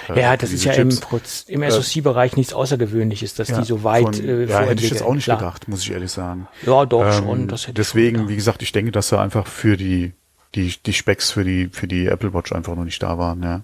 Äh, 0.09 0.19
ja, 0.19 0.37
das 0.37 0.51
ist 0.51 0.63
ja 0.63 0.73
Chips. 0.73 1.45
im, 1.47 1.61
im 1.61 1.71
SoC-Bereich 1.71 2.35
nichts 2.35 2.53
Außergewöhnliches, 2.53 3.35
dass 3.35 3.49
ja, 3.49 3.59
die 3.59 3.65
so 3.65 3.83
weit 3.83 4.15
von, 4.15 4.27
äh, 4.27 4.45
Ja, 4.45 4.61
hätte 4.61 4.83
ich 4.83 4.89
jetzt 4.89 5.03
auch 5.03 5.13
nicht 5.13 5.25
Klar. 5.25 5.37
gedacht, 5.37 5.67
muss 5.67 5.81
ich 5.81 5.91
ehrlich 5.91 6.11
sagen. 6.11 6.47
Ja, 6.65 6.85
doch 6.85 7.05
ähm, 7.05 7.13
schon. 7.13 7.47
Das 7.47 7.63
hätte 7.63 7.75
deswegen, 7.75 8.17
schon, 8.17 8.25
ja. 8.25 8.31
wie 8.31 8.35
gesagt, 8.35 8.61
ich 8.61 8.71
denke, 8.71 8.91
dass 8.91 9.09
da 9.09 9.21
einfach 9.21 9.47
für 9.47 9.77
die 9.77 10.13
die 10.53 10.75
die 10.85 10.93
Specs 10.93 11.31
für 11.31 11.43
die 11.43 11.69
für 11.71 11.87
die 11.87 12.07
Apple 12.07 12.33
Watch 12.33 12.51
einfach 12.51 12.75
noch 12.75 12.83
nicht 12.83 13.01
da 13.01 13.17
waren. 13.17 13.41
Ja. 13.41 13.61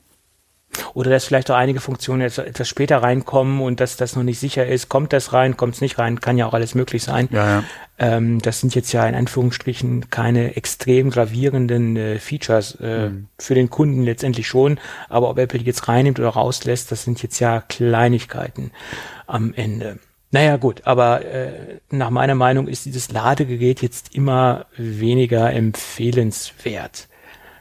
Oder 0.94 1.12
dass 1.12 1.26
vielleicht 1.26 1.50
auch 1.52 1.56
einige 1.56 1.80
Funktionen 1.80 2.22
jetzt 2.22 2.38
etwas 2.38 2.68
später 2.68 2.98
reinkommen 3.04 3.62
und 3.62 3.80
dass 3.80 3.98
das 3.98 4.16
noch 4.16 4.24
nicht 4.24 4.40
sicher 4.40 4.66
ist. 4.66 4.90
Kommt 4.90 5.14
das 5.14 5.34
rein, 5.34 5.58
kommt 5.58 5.76
es 5.76 5.82
nicht 5.82 5.98
rein, 6.00 6.20
kann 6.20 6.38
ja 6.38 6.46
auch 6.48 6.54
alles 6.54 6.76
möglich 6.76 7.04
sein. 7.04 7.30
Ja, 7.32 7.48
ja. 7.48 7.64
Ähm, 8.00 8.42
das 8.42 8.60
sind 8.60 8.76
jetzt 8.76 8.92
ja 8.92 9.08
in 9.08 9.16
Anführungsstrichen 9.16 10.10
keine 10.10 10.56
extrem 10.56 11.10
gravierenden 11.10 11.96
äh, 11.98 12.20
Features 12.20 12.78
äh, 12.82 13.10
mhm. 13.10 13.28
für 13.40 13.56
den 13.56 13.70
Kunden 13.70 14.04
letztendlich 14.04 14.48
schon. 14.48 14.80
Aber 15.10 15.30
ob 15.30 15.40
Apple 15.40 15.60
die 15.60 15.66
jetzt 15.66 15.88
reinnimmt 15.88 16.20
oder 16.20 16.30
rauslässt, 16.30 16.92
das 16.92 17.04
sind 17.04 17.22
jetzt 17.24 17.40
ja 17.40 17.62
Kleinigkeiten 17.62 18.72
am 19.26 19.54
Ende. 19.54 20.00
Naja 20.32 20.58
gut, 20.58 20.82
aber 20.86 21.26
äh, 21.26 21.80
nach 21.90 22.10
meiner 22.10 22.36
Meinung 22.36 22.68
ist 22.68 22.86
dieses 22.86 23.12
Ladegerät 23.12 23.82
jetzt 23.82 24.14
immer 24.14 24.66
weniger 24.76 25.52
empfehlenswert 25.54 27.08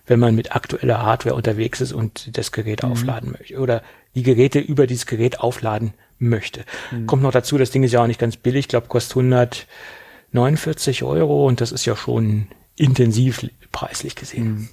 wenn 0.06 0.20
man 0.20 0.34
mit 0.34 0.54
aktueller 0.54 1.02
Hardware 1.02 1.34
unterwegs 1.34 1.80
ist 1.80 1.92
und 1.92 2.36
das 2.36 2.52
Gerät 2.52 2.82
mhm. 2.82 2.92
aufladen 2.92 3.32
möchte 3.32 3.58
oder 3.58 3.82
die 4.14 4.22
Geräte 4.22 4.58
über 4.58 4.86
dieses 4.86 5.06
Gerät 5.06 5.40
aufladen 5.40 5.94
möchte. 6.18 6.64
Mhm. 6.90 7.06
Kommt 7.06 7.22
noch 7.22 7.32
dazu, 7.32 7.58
das 7.58 7.70
Ding 7.70 7.82
ist 7.82 7.92
ja 7.92 8.02
auch 8.02 8.06
nicht 8.06 8.20
ganz 8.20 8.36
billig, 8.36 8.60
ich 8.60 8.68
glaube, 8.68 8.88
kostet 8.88 9.16
149 9.16 11.02
Euro 11.02 11.46
und 11.46 11.60
das 11.60 11.72
ist 11.72 11.84
ja 11.84 11.96
schon 11.96 12.48
intensiv 12.76 13.46
preislich 13.72 14.14
gesehen. 14.14 14.46
Mhm. 14.46 14.68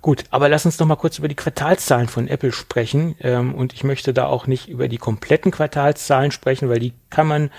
Gut, 0.00 0.24
aber 0.30 0.48
lass 0.48 0.64
uns 0.64 0.78
noch 0.78 0.86
mal 0.86 0.96
kurz 0.96 1.18
über 1.18 1.28
die 1.28 1.34
Quartalszahlen 1.34 2.08
von 2.08 2.28
Apple 2.28 2.52
sprechen. 2.52 3.16
Ähm, 3.20 3.54
und 3.54 3.72
ich 3.72 3.82
möchte 3.82 4.14
da 4.14 4.26
auch 4.26 4.46
nicht 4.46 4.68
über 4.68 4.88
die 4.88 4.98
kompletten 4.98 5.50
Quartalszahlen 5.50 6.30
sprechen, 6.30 6.68
weil 6.68 6.78
die 6.78 6.92
kann 7.10 7.26
man 7.26 7.50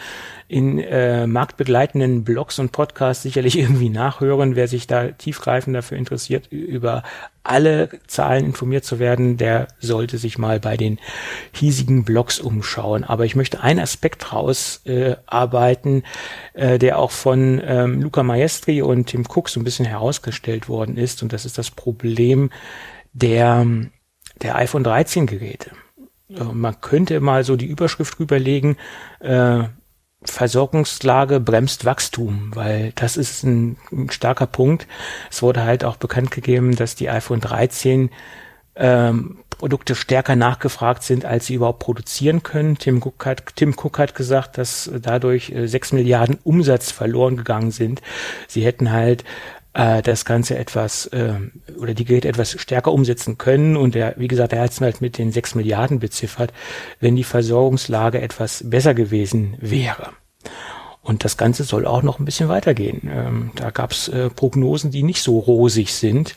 in 0.50 0.80
äh, 0.80 1.28
marktbegleitenden 1.28 2.24
Blogs 2.24 2.58
und 2.58 2.72
Podcasts 2.72 3.22
sicherlich 3.22 3.58
irgendwie 3.60 3.90
nachhören. 3.90 4.56
Wer 4.56 4.68
sich 4.68 4.88
da 4.88 5.10
tiefgreifend 5.10 5.76
dafür 5.76 5.98
interessiert, 5.98 6.52
über 6.52 7.04
alle 7.44 7.90
Zahlen 8.08 8.46
informiert 8.46 8.84
zu 8.84 8.98
werden, 8.98 9.38
der 9.38 9.68
sollte 9.80 10.18
sich 10.18 10.40
mal 10.40 10.60
bei 10.60 10.76
den 10.76 10.98
hiesigen 11.52 12.04
Blogs 12.04 12.40
umschauen. 12.40 13.04
Aber 13.04 13.26
ich 13.26 13.36
möchte 13.36 13.62
einen 13.62 13.80
Aspekt 13.80 14.34
rausarbeiten, 14.34 16.04
äh, 16.56 16.74
äh, 16.74 16.80
der 16.80 16.98
auch 16.98 17.12
von 17.12 17.62
ähm, 17.64 18.02
Luca 18.02 18.24
Maestri 18.24 18.82
und 18.82 19.06
Tim 19.06 19.26
Cook 19.30 19.50
so 19.50 19.60
ein 19.60 19.64
bisschen 19.64 19.86
herausgestellt 19.86 20.68
worden 20.68 20.98
ist. 20.98 21.22
Und 21.22 21.32
das 21.32 21.46
ist 21.46 21.60
das 21.60 21.70
Problem 21.70 22.50
der, 23.14 23.68
der 24.42 24.56
iPhone 24.56 24.84
13 24.84 25.28
Geräte. 25.28 25.72
Äh, 26.30 26.44
man 26.44 26.82
könnte 26.82 27.20
mal 27.20 27.44
so 27.44 27.56
die 27.56 27.68
Überschrift 27.68 28.20
rüberlegen, 28.20 28.78
äh, 29.20 29.66
Versorgungslage 30.24 31.40
bremst 31.40 31.86
Wachstum, 31.86 32.52
weil 32.54 32.92
das 32.96 33.16
ist 33.16 33.44
ein, 33.44 33.78
ein, 33.92 34.10
starker 34.10 34.48
Punkt. 34.48 34.86
Es 35.32 35.42
wurde 35.42 35.64
halt 35.64 35.86
auch 35.86 35.96
bekannt 35.96 36.32
gegeben, 36.32 36.76
dass 36.76 36.96
die 36.96 37.10
iPhone 37.10 37.40
13 37.40 38.10
ähm, 38.76 39.40
Produkte 39.50 39.96
stärker 39.96 40.36
nachgefragt 40.36 41.04
sind, 41.04 41.26
als 41.26 41.46
sie 41.46 41.56
überhaupt 41.56 41.80
produzieren 41.80 42.44
können. 42.44 42.78
Tim 42.78 43.02
Cook 43.02 43.26
hat, 43.26 43.56
Tim 43.56 43.76
Cook 43.78 44.00
hat 44.00 44.16
gesagt, 44.16 44.58
dass 44.58 44.90
dadurch 45.02 45.52
äh, 45.52 45.68
6 45.68 45.94
Milliarden 45.94 46.38
Umsatz 46.44 46.92
verloren 46.92 47.38
gegangen 47.38 47.72
sind. 47.72 48.02
Sie 48.48 48.66
hätten 48.66 48.92
halt 48.92 49.24
äh, 49.80 50.02
das 50.02 50.26
Ganze 50.26 50.58
etwas 50.58 51.06
äh, 51.08 51.36
oder 51.80 51.94
die 51.94 52.06
Geräte 52.06 52.28
etwas 52.28 52.60
stärker 52.60 52.92
umsetzen 52.92 53.38
können. 53.38 53.78
Und 53.78 53.96
er, 53.96 54.16
wie 54.18 54.28
gesagt, 54.28 54.54
er 54.54 54.62
hat 54.62 54.72
es 54.72 54.82
halt 54.82 55.02
mit 55.02 55.18
den 55.18 55.32
sechs 55.32 55.56
Milliarden 55.56 56.00
beziffert, 56.00 56.54
wenn 57.00 57.16
die 57.16 57.24
Versorgungslage 57.24 58.22
etwas 58.22 58.64
besser 58.66 58.94
gewesen 58.94 59.56
wäre. 59.60 60.12
Und 61.02 61.24
das 61.24 61.38
Ganze 61.38 61.64
soll 61.64 61.88
auch 61.88 62.04
noch 62.04 62.20
ein 62.20 62.26
bisschen 62.26 62.50
weitergehen. 62.50 63.10
Ähm, 63.12 63.52
da 63.56 63.72
gab 63.72 63.94
es 63.94 64.10
äh, 64.10 64.30
Prognosen, 64.30 64.92
die 64.92 65.02
nicht 65.02 65.22
so 65.22 65.40
rosig 65.40 65.94
sind 65.94 66.36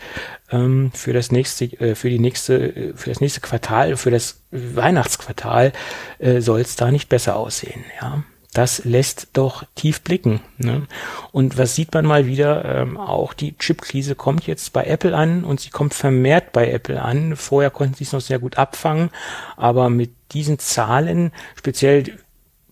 ähm, 0.51 0.93
für 0.95 1.13
das 1.13 1.33
nächste, 1.33 1.65
äh, 1.65 1.95
für 1.95 2.09
die 2.09 2.21
nächste, 2.21 2.75
äh, 2.75 2.93
für 2.95 3.11
das 3.11 3.21
nächste 3.21 3.41
Quartal, 3.41 3.97
für 3.97 4.11
das 4.11 4.41
Weihnachtsquartal 4.51 5.73
äh, 6.21 6.41
soll 6.41 6.61
es 6.61 6.77
da 6.77 6.91
nicht 6.91 7.09
besser 7.09 7.37
aussehen. 7.37 7.85
Ja, 8.01 8.23
das 8.53 8.85
lässt 8.85 9.29
doch 9.33 9.65
tief 9.75 10.03
blicken. 10.03 10.41
Ne? 10.59 10.87
Und 11.33 11.57
was 11.57 11.75
sieht 11.75 11.95
man 11.95 12.05
mal 12.05 12.27
wieder? 12.27 12.65
Ähm, 12.65 12.99
auch 12.99 13.33
die 13.33 13.57
Chip-Krise 13.57 14.15
kommt 14.15 14.47
jetzt 14.47 14.75
bei 14.75 14.85
Apple 14.85 15.17
an 15.17 15.45
und 15.45 15.61
sie 15.61 15.71
kommt 15.71 15.95
vermehrt 15.95 16.53
bei 16.53 16.71
Apple 16.71 17.01
an. 17.01 17.37
Vorher 17.37 17.71
konnten 17.71 17.95
sie 17.95 18.05
es 18.05 18.13
noch 18.13 18.21
sehr 18.21 18.39
gut 18.39 18.59
abfangen, 18.59 19.11
aber 19.57 19.89
mit 19.89 20.11
diesen 20.33 20.59
Zahlen, 20.59 21.33
speziell 21.57 22.19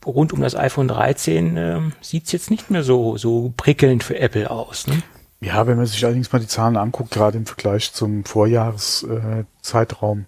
rund 0.05 0.33
um 0.33 0.43
das 0.43 0.55
iPhone 0.55 0.89
13, 0.89 1.57
äh, 1.57 1.81
sieht 2.03 2.27
es 2.27 2.33
jetzt 2.33 2.51
nicht 2.51 2.71
mehr 2.71 2.83
so, 2.83 3.17
so 3.17 3.53
prickelnd 3.57 4.05
für 4.05 4.19
Apple 4.19 4.51
aus. 4.51 4.87
Ne? 4.87 5.03
Ja, 5.41 5.67
wenn 5.67 5.79
man 5.79 5.87
sich 5.87 6.05
allerdings 6.05 6.31
mal 6.31 6.41
die 6.41 6.47
Zahlen 6.47 6.77
anguckt, 6.77 7.11
gerade 7.11 7.39
im 7.39 7.47
Vergleich 7.47 7.95
zum 7.95 8.27
Vorjahreszeitraum 8.27 10.27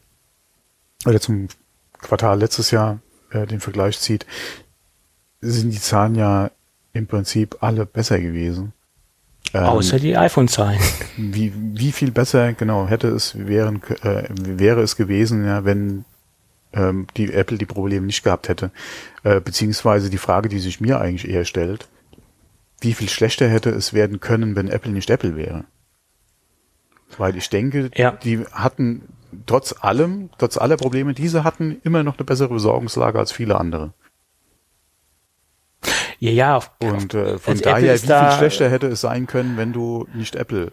äh, 1.05 1.09
oder 1.09 1.21
zum 1.21 1.49
Quartal 2.01 2.39
letztes 2.39 2.71
Jahr 2.71 3.01
äh, 3.31 3.47
den 3.47 3.61
Vergleich 3.61 3.99
zieht, 3.99 4.25
sind 5.43 5.70
die 5.70 5.80
Zahlen 5.80 6.14
ja 6.14 6.51
im 6.93 7.07
Prinzip 7.07 7.57
alle 7.61 7.84
besser 7.84 8.20
gewesen. 8.20 8.72
Ähm, 9.55 9.64
Außer 9.64 9.99
die 9.99 10.16
iPhone-Zahlen. 10.16 10.78
Wie, 11.16 11.53
wie 11.55 11.93
viel 11.93 12.11
besser, 12.11 12.55
genau, 12.55 12.86
hätte 12.86 13.09
es 13.09 13.36
wären, 13.47 13.82
äh, 14.03 14.24
wäre 14.30 14.80
es 14.80 14.97
gewesen, 14.97 15.45
ja, 15.45 15.64
wenn 15.64 16.05
ähm, 16.72 17.07
die 17.16 17.32
Apple 17.32 17.59
die 17.59 17.66
Probleme 17.66 18.07
nicht 18.07 18.22
gehabt 18.22 18.49
hätte. 18.49 18.70
Äh, 19.24 19.40
beziehungsweise 19.40 20.09
die 20.09 20.18
Frage, 20.18 20.49
die 20.49 20.59
sich 20.59 20.80
mir 20.80 21.01
eigentlich 21.01 21.28
eher 21.28 21.45
stellt, 21.45 21.88
wie 22.80 22.95
viel 22.95 23.09
schlechter 23.09 23.49
hätte 23.49 23.70
es 23.70 23.93
werden 23.93 24.20
können, 24.20 24.57
wenn 24.57 24.68
Apple 24.68 24.93
nicht 24.93 25.11
Apple 25.11 25.36
wäre? 25.36 25.64
Weil 27.18 27.36
ich 27.36 27.51
denke, 27.51 27.90
ja. 27.95 28.12
die 28.12 28.45
hatten 28.53 29.03
trotz 29.47 29.74
allem, 29.80 30.30
trotz 30.38 30.57
aller 30.57 30.76
Probleme, 30.76 31.14
diese 31.14 31.45
hatten 31.45 31.78
immer 31.84 32.03
noch 32.03 32.18
eine 32.18 32.24
bessere 32.24 32.55
Besorgungslage 32.55 33.18
als 33.18 33.32
viele 33.32 33.59
andere. 33.59 33.93
Ja, 36.18 36.30
ja. 36.30 36.61
Und 36.80 37.14
äh, 37.14 37.39
von 37.39 37.53
also 37.53 37.64
daher, 37.64 37.95
wie 37.95 37.99
viel 37.99 38.39
schlechter 38.39 38.70
hätte 38.70 38.87
es 38.89 39.01
sein 39.01 39.26
können, 39.26 39.57
wenn 39.57 39.72
du 39.72 40.07
nicht 40.14 40.37
Apple 40.37 40.72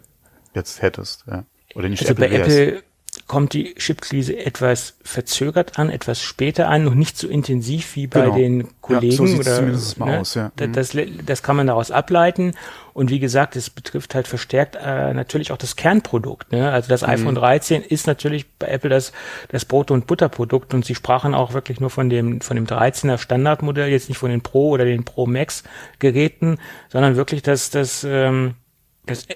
jetzt 0.53 0.81
hättest, 0.81 1.25
ja? 1.27 1.43
Oder 1.75 1.89
nicht 1.89 2.01
also 2.01 2.13
Apple 2.13 2.29
bei. 2.29 2.35
Apple 2.35 2.83
kommt 3.29 3.53
die 3.53 3.75
Chipkrise 3.75 4.35
etwas 4.43 4.95
verzögert 5.03 5.77
an, 5.77 5.91
etwas 5.91 6.19
später 6.19 6.67
an, 6.67 6.83
noch 6.83 6.95
nicht 6.95 7.15
so 7.15 7.27
intensiv 7.27 7.95
wie 7.95 8.07
bei 8.07 8.21
genau. 8.21 8.35
den 8.35 8.81
Kollegen. 8.81 9.11
Ja, 9.11 9.17
so 9.17 9.39
oder, 9.39 9.55
zumindest 9.55 9.99
mal 9.99 10.05
ne? 10.07 10.19
aus, 10.19 10.33
ja. 10.33 10.51
Mhm. 10.59 10.73
Das, 10.73 10.97
das 11.25 11.43
kann 11.43 11.55
man 11.55 11.67
daraus 11.67 11.91
ableiten. 11.91 12.55
Und 12.91 13.11
wie 13.11 13.19
gesagt, 13.19 13.55
es 13.55 13.69
betrifft 13.69 14.15
halt 14.15 14.27
verstärkt 14.27 14.77
äh, 14.83 15.13
natürlich 15.13 15.51
auch 15.51 15.57
das 15.57 15.75
Kernprodukt. 15.75 16.51
Ne? 16.51 16.71
Also 16.71 16.89
das 16.89 17.03
mhm. 17.03 17.09
iPhone 17.09 17.35
13 17.35 17.83
ist 17.83 18.07
natürlich 18.07 18.49
bei 18.57 18.67
Apple 18.67 18.89
das, 18.89 19.13
das 19.49 19.63
Brot- 19.63 19.91
und 19.91 20.07
Butterprodukt 20.07 20.73
und 20.73 20.83
sie 20.83 20.95
sprachen 20.95 21.35
auch 21.35 21.53
wirklich 21.53 21.79
nur 21.79 21.91
von 21.91 22.09
dem, 22.09 22.41
von 22.41 22.55
dem 22.55 22.65
13er 22.65 23.19
Standardmodell, 23.19 23.89
jetzt 23.89 24.09
nicht 24.09 24.17
von 24.17 24.31
den 24.31 24.41
Pro 24.41 24.69
oder 24.71 24.85
den 24.85 25.05
Pro 25.05 25.27
Max 25.27 25.63
Geräten, 25.99 26.57
sondern 26.89 27.15
wirklich 27.15 27.43
das, 27.43 27.69
das, 27.69 28.03
ähm, 28.03 28.55
das 29.09 29.27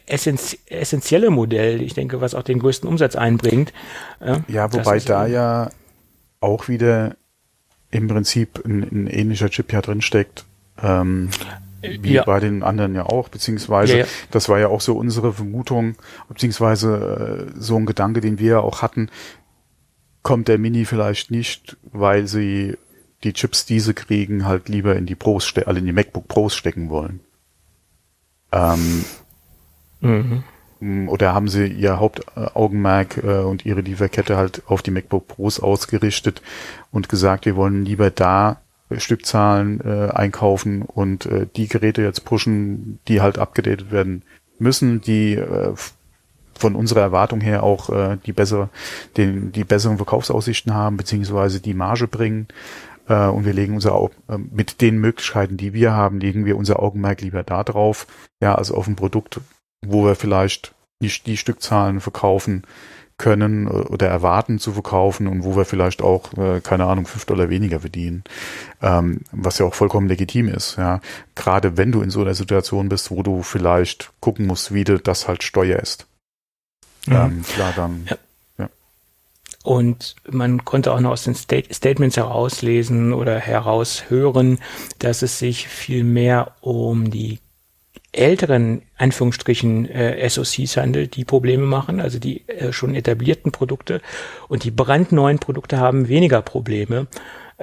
essentielle 0.69 1.29
Modell, 1.29 1.81
ich 1.81 1.93
denke, 1.93 2.21
was 2.21 2.35
auch 2.35 2.43
den 2.43 2.59
größten 2.59 2.87
Umsatz 2.87 3.15
einbringt. 3.15 3.73
Ja, 4.47 4.71
wobei 4.73 4.99
da 4.99 5.27
ja 5.27 5.69
auch 6.39 6.67
wieder 6.67 7.15
im 7.91 8.07
Prinzip 8.07 8.63
ein, 8.65 8.83
ein 8.83 9.07
ähnlicher 9.07 9.49
Chip 9.49 9.71
ja 9.71 9.81
drinsteckt, 9.81 10.45
ähm, 10.81 11.29
wie 11.81 12.13
ja. 12.13 12.23
bei 12.23 12.39
den 12.39 12.63
anderen 12.63 12.95
ja 12.95 13.05
auch, 13.05 13.29
beziehungsweise 13.29 13.93
ja, 13.93 13.99
ja. 13.99 14.05
das 14.31 14.49
war 14.49 14.59
ja 14.59 14.67
auch 14.67 14.81
so 14.81 14.97
unsere 14.97 15.33
Vermutung, 15.33 15.95
beziehungsweise 16.27 17.51
äh, 17.55 17.59
so 17.59 17.77
ein 17.77 17.85
Gedanke, 17.85 18.21
den 18.21 18.39
wir 18.39 18.51
ja 18.51 18.59
auch 18.59 18.81
hatten, 18.81 19.09
kommt 20.21 20.47
der 20.47 20.57
Mini 20.57 20.85
vielleicht 20.85 21.29
nicht, 21.29 21.77
weil 21.91 22.27
sie 22.27 22.77
die 23.23 23.33
Chips, 23.33 23.65
die 23.65 23.79
sie 23.79 23.93
kriegen, 23.93 24.45
halt 24.45 24.69
lieber 24.69 24.95
in 24.95 25.05
die 25.05 25.15
Pros, 25.15 25.53
also 25.65 25.77
in 25.77 25.85
die 25.85 25.93
MacBook 25.93 26.27
Pros 26.27 26.55
stecken 26.55 26.89
wollen. 26.89 27.19
Ähm, 28.51 29.05
Mhm. 30.03 30.43
Oder 31.07 31.33
haben 31.33 31.47
sie 31.47 31.65
ihr 31.67 31.99
Hauptaugenmerk 31.99 33.23
äh, 33.23 33.39
und 33.39 33.65
ihre 33.65 33.81
Lieferkette 33.81 34.35
halt 34.35 34.63
auf 34.67 34.81
die 34.81 34.91
MacBook 34.91 35.27
Pros 35.27 35.61
ausgerichtet 35.61 36.41
und 36.91 37.07
gesagt, 37.07 37.45
wir 37.45 37.55
wollen 37.55 37.85
lieber 37.85 38.09
da 38.09 38.57
Stückzahlen 38.97 39.79
äh, 39.81 40.11
einkaufen 40.11 40.81
und 40.81 41.25
äh, 41.25 41.47
die 41.55 41.67
Geräte 41.67 42.01
jetzt 42.01 42.25
pushen, 42.25 42.99
die 43.07 43.21
halt 43.21 43.39
abgedatet 43.39 43.91
werden 43.91 44.23
müssen, 44.59 45.01
die 45.01 45.35
äh, 45.35 45.73
von 46.53 46.75
unserer 46.75 47.01
Erwartung 47.01 47.41
her 47.41 47.63
auch 47.63 47.89
äh, 47.89 48.17
die 48.25 48.33
bessere, 48.33 48.69
den, 49.17 49.51
die 49.51 49.63
besseren 49.63 49.97
Verkaufsaussichten 49.97 50.73
haben, 50.73 50.97
beziehungsweise 50.97 51.59
die 51.59 51.73
Marge 51.73 52.07
bringen. 52.07 52.47
Äh, 53.07 53.27
und 53.27 53.45
wir 53.45 53.53
legen 53.53 53.75
unser 53.75 54.09
äh, 54.27 54.37
mit 54.37 54.81
den 54.81 54.99
Möglichkeiten, 54.99 55.57
die 55.57 55.73
wir 55.73 55.93
haben, 55.93 56.19
legen 56.19 56.45
wir 56.45 56.57
unser 56.57 56.81
Augenmerk 56.81 57.21
lieber 57.21 57.43
da 57.43 57.63
drauf, 57.63 58.07
ja, 58.41 58.55
also 58.55 58.75
auf 58.75 58.87
ein 58.87 58.95
Produkt, 58.95 59.39
wo 59.91 60.05
wir 60.05 60.15
vielleicht 60.15 60.73
nicht 60.99 61.25
die 61.27 61.37
Stückzahlen 61.37 61.99
verkaufen 61.99 62.63
können 63.17 63.67
oder 63.67 64.07
erwarten 64.07 64.59
zu 64.59 64.73
verkaufen 64.73 65.27
und 65.27 65.43
wo 65.43 65.55
wir 65.55 65.65
vielleicht 65.65 66.01
auch, 66.01 66.33
äh, 66.37 66.61
keine 66.61 66.85
Ahnung, 66.85 67.05
fünf 67.05 67.25
Dollar 67.25 67.49
weniger 67.49 67.79
verdienen, 67.79 68.23
ähm, 68.81 69.21
was 69.31 69.59
ja 69.59 69.65
auch 69.65 69.75
vollkommen 69.75 70.07
legitim 70.07 70.47
ist. 70.47 70.77
Ja, 70.77 70.99
Gerade 71.35 71.77
wenn 71.77 71.91
du 71.91 72.01
in 72.01 72.09
so 72.09 72.21
einer 72.21 72.33
Situation 72.33 72.89
bist, 72.89 73.11
wo 73.11 73.21
du 73.23 73.43
vielleicht 73.43 74.11
gucken 74.19 74.47
musst, 74.47 74.73
wie 74.73 74.83
du 74.83 74.99
das 74.99 75.27
halt 75.27 75.43
steuerst. 75.43 76.07
Mhm. 77.05 77.15
Ähm, 77.15 77.43
klar, 77.43 77.73
dann. 77.75 78.07
Ja. 78.09 78.17
ja. 78.57 78.69
Und 79.63 80.15
man 80.29 80.65
konnte 80.65 80.91
auch 80.91 80.99
noch 80.99 81.11
aus 81.11 81.23
den 81.23 81.35
State 81.35 81.73
Statements 81.73 82.17
herauslesen 82.17 83.13
oder 83.13 83.37
heraushören, 83.39 84.59
dass 84.99 85.21
es 85.21 85.39
sich 85.39 85.67
viel 85.67 86.03
mehr 86.03 86.55
um 86.61 87.11
die 87.11 87.39
älteren 88.13 88.83
Anführungsstrichen 88.97 89.89
äh, 89.89 90.29
SOCs 90.29 90.77
handelt, 90.77 91.15
die 91.15 91.25
Probleme 91.25 91.65
machen, 91.65 91.99
also 91.99 92.19
die 92.19 92.47
äh, 92.47 92.71
schon 92.71 92.95
etablierten 92.95 93.51
Produkte 93.51 94.01
und 94.47 94.63
die 94.63 94.71
brandneuen 94.71 95.39
Produkte 95.39 95.79
haben 95.79 96.07
weniger 96.07 96.41
Probleme 96.41 97.07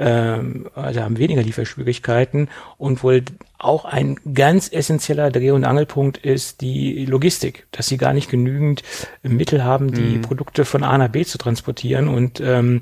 ähm, 0.01 0.69
also 0.75 1.03
haben 1.03 1.19
weniger 1.19 1.43
Lieferschwierigkeiten 1.43 2.49
und 2.79 3.03
wohl 3.03 3.23
auch 3.59 3.85
ein 3.85 4.17
ganz 4.33 4.73
essentieller 4.73 5.31
Dreh- 5.31 5.51
und 5.51 5.65
Angelpunkt 5.65 6.17
ist 6.17 6.63
die 6.63 7.05
Logistik, 7.05 7.67
dass 7.73 7.89
sie 7.89 7.99
gar 7.99 8.15
nicht 8.15 8.31
genügend 8.31 8.83
Mittel 9.23 9.63
haben, 9.63 9.93
die 9.93 10.17
mhm. 10.17 10.23
Produkte 10.23 10.65
von 10.65 10.83
A 10.83 10.97
nach 10.97 11.09
B 11.09 11.27
zu 11.27 11.37
transportieren 11.37 12.09
und 12.09 12.41
ähm, 12.41 12.81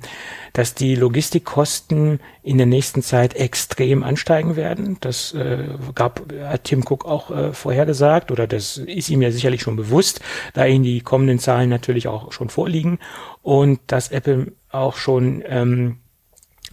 dass 0.52 0.76
die 0.76 0.94
Logistikkosten 0.94 2.20
in 2.44 2.58
der 2.58 2.66
nächsten 2.66 3.02
Zeit 3.02 3.34
extrem 3.34 4.04
ansteigen 4.04 4.54
werden. 4.54 4.98
Das 5.00 5.34
äh, 5.34 5.64
gab 5.96 6.22
hat 6.44 6.64
Tim 6.64 6.84
Cook 6.88 7.04
auch 7.04 7.32
äh, 7.32 7.52
vorhergesagt 7.52 8.30
oder 8.30 8.46
das 8.46 8.76
ist 8.76 9.10
ihm 9.10 9.22
ja 9.22 9.32
sicherlich 9.32 9.62
schon 9.62 9.74
bewusst, 9.74 10.20
da 10.54 10.64
ihn 10.64 10.84
die 10.84 11.00
kommenden 11.00 11.40
Zahlen 11.40 11.68
natürlich 11.68 12.06
auch 12.06 12.30
schon 12.30 12.48
vorliegen 12.48 13.00
und 13.42 13.80
dass 13.88 14.12
Apple 14.12 14.52
auch 14.70 14.96
schon 14.96 15.42
ähm, 15.48 15.96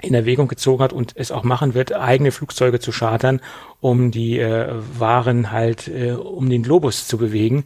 in 0.05 0.13
Erwägung 0.13 0.47
gezogen 0.47 0.83
hat 0.83 0.93
und 0.93 1.13
es 1.15 1.31
auch 1.31 1.43
machen 1.43 1.73
wird, 1.73 1.93
eigene 1.93 2.31
Flugzeuge 2.31 2.79
zu 2.79 2.91
chartern, 2.91 3.41
um 3.81 4.11
die 4.11 4.39
äh, 4.39 4.73
Waren 4.97 5.51
halt 5.51 5.87
äh, 5.87 6.11
um 6.11 6.49
den 6.49 6.63
Globus 6.63 7.07
zu 7.07 7.17
bewegen. 7.17 7.65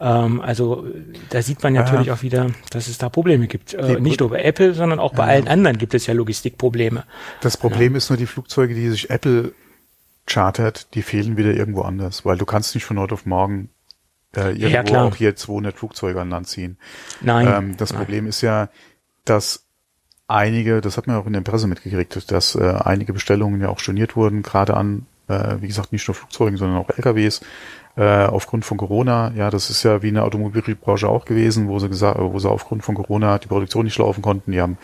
Ähm, 0.00 0.40
also 0.40 0.84
da 1.28 1.42
sieht 1.42 1.62
man 1.62 1.74
natürlich 1.74 2.06
ja. 2.06 2.14
auch 2.14 2.22
wieder, 2.22 2.50
dass 2.70 2.88
es 2.88 2.98
da 2.98 3.08
Probleme 3.08 3.46
gibt. 3.46 3.74
Äh, 3.74 4.00
nicht 4.00 4.20
nur 4.20 4.30
bei 4.30 4.42
Apple, 4.42 4.74
sondern 4.74 4.98
auch 4.98 5.12
bei 5.12 5.26
ja. 5.26 5.32
allen 5.34 5.48
anderen 5.48 5.78
gibt 5.78 5.94
es 5.94 6.06
ja 6.06 6.14
Logistikprobleme. 6.14 7.04
Das 7.40 7.56
Problem 7.56 7.92
ja. 7.92 7.98
ist 7.98 8.10
nur 8.10 8.16
die 8.16 8.26
Flugzeuge, 8.26 8.74
die 8.74 8.88
sich 8.88 9.10
Apple 9.10 9.52
chartert, 10.26 10.94
die 10.94 11.02
fehlen 11.02 11.36
wieder 11.36 11.52
irgendwo 11.52 11.82
anders, 11.82 12.24
weil 12.24 12.38
du 12.38 12.46
kannst 12.46 12.74
nicht 12.74 12.84
von 12.84 12.98
heute 12.98 13.14
auf 13.14 13.26
morgen 13.26 13.70
äh, 14.36 14.52
irgendwo 14.52 14.96
auch 14.96 15.16
hier 15.16 15.34
200 15.34 15.76
Flugzeuge 15.76 16.20
an 16.20 16.30
Land 16.30 16.48
ziehen. 16.48 16.78
Nein. 17.20 17.48
Ähm, 17.48 17.76
das 17.76 17.92
nein. 17.92 18.02
Problem 18.02 18.26
ist 18.26 18.40
ja, 18.40 18.68
dass 19.24 19.66
einige, 20.30 20.80
das 20.80 20.96
hat 20.96 21.06
man 21.06 21.16
auch 21.16 21.26
in 21.26 21.32
der 21.32 21.40
Presse 21.40 21.66
mitgekriegt, 21.66 22.30
dass 22.30 22.54
äh, 22.54 22.74
einige 22.84 23.12
Bestellungen 23.12 23.60
ja 23.60 23.68
auch 23.68 23.78
storniert 23.78 24.16
wurden, 24.16 24.42
gerade 24.42 24.76
an, 24.76 25.06
äh, 25.28 25.56
wie 25.60 25.66
gesagt, 25.66 25.92
nicht 25.92 26.06
nur 26.08 26.14
Flugzeugen, 26.14 26.56
sondern 26.56 26.78
auch 26.78 26.88
LKWs, 26.88 27.40
äh, 27.96 28.24
aufgrund 28.24 28.64
von 28.64 28.78
Corona. 28.78 29.32
Ja, 29.34 29.50
das 29.50 29.70
ist 29.70 29.82
ja 29.82 30.02
wie 30.02 30.08
in 30.08 30.14
der 30.14 30.24
Automobilbranche 30.24 31.08
auch 31.08 31.24
gewesen, 31.24 31.68
wo 31.68 31.78
sie 31.78 31.88
gesagt, 31.88 32.18
wo 32.20 32.38
sie 32.38 32.48
aufgrund 32.48 32.84
von 32.84 32.94
Corona 32.94 33.38
die 33.38 33.48
Produktion 33.48 33.84
nicht 33.84 33.98
laufen 33.98 34.22
konnten. 34.22 34.52
Die 34.52 34.60
haben, 34.60 34.78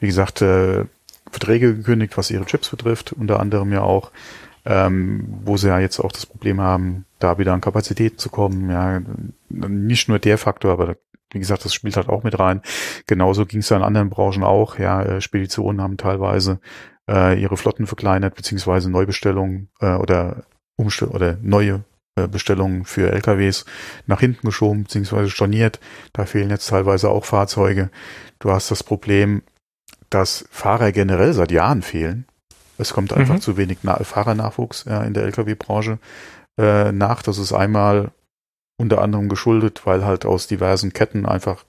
wie 0.00 0.06
gesagt, 0.06 0.42
äh, 0.42 0.84
Verträge 1.30 1.74
gekündigt, 1.74 2.16
was 2.16 2.30
ihre 2.30 2.44
Chips 2.44 2.68
betrifft, 2.68 3.12
unter 3.12 3.40
anderem 3.40 3.72
ja 3.72 3.82
auch, 3.82 4.10
ähm, 4.64 5.24
wo 5.44 5.56
sie 5.56 5.68
ja 5.68 5.80
jetzt 5.80 5.98
auch 5.98 6.12
das 6.12 6.26
Problem 6.26 6.60
haben, 6.60 7.04
da 7.18 7.38
wieder 7.38 7.52
an 7.52 7.60
Kapazitäten 7.60 8.18
zu 8.18 8.28
kommen. 8.28 8.70
Ja, 8.70 9.00
nicht 9.48 10.08
nur 10.08 10.18
der 10.18 10.38
Faktor, 10.38 10.72
aber 10.72 10.96
wie 11.32 11.38
gesagt, 11.38 11.64
das 11.64 11.74
spielt 11.74 11.96
halt 11.96 12.08
auch 12.08 12.22
mit 12.22 12.38
rein. 12.38 12.62
Genauso 13.06 13.46
ging 13.46 13.60
es 13.60 13.68
ja 13.68 13.76
in 13.76 13.82
anderen 13.82 14.10
Branchen 14.10 14.44
auch. 14.44 14.78
Ja, 14.78 15.02
äh, 15.02 15.20
Speditionen 15.20 15.80
haben 15.82 15.96
teilweise 15.96 16.60
äh, 17.08 17.40
ihre 17.40 17.56
Flotten 17.56 17.86
verkleinert, 17.86 18.34
beziehungsweise 18.34 18.90
Neubestellungen 18.90 19.68
äh, 19.80 19.94
oder 19.94 20.44
Umstell 20.76 21.08
oder 21.08 21.38
neue 21.42 21.84
äh, 22.16 22.28
Bestellungen 22.28 22.84
für 22.84 23.10
LKWs 23.10 23.64
nach 24.06 24.20
hinten 24.20 24.46
geschoben, 24.46 24.84
beziehungsweise 24.84 25.30
storniert. 25.30 25.80
Da 26.12 26.26
fehlen 26.26 26.50
jetzt 26.50 26.68
teilweise 26.68 27.08
auch 27.08 27.24
Fahrzeuge. 27.24 27.90
Du 28.38 28.50
hast 28.50 28.70
das 28.70 28.82
Problem, 28.82 29.42
dass 30.10 30.44
Fahrer 30.50 30.92
generell 30.92 31.32
seit 31.32 31.50
Jahren 31.50 31.82
fehlen. 31.82 32.26
Es 32.78 32.92
kommt 32.92 33.12
einfach 33.12 33.36
mhm. 33.36 33.40
zu 33.40 33.56
wenig 33.56 33.78
Na 33.82 33.96
Fahrernachwuchs 33.96 34.84
ja, 34.84 35.02
in 35.02 35.14
der 35.14 35.24
Lkw-Branche 35.24 35.98
äh, 36.58 36.92
nach. 36.92 37.22
Das 37.22 37.38
ist 37.38 37.52
einmal 37.52 38.10
unter 38.82 39.00
anderem 39.00 39.28
geschuldet, 39.28 39.82
weil 39.86 40.04
halt 40.04 40.26
aus 40.26 40.46
diversen 40.46 40.92
Ketten 40.92 41.24
einfach 41.24 41.64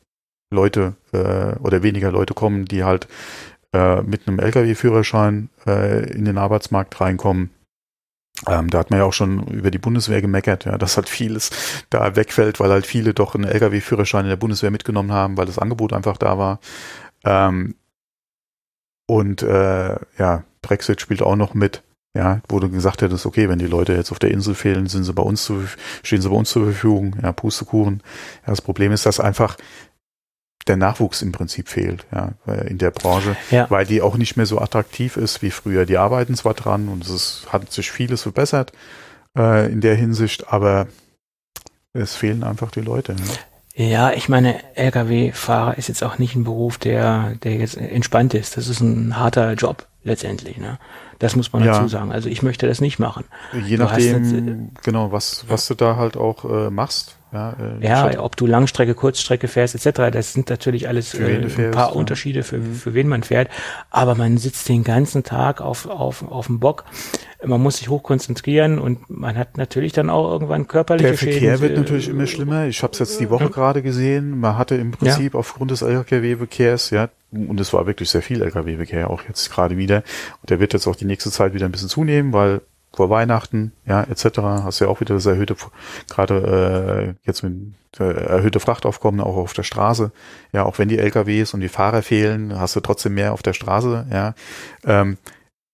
Leute 0.51 0.95
äh, 1.13 1.57
oder 1.59 1.83
weniger 1.83 2.11
Leute 2.11 2.33
kommen, 2.33 2.65
die 2.65 2.83
halt 2.83 3.07
äh, 3.73 4.01
mit 4.01 4.27
einem 4.27 4.39
Lkw-Führerschein 4.39 5.49
äh, 5.65 6.11
in 6.11 6.25
den 6.25 6.37
Arbeitsmarkt 6.37 6.99
reinkommen. 6.99 7.51
Ähm, 8.47 8.69
da 8.69 8.79
hat 8.79 8.89
man 8.89 8.99
ja 8.99 9.05
auch 9.05 9.13
schon 9.13 9.47
über 9.47 9.71
die 9.71 9.77
Bundeswehr 9.77 10.21
gemeckert, 10.21 10.65
ja, 10.65 10.77
dass 10.77 10.97
halt 10.97 11.07
vieles 11.07 11.51
da 11.89 12.15
wegfällt, 12.15 12.59
weil 12.59 12.71
halt 12.71 12.85
viele 12.85 13.13
doch 13.13 13.35
einen 13.35 13.45
Lkw-Führerschein 13.45 14.25
in 14.25 14.29
der 14.29 14.37
Bundeswehr 14.37 14.71
mitgenommen 14.71 15.11
haben, 15.11 15.37
weil 15.37 15.45
das 15.45 15.59
Angebot 15.59 15.93
einfach 15.93 16.17
da 16.17 16.37
war. 16.37 16.59
Ähm, 17.23 17.75
und 19.07 19.43
äh, 19.43 19.95
ja, 20.17 20.43
Brexit 20.61 20.99
spielt 20.99 21.21
auch 21.21 21.35
noch 21.35 21.53
mit, 21.53 21.83
ja, 22.15 22.41
wo 22.47 22.59
du 22.59 22.69
gesagt 22.69 23.01
hättest, 23.01 23.25
okay, 23.25 23.49
wenn 23.49 23.59
die 23.59 23.65
Leute 23.65 23.93
jetzt 23.93 24.11
auf 24.11 24.19
der 24.19 24.31
Insel 24.31 24.53
fehlen, 24.53 24.87
sind 24.87 25.03
sie 25.03 25.13
bei 25.13 25.23
uns 25.23 25.43
zu, 25.43 25.63
stehen 26.03 26.21
sie 26.21 26.29
bei 26.29 26.35
uns 26.35 26.51
zur 26.51 26.65
Verfügung, 26.65 27.15
ja, 27.21 27.31
Pustekuchen. 27.31 28.03
Ja, 28.43 28.51
das 28.51 28.61
Problem 28.61 28.91
ist, 28.91 29.05
dass 29.05 29.19
einfach 29.19 29.57
der 30.67 30.77
Nachwuchs 30.77 31.21
im 31.21 31.31
Prinzip 31.31 31.67
fehlt, 31.67 32.05
ja, 32.11 32.33
in 32.65 32.77
der 32.77 32.91
Branche, 32.91 33.35
ja. 33.51 33.69
weil 33.69 33.85
die 33.85 34.01
auch 34.01 34.15
nicht 34.15 34.37
mehr 34.37 34.45
so 34.45 34.59
attraktiv 34.59 35.17
ist 35.17 35.41
wie 35.41 35.51
früher. 35.51 35.85
Die 35.85 35.97
arbeiten 35.97 36.35
zwar 36.35 36.53
dran 36.53 36.87
und 36.87 37.03
es 37.03 37.09
ist, 37.09 37.47
hat 37.51 37.71
sich 37.71 37.91
vieles 37.91 38.21
verbessert 38.21 38.71
äh, 39.37 39.71
in 39.71 39.81
der 39.81 39.95
Hinsicht, 39.95 40.47
aber 40.53 40.87
es 41.93 42.15
fehlen 42.15 42.43
einfach 42.43 42.71
die 42.71 42.81
Leute. 42.81 43.15
Ja, 43.75 43.85
ja 43.85 44.11
ich 44.13 44.29
meine, 44.29 44.59
Lkw-Fahrer 44.75 45.77
ist 45.77 45.89
jetzt 45.89 46.03
auch 46.03 46.17
nicht 46.17 46.35
ein 46.35 46.43
Beruf, 46.43 46.77
der, 46.77 47.35
der 47.43 47.55
jetzt 47.55 47.75
entspannt 47.75 48.33
ist. 48.35 48.55
Das 48.55 48.67
ist 48.67 48.79
ein 48.81 49.17
harter 49.17 49.53
Job 49.53 49.87
letztendlich. 50.03 50.57
Ne? 50.57 50.79
Das 51.19 51.35
muss 51.35 51.53
man 51.53 51.63
ja. 51.63 51.73
dazu 51.73 51.87
sagen. 51.87 52.11
Also 52.11 52.29
ich 52.29 52.43
möchte 52.43 52.67
das 52.67 52.81
nicht 52.81 52.99
machen. 52.99 53.25
Je 53.65 53.77
nachdem, 53.77 54.23
jetzt, 54.23 54.33
äh, 54.33 54.81
genau, 54.83 55.11
was, 55.11 55.45
was 55.47 55.67
du 55.67 55.75
da 55.75 55.95
halt 55.95 56.17
auch 56.17 56.45
äh, 56.45 56.69
machst. 56.69 57.17
Ja, 57.33 57.55
äh, 57.59 57.85
ja 57.85 58.19
ob 58.19 58.37
du 58.37 58.45
Langstrecke, 58.45 58.93
Kurzstrecke 58.93 59.47
fährst 59.47 59.73
etc., 59.73 60.11
das 60.11 60.33
sind 60.33 60.49
natürlich 60.49 60.87
alles 60.87 61.13
äh, 61.15 61.37
ein 61.37 61.49
fährst, 61.49 61.75
paar 61.75 61.89
ja. 61.89 61.93
Unterschiede, 61.95 62.43
für, 62.43 62.57
mhm. 62.57 62.75
für 62.75 62.93
wen 62.93 63.07
man 63.07 63.23
fährt. 63.23 63.49
Aber 63.89 64.15
man 64.15 64.37
sitzt 64.37 64.69
den 64.69 64.83
ganzen 64.83 65.23
Tag 65.23 65.59
auf, 65.59 65.87
auf, 65.87 66.29
auf 66.29 66.47
dem 66.47 66.59
Bock. 66.59 66.85
Man 67.43 67.61
muss 67.61 67.77
sich 67.77 67.89
hochkonzentrieren 67.89 68.79
und 68.79 69.09
man 69.09 69.37
hat 69.37 69.57
natürlich 69.57 69.91
dann 69.91 70.09
auch 70.09 70.31
irgendwann 70.31 70.67
körperliche 70.67 71.09
Der 71.09 71.17
Verkehr 71.17 71.39
Schäden. 71.39 71.61
wird 71.61 71.77
natürlich 71.77 72.07
immer 72.07 72.27
schlimmer. 72.27 72.67
Ich 72.67 72.83
habe 72.83 72.93
es 72.93 72.99
jetzt 72.99 73.19
die 73.19 73.29
Woche 73.29 73.49
gerade 73.49 73.81
gesehen. 73.81 74.39
Man 74.39 74.57
hatte 74.57 74.75
im 74.75 74.91
Prinzip 74.91 75.33
ja. 75.33 75.39
aufgrund 75.39 75.71
des 75.71 75.81
LKW-Verkehrs, 75.81 76.91
ja, 76.91 77.09
und 77.31 77.59
es 77.59 77.73
war 77.73 77.87
wirklich 77.87 78.09
sehr 78.09 78.21
viel 78.21 78.41
LKW-Verkehr 78.41 79.09
auch 79.09 79.23
jetzt 79.27 79.49
gerade 79.51 79.75
wieder. 79.75 80.03
Und 80.41 80.51
der 80.51 80.59
wird 80.59 80.73
jetzt 80.73 80.87
auch 80.87 80.95
die 80.95 81.05
nächste 81.05 81.31
Zeit 81.31 81.53
wieder 81.53 81.65
ein 81.65 81.71
bisschen 81.71 81.89
zunehmen, 81.89 82.31
weil 82.31 82.61
vor 82.95 83.09
Weihnachten, 83.09 83.73
ja, 83.85 84.03
etc. 84.03 84.39
hast 84.63 84.79
du 84.79 84.85
ja 84.85 84.91
auch 84.91 85.01
wieder 85.01 85.15
das 85.15 85.25
erhöhte, 85.25 85.55
gerade 86.09 87.15
äh, 87.23 87.27
jetzt 87.27 87.43
mit 87.43 87.73
äh, 87.99 88.03
erhöhte 88.03 88.59
Frachtaufkommen 88.59 89.19
auch 89.19 89.35
auf 89.35 89.53
der 89.53 89.63
Straße. 89.63 90.11
Ja, 90.51 90.63
auch 90.63 90.77
wenn 90.77 90.89
die 90.89 90.99
LKWs 90.99 91.53
und 91.53 91.61
die 91.61 91.69
Fahrer 91.69 92.03
fehlen, 92.03 92.59
hast 92.59 92.75
du 92.75 92.81
trotzdem 92.81 93.15
mehr 93.15 93.33
auf 93.33 93.41
der 93.41 93.53
Straße, 93.53 94.05
ja. 94.11 94.35
Ähm, 94.85 95.17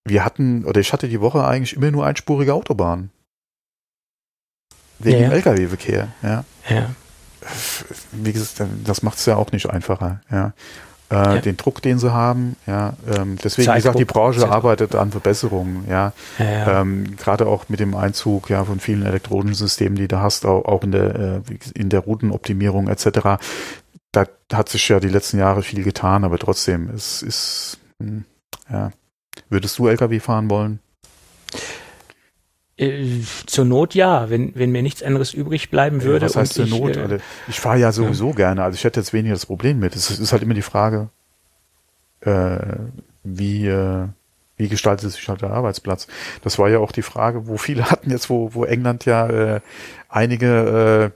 wir 0.06 0.24
hatten, 0.24 0.66
oder 0.66 0.80
ich 0.80 0.94
hatte 0.94 1.10
die 1.10 1.22
Woche 1.22 1.46
eigentlich 1.46 1.76
immer 1.76 1.92
nur 1.92 2.06
einspurige 2.06 2.54
Autobahnen. 2.54 3.12
Wegen 4.98 5.22
ja, 5.22 5.28
ja. 5.28 5.34
LKW-Verkehr, 5.34 6.08
ja. 6.24 6.46
Ja. 6.70 6.90
Wie 8.12 8.34
gesagt, 8.34 8.70
das 8.84 9.02
macht 9.02 9.18
es 9.18 9.26
ja 9.26 9.36
auch 9.36 9.52
nicht 9.52 9.70
einfacher, 9.70 10.22
ja 10.32 10.54
äh, 11.10 11.16
ja. 11.16 11.38
den 11.38 11.58
Druck, 11.58 11.82
den 11.82 12.00
sie 12.00 12.12
haben. 12.12 12.56
Ja, 12.66 12.94
ähm, 13.08 13.38
deswegen, 13.44 13.72
wie 13.72 13.76
gesagt, 13.76 14.00
die 14.00 14.06
Branche 14.06 14.40
Zeitdruck. 14.40 14.56
arbeitet 14.56 14.96
an 14.96 15.12
Verbesserungen. 15.12 15.86
Ja, 15.90 16.14
ja. 16.38 16.82
Ähm, 16.82 17.16
gerade 17.18 17.48
auch 17.48 17.70
mit 17.70 17.80
dem 17.80 17.96
Einzug 17.96 18.50
ja 18.50 18.64
von 18.66 18.80
vielen 18.80 19.06
Elektrodensystemen, 19.06 19.96
die 19.96 20.08
du 20.08 20.20
hast, 20.20 20.46
auch, 20.46 20.66
auch 20.66 20.84
in 20.84 20.92
der 20.92 21.16
äh, 21.16 21.42
in 21.74 21.90
der 21.90 22.02
Routenoptimierung 22.02 22.88
etc. 22.88 23.42
Da 24.12 24.26
hat 24.54 24.70
sich 24.70 24.88
ja 24.90 25.00
die 25.00 25.10
letzten 25.10 25.38
Jahre 25.38 25.62
viel 25.62 25.84
getan, 25.84 26.24
aber 26.24 26.40
trotzdem, 26.40 26.90
es 26.90 27.22
ist 27.22 27.80
hm, 28.02 28.26
ja. 28.70 28.92
Würdest 29.50 29.80
du 29.80 29.88
LKW 29.88 30.20
fahren 30.20 30.50
wollen? 30.50 30.80
Äh, 32.80 33.22
zur 33.46 33.66
Not 33.66 33.94
ja, 33.94 34.30
wenn, 34.30 34.56
wenn 34.56 34.72
mir 34.72 34.82
nichts 34.82 35.04
anderes 35.04 35.34
übrig 35.34 35.70
bleiben 35.70 36.02
würde. 36.04 36.26
Ja, 36.26 36.30
was 36.30 36.36
heißt 36.38 36.54
zur 36.54 36.66
ich, 36.66 36.72
Not? 36.72 36.96
Äh, 36.96 37.20
ich 37.50 37.60
fahre 37.60 37.78
ja 37.78 37.92
sowieso 37.92 38.30
ja. 38.30 38.36
gerne, 38.36 38.64
also 38.64 38.76
ich 38.76 38.84
hätte 38.86 39.02
jetzt 39.02 39.12
weniger 39.12 39.36
das 39.36 39.46
Problem 39.46 39.80
mit. 39.80 39.96
Es 39.96 40.10
ist 40.10 40.32
halt 40.32 40.44
immer 40.44 40.54
die 40.54 40.62
Frage, 40.62 41.10
äh, 42.22 42.58
wie, 43.24 43.68
äh, 43.68 44.08
wie 44.56 44.70
gestaltet 44.70 45.12
sich 45.12 45.28
halt 45.28 45.42
der 45.42 45.52
Arbeitsplatz? 45.52 46.08
Das 46.42 46.58
war 46.58 46.70
ja 46.70 46.80
auch 46.80 46.94
die 46.94 47.02
Frage, 47.02 47.48
wo 47.48 47.58
viele 47.58 47.84
hatten 47.92 48.12
jetzt, 48.12 48.30
wo, 48.30 48.54
wo 48.54 48.64
England 48.64 49.04
ja 49.04 49.28
äh, 49.28 49.62
einige 50.08 51.12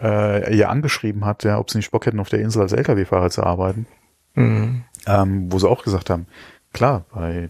äh, 0.00 0.04
äh, 0.06 0.54
ja 0.54 0.68
angeschrieben 0.68 1.24
hat, 1.24 1.44
ja, 1.44 1.58
ob 1.58 1.70
sie 1.70 1.78
nicht 1.78 1.92
Bock 1.92 2.04
hätten, 2.04 2.20
auf 2.20 2.28
der 2.28 2.40
Insel 2.40 2.60
als 2.60 2.72
Lkw-Fahrer 2.72 3.30
zu 3.30 3.42
arbeiten. 3.42 3.86
Mhm. 4.34 4.84
Ähm, 5.06 5.50
wo 5.50 5.58
sie 5.58 5.68
auch 5.68 5.82
gesagt 5.82 6.10
haben, 6.10 6.26
klar, 6.72 7.04
bei 7.14 7.48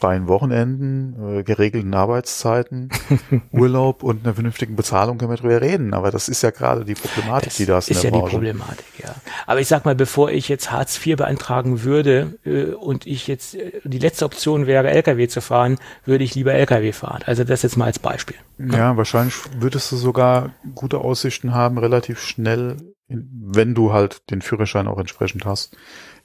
freien 0.00 0.28
Wochenenden, 0.28 1.38
äh, 1.38 1.42
geregelten 1.42 1.92
Arbeitszeiten, 1.94 2.88
Urlaub 3.52 4.02
und 4.02 4.24
einer 4.24 4.34
vernünftigen 4.34 4.76
Bezahlung 4.76 5.18
können 5.18 5.30
wir 5.30 5.36
drüber 5.36 5.60
reden. 5.60 5.94
Aber 5.94 6.10
das 6.10 6.28
ist 6.28 6.42
ja 6.42 6.50
gerade 6.50 6.84
die 6.84 6.94
Problematik, 6.94 7.50
das 7.50 7.56
die 7.56 7.66
da 7.66 7.78
ist. 7.78 7.90
Ist 7.90 8.02
ja 8.02 8.10
Branche. 8.10 8.24
die 8.24 8.30
Problematik, 8.30 8.86
ja. 8.98 9.14
Aber 9.46 9.60
ich 9.60 9.68
sag 9.68 9.84
mal, 9.84 9.94
bevor 9.94 10.30
ich 10.30 10.48
jetzt 10.48 10.72
Hartz 10.72 11.04
IV 11.04 11.16
beantragen 11.16 11.82
würde 11.82 12.38
äh, 12.44 12.72
und 12.72 13.06
ich 13.06 13.26
jetzt 13.26 13.54
äh, 13.54 13.72
die 13.84 13.98
letzte 13.98 14.24
Option 14.24 14.66
wäre, 14.66 14.90
LKW 14.90 15.28
zu 15.28 15.40
fahren, 15.40 15.78
würde 16.04 16.24
ich 16.24 16.34
lieber 16.34 16.54
LKW 16.54 16.92
fahren. 16.92 17.22
Also 17.26 17.44
das 17.44 17.62
jetzt 17.62 17.76
mal 17.76 17.86
als 17.86 17.98
Beispiel. 17.98 18.36
Ja, 18.58 18.76
ja 18.76 18.96
wahrscheinlich 18.96 19.34
würdest 19.58 19.92
du 19.92 19.96
sogar 19.96 20.50
gute 20.74 20.98
Aussichten 20.98 21.54
haben, 21.54 21.78
relativ 21.78 22.20
schnell, 22.20 22.76
wenn 23.08 23.74
du 23.74 23.92
halt 23.92 24.30
den 24.30 24.40
Führerschein 24.40 24.88
auch 24.88 24.98
entsprechend 24.98 25.44
hast 25.44 25.76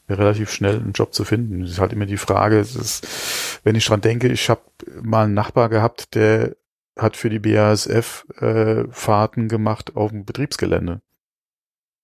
relativ 0.10 0.52
schnell 0.52 0.76
einen 0.76 0.94
Job 0.94 1.14
zu 1.14 1.24
finden. 1.24 1.62
Das 1.62 1.72
ist 1.72 1.80
halt 1.80 1.94
immer 1.94 2.06
die 2.06 2.18
Frage, 2.18 2.60
ist, 2.60 3.55
wenn 3.66 3.76
ich 3.76 3.86
dran 3.86 4.00
denke, 4.00 4.30
ich 4.30 4.50
habe 4.50 4.62
mal 5.02 5.26
einen 5.26 5.34
Nachbar 5.34 5.70
gehabt, 5.70 6.14
der 6.16 6.56
hat 6.98 7.18
für 7.18 7.30
die 7.30 7.40
BASF 7.40 8.26
äh, 8.40 8.86
Fahrten 8.92 9.50
gemacht 9.50 9.96
auf 9.96 10.12
dem 10.12 10.24
Betriebsgelände. 10.24 11.02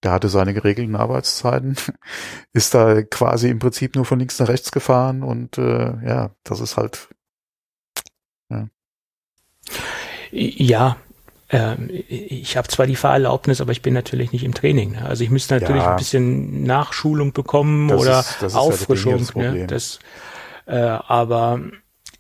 Der 0.03 0.11
hatte 0.11 0.27
seine 0.27 0.55
geregelten 0.55 0.95
Arbeitszeiten, 0.95 1.77
ist 2.53 2.73
da 2.73 3.03
quasi 3.03 3.49
im 3.49 3.59
Prinzip 3.59 3.95
nur 3.95 4.05
von 4.05 4.17
links 4.17 4.39
nach 4.39 4.49
rechts 4.49 4.71
gefahren 4.71 5.21
und 5.21 5.59
äh, 5.59 5.93
ja, 6.03 6.31
das 6.43 6.59
ist 6.59 6.75
halt 6.75 7.09
ja. 8.49 8.67
Ja, 10.31 10.97
ähm, 11.51 11.89
ich 12.07 12.57
habe 12.57 12.67
zwar 12.69 12.88
die 12.88 12.95
Fahrerlaubnis, 12.95 13.61
aber 13.61 13.71
ich 13.71 13.83
bin 13.83 13.93
natürlich 13.93 14.31
nicht 14.31 14.43
im 14.43 14.55
Training. 14.55 14.93
Ne? 14.93 15.05
Also 15.05 15.23
ich 15.23 15.29
müsste 15.29 15.59
natürlich 15.59 15.83
ja. 15.83 15.91
ein 15.91 15.97
bisschen 15.97 16.63
Nachschulung 16.63 17.33
bekommen 17.33 17.88
das 17.89 18.01
oder 18.01 18.19
ist, 18.21 18.38
das 18.41 18.55
Auffrischung. 18.55 19.15
Ist 19.17 19.35
ja 19.35 19.51
ne? 19.51 19.67
das, 19.67 19.99
äh, 20.72 20.99
aber 21.07 21.60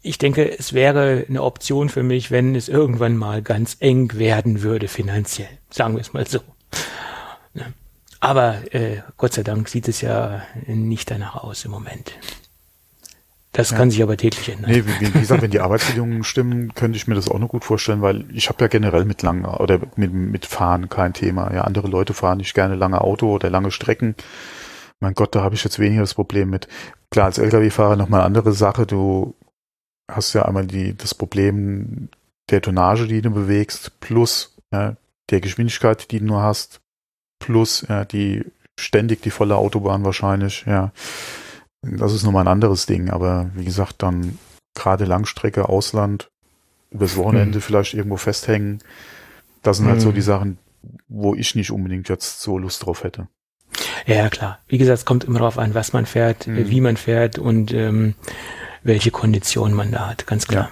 ich 0.01 0.17
denke, 0.17 0.57
es 0.57 0.73
wäre 0.73 1.25
eine 1.29 1.41
Option 1.41 1.89
für 1.89 2.03
mich, 2.03 2.31
wenn 2.31 2.55
es 2.55 2.67
irgendwann 2.67 3.15
mal 3.15 3.41
ganz 3.41 3.77
eng 3.79 4.17
werden 4.17 4.61
würde 4.61 4.87
finanziell. 4.87 5.49
Sagen 5.69 5.95
wir 5.95 6.01
es 6.01 6.11
mal 6.11 6.27
so. 6.27 6.39
Ne? 7.53 7.73
Aber 8.19 8.73
äh, 8.73 9.01
Gott 9.17 9.33
sei 9.33 9.43
Dank 9.43 9.69
sieht 9.69 9.87
es 9.87 10.01
ja 10.01 10.41
nicht 10.67 11.09
danach 11.09 11.35
aus 11.35 11.65
im 11.65 11.71
Moment. 11.71 12.13
Das 13.53 13.71
ja. 13.71 13.77
kann 13.77 13.91
sich 13.91 14.01
aber 14.01 14.17
täglich 14.17 14.49
ändern. 14.49 14.71
Nee, 14.71 14.83
wie, 14.85 15.13
wie 15.13 15.19
gesagt, 15.19 15.41
wenn 15.41 15.51
die 15.51 15.59
Arbeitsbedingungen 15.59 16.23
stimmen, 16.23 16.73
könnte 16.73 16.97
ich 16.97 17.07
mir 17.07 17.15
das 17.15 17.29
auch 17.29 17.39
noch 17.39 17.49
gut 17.49 17.65
vorstellen, 17.65 18.01
weil 18.01 18.25
ich 18.33 18.49
habe 18.49 18.63
ja 18.63 18.67
generell 18.67 19.05
mit 19.05 19.21
lang 19.21 19.45
oder 19.45 19.79
mit, 19.95 20.13
mit 20.13 20.45
Fahren 20.45 20.89
kein 20.89 21.13
Thema. 21.13 21.53
Ja, 21.53 21.61
andere 21.61 21.87
Leute 21.87 22.13
fahren 22.13 22.37
nicht 22.37 22.53
gerne 22.53 22.75
lange 22.75 23.01
Auto 23.01 23.29
oder 23.29 23.49
lange 23.49 23.71
Strecken. 23.71 24.15
Mein 25.01 25.15
Gott, 25.15 25.35
da 25.35 25.41
habe 25.41 25.55
ich 25.55 25.63
jetzt 25.63 25.79
weniger 25.79 26.01
das 26.01 26.13
Problem 26.13 26.49
mit. 26.49 26.67
Klar, 27.09 27.25
als 27.25 27.39
Lkw-Fahrer 27.39 27.97
nochmal 27.97 28.21
eine 28.21 28.27
andere 28.27 28.53
Sache. 28.53 28.85
Du 28.85 29.35
hast 30.09 30.33
ja 30.33 30.43
einmal 30.43 30.67
die, 30.67 30.95
das 30.95 31.13
Problem 31.13 32.09
der 32.49 32.61
Tonnage, 32.61 33.07
die 33.07 33.21
du 33.21 33.31
bewegst, 33.31 33.99
plus 33.99 34.55
ja, 34.71 34.95
der 35.29 35.41
Geschwindigkeit, 35.41 36.11
die 36.11 36.19
du 36.19 36.25
nur 36.25 36.41
hast, 36.41 36.81
plus 37.39 37.85
ja, 37.89 38.05
die 38.05 38.45
ständig 38.79 39.21
die 39.21 39.31
volle 39.31 39.55
Autobahn 39.57 40.03
wahrscheinlich, 40.03 40.65
ja. 40.65 40.91
Das 41.81 42.13
ist 42.13 42.23
nochmal 42.23 42.43
ein 42.43 42.51
anderes 42.51 42.85
Ding, 42.85 43.09
aber 43.09 43.49
wie 43.55 43.65
gesagt, 43.65 44.03
dann 44.03 44.37
gerade 44.75 45.05
Langstrecke, 45.05 45.67
Ausland, 45.67 46.29
übers 46.91 47.17
Wochenende 47.17 47.55
hm. 47.55 47.61
vielleicht 47.61 47.93
irgendwo 47.95 48.17
festhängen, 48.17 48.83
das 49.63 49.77
sind 49.77 49.87
hm. 49.87 49.93
halt 49.93 50.01
so 50.01 50.09
hm. 50.09 50.15
die 50.15 50.21
Sachen, 50.21 50.57
wo 51.07 51.33
ich 51.33 51.55
nicht 51.55 51.71
unbedingt 51.71 52.07
jetzt 52.09 52.41
so 52.41 52.57
Lust 52.57 52.85
drauf 52.85 53.03
hätte. 53.03 53.27
Ja, 54.05 54.29
klar. 54.29 54.59
Wie 54.67 54.77
gesagt, 54.77 54.99
es 54.99 55.05
kommt 55.05 55.23
immer 55.23 55.39
darauf 55.39 55.57
an, 55.57 55.73
was 55.73 55.93
man 55.93 56.05
fährt, 56.05 56.45
hm. 56.45 56.69
wie 56.69 56.81
man 56.81 56.97
fährt 56.97 57.37
und 57.39 57.73
ähm, 57.73 58.15
welche 58.83 59.11
Konditionen 59.11 59.75
man 59.75 59.91
da 59.91 60.07
hat, 60.09 60.27
ganz 60.27 60.47
klar. 60.47 60.65
Ja. 60.65 60.71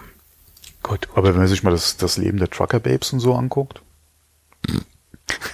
Gut, 0.83 1.07
gut. 1.07 1.17
Aber 1.17 1.29
wenn 1.29 1.37
man 1.37 1.47
sich 1.47 1.63
mal 1.63 1.71
das, 1.71 1.97
das 1.97 2.17
Leben 2.17 2.37
der 2.37 2.49
Trucker-Babes 2.49 3.13
und 3.13 3.19
so 3.19 3.33
anguckt. 3.35 3.81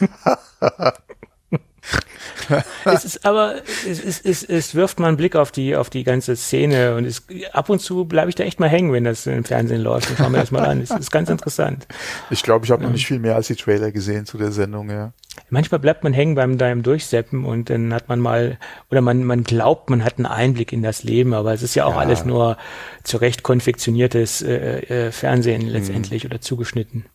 es 2.86 3.06
ist 3.06 3.26
aber, 3.26 3.56
es, 3.88 4.04
es, 4.04 4.22
es, 4.22 4.44
es 4.44 4.76
wirft 4.76 5.00
mal 5.00 5.08
einen 5.08 5.18
Blick 5.18 5.36
auf 5.36 5.52
die, 5.52 5.76
auf 5.76 5.90
die 5.90 6.04
ganze 6.04 6.36
Szene 6.36 6.96
und 6.96 7.06
es, 7.06 7.24
ab 7.54 7.70
und 7.70 7.80
zu 7.80 8.06
bleibe 8.06 8.30
ich 8.30 8.36
da 8.36 8.44
echt 8.44 8.60
mal 8.60 8.70
hängen, 8.70 8.92
wenn 8.92 9.04
das 9.04 9.26
im 9.26 9.44
Fernsehen 9.44 9.82
läuft 9.82 10.10
und 10.10 10.18
schaue 10.18 10.30
mir 10.30 10.40
das 10.40 10.52
mal 10.52 10.66
an. 10.66 10.82
Es 10.82 10.92
ist 10.92 11.12
ganz 11.12 11.30
interessant. 11.30 11.88
Ich 12.30 12.44
glaube, 12.44 12.66
ich 12.66 12.72
habe 12.72 12.84
noch 12.84 12.92
nicht 12.92 13.08
viel 13.08 13.20
mehr 13.20 13.36
als 13.36 13.48
die 13.48 13.56
Trailer 13.56 13.92
gesehen 13.92 14.26
zu 14.26 14.38
der 14.38 14.52
Sendung, 14.52 14.90
ja. 14.90 15.14
Manchmal 15.50 15.80
bleibt 15.80 16.04
man 16.04 16.14
hängen 16.14 16.36
beim 16.36 16.58
deinem 16.58 16.82
Durchseppen 16.82 17.46
und 17.46 17.70
dann 17.70 17.94
hat 17.94 18.08
man 18.08 18.20
mal, 18.20 18.58
oder 18.90 19.02
man, 19.02 19.24
man 19.26 19.44
glaubt, 19.44 19.90
man 19.90 20.04
hat 20.04 20.18
einen 20.18 20.26
Einblick 20.26 20.72
in 20.72 20.82
das 20.82 21.04
Leben, 21.04 21.34
aber 21.34 21.54
es 21.54 21.62
ist 21.62 21.76
ja 21.76 21.86
auch 21.86 21.96
ja. 21.96 22.00
alles 22.00 22.26
nur 22.26 22.58
zurecht 23.04 23.44
konfektioniertes 23.44 24.42
äh, 24.42 25.08
äh, 25.08 25.12
Fernsehen 25.12 25.68
letztendlich 25.68 26.24
hm. 26.24 26.32
oder 26.32 26.42
zugeschnitten. 26.42 27.06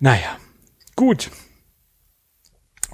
Naja, 0.00 0.36
gut. 0.96 1.30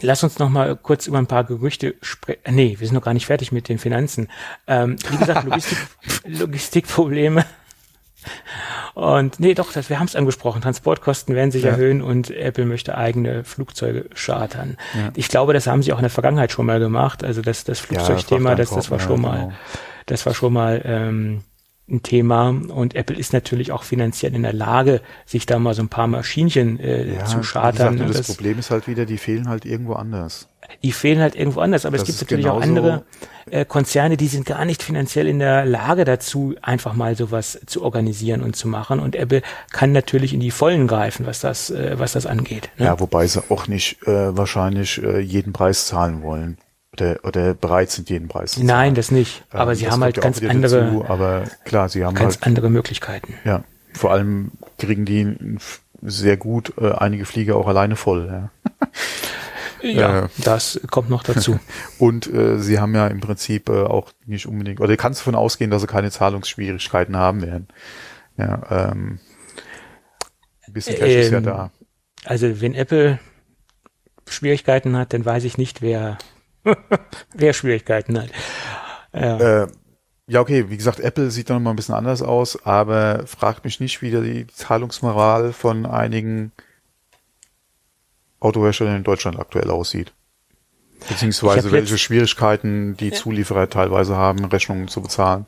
Lass 0.02 0.22
uns 0.24 0.38
noch 0.38 0.48
mal 0.48 0.76
kurz 0.76 1.06
über 1.06 1.18
ein 1.18 1.26
paar 1.26 1.44
Gerüchte 1.44 1.94
sprechen. 2.02 2.40
Nee, 2.50 2.76
wir 2.78 2.86
sind 2.86 2.94
noch 2.94 3.02
gar 3.02 3.14
nicht 3.14 3.26
fertig 3.26 3.52
mit 3.52 3.68
den 3.68 3.78
Finanzen. 3.78 4.28
Ähm, 4.66 4.96
wie 5.10 5.16
gesagt, 5.16 5.44
Logistik, 5.48 5.78
Logistikprobleme. 6.24 7.44
Und 8.94 9.40
nee, 9.40 9.54
doch, 9.54 9.72
das, 9.72 9.88
wir 9.88 9.98
haben 9.98 10.06
es 10.06 10.16
angesprochen. 10.16 10.60
Transportkosten 10.60 11.34
werden 11.34 11.50
sich 11.50 11.62
ja. 11.62 11.70
erhöhen 11.70 12.02
und 12.02 12.30
Apple 12.30 12.66
möchte 12.66 12.96
eigene 12.98 13.44
Flugzeuge 13.44 14.10
chartern. 14.14 14.76
Ja. 14.94 15.10
Ich 15.14 15.28
glaube, 15.28 15.52
das 15.52 15.66
haben 15.66 15.82
sie 15.82 15.92
auch 15.92 15.98
in 15.98 16.02
der 16.02 16.10
Vergangenheit 16.10 16.52
schon 16.52 16.66
mal 16.66 16.80
gemacht. 16.80 17.24
Also 17.24 17.40
das, 17.40 17.64
das 17.64 17.78
Flugzeugthema, 17.78 18.50
ja, 18.50 18.56
das, 18.56 18.70
das 18.70 18.90
war 18.90 19.00
schon 19.00 19.20
mal, 19.20 19.38
genau. 19.38 19.52
das 20.06 20.26
war 20.26 20.34
schon 20.34 20.52
mal 20.52 20.82
ähm, 20.84 21.44
ein 21.90 22.02
Thema 22.02 22.48
und 22.48 22.94
Apple 22.94 23.16
ist 23.16 23.32
natürlich 23.32 23.72
auch 23.72 23.82
finanziell 23.82 24.34
in 24.34 24.42
der 24.42 24.52
Lage, 24.52 25.00
sich 25.26 25.46
da 25.46 25.58
mal 25.58 25.74
so 25.74 25.82
ein 25.82 25.88
paar 25.88 26.06
Maschinchen 26.06 26.78
äh, 26.80 27.14
ja, 27.14 27.24
zu 27.24 27.40
chartern. 27.40 27.94
Gesagt, 27.96 28.10
das, 28.10 28.26
das, 28.26 28.36
Problem 28.36 28.58
ist 28.58 28.70
halt 28.70 28.86
wieder, 28.86 29.06
die 29.06 29.18
fehlen 29.18 29.48
halt 29.48 29.64
irgendwo 29.64 29.94
anders. 29.94 30.48
Die 30.82 30.92
fehlen 30.92 31.20
halt 31.20 31.34
irgendwo 31.34 31.60
anders, 31.60 31.84
aber 31.84 31.96
das 31.96 32.08
es 32.08 32.18
gibt 32.18 32.30
natürlich 32.30 32.48
auch 32.48 32.60
andere 32.60 33.04
äh, 33.50 33.64
Konzerne, 33.64 34.16
die 34.16 34.28
sind 34.28 34.46
gar 34.46 34.64
nicht 34.64 34.82
finanziell 34.82 35.26
in 35.26 35.40
der 35.40 35.64
Lage 35.66 36.04
dazu, 36.04 36.54
einfach 36.62 36.94
mal 36.94 37.16
sowas 37.16 37.60
zu 37.66 37.82
organisieren 37.82 38.42
und 38.42 38.54
zu 38.54 38.68
machen. 38.68 39.00
Und 39.00 39.16
Apple 39.16 39.42
kann 39.72 39.92
natürlich 39.92 40.32
in 40.32 40.40
die 40.40 40.52
Vollen 40.52 40.86
greifen, 40.86 41.26
was 41.26 41.40
das, 41.40 41.70
äh, 41.70 41.98
was 41.98 42.12
das 42.12 42.26
angeht. 42.26 42.70
Ne? 42.78 42.86
Ja, 42.86 43.00
wobei 43.00 43.26
sie 43.26 43.42
auch 43.50 43.66
nicht 43.66 44.06
äh, 44.06 44.36
wahrscheinlich 44.36 45.02
äh, 45.02 45.18
jeden 45.18 45.52
Preis 45.52 45.86
zahlen 45.86 46.22
wollen 46.22 46.58
oder, 47.00 47.24
oder 47.24 47.54
bereit 47.54 47.90
sind, 47.90 48.10
jeden 48.10 48.28
Preis 48.28 48.52
zu 48.52 48.56
zahlen. 48.56 48.66
Nein, 48.66 48.94
das 48.94 49.10
nicht. 49.10 49.44
Aber 49.50 49.72
ähm, 49.72 49.76
sie 49.76 49.90
haben 49.90 50.02
halt 50.02 50.20
ganz 50.20 50.42
andere, 50.42 50.84
dazu, 50.84 51.04
aber 51.06 51.44
klar, 51.64 51.88
sie 51.88 52.04
haben 52.04 52.14
ganz 52.14 52.36
halt, 52.36 52.46
andere 52.46 52.70
Möglichkeiten. 52.70 53.34
Ja, 53.44 53.64
vor 53.92 54.12
allem 54.12 54.52
kriegen 54.78 55.04
die 55.04 55.58
sehr 56.02 56.36
gut 56.36 56.72
äh, 56.78 56.92
einige 56.92 57.24
Flieger 57.24 57.56
auch 57.56 57.66
alleine 57.66 57.96
voll. 57.96 58.26
Ja. 58.28 58.50
Ja, 59.82 60.24
äh, 60.24 60.28
das 60.44 60.78
kommt 60.90 61.08
noch 61.08 61.22
dazu. 61.22 61.58
Und 61.98 62.26
äh, 62.26 62.58
sie 62.58 62.78
haben 62.78 62.94
ja 62.94 63.06
im 63.06 63.20
Prinzip 63.20 63.70
äh, 63.70 63.82
auch 63.82 64.12
nicht 64.26 64.46
unbedingt, 64.46 64.78
oder 64.80 64.94
kannst 64.98 65.20
davon 65.20 65.34
ausgehen, 65.34 65.70
dass 65.70 65.80
sie 65.80 65.88
keine 65.88 66.10
Zahlungsschwierigkeiten 66.10 67.16
haben 67.16 67.40
werden. 67.40 67.68
Ja, 68.36 68.90
ähm, 68.92 69.20
ein 70.66 70.72
bisschen 70.74 70.96
Cash 70.96 71.08
ähm, 71.08 71.20
ist 71.20 71.30
ja 71.30 71.38
ähm, 71.38 71.44
da. 71.44 71.70
Also 72.24 72.60
wenn 72.60 72.74
Apple 72.74 73.18
Schwierigkeiten 74.28 74.96
hat, 74.96 75.12
dann 75.12 75.24
weiß 75.24 75.44
ich 75.44 75.58
nicht, 75.58 75.82
wer 75.82 76.18
Wer 77.34 77.52
Schwierigkeiten 77.52 78.20
hat. 78.20 78.30
Ja. 79.12 79.62
Äh, 79.62 79.68
ja, 80.26 80.40
okay, 80.40 80.70
wie 80.70 80.76
gesagt, 80.76 81.00
Apple 81.00 81.30
sieht 81.32 81.50
dann 81.50 81.62
mal 81.62 81.70
ein 81.70 81.76
bisschen 81.76 81.94
anders 81.94 82.22
aus, 82.22 82.64
aber 82.64 83.26
fragt 83.26 83.64
mich 83.64 83.80
nicht, 83.80 84.00
wie 84.00 84.10
die 84.10 84.46
Zahlungsmoral 84.46 85.52
von 85.52 85.86
einigen 85.86 86.52
Autoherstellern 88.38 88.96
in 88.96 89.02
Deutschland 89.02 89.40
aktuell 89.40 89.70
aussieht. 89.70 90.12
Beziehungsweise 91.08 91.72
welche 91.72 91.98
Schwierigkeiten 91.98 92.96
die 92.96 93.10
Zulieferer 93.10 93.68
teilweise 93.70 94.16
haben, 94.16 94.44
Rechnungen 94.44 94.88
zu 94.88 95.02
bezahlen. 95.02 95.46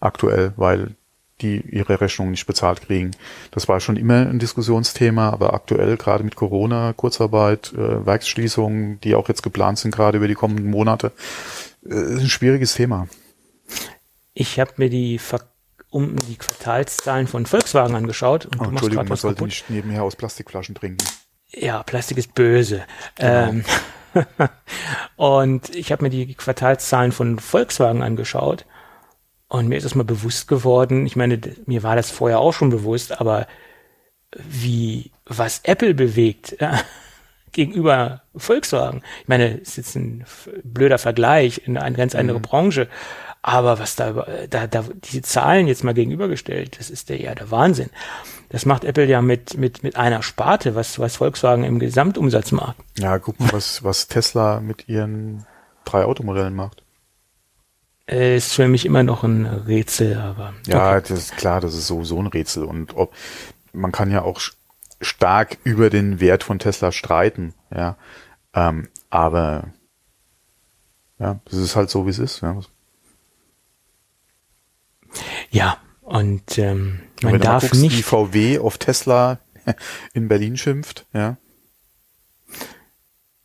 Aktuell, 0.00 0.52
weil 0.56 0.96
die 1.40 1.60
ihre 1.60 2.00
Rechnungen 2.00 2.32
nicht 2.32 2.46
bezahlt 2.46 2.82
kriegen. 2.82 3.12
Das 3.50 3.68
war 3.68 3.80
schon 3.80 3.96
immer 3.96 4.26
ein 4.26 4.38
Diskussionsthema, 4.38 5.30
aber 5.30 5.54
aktuell 5.54 5.96
gerade 5.96 6.24
mit 6.24 6.36
Corona, 6.36 6.92
Kurzarbeit, 6.92 7.72
äh, 7.72 8.06
Werksschließungen, 8.06 9.00
die 9.00 9.14
auch 9.14 9.28
jetzt 9.28 9.42
geplant 9.42 9.78
sind, 9.78 9.94
gerade 9.94 10.18
über 10.18 10.28
die 10.28 10.34
kommenden 10.34 10.70
Monate, 10.70 11.12
äh, 11.84 11.94
ist 11.94 12.22
ein 12.22 12.28
schwieriges 12.28 12.74
Thema. 12.74 13.08
Ich 14.34 14.60
habe 14.60 14.72
mir 14.76 14.90
die 14.90 15.18
Ver 15.18 15.40
um 15.90 16.14
die 16.16 16.36
Quartalszahlen 16.36 17.26
von 17.26 17.46
Volkswagen 17.46 17.96
angeschaut. 17.96 18.46
Und 18.46 18.60
oh, 18.60 18.64
Entschuldigung, 18.70 19.08
man 19.08 19.16
sollte 19.16 19.38
kaputt. 19.38 19.48
nicht 19.48 19.70
nebenher 19.70 20.04
aus 20.04 20.14
Plastikflaschen 20.14 20.76
trinken. 20.76 21.04
Ja, 21.48 21.82
Plastik 21.82 22.16
ist 22.16 22.32
böse. 22.34 22.84
Genau. 23.16 23.48
Ähm, 23.48 23.64
und 25.16 25.74
ich 25.74 25.90
habe 25.90 26.04
mir 26.04 26.10
die 26.10 26.32
Quartalszahlen 26.34 27.10
von 27.10 27.40
Volkswagen 27.40 28.02
angeschaut 28.02 28.66
und 29.50 29.68
mir 29.68 29.76
ist 29.76 29.84
es 29.84 29.96
mal 29.96 30.04
bewusst 30.04 30.46
geworden, 30.46 31.04
ich 31.06 31.16
meine, 31.16 31.40
mir 31.66 31.82
war 31.82 31.96
das 31.96 32.10
vorher 32.10 32.38
auch 32.38 32.52
schon 32.52 32.70
bewusst, 32.70 33.20
aber 33.20 33.48
wie, 34.36 35.10
was 35.26 35.60
Apple 35.64 35.92
bewegt 35.92 36.52
äh, 36.60 36.78
gegenüber 37.50 38.22
Volkswagen. 38.36 39.02
Ich 39.22 39.28
meine, 39.28 39.60
es 39.60 39.70
ist 39.70 39.76
jetzt 39.76 39.96
ein 39.96 40.24
blöder 40.62 40.98
Vergleich 40.98 41.62
in 41.66 41.76
eine 41.76 41.96
ganz 41.96 42.14
andere 42.14 42.38
mhm. 42.38 42.42
Branche, 42.42 42.88
aber 43.42 43.80
was 43.80 43.96
da, 43.96 44.24
da, 44.48 44.68
da, 44.68 44.84
diese 45.02 45.22
Zahlen 45.22 45.66
jetzt 45.66 45.82
mal 45.82 45.94
gegenübergestellt, 45.94 46.78
das 46.78 46.88
ist 46.88 47.08
der, 47.08 47.20
ja 47.20 47.34
der 47.34 47.50
Wahnsinn. 47.50 47.90
Das 48.50 48.66
macht 48.66 48.84
Apple 48.84 49.06
ja 49.06 49.20
mit, 49.20 49.56
mit, 49.56 49.82
mit 49.82 49.96
einer 49.96 50.22
Sparte, 50.22 50.76
was, 50.76 51.00
was 51.00 51.16
Volkswagen 51.16 51.64
im 51.64 51.80
Gesamtumsatz 51.80 52.52
macht. 52.52 52.76
Ja, 52.98 53.18
guck 53.18 53.40
mal, 53.40 53.52
was, 53.52 53.82
was 53.82 54.06
Tesla 54.06 54.60
mit 54.60 54.88
ihren 54.88 55.44
drei 55.84 56.04
Automodellen 56.04 56.54
macht. 56.54 56.84
Äh, 58.10 58.36
ist 58.36 58.54
für 58.54 58.66
mich 58.66 58.86
immer 58.86 59.02
noch 59.04 59.22
ein 59.22 59.46
Rätsel, 59.46 60.18
aber. 60.18 60.52
Ja, 60.66 60.96
okay. 60.96 61.06
das 61.08 61.18
ist 61.18 61.36
klar, 61.36 61.60
das 61.60 61.74
ist 61.74 61.86
sowieso 61.86 62.18
ein 62.18 62.26
Rätsel. 62.26 62.64
Und 62.64 62.96
ob 62.96 63.14
man 63.72 63.92
kann 63.92 64.10
ja 64.10 64.22
auch 64.22 64.40
stark 65.00 65.58
über 65.62 65.90
den 65.90 66.20
Wert 66.20 66.42
von 66.42 66.58
Tesla 66.58 66.90
streiten, 66.90 67.54
ja. 67.74 67.96
Ähm, 68.52 68.88
aber 69.10 69.68
ja, 71.18 71.38
das 71.44 71.54
ist 71.54 71.76
halt 71.76 71.88
so, 71.88 72.06
wie 72.06 72.10
es 72.10 72.18
ist. 72.18 72.40
Ja, 72.40 72.60
ja 75.50 75.76
und 76.00 76.58
ähm, 76.58 77.00
man 77.22 77.40
darf 77.40 77.62
guckst, 77.62 77.80
nicht. 77.80 77.96
Wie 77.96 78.02
VW 78.02 78.58
auf 78.58 78.78
Tesla 78.78 79.38
in 80.14 80.26
Berlin 80.26 80.56
schimpft, 80.56 81.06
ja 81.12 81.36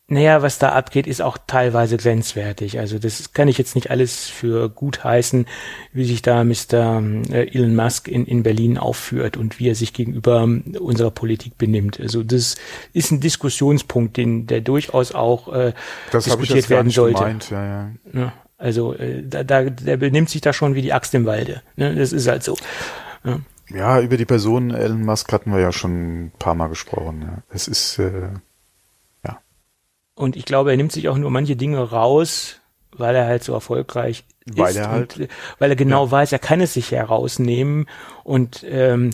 naja, 0.08 0.44
was 0.44 0.60
da 0.60 0.70
abgeht, 0.70 1.08
ist 1.08 1.22
auch 1.22 1.38
teilweise 1.48 1.98
grenzwertig. 1.98 2.78
Also 2.78 3.00
das 3.00 3.34
kann 3.34 3.48
ich 3.48 3.58
jetzt 3.58 3.74
nicht 3.74 3.90
alles 3.90 4.28
für 4.28 4.70
gut 4.70 5.04
heißen, 5.04 5.48
wie 5.94 6.06
sich 6.06 6.22
da 6.22 6.44
Mr. 6.44 7.02
Äh, 7.32 7.50
Elon 7.52 7.76
Musk 7.76 8.08
in, 8.08 8.28
in 8.28 8.44
Berlin 8.44 8.78
aufführt 8.78 9.36
und 9.36 9.58
wie 9.58 9.68
er 9.68 9.74
sich 9.74 9.94
gegenüber 9.94 10.48
unserer 10.80 11.10
Politik 11.10 11.58
benimmt. 11.58 12.00
Also 12.00 12.22
das 12.22 12.56
ist 12.94 13.12
ein 13.12 13.20
Diskussionspunkt, 13.20 14.16
den 14.18 14.46
der 14.46 14.62
durchaus 14.62 15.12
auch 15.12 15.52
äh, 15.52 15.74
das 16.12 16.26
diskutiert 16.26 16.70
werden 16.70 16.92
sollte. 16.92 17.20
Gemeint, 17.20 17.50
ja, 17.50 17.66
ja. 17.66 17.92
Ja, 18.14 18.34
also 18.60 18.94
äh, 18.94 19.24
da, 19.24 19.44
da, 19.44 19.64
der 19.64 19.98
benimmt 19.98 20.30
sich 20.30 20.42
da 20.42 20.54
schon 20.54 20.76
wie 20.76 20.84
die 20.84 20.94
Axt 20.94 21.16
im 21.16 21.26
Walde. 21.26 21.64
Ne? 21.78 21.96
Das 21.96 22.14
ist 22.14 22.28
halt 22.28 22.44
so. 22.44 22.56
Ja. 23.72 24.00
über 24.02 24.18
die 24.18 24.26
Person 24.26 24.70
Elon 24.70 25.02
Musk 25.02 25.34
hatten 25.34 25.52
wir 25.52 25.62
ja 25.62 25.72
schon 25.72 26.26
ein 26.26 26.32
paar 26.38 26.54
Mal 26.54 26.68
gesprochen. 26.68 27.42
Es 27.50 27.68
ist 27.68 27.98
äh 27.98 28.30
und 30.16 30.36
ich 30.36 30.46
glaube, 30.46 30.72
er 30.72 30.78
nimmt 30.78 30.92
sich 30.92 31.10
auch 31.10 31.18
nur 31.18 31.30
manche 31.30 31.56
Dinge 31.56 31.92
raus, 31.92 32.62
weil 32.92 33.16
er 33.16 33.26
halt 33.26 33.44
so 33.44 33.54
erfolgreich 33.54 34.24
weil 34.46 34.72
ist. 34.72 34.78
Er 34.78 34.90
halt, 34.90 35.18
und, 35.20 35.30
weil 35.60 35.70
er 35.70 35.76
genau 35.76 36.06
ja. 36.06 36.12
weiß, 36.12 36.32
er 36.32 36.40
kann 36.40 36.62
es 36.62 36.74
sich 36.74 36.92
herausnehmen 36.92 37.88
und 38.24 38.66
ähm, 38.68 39.12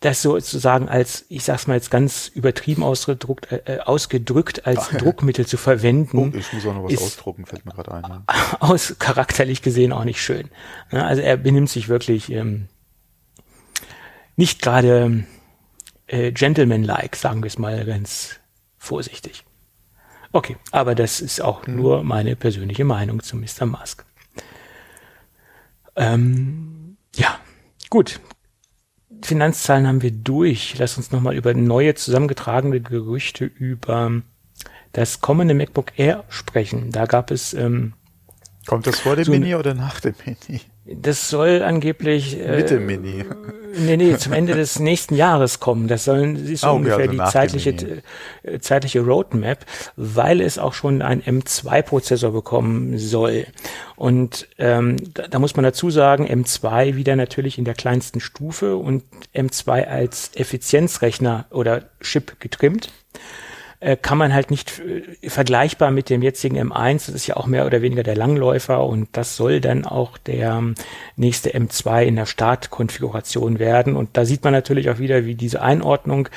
das 0.00 0.20
sozusagen 0.22 0.88
als, 0.88 1.24
ich 1.28 1.44
sag's 1.44 1.68
mal 1.68 1.74
jetzt 1.74 1.90
ganz 1.90 2.28
übertrieben 2.34 2.82
ausgedruckt, 2.82 3.52
äh, 3.52 3.78
ausgedrückt 3.84 4.66
als 4.66 4.90
Ach, 4.90 4.96
Druckmittel 4.96 5.46
zu 5.46 5.56
verwenden. 5.56 6.32
Oh, 6.34 6.36
ich 6.36 6.52
muss 6.52 6.66
auch 6.66 6.74
noch 6.74 6.84
was 6.84 7.00
ausdrucken, 7.00 7.46
fällt 7.46 7.64
mir 7.64 7.72
gerade 7.72 7.92
ein. 7.92 8.02
Ja. 8.02 8.24
Aus 8.60 8.96
charakterlich 8.98 9.62
gesehen 9.62 9.92
auch 9.92 10.04
nicht 10.04 10.20
schön. 10.20 10.48
Ja, 10.90 11.06
also 11.06 11.22
er 11.22 11.36
benimmt 11.36 11.70
sich 11.70 11.88
wirklich 11.88 12.32
ähm, 12.32 12.68
nicht 14.34 14.60
gerade 14.60 15.24
äh, 16.08 16.32
gentleman-like, 16.32 17.14
sagen 17.14 17.42
wir 17.42 17.46
es 17.46 17.58
mal 17.58 17.84
ganz 17.84 18.40
vorsichtig. 18.78 19.44
Okay, 20.32 20.56
aber 20.70 20.94
das 20.94 21.20
ist 21.20 21.42
auch 21.42 21.66
nur 21.66 22.02
meine 22.02 22.36
persönliche 22.36 22.84
Meinung 22.84 23.22
zu 23.22 23.36
Mr. 23.36 23.66
Musk. 23.66 24.04
Ähm, 25.94 26.96
ja, 27.14 27.38
gut. 27.90 28.20
Finanzzahlen 29.22 29.86
haben 29.86 30.02
wir 30.02 30.10
durch. 30.10 30.76
Lass 30.78 30.96
uns 30.96 31.12
nochmal 31.12 31.36
über 31.36 31.54
neue 31.54 31.94
zusammengetragene 31.94 32.80
Gerüchte 32.80 33.44
über 33.44 34.22
das 34.92 35.20
kommende 35.20 35.54
MacBook 35.54 35.98
Air 35.98 36.24
sprechen. 36.28 36.90
Da 36.90 37.06
gab 37.06 37.30
es. 37.30 37.54
Ähm, 37.54 37.92
Kommt 38.66 38.86
das 38.86 39.00
vor 39.00 39.16
dem 39.16 39.24
so 39.24 39.32
Mini 39.32 39.54
oder 39.54 39.74
nach 39.74 40.00
dem 40.00 40.14
Mini? 40.24 40.62
Das 40.84 41.30
soll 41.30 41.62
angeblich 41.62 42.40
äh, 42.40 42.56
Mitte 42.56 42.80
Mini. 42.80 43.24
Nee, 43.74 43.96
nee, 43.96 44.16
zum 44.16 44.32
Ende 44.32 44.54
des 44.54 44.80
nächsten 44.80 45.14
Jahres 45.14 45.60
kommen. 45.60 45.86
Das 45.86 46.04
sollen 46.04 46.36
ist 46.36 46.62
so 46.62 46.70
oh, 46.70 46.74
ungefähr 46.74 47.08
also 47.08 47.12
die 47.12 47.30
zeitliche 47.30 48.02
äh, 48.42 48.58
zeitliche 48.58 49.00
Roadmap, 49.00 49.64
weil 49.96 50.40
es 50.40 50.58
auch 50.58 50.74
schon 50.74 51.00
ein 51.00 51.22
M2-Prozessor 51.22 52.32
bekommen 52.32 52.98
soll. 52.98 53.46
Und 53.96 54.48
ähm, 54.58 54.96
da, 55.14 55.28
da 55.28 55.38
muss 55.38 55.54
man 55.56 55.62
dazu 55.62 55.90
sagen, 55.90 56.26
M2 56.26 56.96
wieder 56.96 57.16
natürlich 57.16 57.58
in 57.58 57.64
der 57.64 57.74
kleinsten 57.74 58.20
Stufe 58.20 58.76
und 58.76 59.04
M2 59.34 59.84
als 59.84 60.32
Effizienzrechner 60.34 61.46
oder 61.50 61.84
Chip 62.00 62.40
getrimmt. 62.40 62.92
Äh, 63.82 63.96
kann 63.96 64.16
man 64.16 64.32
halt 64.32 64.52
nicht 64.52 64.80
äh, 64.80 65.28
vergleichbar 65.28 65.90
mit 65.90 66.08
dem 66.08 66.22
jetzigen 66.22 66.56
M1, 66.56 67.06
das 67.06 67.08
ist 67.16 67.26
ja 67.26 67.36
auch 67.36 67.46
mehr 67.46 67.66
oder 67.66 67.82
weniger 67.82 68.04
der 68.04 68.14
Langläufer 68.14 68.86
und 68.86 69.08
das 69.12 69.36
soll 69.36 69.60
dann 69.60 69.84
auch 69.84 70.18
der 70.18 70.52
ähm, 70.52 70.76
nächste 71.16 71.50
M2 71.50 72.04
in 72.04 72.14
der 72.14 72.26
Startkonfiguration 72.26 73.58
werden. 73.58 73.96
Und 73.96 74.16
da 74.16 74.24
sieht 74.24 74.44
man 74.44 74.52
natürlich 74.52 74.88
auch 74.88 74.98
wieder, 74.98 75.26
wie 75.26 75.34
diese 75.34 75.62
Einordnung 75.62 76.28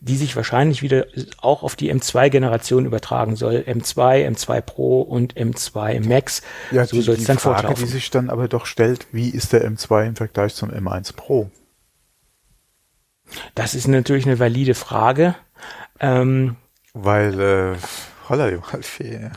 die 0.00 0.16
sich 0.16 0.36
wahrscheinlich 0.36 0.82
wieder 0.82 1.06
auch 1.40 1.62
auf 1.62 1.76
die 1.76 1.90
M2-Generation 1.90 2.84
übertragen 2.84 3.36
soll. 3.36 3.64
M2, 3.66 4.28
M2 4.28 4.60
Pro 4.60 5.00
und 5.00 5.34
M2 5.34 6.06
Max. 6.06 6.42
Ja, 6.70 6.84
so 6.84 7.00
soll 7.00 7.14
es 7.14 7.24
dann 7.24 7.38
Frage, 7.38 7.62
fortlaufen. 7.62 7.86
die 7.86 7.90
sich 7.90 8.10
dann 8.10 8.28
aber 8.28 8.46
doch 8.46 8.66
stellt, 8.66 9.06
wie 9.12 9.30
ist 9.30 9.54
der 9.54 9.66
M2 9.66 10.08
im 10.08 10.16
Vergleich 10.16 10.54
zum 10.54 10.70
M1 10.70 11.16
Pro? 11.16 11.50
Das 13.54 13.74
ist 13.74 13.88
natürlich 13.88 14.26
eine 14.26 14.38
valide 14.38 14.74
Frage. 14.74 15.36
Ähm, 16.00 16.56
weil, 16.94 17.40
äh, 17.40 17.76
holla 18.28 18.50
die 18.50 18.58
Waldfee. 18.58 19.30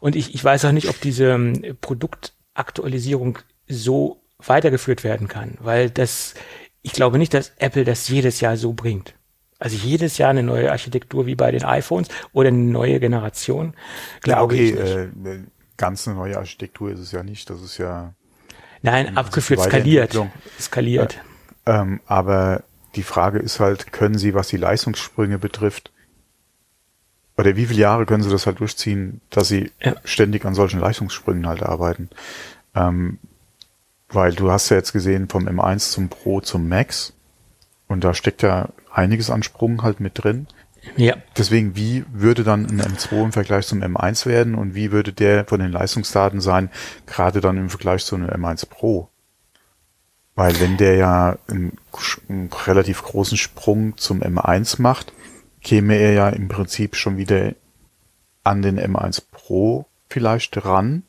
Und 0.00 0.14
ich, 0.14 0.34
ich 0.34 0.44
weiß 0.44 0.64
auch 0.66 0.72
nicht, 0.72 0.88
ob 0.88 1.00
diese 1.00 1.30
ähm, 1.30 1.76
Produktaktualisierung 1.80 3.38
so 3.66 4.22
weitergeführt 4.38 5.02
werden 5.02 5.26
kann, 5.26 5.58
weil 5.60 5.90
das, 5.90 6.34
ich 6.82 6.92
glaube 6.92 7.18
nicht, 7.18 7.34
dass 7.34 7.52
Apple 7.58 7.84
das 7.84 8.08
jedes 8.08 8.40
Jahr 8.40 8.56
so 8.56 8.72
bringt. 8.72 9.14
Also 9.58 9.76
jedes 9.76 10.18
Jahr 10.18 10.30
eine 10.30 10.44
neue 10.44 10.70
Architektur 10.70 11.26
wie 11.26 11.34
bei 11.34 11.50
den 11.50 11.64
iPhones 11.64 12.08
oder 12.32 12.48
eine 12.48 12.58
neue 12.58 13.00
Generation. 13.00 13.74
Glaube 14.20 14.38
ja, 14.38 14.44
okay, 14.44 14.68
ich 14.68 14.74
nicht. 15.16 15.26
Äh, 15.26 15.40
ganz 15.76 16.06
eine 16.06 16.16
neue 16.16 16.36
Architektur 16.36 16.92
ist 16.92 17.00
es 17.00 17.10
ja 17.10 17.24
nicht. 17.24 17.50
Das 17.50 17.60
ist 17.60 17.76
ja. 17.78 18.14
Nein, 18.82 19.16
abgeführt, 19.16 19.60
skaliert. 19.60 20.16
Skaliert. 20.60 21.20
Äh, 21.64 21.72
ähm, 21.72 22.00
aber 22.06 22.62
die 22.94 23.02
Frage 23.02 23.40
ist 23.40 23.58
halt, 23.58 23.92
können 23.92 24.16
Sie, 24.16 24.32
was 24.34 24.46
die 24.46 24.56
Leistungssprünge 24.56 25.38
betrifft, 25.38 25.90
oder 27.38 27.54
wie 27.54 27.66
viele 27.66 27.80
Jahre 27.80 28.04
können 28.04 28.24
sie 28.24 28.30
das 28.30 28.46
halt 28.46 28.58
durchziehen, 28.58 29.20
dass 29.30 29.48
sie 29.48 29.70
ja. 29.80 29.94
ständig 30.04 30.44
an 30.44 30.54
solchen 30.54 30.80
Leistungssprüngen 30.80 31.46
halt 31.46 31.62
arbeiten? 31.62 32.10
Ähm, 32.74 33.18
weil 34.08 34.34
du 34.34 34.50
hast 34.50 34.70
ja 34.70 34.76
jetzt 34.76 34.92
gesehen 34.92 35.28
vom 35.28 35.46
M1 35.46 35.90
zum 35.90 36.08
Pro 36.08 36.40
zum 36.40 36.68
Max 36.68 37.12
und 37.86 38.02
da 38.02 38.12
steckt 38.12 38.42
ja 38.42 38.70
einiges 38.92 39.30
an 39.30 39.44
Sprung 39.44 39.82
halt 39.82 40.00
mit 40.00 40.22
drin. 40.22 40.48
Ja. 40.96 41.16
Deswegen, 41.36 41.76
wie 41.76 42.04
würde 42.12 42.42
dann 42.42 42.66
ein 42.66 42.80
M2 42.80 43.24
im 43.24 43.32
Vergleich 43.32 43.66
zum 43.66 43.82
M1 43.82 44.26
werden 44.26 44.56
und 44.56 44.74
wie 44.74 44.90
würde 44.90 45.12
der 45.12 45.44
von 45.44 45.60
den 45.60 45.70
Leistungsdaten 45.70 46.40
sein, 46.40 46.70
gerade 47.06 47.40
dann 47.40 47.56
im 47.56 47.70
Vergleich 47.70 48.04
zu 48.04 48.16
einem 48.16 48.30
M1 48.30 48.66
Pro? 48.66 49.10
Weil 50.34 50.58
wenn 50.60 50.76
der 50.76 50.96
ja 50.96 51.36
einen, 51.48 51.76
einen 52.28 52.50
relativ 52.66 53.02
großen 53.02 53.36
Sprung 53.36 53.96
zum 53.96 54.22
M1 54.22 54.80
macht, 54.80 55.12
käme 55.62 55.96
er 55.96 56.12
ja 56.12 56.28
im 56.28 56.48
Prinzip 56.48 56.96
schon 56.96 57.16
wieder 57.16 57.54
an 58.44 58.62
den 58.62 58.78
M1 58.78 59.22
Pro 59.30 59.86
vielleicht 60.08 60.64
ran. 60.64 61.02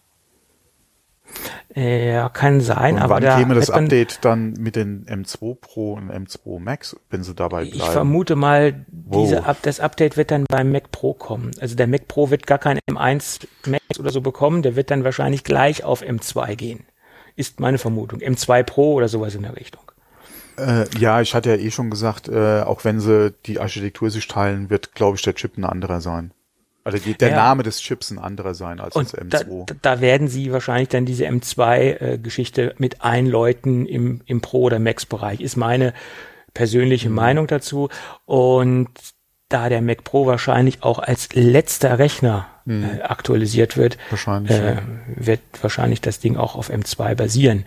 Ja, 1.75 2.29
kann 2.29 2.59
sein, 2.61 2.95
und 2.95 3.01
aber 3.01 3.15
wann 3.15 3.23
da 3.23 3.37
käme 3.37 3.53
das 3.53 3.69
Update 3.69 4.25
dann 4.25 4.53
mit 4.53 4.75
den 4.75 5.05
M2 5.05 5.55
Pro 5.55 5.93
und 5.93 6.11
M2 6.11 6.59
Max, 6.59 6.97
wenn 7.11 7.23
sie 7.23 7.35
dabei 7.35 7.65
bleiben? 7.65 7.77
Ich 7.77 7.83
vermute 7.83 8.35
mal, 8.35 8.85
diese 8.87 9.43
das 9.61 9.79
Update 9.79 10.17
wird 10.17 10.31
dann 10.31 10.45
beim 10.49 10.71
Mac 10.71 10.91
Pro 10.91 11.13
kommen. 11.13 11.51
Also 11.61 11.75
der 11.75 11.85
Mac 11.85 12.07
Pro 12.07 12.31
wird 12.31 12.47
gar 12.47 12.57
kein 12.57 12.79
M1 12.89 13.45
Max 13.67 13.99
oder 13.99 14.09
so 14.09 14.21
bekommen, 14.21 14.63
der 14.63 14.75
wird 14.75 14.89
dann 14.89 15.03
wahrscheinlich 15.03 15.43
gleich 15.43 15.83
auf 15.83 16.01
M2 16.01 16.55
gehen. 16.55 16.85
Ist 17.35 17.59
meine 17.59 17.77
Vermutung. 17.77 18.19
M2 18.19 18.63
Pro 18.63 18.93
oder 18.93 19.07
sowas 19.07 19.35
in 19.35 19.43
der 19.43 19.55
Richtung. 19.55 19.83
Äh, 20.59 20.85
ja, 20.99 21.21
ich 21.21 21.33
hatte 21.33 21.49
ja 21.49 21.55
eh 21.55 21.71
schon 21.71 21.89
gesagt, 21.89 22.27
äh, 22.27 22.61
auch 22.61 22.83
wenn 22.83 22.99
sie 22.99 23.33
die 23.45 23.59
Architektur 23.59 24.09
sich 24.09 24.27
teilen, 24.27 24.69
wird, 24.69 24.93
glaube 24.93 25.15
ich, 25.15 25.21
der 25.21 25.35
Chip 25.35 25.57
ein 25.57 25.65
anderer 25.65 26.01
sein. 26.01 26.31
Also 26.83 26.97
die, 26.97 27.13
der 27.13 27.29
ja. 27.29 27.35
Name 27.35 27.63
des 27.63 27.81
Chips 27.81 28.09
ein 28.09 28.19
anderer 28.19 28.53
sein 28.55 28.79
als 28.79 28.95
Und 28.95 29.13
das 29.13 29.45
M2. 29.45 29.65
Da, 29.65 29.75
da 29.81 30.01
werden 30.01 30.27
sie 30.27 30.51
wahrscheinlich 30.51 30.89
dann 30.89 31.05
diese 31.05 31.25
M2-Geschichte 31.25 32.71
äh, 32.71 32.75
mit 32.77 33.03
einläuten 33.03 33.85
im, 33.85 34.21
im 34.25 34.41
Pro- 34.41 34.63
oder 34.63 34.79
Max-Bereich, 34.79 35.41
ist 35.41 35.55
meine 35.55 35.93
persönliche 36.53 37.09
mhm. 37.09 37.15
Meinung 37.15 37.47
dazu. 37.47 37.89
Und 38.25 38.89
da 39.49 39.67
der 39.67 39.81
Mac 39.81 40.03
Pro 40.03 40.25
wahrscheinlich 40.25 40.83
auch 40.83 40.99
als 40.99 41.29
letzter 41.33 41.99
Rechner 41.99 42.47
mhm. 42.65 42.83
äh, 42.83 43.01
aktualisiert 43.01 43.77
wird, 43.77 43.97
wahrscheinlich, 44.09 44.51
äh, 44.51 44.75
ja. 44.75 44.81
wird 45.15 45.41
wahrscheinlich 45.61 46.01
das 46.01 46.19
Ding 46.19 46.37
auch 46.37 46.55
auf 46.55 46.69
M2 46.69 47.15
basieren. 47.15 47.65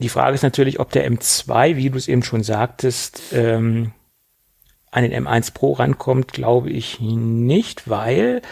Die 0.00 0.08
Frage 0.08 0.34
ist 0.34 0.42
natürlich, 0.42 0.80
ob 0.80 0.90
der 0.90 1.10
M2, 1.10 1.76
wie 1.76 1.90
du 1.90 1.98
es 1.98 2.08
eben 2.08 2.22
schon 2.22 2.42
sagtest, 2.42 3.22
ähm, 3.32 3.92
an 4.90 5.02
den 5.08 5.26
M1 5.26 5.52
Pro 5.52 5.72
rankommt, 5.72 6.32
glaube 6.32 6.70
ich 6.70 7.00
nicht, 7.00 7.88
weil 7.88 8.42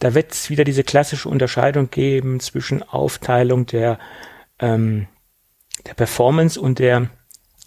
da 0.00 0.14
wird 0.14 0.32
es 0.32 0.50
wieder 0.50 0.64
diese 0.64 0.84
klassische 0.84 1.28
Unterscheidung 1.28 1.90
geben 1.90 2.40
zwischen 2.40 2.82
Aufteilung 2.82 3.66
der, 3.66 3.98
ähm, 4.58 5.06
der 5.86 5.94
Performance 5.94 6.60
und 6.60 6.78
der 6.78 7.08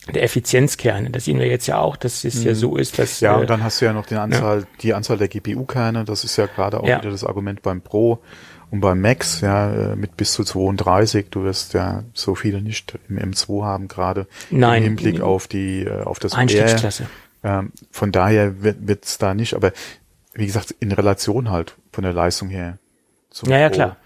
der 0.10 0.24
Effizienzkerne. 0.24 1.12
Das 1.12 1.26
sehen 1.26 1.38
wir 1.38 1.48
jetzt 1.48 1.68
ja 1.68 1.78
auch, 1.78 1.96
dass 1.96 2.24
es 2.24 2.36
mhm. 2.36 2.46
ja 2.48 2.56
so 2.56 2.76
ist, 2.76 2.98
dass 2.98 3.20
ja 3.20 3.36
und 3.36 3.44
äh, 3.44 3.46
dann 3.46 3.64
hast 3.64 3.82
du 3.82 3.86
ja 3.86 3.94
noch 3.94 4.08
den 4.08 4.18
Anzahl, 4.18 4.62
ja. 4.62 4.66
die 4.82 4.94
Anzahl 4.94 5.18
der 5.18 5.28
GPU-Kerne. 5.28 6.06
Das 6.06 6.24
ist 6.24 6.38
ja 6.38 6.48
gerade 6.48 6.80
auch 6.80 6.88
ja. 6.88 7.00
wieder 7.00 7.12
das 7.12 7.24
Argument 7.24 7.62
beim 7.62 7.82
Pro. 7.82 8.22
Und 8.72 8.80
beim 8.80 9.02
Max, 9.02 9.42
ja, 9.42 9.92
äh, 9.92 9.96
mit 9.98 10.16
bis 10.16 10.32
zu 10.32 10.46
32, 10.46 11.30
du 11.30 11.44
wirst 11.44 11.74
ja 11.74 12.04
so 12.14 12.36
viele 12.36 12.62
nicht 12.62 12.98
im 13.10 13.20
M2 13.20 13.66
haben, 13.66 13.90
gerade 13.90 14.28
Nein, 14.50 14.84
im 14.84 14.98
Hinblick 14.98 15.22
auf 15.22 15.48
die, 15.48 15.84
äh, 15.84 16.04
auf 16.04 16.20
das 16.20 16.34
Einstiegsklasse. 16.34 17.08
Ähm, 17.44 17.74
von 17.92 18.14
daher 18.14 18.64
wird 18.64 19.04
es 19.06 19.18
da 19.18 19.34
nicht, 19.34 19.56
aber 19.56 19.74
wie 20.34 20.46
gesagt, 20.46 20.74
in 20.80 20.94
Relation 20.94 21.50
halt 21.50 21.76
von 21.92 22.04
der 22.06 22.14
Leistung 22.14 22.48
her. 22.48 22.78
ja, 23.44 23.58
ja, 23.58 23.68
Pro. 23.68 23.76
klar. 23.76 23.98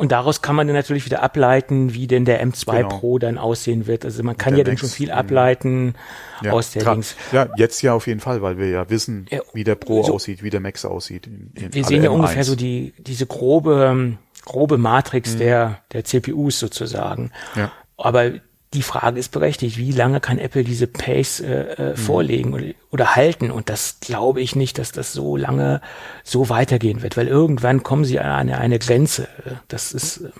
Und 0.00 0.12
daraus 0.12 0.40
kann 0.40 0.56
man 0.56 0.66
dann 0.66 0.74
natürlich 0.74 1.04
wieder 1.04 1.22
ableiten, 1.22 1.92
wie 1.92 2.06
denn 2.06 2.24
der 2.24 2.42
M2 2.42 2.74
genau. 2.74 2.88
Pro 2.88 3.18
dann 3.18 3.36
aussehen 3.36 3.86
wird. 3.86 4.06
Also 4.06 4.22
man 4.22 4.34
kann 4.38 4.56
ja 4.56 4.64
dann 4.64 4.78
schon 4.78 4.88
viel 4.88 5.10
ableiten 5.10 5.94
ja, 6.40 6.52
aus 6.52 6.70
der 6.70 6.90
Dings. 6.90 7.16
Ja, 7.32 7.48
jetzt 7.58 7.82
ja 7.82 7.92
auf 7.92 8.06
jeden 8.06 8.20
Fall, 8.20 8.40
weil 8.40 8.56
wir 8.56 8.70
ja 8.70 8.88
wissen, 8.88 9.26
ja, 9.28 9.40
wie 9.52 9.62
der 9.62 9.74
Pro 9.74 10.02
so, 10.02 10.14
aussieht, 10.14 10.42
wie 10.42 10.48
der 10.48 10.60
Max 10.60 10.86
aussieht. 10.86 11.26
In, 11.26 11.52
in 11.54 11.74
wir 11.74 11.84
sehen 11.84 12.02
ja 12.02 12.08
M1. 12.08 12.14
ungefähr 12.14 12.44
so 12.44 12.56
die, 12.56 12.94
diese 12.96 13.26
grobe, 13.26 14.16
grobe 14.46 14.78
Matrix 14.78 15.34
mhm. 15.34 15.38
der, 15.40 15.78
der 15.92 16.04
CPUs 16.06 16.58
sozusagen. 16.58 17.30
Ja. 17.54 17.70
Aber 17.98 18.30
die 18.72 18.82
Frage 18.82 19.18
ist 19.18 19.32
berechtigt, 19.32 19.78
wie 19.78 19.90
lange 19.90 20.20
kann 20.20 20.38
Apple 20.38 20.62
diese 20.62 20.86
Pace 20.86 21.40
äh, 21.40 21.62
äh, 21.62 21.90
mhm. 21.90 21.96
vorlegen 21.96 22.54
oder, 22.54 22.66
oder, 22.90 23.16
halten? 23.16 23.50
Und 23.50 23.68
das 23.68 23.98
glaube 24.00 24.40
ich 24.40 24.54
nicht, 24.54 24.78
dass 24.78 24.92
das 24.92 25.12
so 25.12 25.36
lange 25.36 25.80
so 26.22 26.48
weitergehen 26.48 27.02
wird, 27.02 27.16
weil 27.16 27.26
irgendwann 27.26 27.82
kommen 27.82 28.04
sie 28.04 28.20
an 28.20 28.30
eine, 28.30 28.58
eine 28.58 28.78
Grenze. 28.78 29.28
Das 29.68 29.92
ist 29.92 30.18
äh, 30.18 30.30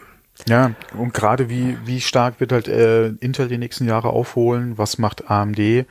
ja, 0.48 0.73
und 0.97 1.12
gerade 1.12 1.51
wie, 1.51 1.77
wie 1.85 2.01
stark 2.01 2.40
wird 2.40 2.52
halt 2.52 2.69
äh, 2.69 3.09
Intel 3.09 3.48
die 3.48 3.59
nächsten 3.59 3.86
Jahre 3.86 4.11
aufholen? 4.11 4.78
Was 4.78 4.98
macht 4.98 5.31
AMD? 5.31 5.59
Äh, 5.59 5.85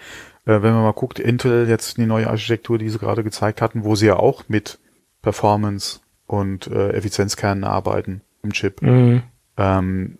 wenn 0.45 0.73
man 0.73 0.83
mal 0.83 0.93
guckt, 0.93 1.19
Intel 1.19 1.67
jetzt 1.69 1.97
die 1.97 2.05
neue 2.05 2.27
Architektur, 2.27 2.77
die 2.77 2.89
sie 2.89 2.97
gerade 2.97 3.23
gezeigt 3.23 3.61
hatten, 3.61 3.83
wo 3.83 3.95
sie 3.95 4.07
ja 4.07 4.15
auch 4.15 4.45
mit 4.47 4.79
Performance 5.21 5.99
und 6.25 6.67
äh, 6.67 6.91
Effizienzkernen 6.91 7.63
arbeiten 7.63 8.21
im 8.43 8.53
Chip. 8.53 8.81
Mhm. 8.81 9.23
Ähm, 9.57 10.17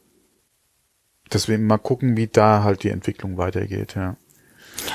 deswegen 1.34 1.68
mal 1.68 1.78
gucken, 1.78 2.18
wie 2.18 2.28
da 2.28 2.64
halt 2.64 2.84
die 2.84 2.90
Entwicklung 2.90 3.38
weitergeht, 3.38 3.96
ja. 3.96 4.16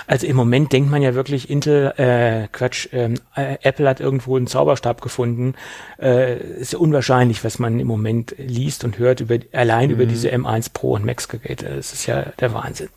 Also 0.06 0.27
im 0.27 0.36
Moment 0.36 0.73
denkt 0.73 0.90
man 0.90 1.02
ja 1.02 1.15
wirklich, 1.15 1.51
Intel, 1.51 1.93
äh, 1.97 2.48
Quatsch, 2.52 2.89
ähm, 2.93 3.15
äh, 3.35 3.59
Apple 3.62 3.89
hat 3.89 4.01
irgendwo 4.01 4.36
einen 4.36 4.47
Zauberstab 4.47 5.01
gefunden. 5.01 5.55
Äh, 6.01 6.39
ist 6.59 6.73
ja 6.73 6.78
unwahrscheinlich, 6.78 7.44
was 7.44 7.59
man 7.59 7.78
im 7.81 7.86
Moment 7.86 8.35
liest 8.39 8.85
und 8.85 8.98
hört 8.98 9.20
über 9.20 9.39
allein 9.52 9.89
mhm. 9.89 9.94
über 9.94 10.06
diese 10.06 10.31
M1 10.31 10.73
Pro 10.73 10.94
und 10.94 11.05
Max 11.05 11.28
Geräte. 11.28 11.69
Das 11.77 11.93
ist 11.93 12.06
ja 12.06 12.23
der 12.40 12.55
Wahnsinn. 12.55 12.89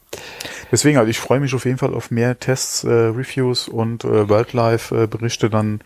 Deswegen, 0.71 0.97
also 0.97 1.09
ich 1.09 1.19
freue 1.19 1.39
mich 1.39 1.53
auf 1.53 1.65
jeden 1.65 1.77
Fall 1.77 1.93
auf 1.93 2.11
mehr 2.11 2.39
Tests, 2.39 2.83
äh, 2.83 2.89
Reviews 2.89 3.67
und 3.67 4.03
äh, 4.03 4.29
Wildlife 4.29 5.03
äh, 5.03 5.07
Berichte 5.07 5.49
dann 5.49 5.81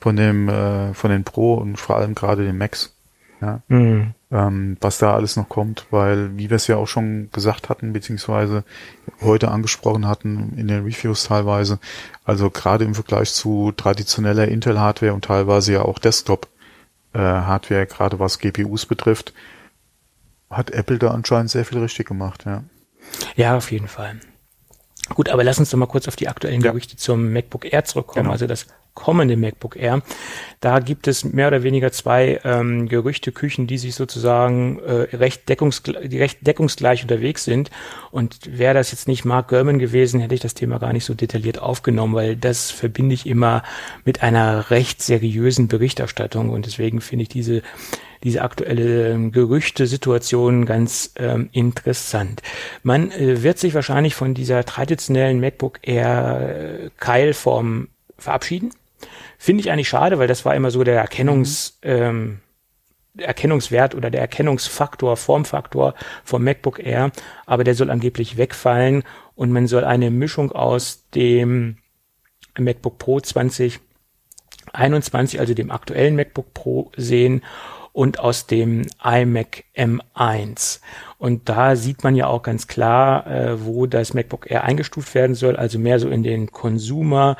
von 0.00 0.16
dem 0.16 0.48
äh, 0.48 0.94
von 0.94 1.10
den 1.10 1.24
Pro 1.24 1.54
und 1.54 1.76
vor 1.76 1.96
allem 1.96 2.14
gerade 2.14 2.44
den 2.44 2.58
Max. 2.58 2.94
Ja. 3.40 3.60
Mhm 3.68 4.14
ähm, 4.30 4.76
was 4.80 4.98
da 4.98 5.14
alles 5.14 5.36
noch 5.36 5.48
kommt, 5.48 5.86
weil, 5.90 6.36
wie 6.36 6.50
wir 6.50 6.56
es 6.56 6.66
ja 6.66 6.76
auch 6.76 6.88
schon 6.88 7.30
gesagt 7.32 7.68
hatten, 7.68 7.92
beziehungsweise 7.92 8.64
heute 9.20 9.50
angesprochen 9.50 10.08
hatten 10.08 10.54
in 10.56 10.68
den 10.68 10.84
Reviews 10.84 11.24
teilweise, 11.24 11.78
also 12.24 12.50
gerade 12.50 12.84
im 12.84 12.94
Vergleich 12.94 13.32
zu 13.32 13.72
traditioneller 13.76 14.48
Intel-Hardware 14.48 15.14
und 15.14 15.24
teilweise 15.24 15.74
ja 15.74 15.82
auch 15.82 15.98
Desktop-Hardware, 15.98 17.82
äh, 17.82 17.86
gerade 17.86 18.18
was 18.18 18.38
GPUs 18.40 18.86
betrifft, 18.86 19.32
hat 20.50 20.70
Apple 20.72 20.98
da 20.98 21.12
anscheinend 21.12 21.50
sehr 21.50 21.64
viel 21.64 21.78
richtig 21.78 22.08
gemacht, 22.08 22.44
ja. 22.46 22.64
Ja, 23.36 23.56
auf 23.56 23.70
jeden 23.70 23.88
Fall. 23.88 24.18
Gut, 25.10 25.28
aber 25.28 25.44
lass 25.44 25.60
uns 25.60 25.70
doch 25.70 25.78
mal 25.78 25.86
kurz 25.86 26.08
auf 26.08 26.16
die 26.16 26.28
aktuellen 26.28 26.60
ja. 26.60 26.72
Gerüchte 26.72 26.96
zum 26.96 27.32
MacBook 27.32 27.72
Air 27.72 27.84
zurückkommen. 27.84 28.24
Genau. 28.24 28.32
Also 28.32 28.48
das 28.48 28.66
kommende 28.96 29.36
MacBook 29.36 29.76
Air. 29.76 30.02
Da 30.60 30.80
gibt 30.80 31.06
es 31.06 31.22
mehr 31.22 31.46
oder 31.46 31.62
weniger 31.62 31.92
zwei 31.92 32.40
ähm, 32.42 32.88
Gerüchteküchen, 32.88 33.68
die 33.68 33.78
sich 33.78 33.94
sozusagen 33.94 34.80
äh, 34.80 35.16
recht, 35.16 35.48
deckungsgleich, 35.48 36.12
recht 36.14 36.44
deckungsgleich 36.44 37.02
unterwegs 37.02 37.44
sind. 37.44 37.70
Und 38.10 38.58
wäre 38.58 38.74
das 38.74 38.90
jetzt 38.90 39.06
nicht 39.06 39.24
Mark 39.24 39.48
Gurman 39.48 39.78
gewesen, 39.78 40.18
hätte 40.18 40.34
ich 40.34 40.40
das 40.40 40.54
Thema 40.54 40.78
gar 40.78 40.92
nicht 40.92 41.04
so 41.04 41.14
detailliert 41.14 41.60
aufgenommen, 41.60 42.14
weil 42.14 42.34
das 42.34 42.72
verbinde 42.72 43.14
ich 43.14 43.26
immer 43.26 43.62
mit 44.04 44.22
einer 44.24 44.70
recht 44.70 45.02
seriösen 45.02 45.68
Berichterstattung. 45.68 46.50
Und 46.50 46.66
deswegen 46.66 47.00
finde 47.00 47.22
ich 47.22 47.28
diese 47.28 47.62
diese 48.24 48.42
aktuelle 48.42 49.12
ähm, 49.12 49.30
Gerüchte-Situation 49.30 50.66
ganz 50.66 51.12
ähm, 51.16 51.48
interessant. 51.52 52.42
Man 52.82 53.10
äh, 53.10 53.42
wird 53.42 53.58
sich 53.58 53.74
wahrscheinlich 53.74 54.14
von 54.14 54.34
dieser 54.34 54.64
traditionellen 54.64 55.38
MacBook 55.38 55.78
Air 55.82 56.86
äh, 56.86 56.90
Keilform 56.98 57.88
verabschieden. 58.18 58.70
Finde 59.38 59.60
ich 59.60 59.70
eigentlich 59.70 59.88
schade, 59.88 60.18
weil 60.18 60.28
das 60.28 60.44
war 60.44 60.54
immer 60.54 60.70
so 60.70 60.84
der 60.84 61.00
Erkennungs, 61.00 61.78
mhm. 61.82 61.90
ähm, 61.90 62.40
Erkennungswert 63.18 63.94
oder 63.94 64.10
der 64.10 64.20
Erkennungsfaktor, 64.20 65.16
Formfaktor 65.16 65.94
vom 66.24 66.44
MacBook 66.44 66.78
Air, 66.78 67.12
aber 67.46 67.64
der 67.64 67.74
soll 67.74 67.90
angeblich 67.90 68.36
wegfallen 68.36 69.04
und 69.34 69.52
man 69.52 69.66
soll 69.66 69.84
eine 69.84 70.10
Mischung 70.10 70.52
aus 70.52 71.08
dem 71.14 71.78
MacBook 72.58 72.98
Pro 72.98 73.20
2021, 73.20 75.40
also 75.40 75.54
dem 75.54 75.70
aktuellen 75.70 76.16
MacBook 76.16 76.52
Pro 76.52 76.92
sehen 76.96 77.42
und 77.92 78.20
aus 78.20 78.46
dem 78.46 78.82
iMac 79.02 79.64
M1. 79.74 80.80
Und 81.18 81.48
da 81.48 81.76
sieht 81.76 82.04
man 82.04 82.14
ja 82.14 82.26
auch 82.26 82.42
ganz 82.42 82.66
klar, 82.66 83.26
äh, 83.26 83.64
wo 83.64 83.86
das 83.86 84.12
MacBook 84.12 84.50
Air 84.50 84.64
eingestuft 84.64 85.14
werden 85.14 85.34
soll, 85.34 85.56
also 85.56 85.78
mehr 85.78 85.98
so 85.98 86.10
in 86.10 86.22
den 86.22 86.52
Consumer, 86.52 87.38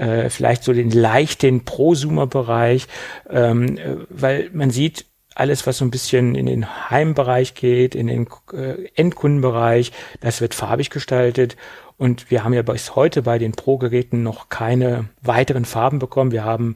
äh, 0.00 0.30
vielleicht 0.30 0.64
so 0.64 0.72
den 0.72 0.90
leichten 0.90 1.64
Prosumer-Bereich, 1.64 2.86
ähm, 3.28 3.76
äh, 3.76 3.96
weil 4.08 4.50
man 4.52 4.70
sieht, 4.70 5.06
alles, 5.34 5.66
was 5.66 5.78
so 5.78 5.84
ein 5.84 5.90
bisschen 5.90 6.34
in 6.34 6.46
den 6.46 6.90
Heimbereich 6.90 7.54
geht, 7.54 7.94
in 7.94 8.08
den 8.08 8.28
äh, 8.52 8.88
Endkundenbereich, 8.94 9.92
das 10.20 10.40
wird 10.40 10.54
farbig 10.54 10.90
gestaltet. 10.90 11.56
Und 11.96 12.30
wir 12.30 12.44
haben 12.44 12.52
ja 12.52 12.62
bis 12.62 12.96
heute 12.96 13.22
bei 13.22 13.38
den 13.38 13.52
Pro-Geräten 13.52 14.22
noch 14.22 14.48
keine 14.48 15.08
weiteren 15.22 15.64
Farben 15.64 15.98
bekommen. 15.98 16.32
Wir 16.32 16.44
haben 16.44 16.74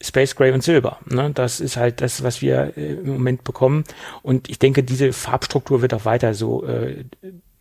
Space 0.00 0.36
Gray 0.36 0.52
und 0.52 0.62
Silber. 0.62 0.98
Ne? 1.06 1.30
Das 1.34 1.60
ist 1.60 1.76
halt 1.76 2.00
das, 2.00 2.22
was 2.22 2.42
wir 2.42 2.76
äh, 2.76 2.92
im 2.92 3.14
Moment 3.14 3.44
bekommen. 3.44 3.84
Und 4.22 4.48
ich 4.48 4.58
denke, 4.58 4.82
diese 4.82 5.12
Farbstruktur 5.12 5.82
wird 5.82 5.94
auch 5.94 6.04
weiter 6.04 6.34
so 6.34 6.64
äh, 6.66 7.04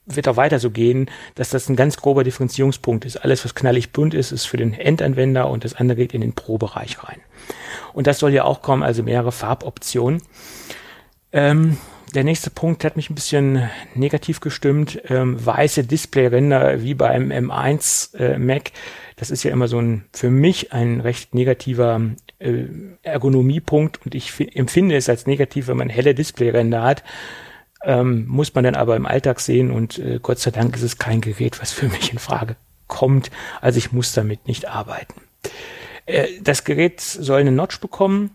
wird 0.06 0.28
auch 0.28 0.36
weiter 0.36 0.60
so 0.60 0.70
gehen, 0.70 1.10
dass 1.36 1.50
das 1.50 1.70
ein 1.70 1.76
ganz 1.76 1.98
grober 1.98 2.24
Differenzierungspunkt 2.24 3.06
ist. 3.06 3.18
Alles, 3.18 3.46
was 3.46 3.56
knallig 3.56 3.92
bunt 3.92 4.14
ist, 4.14 4.32
ist 4.32 4.46
für 4.46 4.58
den 4.58 4.74
Endanwender 4.74 5.50
und 5.50 5.64
das 5.64 5.76
andere 5.76 5.98
geht 5.98 6.14
in 6.14 6.22
den 6.22 6.34
Pro-Bereich 6.34 7.04
rein. 7.04 7.20
Und 7.94 8.08
das 8.08 8.20
soll 8.20 8.34
ja 8.34 8.44
auch 8.44 8.62
kommen, 8.62 8.84
also 8.84 9.04
mehrere 9.04 9.32
Farboptionen. 9.32 10.22
Ähm, 11.32 11.78
der 12.14 12.24
nächste 12.24 12.52
Punkt 12.52 12.84
hat 12.84 12.96
mich 12.96 13.10
ein 13.10 13.16
bisschen 13.16 13.70
negativ 13.96 14.40
gestimmt. 14.40 15.02
Ähm, 15.10 15.44
weiße 15.44 15.84
Displayränder 15.84 16.84
wie 16.84 16.94
beim 16.94 17.32
M1 17.32 18.16
äh, 18.18 18.38
Mac. 18.38 18.72
Das 19.16 19.32
ist 19.32 19.44
ja 19.44 19.52
immer 19.52 19.68
so 19.68 19.80
ein, 19.80 20.06
für 20.12 20.30
mich 20.30 20.74
ein 20.74 21.00
recht 21.00 21.34
negativer 21.34 22.02
äh, 22.40 22.66
Ergonomiepunkt 23.02 24.06
und 24.06 24.14
ich 24.14 24.34
empfinde 24.56 24.96
es 24.96 25.10
als 25.10 25.26
negativ, 25.28 25.68
wenn 25.68 25.78
man 25.78 25.90
helle 25.90 26.14
Displayränder 26.14 26.84
hat 26.84 27.04
ähm, 27.84 28.26
muss 28.28 28.54
man 28.54 28.64
dann 28.64 28.76
aber 28.76 28.96
im 28.96 29.06
Alltag 29.06 29.40
sehen 29.40 29.72
und 29.72 30.00
äh, 30.00 30.20
Gott 30.22 30.40
sei 30.40 30.52
Dank 30.52 30.76
ist 30.76 30.84
es 30.84 30.98
kein 30.98 31.22
Gerät, 31.22 31.62
was 31.62 31.72
für 31.72 31.88
mich 31.90 32.12
in 32.12 32.20
Frage 32.20 32.56
kommt. 32.88 33.32
Also 33.62 33.78
ich 33.78 33.92
muss 33.92 34.14
damit 34.14 34.48
nicht 34.48 34.68
arbeiten. 34.68 35.22
Äh, 36.06 36.28
das 36.42 36.64
Gerät 36.64 37.02
soll 37.02 37.42
eine 37.42 37.52
Notch 37.52 37.80
bekommen 37.80 38.32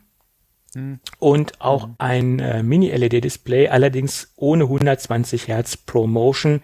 hm. 0.75 1.01
und 1.19 1.61
auch 1.61 1.85
hm. 1.85 1.95
ein 1.99 2.39
äh, 2.41 2.63
Mini-LED-Display, 2.63 3.69
allerdings 3.69 4.33
ohne 4.37 4.65
120 4.65 5.49
Hertz 5.49 5.77
ProMotion, 5.77 6.63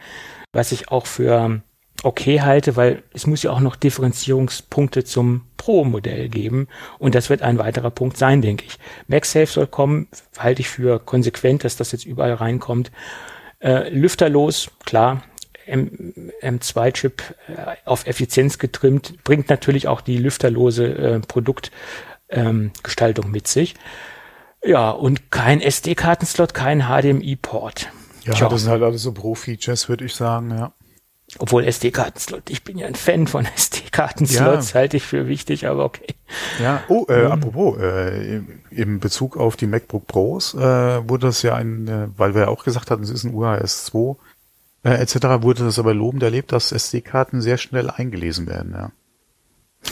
was 0.52 0.73
ich 0.73 0.89
auch 0.89 1.06
für 1.06 1.62
okay 2.02 2.42
halte, 2.42 2.76
weil 2.76 3.02
es 3.12 3.26
muss 3.26 3.42
ja 3.42 3.50
auch 3.50 3.60
noch 3.60 3.76
Differenzierungspunkte 3.76 5.04
zum 5.04 5.42
Pro-Modell 5.56 6.28
geben 6.28 6.68
und 6.98 7.14
das 7.14 7.30
wird 7.30 7.42
ein 7.42 7.58
weiterer 7.58 7.90
Punkt 7.90 8.16
sein, 8.16 8.42
denke 8.42 8.64
ich. 8.66 8.78
MagSafe 9.08 9.46
soll 9.46 9.66
kommen, 9.66 10.08
halte 10.38 10.60
ich 10.60 10.68
für 10.68 10.98
konsequent, 10.98 11.64
dass 11.64 11.76
das 11.76 11.92
jetzt 11.92 12.04
überall 12.04 12.34
reinkommt. 12.34 12.90
Äh, 13.60 13.88
lüfterlos, 13.88 14.70
klar, 14.84 15.22
M 15.66 16.12
M2-Chip 16.42 17.22
äh, 17.48 17.76
auf 17.86 18.06
Effizienz 18.06 18.58
getrimmt, 18.58 19.24
bringt 19.24 19.48
natürlich 19.48 19.88
auch 19.88 20.02
die 20.02 20.18
lüfterlose 20.18 20.86
äh, 20.86 21.20
Produktgestaltung 21.20 23.26
ähm, 23.26 23.30
mit 23.30 23.48
sich. 23.48 23.74
Ja, 24.62 24.90
und 24.90 25.30
kein 25.30 25.62
SD-Kartenslot, 25.62 26.54
kein 26.54 26.88
HDMI-Port. 26.88 27.90
Ja, 28.24 28.32
Tja. 28.32 28.48
das 28.48 28.62
sind 28.62 28.70
halt 28.70 28.82
alles 28.82 29.02
so 29.02 29.12
Pro-Features, 29.12 29.88
würde 29.88 30.06
ich 30.06 30.14
sagen, 30.14 30.50
ja. 30.50 30.72
Obwohl 31.39 31.65
SD-Karten-Slot, 31.65 32.48
ich 32.48 32.62
bin 32.65 32.78
ja 32.78 32.86
ein 32.86 32.94
Fan 32.94 33.27
von 33.27 33.44
SD-Karten-Slots, 33.56 34.73
ja. 34.73 34.74
halte 34.74 34.97
ich 34.97 35.05
für 35.05 35.28
wichtig, 35.28 35.66
aber 35.66 35.85
okay. 35.85 36.15
Ja, 36.62 36.82
oh, 36.89 37.06
äh, 37.09 37.24
mhm. 37.24 37.32
apropos, 37.32 37.78
äh, 37.78 38.40
im 38.70 39.01
Bezug 39.01 39.36
auf 39.36 39.56
die 39.56 39.66
MacBook 39.66 40.06
Pros 40.06 40.55
äh, 40.55 40.59
wurde 41.09 41.27
das 41.27 41.43
ja 41.43 41.55
ein, 41.55 41.89
äh, 41.89 42.09
weil 42.16 42.35
wir 42.35 42.43
ja 42.43 42.48
auch 42.48 42.65
gesagt 42.65 42.90
hatten, 42.90 43.02
es 43.02 43.11
ist 43.11 43.24
ein 43.24 43.35
UHS 43.35 43.86
2 43.86 44.16
äh, 44.85 44.94
etc., 44.94 45.15
wurde 45.43 45.65
das 45.65 45.78
aber 45.78 45.94
lobend 45.94 46.23
erlebt, 46.23 46.52
dass 46.52 46.73
SD-Karten 46.73 47.40
sehr 47.40 47.59
schnell 47.59 47.90
eingelesen 47.90 48.47
werden, 48.47 48.73
ja. 48.77 48.90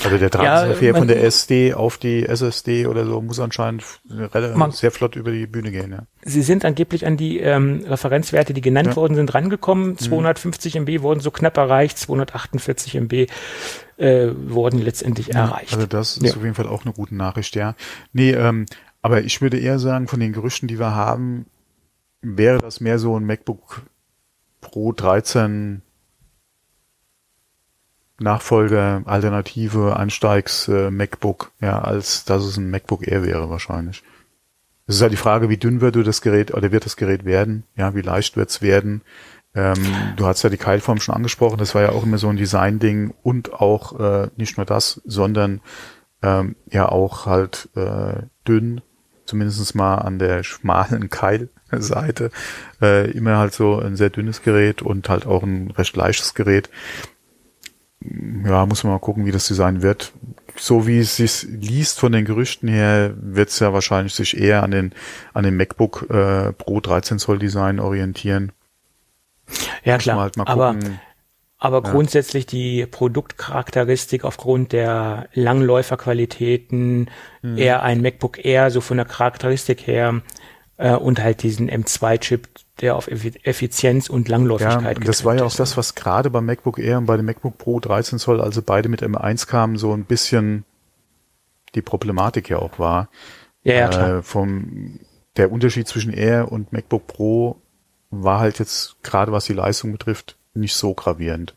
Also 0.04 0.18
der 0.18 0.30
Transfer 0.30 0.82
ja, 0.82 0.94
von 0.94 1.06
der 1.06 1.22
SD 1.22 1.74
auf 1.74 1.98
die 1.98 2.26
SSD 2.26 2.86
oder 2.86 3.04
so 3.04 3.20
muss 3.20 3.38
anscheinend 3.38 3.84
relativ 4.08 4.74
sehr 4.74 4.90
flott 4.90 5.16
über 5.16 5.30
die 5.30 5.46
Bühne 5.46 5.70
gehen. 5.70 5.92
Ja. 5.92 6.06
Sie 6.24 6.42
sind 6.42 6.64
angeblich 6.64 7.06
an 7.06 7.16
die 7.16 7.38
ähm, 7.38 7.84
Referenzwerte, 7.86 8.54
die 8.54 8.60
genannt 8.60 8.88
ja. 8.88 8.96
worden 8.96 9.14
sind, 9.14 9.32
rangekommen. 9.34 9.98
250 9.98 10.74
mhm. 10.74 10.82
MB 10.82 11.02
wurden 11.02 11.20
so 11.20 11.30
knapp 11.30 11.56
erreicht, 11.56 11.98
248 11.98 12.96
MB 12.96 13.12
äh, 13.98 14.30
wurden 14.46 14.80
letztendlich 14.80 15.28
ja, 15.28 15.44
erreicht. 15.44 15.74
Also 15.74 15.86
das 15.86 16.16
ist 16.16 16.36
auf 16.36 16.42
jeden 16.42 16.54
Fall 16.54 16.66
auch 16.66 16.84
eine 16.84 16.94
gute 16.94 17.14
Nachricht, 17.14 17.54
ja. 17.54 17.74
Nee, 18.12 18.32
ähm, 18.32 18.66
aber 19.02 19.22
ich 19.22 19.40
würde 19.40 19.58
eher 19.58 19.78
sagen, 19.78 20.08
von 20.08 20.20
den 20.20 20.32
Gerüchten, 20.32 20.68
die 20.68 20.78
wir 20.78 20.94
haben, 20.94 21.46
wäre 22.22 22.58
das 22.58 22.80
mehr 22.80 22.98
so 22.98 23.18
ein 23.18 23.24
MacBook 23.24 23.82
Pro 24.60 24.92
13 24.92 25.82
Nachfolger, 28.22 29.02
Alternative, 29.04 29.96
Einsteigs 29.96 30.68
äh, 30.68 30.90
MacBook, 30.90 31.52
ja, 31.60 31.80
als 31.80 32.24
dass 32.24 32.44
es 32.44 32.56
ein 32.56 32.70
MacBook 32.70 33.06
Air 33.06 33.24
wäre 33.24 33.50
wahrscheinlich. 33.50 34.02
Es 34.86 34.96
ist 34.96 35.02
halt 35.02 35.12
die 35.12 35.16
Frage, 35.16 35.48
wie 35.48 35.56
dünn 35.56 35.80
wird 35.80 35.96
das 36.06 36.22
Gerät 36.22 36.52
oder 36.52 36.72
wird 36.72 36.84
das 36.84 36.96
Gerät 36.96 37.24
werden? 37.24 37.64
Ja, 37.76 37.94
wie 37.94 38.00
leicht 38.00 38.36
wird 38.36 38.50
es 38.50 38.62
werden? 38.62 39.02
Ähm, 39.54 39.76
du 40.16 40.26
hast 40.26 40.42
ja 40.42 40.50
die 40.50 40.56
Keilform 40.56 40.98
schon 41.00 41.14
angesprochen, 41.14 41.58
das 41.58 41.74
war 41.74 41.82
ja 41.82 41.90
auch 41.90 42.04
immer 42.04 42.18
so 42.18 42.28
ein 42.28 42.36
Design-Ding 42.36 43.12
und 43.22 43.52
auch 43.52 44.00
äh, 44.00 44.28
nicht 44.36 44.56
nur 44.56 44.64
das, 44.64 45.02
sondern 45.04 45.60
ähm, 46.22 46.56
ja 46.70 46.88
auch 46.88 47.26
halt 47.26 47.68
äh, 47.76 48.22
dünn, 48.48 48.80
zumindestens 49.26 49.74
mal 49.74 49.96
an 49.96 50.18
der 50.18 50.42
schmalen 50.42 51.10
Keilseite, 51.70 52.30
äh, 52.80 53.10
immer 53.10 53.36
halt 53.36 53.52
so 53.52 53.78
ein 53.78 53.96
sehr 53.96 54.10
dünnes 54.10 54.42
Gerät 54.42 54.80
und 54.80 55.08
halt 55.08 55.26
auch 55.26 55.42
ein 55.42 55.70
recht 55.70 55.94
leichtes 55.96 56.34
Gerät 56.34 56.70
ja, 58.46 58.66
muss 58.66 58.84
man 58.84 58.92
mal 58.92 58.98
gucken, 58.98 59.26
wie 59.26 59.32
das 59.32 59.48
Design 59.48 59.82
wird. 59.82 60.12
So 60.56 60.86
wie 60.86 60.98
es 60.98 61.16
sich 61.16 61.44
liest 61.44 61.98
von 61.98 62.12
den 62.12 62.24
Gerüchten 62.24 62.68
her, 62.68 63.14
wird 63.16 63.48
es 63.48 63.58
ja 63.58 63.72
wahrscheinlich 63.72 64.14
sich 64.14 64.36
eher 64.36 64.62
an 64.62 64.70
den 64.70 64.92
an 65.32 65.44
den 65.44 65.56
MacBook 65.56 66.06
äh, 66.10 66.52
Pro 66.52 66.80
13 66.80 67.18
Zoll 67.18 67.38
Design 67.38 67.80
orientieren. 67.80 68.52
Ja 69.84 69.98
klar, 69.98 70.20
halt 70.20 70.38
aber 70.38 70.76
aber 71.62 71.82
ja. 71.84 71.92
grundsätzlich 71.92 72.44
die 72.44 72.86
Produktcharakteristik 72.86 74.24
aufgrund 74.24 74.72
der 74.72 75.28
Langläuferqualitäten 75.32 77.08
mhm. 77.40 77.56
eher 77.56 77.84
ein 77.84 78.02
MacBook 78.02 78.44
Air 78.44 78.72
so 78.72 78.80
von 78.80 78.96
der 78.96 79.06
Charakteristik 79.06 79.86
her 79.86 80.22
äh, 80.76 80.94
und 80.94 81.22
halt 81.22 81.42
diesen 81.42 81.70
M2-Chip, 81.70 82.48
der 82.80 82.96
auf 82.96 83.08
Effizienz 83.08 84.08
und 84.08 84.28
Langläufigkeit 84.28 84.98
ja, 84.98 85.04
Das 85.04 85.24
war 85.24 85.36
ja 85.36 85.42
auch 85.42 85.48
ist. 85.48 85.60
das, 85.60 85.76
was 85.76 85.94
gerade 85.94 86.30
beim 86.30 86.46
MacBook 86.46 86.78
Air 86.78 86.98
und 86.98 87.06
bei 87.06 87.16
dem 87.16 87.26
MacBook 87.26 87.58
Pro 87.58 87.80
13 87.80 88.18
Zoll, 88.18 88.40
also 88.40 88.62
beide 88.62 88.88
mit 88.88 89.02
M1 89.02 89.46
kamen, 89.46 89.76
so 89.76 89.92
ein 89.92 90.04
bisschen 90.04 90.64
die 91.74 91.82
Problematik 91.82 92.48
ja 92.50 92.58
auch 92.58 92.78
war. 92.78 93.08
Ja, 93.62 93.74
ja 93.74 93.88
klar. 93.88 94.18
Äh, 94.18 94.22
vom, 94.22 95.00
der 95.36 95.52
Unterschied 95.52 95.88
zwischen 95.88 96.12
Air 96.12 96.50
und 96.50 96.72
MacBook 96.72 97.06
Pro 97.06 97.56
war 98.10 98.40
halt 98.40 98.58
jetzt 98.58 98.96
gerade 99.02 99.32
was 99.32 99.46
die 99.46 99.54
Leistung 99.54 99.92
betrifft 99.92 100.36
nicht 100.54 100.74
so 100.74 100.94
gravierend. 100.94 101.54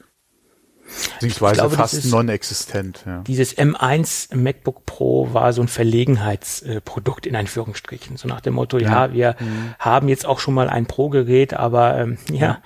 Beziehungsweise 1.14 1.62
glaube, 1.62 1.76
fast 1.76 2.06
non-existent. 2.06 3.03
Ja. 3.06 3.22
Dieses 3.26 3.57
M1 3.57 4.36
MacBook 4.36 4.86
Pro 4.86 5.34
war 5.34 5.52
so 5.53 5.62
ein 5.62 5.68
Verlegenheitsprodukt 5.68 7.26
in 7.26 7.36
Anführungsstrichen. 7.36 8.18
So 8.18 8.28
nach 8.28 8.41
dem 8.41 8.53
Motto, 8.53 8.78
ja, 8.78 9.07
ja 9.07 9.14
wir 9.14 9.36
mhm. 9.40 9.76
haben 9.80 10.07
jetzt 10.07 10.26
auch 10.26 10.40
schon 10.40 10.53
mal 10.53 10.70
ein 10.70 10.86
Pro-Gerät, 10.86 11.53
aber 11.53 11.98
ähm, 11.98 12.18
ja, 12.32 12.38
ja. 12.38 12.62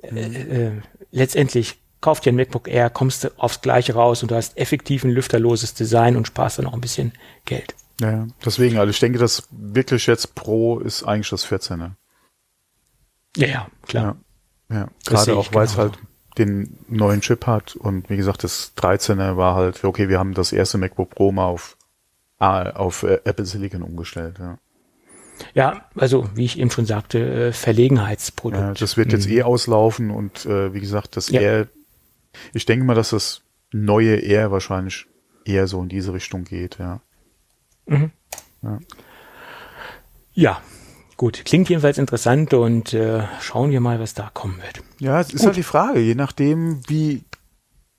Äh, 0.00 0.66
äh, 0.66 0.72
letztendlich 1.10 1.78
kauft 2.00 2.24
dir 2.24 2.32
ein 2.32 2.36
MacBook 2.36 2.68
Air, 2.68 2.90
kommst 2.90 3.24
du 3.24 3.28
aufs 3.38 3.60
Gleiche 3.60 3.94
raus 3.94 4.22
und 4.22 4.30
du 4.30 4.36
hast 4.36 4.56
effektiv 4.56 5.04
ein 5.04 5.10
lüfterloses 5.10 5.74
Design 5.74 6.16
und 6.16 6.26
sparst 6.26 6.58
dann 6.58 6.66
auch 6.66 6.72
ein 6.72 6.80
bisschen 6.80 7.12
Geld. 7.44 7.74
Ja, 8.00 8.28
deswegen, 8.44 8.78
also 8.78 8.90
ich 8.90 9.00
denke, 9.00 9.18
das 9.18 9.48
wirklich 9.50 10.06
jetzt 10.06 10.34
Pro 10.34 10.78
ist 10.78 11.02
eigentlich 11.02 11.30
das 11.30 11.46
14er. 11.46 11.92
Ja, 13.36 13.46
ja, 13.46 13.66
klar. 13.86 14.16
Ja, 14.70 14.76
ja. 14.76 14.88
gerade 15.04 15.36
auch, 15.36 15.52
weil 15.52 15.64
es 15.64 15.76
halt 15.76 15.98
den 16.38 16.78
neuen 16.88 17.20
Chip 17.20 17.46
hat 17.46 17.76
und 17.76 18.08
wie 18.10 18.16
gesagt, 18.16 18.44
das 18.44 18.72
13er 18.76 19.36
war 19.36 19.54
halt, 19.54 19.84
okay, 19.84 20.08
wir 20.08 20.18
haben 20.18 20.34
das 20.34 20.52
erste 20.52 20.78
MacBook 20.78 21.10
Pro 21.10 21.32
mal 21.32 21.46
auf, 21.46 21.76
auf 22.38 23.02
äh, 23.02 23.20
Apple 23.24 23.44
Silicon 23.44 23.82
umgestellt, 23.82 24.36
ja. 24.38 24.58
Ja, 25.54 25.84
also 25.94 26.28
wie 26.34 26.44
ich 26.44 26.58
eben 26.58 26.70
schon 26.70 26.86
sagte, 26.86 27.48
äh, 27.48 27.52
Verlegenheitsprodukt. 27.52 28.60
Ja, 28.60 28.74
das 28.74 28.96
wird 28.96 29.12
jetzt 29.12 29.28
mhm. 29.28 29.36
eh 29.36 29.42
auslaufen 29.42 30.10
und 30.10 30.46
äh, 30.46 30.74
wie 30.74 30.80
gesagt, 30.80 31.16
das 31.16 31.28
ja. 31.28 31.40
Air, 31.40 31.68
ich 32.52 32.66
denke 32.66 32.84
mal, 32.84 32.94
dass 32.94 33.10
das 33.10 33.42
neue 33.72 34.16
Air 34.16 34.50
wahrscheinlich 34.50 35.06
eher 35.44 35.66
so 35.66 35.82
in 35.82 35.88
diese 35.88 36.12
Richtung 36.12 36.44
geht, 36.44 36.78
ja. 36.78 37.00
Mhm. 37.86 38.10
Ja. 38.62 38.78
ja. 40.34 40.62
Gut. 41.18 41.42
Klingt 41.44 41.68
jedenfalls 41.68 41.98
interessant 41.98 42.54
und 42.54 42.94
äh, 42.94 43.24
schauen 43.40 43.70
wir 43.70 43.80
mal, 43.80 44.00
was 44.00 44.14
da 44.14 44.30
kommen 44.32 44.56
wird. 44.62 44.82
Ja, 44.98 45.20
es 45.20 45.28
ist 45.28 45.40
gut. 45.40 45.46
halt 45.48 45.56
die 45.56 45.62
Frage, 45.62 46.00
je 46.00 46.14
nachdem, 46.14 46.80
wie 46.88 47.24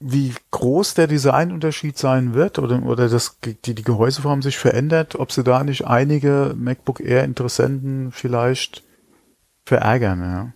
wie 0.02 0.34
groß 0.52 0.94
der 0.94 1.08
Designunterschied 1.08 1.98
sein 1.98 2.34
wird 2.34 2.58
oder, 2.58 2.82
oder 2.84 3.10
das, 3.10 3.38
die, 3.42 3.76
die 3.76 3.84
Gehäuseform 3.84 4.42
sich 4.42 4.58
verändert, 4.58 5.16
ob 5.16 5.32
sie 5.32 5.44
da 5.44 5.64
nicht 5.64 5.86
einige 5.86 6.54
MacBook 6.56 7.02
Air 7.02 7.26
Interessenten 7.26 8.14
vielleicht 8.14 8.84
verärgern, 9.66 10.22
ja. 10.22 10.54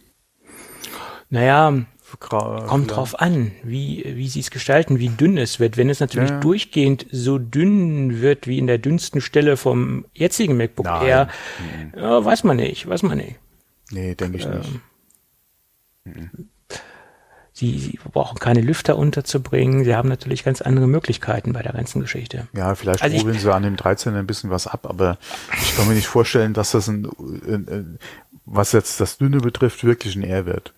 Naja, 1.30 1.84
kommt 2.20 2.92
drauf 2.92 3.20
an, 3.20 3.52
wie, 3.64 4.04
wie 4.16 4.28
sie 4.28 4.40
es 4.40 4.52
gestalten, 4.52 5.00
wie 5.00 5.10
dünn 5.10 5.38
es 5.38 5.60
wird. 5.60 5.78
Wenn 5.78 5.90
es 5.90 6.00
natürlich 6.00 6.30
ja. 6.30 6.40
durchgehend 6.40 7.06
so 7.12 7.38
dünn 7.38 8.22
wird 8.22 8.48
wie 8.48 8.58
in 8.58 8.68
der 8.68 8.78
dünnsten 8.78 9.22
Stelle 9.22 9.58
vom 9.58 10.06
jetzigen 10.14 10.58
MacBook 10.58 10.86
Nein. 10.86 11.08
Air, 11.08 11.30
mhm. 11.60 12.00
ja, 12.00 12.26
weiß 12.26 12.44
man 12.44 12.58
nicht, 12.58 12.88
weiß 12.88 13.04
man 13.04 13.18
nicht. 13.18 13.36
Nee, 13.92 14.16
denke 14.16 14.38
ich 14.38 14.46
ähm, 14.46 14.58
nicht. 14.58 14.80
Mhm. 16.06 16.50
Sie, 17.56 17.78
sie 17.78 18.00
brauchen 18.12 18.40
keine 18.40 18.62
Lüfter 18.62 18.98
unterzubringen. 18.98 19.84
Sie 19.84 19.94
haben 19.94 20.10
natürlich 20.10 20.44
ganz 20.44 20.62
andere 20.62 20.88
Möglichkeiten 20.88 21.54
bei 21.54 21.62
der 21.62 21.74
ganzen 21.74 22.02
Geschichte. 22.02 22.48
Ja, 22.54 22.74
vielleicht 22.74 23.04
also 23.04 23.16
probieren 23.16 23.40
sie 23.40 23.54
an 23.54 23.62
dem 23.62 23.76
13 23.76 24.16
ein 24.16 24.26
bisschen 24.26 24.50
was 24.50 24.66
ab, 24.66 24.88
aber 24.90 25.20
ich 25.62 25.76
kann 25.76 25.88
mir 25.88 25.94
nicht 25.94 26.08
vorstellen, 26.08 26.54
dass 26.56 26.72
das 26.72 26.88
ein, 26.88 27.08
ein, 27.46 28.00
was 28.46 28.72
jetzt 28.72 29.00
das 29.00 29.20
Dünne 29.20 29.38
betrifft, 29.38 29.84
wirklich 29.84 30.16
ein 30.16 30.24
R 30.24 30.48
wird. 30.48 30.74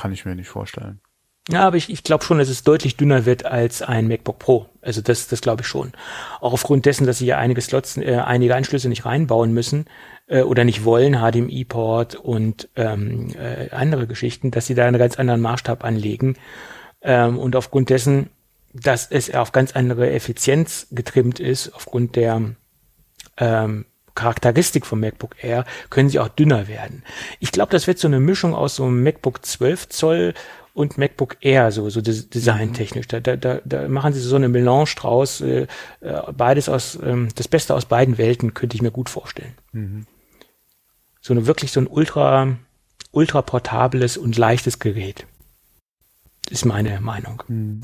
Kann 0.00 0.12
ich 0.12 0.24
mir 0.24 0.34
nicht 0.34 0.48
vorstellen. 0.48 1.00
Ja, 1.48 1.66
aber 1.66 1.76
ich, 1.76 1.90
ich 1.90 2.04
glaube 2.04 2.24
schon, 2.24 2.38
dass 2.38 2.48
es 2.48 2.62
deutlich 2.62 2.96
dünner 2.96 3.26
wird 3.26 3.44
als 3.44 3.82
ein 3.82 4.06
MacBook 4.06 4.38
Pro. 4.38 4.66
Also 4.82 5.00
das, 5.00 5.26
das 5.28 5.40
glaube 5.40 5.62
ich 5.62 5.66
schon. 5.66 5.92
Auch 6.40 6.52
aufgrund 6.52 6.86
dessen, 6.86 7.06
dass 7.06 7.18
sie 7.18 7.26
ja 7.26 7.38
einige 7.38 7.60
Slots, 7.60 7.96
äh, 7.96 8.16
einige 8.24 8.54
Anschlüsse 8.54 8.88
nicht 8.88 9.04
reinbauen 9.04 9.52
müssen 9.52 9.86
äh, 10.26 10.42
oder 10.42 10.64
nicht 10.64 10.84
wollen, 10.84 11.16
HDMI-Port 11.16 12.14
und 12.14 12.68
ähm, 12.76 13.34
äh, 13.36 13.70
andere 13.70 14.06
Geschichten, 14.06 14.50
dass 14.50 14.66
sie 14.66 14.74
da 14.74 14.86
einen 14.86 14.98
ganz 14.98 15.18
anderen 15.18 15.40
Maßstab 15.40 15.84
anlegen. 15.84 16.36
Ähm, 17.02 17.38
und 17.38 17.56
aufgrund 17.56 17.90
dessen, 17.90 18.30
dass 18.72 19.10
es 19.10 19.34
auf 19.34 19.50
ganz 19.50 19.72
andere 19.74 20.10
Effizienz 20.10 20.86
getrimmt 20.92 21.40
ist, 21.40 21.74
aufgrund 21.74 22.14
der 22.16 22.54
ähm, 23.38 23.86
Charakteristik 24.20 24.84
vom 24.86 25.00
MacBook 25.00 25.42
Air, 25.42 25.64
können 25.88 26.10
sie 26.10 26.18
auch 26.18 26.28
dünner 26.28 26.68
werden. 26.68 27.02
Ich 27.38 27.52
glaube, 27.52 27.72
das 27.72 27.86
wird 27.86 27.98
so 27.98 28.06
eine 28.06 28.20
Mischung 28.20 28.54
aus 28.54 28.76
so 28.76 28.84
einem 28.84 29.02
MacBook 29.02 29.44
12 29.44 29.88
Zoll 29.88 30.34
und 30.74 30.98
MacBook 30.98 31.38
Air, 31.40 31.72
so, 31.72 31.88
so 31.90 32.00
designtechnisch. 32.00 33.08
Da, 33.08 33.20
da, 33.20 33.36
da, 33.36 33.60
da 33.64 33.88
machen 33.88 34.12
sie 34.12 34.20
so 34.20 34.36
eine 34.36 34.48
Melange 34.48 34.94
draus, 34.96 35.40
äh, 35.40 35.66
äh, 36.00 36.32
beides 36.36 36.68
aus, 36.68 36.98
ähm, 37.02 37.28
das 37.34 37.48
Beste 37.48 37.74
aus 37.74 37.86
beiden 37.86 38.18
Welten 38.18 38.54
könnte 38.54 38.76
ich 38.76 38.82
mir 38.82 38.90
gut 38.90 39.08
vorstellen. 39.08 39.54
Mhm. 39.72 40.06
So 41.20 41.32
eine 41.34 41.46
wirklich 41.46 41.72
so 41.72 41.80
ein 41.80 41.86
ultra, 41.86 42.56
ultra 43.10 43.42
portables 43.42 44.16
und 44.16 44.36
leichtes 44.36 44.78
Gerät. 44.78 45.26
Ist 46.50 46.64
meine 46.64 47.00
Meinung. 47.00 47.42
Mhm. 47.48 47.80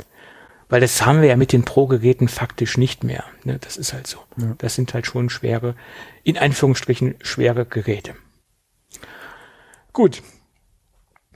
Weil 0.68 0.80
das 0.80 1.04
haben 1.06 1.20
wir 1.20 1.28
ja 1.28 1.36
mit 1.36 1.52
den 1.52 1.64
Pro-Geräten 1.64 2.28
faktisch 2.28 2.76
nicht 2.76 3.04
mehr. 3.04 3.24
Ne? 3.44 3.58
Das 3.60 3.76
ist 3.76 3.92
halt 3.92 4.06
so. 4.06 4.18
Ja. 4.36 4.54
Das 4.58 4.74
sind 4.74 4.94
halt 4.94 5.06
schon 5.06 5.30
schwere, 5.30 5.76
in 6.24 6.36
Anführungsstrichen 6.38 7.14
schwere 7.20 7.66
Geräte. 7.66 8.14
Gut, 9.92 10.22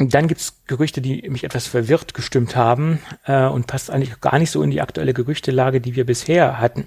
dann 0.08 0.28
gibt's 0.28 0.62
Gerüchte, 0.66 1.02
die 1.02 1.28
mich 1.28 1.44
etwas 1.44 1.66
verwirrt 1.66 2.14
gestimmt 2.14 2.56
haben 2.56 3.00
äh, 3.26 3.44
und 3.44 3.66
passt 3.66 3.90
eigentlich 3.90 4.18
gar 4.20 4.38
nicht 4.38 4.50
so 4.50 4.62
in 4.62 4.70
die 4.70 4.80
aktuelle 4.80 5.12
Gerüchtelage, 5.12 5.82
die 5.82 5.94
wir 5.94 6.06
bisher 6.06 6.58
hatten. 6.58 6.86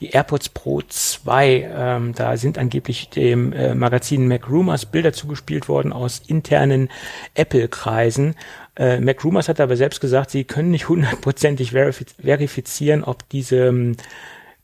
Die 0.00 0.10
AirPods 0.10 0.48
Pro 0.48 0.80
2, 0.80 1.70
ähm, 1.74 2.14
da 2.14 2.38
sind 2.38 2.56
angeblich 2.56 3.10
dem 3.10 3.52
äh, 3.52 3.74
Magazin 3.74 4.26
Mac 4.26 4.48
Rumors 4.48 4.86
Bilder 4.86 5.12
zugespielt 5.12 5.68
worden 5.68 5.92
aus 5.92 6.22
internen 6.26 6.88
Apple-Kreisen. 7.34 8.36
Äh, 8.76 9.00
Mac 9.00 9.24
Rumors 9.24 9.48
hat 9.48 9.60
aber 9.60 9.76
selbst 9.76 10.00
gesagt, 10.00 10.30
sie 10.30 10.44
können 10.44 10.70
nicht 10.70 10.88
hundertprozentig 10.88 11.72
verifiz 11.72 12.14
verifizieren, 12.22 13.04
ob 13.04 13.28
diese 13.30 13.66
ähm, 13.66 13.96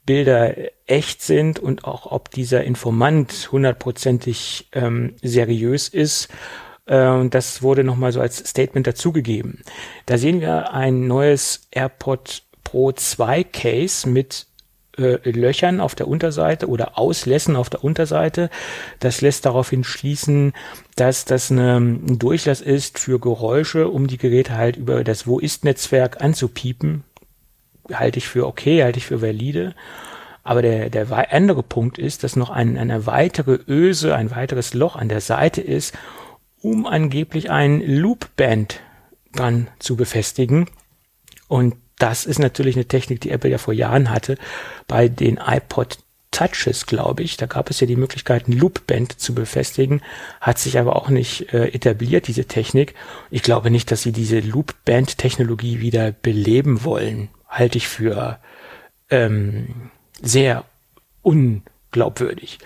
Bilder 0.04 0.54
echt 0.86 1.22
sind 1.22 1.58
und 1.58 1.84
auch 1.84 2.10
ob 2.10 2.30
dieser 2.30 2.64
Informant 2.64 3.48
hundertprozentig 3.52 4.68
ähm, 4.72 5.14
seriös 5.22 5.88
ist. 5.88 6.28
Äh, 6.86 7.06
und 7.06 7.34
das 7.34 7.62
wurde 7.62 7.84
nochmal 7.84 8.12
so 8.12 8.20
als 8.20 8.38
Statement 8.38 8.86
dazugegeben. 8.86 9.62
Da 10.06 10.18
sehen 10.18 10.40
wir 10.40 10.72
ein 10.72 11.06
neues 11.06 11.68
AirPod 11.70 12.42
Pro 12.64 12.92
2 12.92 13.44
Case 13.44 14.08
mit 14.08 14.46
äh, 14.98 15.30
Löchern 15.30 15.80
auf 15.80 15.94
der 15.94 16.08
Unterseite 16.08 16.68
oder 16.68 16.98
Auslässen 16.98 17.56
auf 17.56 17.70
der 17.70 17.82
Unterseite. 17.82 18.50
Das 19.00 19.20
lässt 19.20 19.46
daraufhin 19.46 19.84
schließen, 19.84 20.52
dass 20.96 21.24
das 21.24 21.50
eine, 21.50 21.76
ein 21.76 22.18
Durchlass 22.18 22.60
ist 22.60 22.98
für 22.98 23.18
Geräusche, 23.18 23.88
um 23.88 24.06
die 24.06 24.18
Geräte 24.18 24.56
halt 24.56 24.76
über 24.76 25.04
das 25.04 25.26
Wo 25.26 25.38
ist 25.38 25.64
Netzwerk 25.64 26.20
anzupiepen. 26.22 27.04
Halte 27.92 28.18
ich 28.18 28.28
für 28.28 28.46
okay, 28.46 28.82
halte 28.82 28.98
ich 28.98 29.06
für 29.06 29.22
valide. 29.22 29.74
Aber 30.44 30.60
der, 30.60 30.90
der 30.90 31.32
andere 31.32 31.62
Punkt 31.62 31.98
ist, 31.98 32.24
dass 32.24 32.36
noch 32.36 32.50
ein, 32.50 32.76
eine 32.76 33.06
weitere 33.06 33.58
Öse, 33.68 34.14
ein 34.14 34.30
weiteres 34.30 34.74
Loch 34.74 34.96
an 34.96 35.08
der 35.08 35.20
Seite 35.20 35.60
ist, 35.60 35.96
um 36.60 36.86
angeblich 36.86 37.50
ein 37.50 37.80
Loopband 37.80 38.80
dran 39.32 39.68
zu 39.78 39.96
befestigen. 39.96 40.68
Und 41.48 41.76
das 42.02 42.24
ist 42.24 42.40
natürlich 42.40 42.74
eine 42.74 42.86
Technik, 42.86 43.20
die 43.20 43.30
Apple 43.30 43.50
ja 43.50 43.58
vor 43.58 43.72
Jahren 43.72 44.10
hatte 44.10 44.36
bei 44.88 45.08
den 45.08 45.38
iPod 45.38 45.98
Touches, 46.32 46.86
glaube 46.86 47.22
ich. 47.22 47.36
Da 47.36 47.46
gab 47.46 47.70
es 47.70 47.78
ja 47.78 47.86
die 47.86 47.94
Möglichkeit, 47.94 48.48
ein 48.48 48.58
Loopband 48.58 49.20
zu 49.20 49.34
befestigen, 49.34 50.02
hat 50.40 50.58
sich 50.58 50.78
aber 50.78 50.96
auch 50.96 51.10
nicht 51.10 51.52
äh, 51.52 51.68
etabliert, 51.68 52.26
diese 52.26 52.46
Technik. 52.46 52.94
Ich 53.30 53.42
glaube 53.42 53.70
nicht, 53.70 53.90
dass 53.92 54.02
sie 54.02 54.12
diese 54.12 54.40
Loopband-Technologie 54.40 55.80
wieder 55.80 56.10
beleben 56.10 56.84
wollen. 56.84 57.28
Halte 57.48 57.78
ich 57.78 57.86
für 57.86 58.38
ähm, 59.10 59.90
sehr 60.20 60.64
unglaubwürdig. 61.20 62.58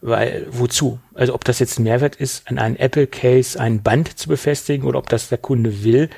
Weil, 0.00 0.46
wozu? 0.50 0.98
Also 1.14 1.34
ob 1.34 1.44
das 1.44 1.60
jetzt 1.60 1.78
ein 1.78 1.84
Mehrwert 1.84 2.16
ist, 2.16 2.48
an 2.48 2.58
einen 2.58 2.76
Apple 2.76 3.06
Case 3.06 3.60
ein 3.60 3.82
Band 3.82 4.18
zu 4.18 4.28
befestigen 4.28 4.88
oder 4.88 4.98
ob 4.98 5.08
das 5.08 5.28
der 5.28 5.38
Kunde 5.38 5.84
will, 5.84 6.08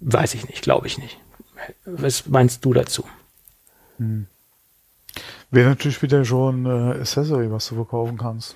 weiß 0.00 0.34
ich 0.34 0.48
nicht, 0.48 0.62
glaube 0.62 0.86
ich 0.86 0.98
nicht. 0.98 1.18
Was 1.84 2.26
meinst 2.26 2.64
du 2.64 2.72
dazu? 2.72 3.04
Hm. 3.98 4.26
Wäre 5.50 5.70
natürlich 5.70 6.02
wieder 6.02 6.24
schon 6.24 6.66
äh, 6.66 7.00
Accessory, 7.00 7.50
was 7.50 7.68
du 7.68 7.74
verkaufen 7.74 8.18
kannst. 8.18 8.54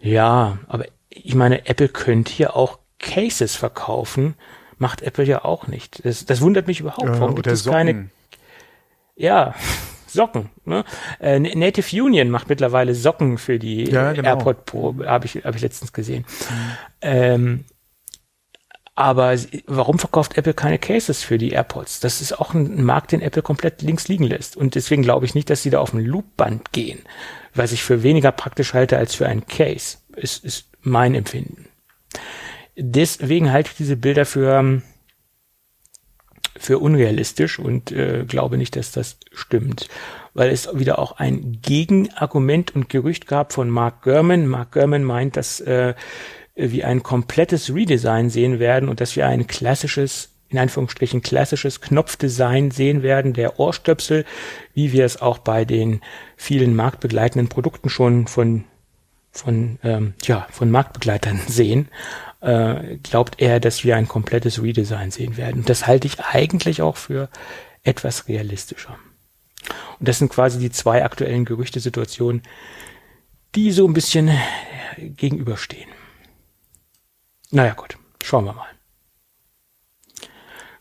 Ja, 0.00 0.58
aber 0.68 0.86
ich 1.08 1.34
meine, 1.34 1.66
Apple 1.66 1.88
könnte 1.88 2.32
hier 2.32 2.56
auch 2.56 2.78
Cases 2.98 3.54
verkaufen, 3.56 4.34
macht 4.78 5.02
Apple 5.02 5.24
ja 5.24 5.44
auch 5.44 5.66
nicht. 5.66 6.04
Das, 6.04 6.24
das 6.26 6.40
wundert 6.40 6.66
mich 6.66 6.80
überhaupt. 6.80 7.08
Warum 7.08 7.34
gibt 7.34 7.46
es 7.46 7.64
keine? 7.64 8.10
Ja, 9.16 9.54
Socken. 10.06 10.50
Ne? 10.64 10.84
Äh, 11.20 11.38
Native 11.38 12.02
Union 12.02 12.30
macht 12.30 12.48
mittlerweile 12.48 12.94
Socken 12.94 13.38
für 13.38 13.58
die 13.58 13.84
ja, 13.84 14.12
genau. 14.12 14.28
AirPod 14.28 14.66
Pro, 14.66 14.94
habe 15.04 15.26
ich, 15.26 15.36
hab 15.44 15.54
ich 15.54 15.62
letztens 15.62 15.92
gesehen. 15.92 16.24
Mhm. 16.28 16.76
Ähm, 17.00 17.64
aber 18.94 19.36
warum 19.66 19.98
verkauft 19.98 20.36
Apple 20.36 20.54
keine 20.54 20.78
Cases 20.78 21.22
für 21.22 21.38
die 21.38 21.50
AirPods? 21.50 22.00
Das 22.00 22.20
ist 22.20 22.38
auch 22.38 22.52
ein 22.52 22.84
Markt, 22.84 23.12
den 23.12 23.22
Apple 23.22 23.42
komplett 23.42 23.80
links 23.80 24.08
liegen 24.08 24.24
lässt. 24.24 24.56
Und 24.56 24.74
deswegen 24.74 25.02
glaube 25.02 25.24
ich 25.24 25.34
nicht, 25.34 25.48
dass 25.48 25.62
sie 25.62 25.70
da 25.70 25.80
auf 25.80 25.94
ein 25.94 26.04
Loopband 26.04 26.72
gehen, 26.72 27.00
was 27.54 27.72
ich 27.72 27.82
für 27.82 28.02
weniger 28.02 28.32
praktisch 28.32 28.74
halte 28.74 28.98
als 28.98 29.14
für 29.14 29.26
ein 29.26 29.46
Case. 29.46 29.98
Ist, 30.14 30.44
ist 30.44 30.66
mein 30.82 31.14
Empfinden. 31.14 31.68
Deswegen 32.76 33.50
halte 33.50 33.70
ich 33.70 33.76
diese 33.76 33.96
Bilder 33.96 34.26
für 34.26 34.82
für 36.58 36.78
unrealistisch 36.78 37.58
und 37.58 37.90
äh, 37.90 38.24
glaube 38.26 38.56
nicht, 38.56 38.76
dass 38.76 38.92
das 38.92 39.18
stimmt, 39.32 39.88
weil 40.34 40.50
es 40.50 40.68
wieder 40.72 40.98
auch 40.98 41.12
ein 41.18 41.58
Gegenargument 41.62 42.74
und 42.74 42.88
Gerücht 42.88 43.26
gab 43.26 43.52
von 43.52 43.68
Mark 43.68 44.02
Gurman. 44.02 44.46
Mark 44.46 44.72
Gurman 44.72 45.02
meint, 45.02 45.36
dass 45.36 45.60
äh, 45.60 45.94
wir 46.54 46.86
ein 46.86 47.02
komplettes 47.02 47.74
Redesign 47.74 48.30
sehen 48.30 48.58
werden 48.58 48.88
und 48.88 49.00
dass 49.00 49.16
wir 49.16 49.26
ein 49.26 49.46
klassisches 49.46 50.30
in 50.52 50.58
Anführungsstrichen 50.58 51.22
klassisches 51.22 51.80
Knopfdesign 51.80 52.70
sehen 52.70 53.02
werden, 53.02 53.32
der 53.32 53.58
Ohrstöpsel, 53.58 54.26
wie 54.74 54.92
wir 54.92 55.06
es 55.06 55.20
auch 55.20 55.38
bei 55.38 55.64
den 55.64 56.02
vielen 56.36 56.76
marktbegleitenden 56.76 57.48
Produkten 57.48 57.88
schon 57.88 58.26
von 58.26 58.64
von 59.30 59.78
ähm, 59.82 60.12
ja 60.24 60.46
von 60.50 60.70
Marktbegleitern 60.70 61.40
sehen, 61.48 61.88
äh, 62.42 62.98
glaubt 63.02 63.40
er, 63.40 63.60
dass 63.60 63.82
wir 63.82 63.96
ein 63.96 64.08
komplettes 64.08 64.62
Redesign 64.62 65.10
sehen 65.10 65.38
werden. 65.38 65.60
Und 65.60 65.70
das 65.70 65.86
halte 65.86 66.06
ich 66.06 66.20
eigentlich 66.20 66.82
auch 66.82 66.98
für 66.98 67.30
etwas 67.82 68.28
realistischer. 68.28 68.98
Und 69.98 70.08
das 70.08 70.18
sind 70.18 70.28
quasi 70.28 70.58
die 70.58 70.70
zwei 70.70 71.04
aktuellen 71.04 71.44
Gerüchtesituationen, 71.44 72.42
die 73.54 73.70
so 73.70 73.86
ein 73.86 73.94
bisschen 73.94 74.30
gegenüberstehen. 74.98 75.88
Naja 77.52 77.74
gut, 77.74 77.98
schauen 78.24 78.46
wir 78.46 78.54
mal. 78.54 78.70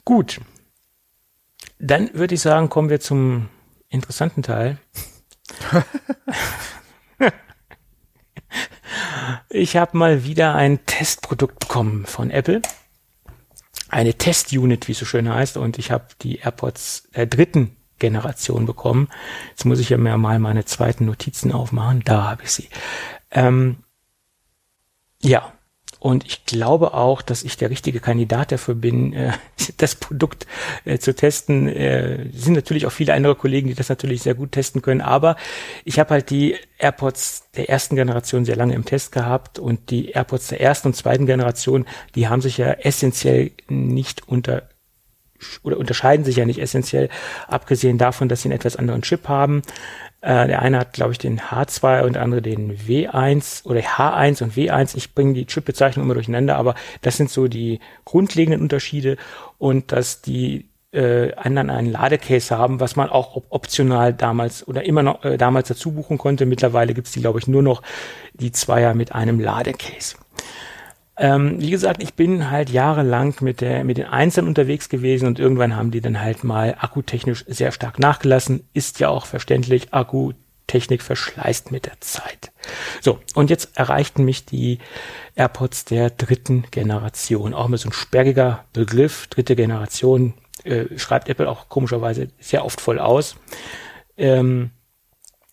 Gut. 0.05 0.39
Dann 1.79 2.13
würde 2.13 2.35
ich 2.35 2.41
sagen, 2.41 2.69
kommen 2.69 2.89
wir 2.89 3.01
zum 3.01 3.49
interessanten 3.89 4.41
Teil. 4.41 4.77
ich 9.49 9.75
habe 9.75 9.97
mal 9.97 10.23
wieder 10.23 10.55
ein 10.55 10.85
Testprodukt 10.85 11.59
bekommen 11.59 12.05
von 12.05 12.31
Apple. 12.31 12.61
Eine 13.89 14.13
Testunit, 14.13 14.87
wie 14.87 14.93
es 14.93 14.99
so 14.99 15.05
schön 15.05 15.27
heißt. 15.27 15.57
Und 15.57 15.77
ich 15.77 15.91
habe 15.91 16.07
die 16.21 16.37
AirPods 16.37 17.09
der 17.13 17.25
dritten 17.25 17.75
Generation 17.99 18.65
bekommen. 18.65 19.09
Jetzt 19.49 19.65
muss 19.65 19.79
ich 19.79 19.89
ja 19.89 19.97
mir 19.97 20.17
mal 20.17 20.39
meine 20.39 20.63
zweiten 20.63 21.05
Notizen 21.05 21.51
aufmachen. 21.51 22.01
Da 22.05 22.29
habe 22.29 22.43
ich 22.43 22.51
sie. 22.51 22.69
Ähm, 23.29 23.83
ja, 25.21 25.51
und 26.01 26.25
ich 26.25 26.47
glaube 26.47 26.95
auch, 26.95 27.21
dass 27.21 27.43
ich 27.43 27.57
der 27.57 27.69
richtige 27.69 27.99
Kandidat 27.99 28.51
dafür 28.51 28.73
bin, 28.73 29.13
äh, 29.13 29.33
das 29.77 29.93
Produkt 29.93 30.47
äh, 30.83 30.97
zu 30.97 31.13
testen. 31.13 31.67
Äh, 31.67 32.25
sind 32.33 32.53
natürlich 32.53 32.87
auch 32.87 32.91
viele 32.91 33.13
andere 33.13 33.35
Kollegen, 33.35 33.67
die 33.67 33.75
das 33.75 33.87
natürlich 33.87 34.23
sehr 34.23 34.33
gut 34.33 34.51
testen 34.51 34.81
können. 34.81 35.01
Aber 35.01 35.35
ich 35.85 35.99
habe 35.99 36.09
halt 36.09 36.31
die 36.31 36.55
AirPods 36.79 37.51
der 37.55 37.69
ersten 37.69 37.95
Generation 37.95 38.45
sehr 38.45 38.55
lange 38.55 38.73
im 38.73 38.83
Test 38.83 39.11
gehabt 39.11 39.59
und 39.59 39.91
die 39.91 40.09
AirPods 40.09 40.47
der 40.47 40.61
ersten 40.61 40.87
und 40.87 40.95
zweiten 40.95 41.27
Generation, 41.27 41.85
die 42.15 42.27
haben 42.27 42.41
sich 42.41 42.57
ja 42.57 42.71
essentiell 42.71 43.51
nicht 43.69 44.27
unter 44.27 44.63
oder 45.61 45.77
unterscheiden 45.77 46.25
sich 46.25 46.35
ja 46.35 46.45
nicht 46.45 46.59
essentiell, 46.59 47.09
abgesehen 47.47 47.97
davon, 47.97 48.27
dass 48.27 48.41
sie 48.41 48.47
einen 48.47 48.55
etwas 48.55 48.75
anderen 48.75 49.01
Chip 49.01 49.27
haben. 49.27 49.61
Äh, 50.21 50.47
der 50.47 50.61
eine 50.61 50.77
hat, 50.77 50.93
glaube 50.93 51.13
ich, 51.13 51.17
den 51.17 51.39
H2 51.39 52.03
und 52.03 52.13
der 52.13 52.21
andere 52.21 52.41
den 52.43 52.77
W1 52.77 53.65
oder 53.65 53.79
H1 53.79 54.43
und 54.43 54.53
W1. 54.53 54.95
Ich 54.95 55.15
bringe 55.15 55.33
die 55.33 55.47
Chip-Bezeichnung 55.47 56.05
immer 56.05 56.13
durcheinander, 56.13 56.57
aber 56.57 56.75
das 57.01 57.17
sind 57.17 57.31
so 57.31 57.47
die 57.47 57.79
grundlegenden 58.05 58.61
Unterschiede 58.61 59.17
und 59.57 59.91
dass 59.91 60.21
die 60.21 60.69
äh, 60.93 61.33
anderen 61.35 61.69
einen 61.69 61.91
Ladecase 61.91 62.55
haben, 62.55 62.79
was 62.79 62.95
man 62.95 63.09
auch 63.09 63.41
optional 63.49 64.13
damals 64.13 64.67
oder 64.67 64.83
immer 64.83 65.01
noch 65.03 65.23
äh, 65.23 65.37
damals 65.37 65.69
dazu 65.69 65.91
buchen 65.91 66.17
konnte. 66.17 66.45
Mittlerweile 66.45 66.93
gibt's 66.93 67.13
die, 67.13 67.21
glaube 67.21 67.39
ich, 67.39 67.47
nur 67.47 67.63
noch 67.63 67.81
die 68.33 68.51
Zweier 68.51 68.93
mit 68.93 69.13
einem 69.13 69.39
Ladecase. 69.39 70.17
Ähm, 71.17 71.59
wie 71.59 71.71
gesagt, 71.71 72.01
ich 72.01 72.13
bin 72.13 72.49
halt 72.49 72.69
jahrelang 72.69 73.35
mit 73.41 73.61
der 73.61 73.83
mit 73.83 73.97
den 73.97 74.05
Einzelnen 74.05 74.47
unterwegs 74.47 74.89
gewesen 74.89 75.27
und 75.27 75.39
irgendwann 75.39 75.75
haben 75.75 75.91
die 75.91 76.01
dann 76.01 76.21
halt 76.21 76.43
mal 76.43 76.75
akkutechnisch 76.79 77.45
sehr 77.47 77.71
stark 77.71 77.99
nachgelassen. 77.99 78.63
Ist 78.73 78.99
ja 78.99 79.09
auch 79.09 79.25
verständlich, 79.25 79.93
Akkutechnik 79.93 81.01
verschleißt 81.01 81.71
mit 81.71 81.85
der 81.85 81.99
Zeit. 81.99 82.51
So, 83.01 83.19
und 83.35 83.49
jetzt 83.49 83.77
erreichten 83.77 84.23
mich 84.23 84.45
die 84.45 84.79
AirPods 85.35 85.85
der 85.85 86.09
dritten 86.09 86.65
Generation. 86.71 87.53
Auch 87.53 87.67
mit 87.67 87.79
so 87.79 87.89
ein 87.89 87.93
sperriger 87.93 88.65
Begriff, 88.73 89.27
dritte 89.27 89.55
Generation, 89.55 90.33
äh, 90.63 90.97
schreibt 90.97 91.27
Apple 91.27 91.49
auch 91.49 91.69
komischerweise 91.69 92.29
sehr 92.39 92.63
oft 92.63 92.79
voll 92.79 92.99
aus. 92.99 93.35
Ähm, 94.17 94.71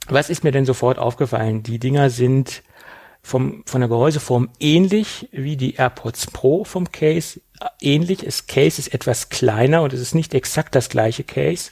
was 0.09 0.31
ist 0.31 0.45
mir 0.45 0.53
denn 0.53 0.65
sofort 0.65 0.99
aufgefallen? 0.99 1.63
Die 1.63 1.79
Dinger 1.79 2.11
sind 2.11 2.63
vom, 3.29 3.63
von 3.67 3.81
der 3.81 3.89
Gehäuseform 3.89 4.49
ähnlich 4.59 5.29
wie 5.33 5.57
die 5.57 5.75
AirPods 5.75 6.29
Pro 6.29 6.65
vom 6.65 6.91
Case. 6.91 7.41
Ähnlich, 7.81 8.21
das 8.21 8.47
Case 8.47 8.81
ist 8.81 8.95
etwas 8.95 9.29
kleiner 9.29 9.83
und 9.83 9.93
es 9.93 10.01
ist 10.01 10.15
nicht 10.15 10.35
exakt 10.35 10.75
das 10.75 10.89
gleiche 10.89 11.25
Case. 11.25 11.71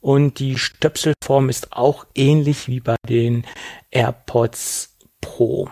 Und 0.00 0.38
die 0.38 0.58
Stöpselform 0.58 1.48
ist 1.48 1.72
auch 1.72 2.04
ähnlich 2.14 2.68
wie 2.68 2.80
bei 2.80 2.96
den 3.08 3.46
AirPods 3.90 4.96
Pro. 5.22 5.70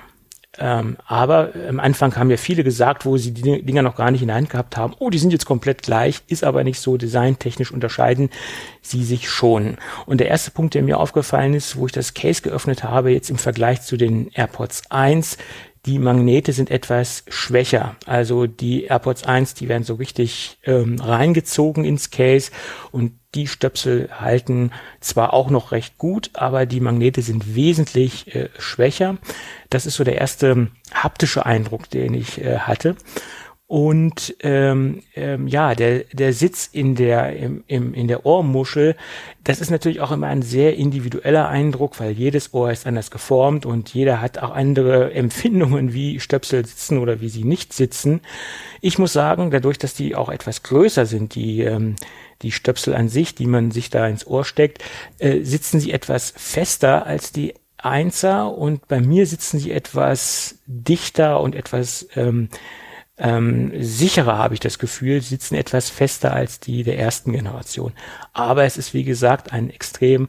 Ähm, 0.59 0.99
aber 1.07 1.53
am 1.67 1.81
Anfang 1.81 2.15
haben 2.17 2.31
ja 2.31 2.37
viele 2.37 2.63
gesagt, 2.63 3.07
wo 3.07 3.17
sie 3.17 3.33
die 3.33 3.63
Dinger 3.63 3.81
noch 3.81 3.97
gar 3.97 4.11
nicht 4.11 4.21
in 4.21 4.29
der 4.29 4.37
Hand 4.37 4.51
gehabt 4.51 4.77
haben, 4.77 4.95
oh, 4.99 5.09
die 5.09 5.19
sind 5.19 5.33
jetzt 5.33 5.47
komplett 5.47 5.83
gleich, 5.83 6.23
ist 6.27 6.45
aber 6.45 6.63
nicht 6.63 6.79
so 6.79 6.99
designtechnisch 6.99 7.73
unterscheiden 7.73 8.29
sie 8.83 9.03
sich 9.03 9.31
schon. 9.31 9.79
Und 10.05 10.19
der 10.19 10.29
erste 10.29 10.51
Punkt, 10.51 10.75
der 10.75 10.83
mir 10.83 10.99
aufgefallen 10.99 11.55
ist, 11.55 11.77
wo 11.77 11.87
ich 11.87 11.93
das 11.93 12.13
Case 12.13 12.43
geöffnet 12.43 12.85
habe, 12.85 13.13
jetzt 13.13 13.31
im 13.31 13.39
Vergleich 13.39 13.81
zu 13.81 13.97
den 13.97 14.29
AirPods 14.33 14.91
1, 14.91 15.39
die 15.87 15.99
Magnete 15.99 16.53
sind 16.53 16.71
etwas 16.71 17.25
schwächer. 17.29 17.97
Also 18.07 18.47
die 18.47 18.85
AirPods 18.85 19.25
1, 19.25 19.55
die 19.55 19.69
werden 19.69 19.83
so 19.83 19.95
richtig 19.95 20.59
ähm, 20.65 21.01
reingezogen 21.01 21.85
ins 21.85 22.11
Case 22.11 22.53
und 22.93 23.13
die 23.35 23.49
Stöpsel 23.49 24.09
halten 24.21 24.71
zwar 25.01 25.33
auch 25.33 25.51
noch 25.51 25.73
recht 25.73 25.99
gut, 25.99 26.31
aber 26.35 26.67
die 26.67 26.81
Magnete 26.81 27.23
sind 27.23 27.55
wesentlich 27.55 28.35
äh, 28.35 28.51
schwächer. 28.59 29.17
Das 29.71 29.87
ist 29.87 29.97
so 29.97 30.05
der 30.05 30.19
erste 30.19 30.69
haptische 30.93 31.47
Eindruck, 31.47 31.91
den 31.91 32.15
ich 32.15 32.41
äh, 32.41 32.59
hatte. 32.59 32.95
Und 33.73 34.37
ähm, 34.41 35.03
ähm, 35.15 35.49
ja, 35.49 35.75
der, 35.75 36.01
der 36.13 36.35
Sitz 36.35 36.69
in 36.71 36.95
der, 36.95 37.35
im, 37.35 37.65
im, 37.69 37.95
in 37.95 38.07
der 38.07 38.27
Ohrmuschel, 38.27 38.97
das 39.45 39.63
ist 39.63 39.71
natürlich 39.71 40.03
auch 40.03 40.13
immer 40.13 40.27
ein 40.27 40.43
sehr 40.43 40.77
individueller 40.77 41.49
Eindruck, 41.49 41.99
weil 41.99 42.13
jedes 42.13 42.53
Ohr 42.53 42.71
ist 42.71 42.87
anders 42.87 43.11
geformt 43.11 43.65
und 43.65 43.95
jeder 43.95 44.21
hat 44.21 44.37
auch 44.37 44.51
andere 44.51 45.15
Empfindungen, 45.15 45.95
wie 45.95 46.21
Stöpsel 46.21 46.67
sitzen 46.67 46.99
oder 46.99 47.23
wie 47.23 47.31
sie 47.31 47.45
nicht 47.45 47.73
sitzen. 47.73 48.21
Ich 48.83 48.99
muss 48.99 49.15
sagen, 49.15 49.51
dadurch, 49.51 49.79
dass 49.79 49.95
die 49.95 50.17
auch 50.17 50.29
etwas 50.29 50.63
größer 50.63 51.07
sind, 51.07 51.35
die, 51.35 51.63
ähm, 51.63 51.97
die 52.43 52.53
Stöpsel 52.53 52.95
an 52.95 53.09
sich, 53.09 53.35
die 53.35 53.47
man 53.47 53.71
sich 53.71 53.89
da 53.89 54.07
ins 54.07 54.27
Ohr 54.27 54.45
steckt, 54.45 54.85
äh, 55.19 55.41
sitzen 55.45 55.81
sie 55.81 55.93
etwas 55.93 56.35
fester 56.37 57.07
als 57.07 57.33
die 57.33 57.55
Einser 57.79 58.55
und 58.55 58.87
bei 58.87 59.01
mir 59.01 59.27
sitzen 59.27 59.59
sie 59.59 59.73
etwas 59.73 60.59
dichter 60.67 61.41
und 61.41 61.55
etwas 61.55 62.07
ähm, 62.17 62.51
ähm, 63.19 63.73
sicherer, 63.79 64.39
habe 64.39 64.55
ich 64.55 64.61
das 64.61 64.79
Gefühl, 64.79 65.21
sitzen 65.21 65.55
etwas 65.55 65.91
fester 65.91 66.33
als 66.33 66.61
die 66.61 66.83
der 66.83 66.99
ersten 66.99 67.33
Generation. 67.33 67.93
Aber 68.33 68.65
es 68.65 68.77
ist, 68.77 68.95
wie 68.95 69.05
gesagt, 69.05 69.53
ein 69.53 69.71
extrem 69.71 70.29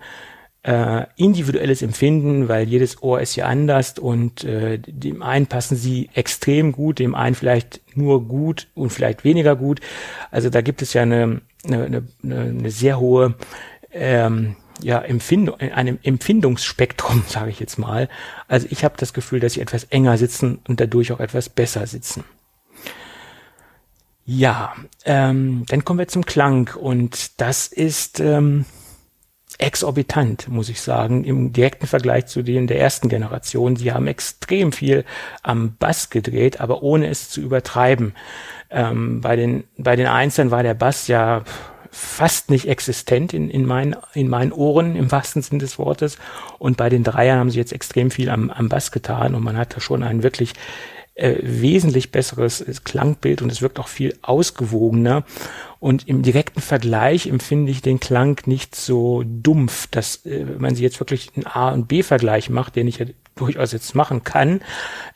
äh, 0.64 1.05
individuelles 1.18 1.81
Empfinden, 1.81 2.47
weil 2.47 2.68
jedes 2.68 3.03
Ohr 3.03 3.19
ist 3.19 3.35
ja 3.35 3.45
anders 3.45 3.99
und 3.99 4.43
äh, 4.43 4.80
dem 4.80 5.22
einen 5.22 5.47
passen 5.47 5.76
sie 5.76 6.10
extrem 6.14 6.72
gut, 6.72 6.99
dem 6.99 7.15
einen 7.15 7.35
vielleicht 7.35 7.81
nur 7.95 8.27
gut 8.27 8.68
und 8.73 8.91
vielleicht 8.91 9.23
weniger 9.23 9.55
gut. 9.55 9.81
Also 10.31 10.49
da 10.49 10.61
gibt 10.61 10.81
es 10.81 10.93
ja 10.93 11.01
eine, 11.01 11.41
eine, 11.65 11.85
eine, 11.85 12.03
eine 12.22 12.72
sehr 12.72 12.99
hohe 12.99 13.35
ähm, 13.91 14.55
ja, 14.81 14.99
Empfindung, 14.99 15.60
einem 15.60 15.99
Empfindungsspektrum, 16.01 17.23
sage 17.27 17.49
ich 17.49 17.60
jetzt 17.60 17.77
mal. 17.77 18.07
Also 18.47 18.68
ich 18.69 18.84
habe 18.85 18.95
das 18.97 19.14
Gefühl, 19.14 19.41
dass 19.41 19.53
sie 19.53 19.61
etwas 19.61 19.84
enger 19.85 20.18
sitzen 20.18 20.60
und 20.68 20.80
dadurch 20.80 21.11
auch 21.11 21.19
etwas 21.19 21.49
besser 21.49 21.85
sitzen. 21.88 22.23
Ja, 24.25 24.73
ähm, 25.05 25.65
dann 25.67 25.83
kommen 25.83 25.99
wir 25.99 26.07
zum 26.07 26.25
Klang 26.25 26.69
und 26.75 27.41
das 27.41 27.67
ist 27.67 28.21
ähm, 28.21 28.65
exorbitant, 29.57 30.47
muss 30.47 30.69
ich 30.69 30.79
sagen, 30.81 31.25
im 31.25 31.51
direkten 31.51 31.87
Vergleich 31.87 32.27
zu 32.27 32.41
denen 32.41 32.67
der 32.67 32.79
ersten 32.79 33.09
Generation. 33.09 33.75
Sie 33.75 33.91
haben 33.91 34.07
extrem 34.07 34.71
viel 34.71 35.03
am 35.41 35.75
Bass 35.75 36.09
gedreht, 36.09 36.61
aber 36.61 36.83
ohne 36.83 37.07
es 37.07 37.29
zu 37.29 37.41
übertreiben. 37.41 38.13
Ähm, 38.69 39.19
bei 39.21 39.35
den 39.35 39.65
bei 39.77 39.95
den 39.95 40.07
Einzelnen 40.07 40.51
war 40.51 40.63
der 40.63 40.73
Bass 40.73 41.07
ja 41.07 41.43
fast 41.93 42.49
nicht 42.49 42.67
existent 42.67 43.33
in, 43.33 43.51
in, 43.51 43.65
mein, 43.65 43.95
in 44.15 44.27
meinen 44.27 44.51
Ohren 44.51 44.95
im 44.95 45.11
wahrsten 45.11 45.43
Sinn 45.43 45.59
des 45.59 45.77
Wortes. 45.77 46.17
Und 46.57 46.75
bei 46.75 46.89
den 46.89 47.03
Dreiern 47.03 47.37
haben 47.37 47.51
sie 47.51 47.59
jetzt 47.59 47.71
extrem 47.71 48.09
viel 48.09 48.31
am, 48.31 48.49
am 48.49 48.67
Bass 48.67 48.91
getan 48.91 49.35
und 49.35 49.43
man 49.43 49.57
hat 49.57 49.75
da 49.75 49.79
schon 49.79 50.01
einen 50.01 50.23
wirklich 50.23 50.53
äh, 51.15 51.35
wesentlich 51.41 52.11
besseres 52.11 52.64
Klangbild 52.84 53.41
und 53.41 53.52
es 53.52 53.61
wirkt 53.61 53.80
auch 53.80 53.88
viel 53.88 54.18
ausgewogener. 54.22 55.23
Und 55.80 56.07
im 56.07 56.22
direkten 56.23 56.61
Vergleich 56.61 57.27
empfinde 57.27 57.72
ich 57.72 57.81
den 57.81 57.99
Klang 57.99 58.41
nicht 58.45 58.76
so 58.76 59.23
dumpf, 59.26 59.88
dass 59.88 60.26
äh, 60.26 60.48
wenn 60.48 60.61
man 60.61 60.76
sie 60.76 60.84
jetzt 60.84 60.99
wirklich 60.99 61.31
einen 61.35 61.45
A- 61.45 61.72
und 61.72 61.88
B-Vergleich 61.88 62.49
macht, 62.49 62.76
den 62.76 62.88
ich 62.88 62.99
ja 62.99 63.06
durchaus 63.35 63.72
jetzt 63.73 63.94
machen 63.95 64.23
kann, 64.23 64.61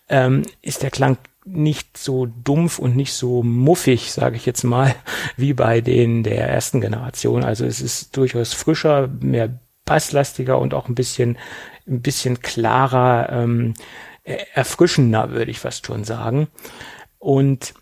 ähm, 0.09 0.43
ist 0.61 0.83
der 0.83 0.91
Klang 0.91 1.17
nicht 1.45 1.97
so 1.97 2.25
dumpf 2.25 2.77
und 2.77 2.95
nicht 2.95 3.13
so 3.13 3.41
muffig, 3.41 4.11
sage 4.11 4.35
ich 4.35 4.45
jetzt 4.45 4.63
mal, 4.63 4.93
wie 5.37 5.53
bei 5.53 5.81
den 5.81 6.23
der 6.23 6.49
ersten 6.49 6.81
Generation. 6.81 7.43
Also 7.43 7.65
es 7.65 7.81
ist 7.81 8.15
durchaus 8.17 8.53
frischer, 8.53 9.07
mehr 9.07 9.59
basslastiger 9.85 10.59
und 10.59 10.73
auch 10.73 10.89
ein 10.89 10.95
bisschen 10.95 11.37
ein 11.87 12.01
bisschen 12.01 12.41
klarer, 12.41 13.29
ähm, 13.31 13.73
erfrischender, 14.27 15.31
würde 15.31 15.51
ich 15.51 15.59
fast 15.59 15.85
schon 15.85 16.03
sagen. 16.03 16.47
Und 17.19 17.73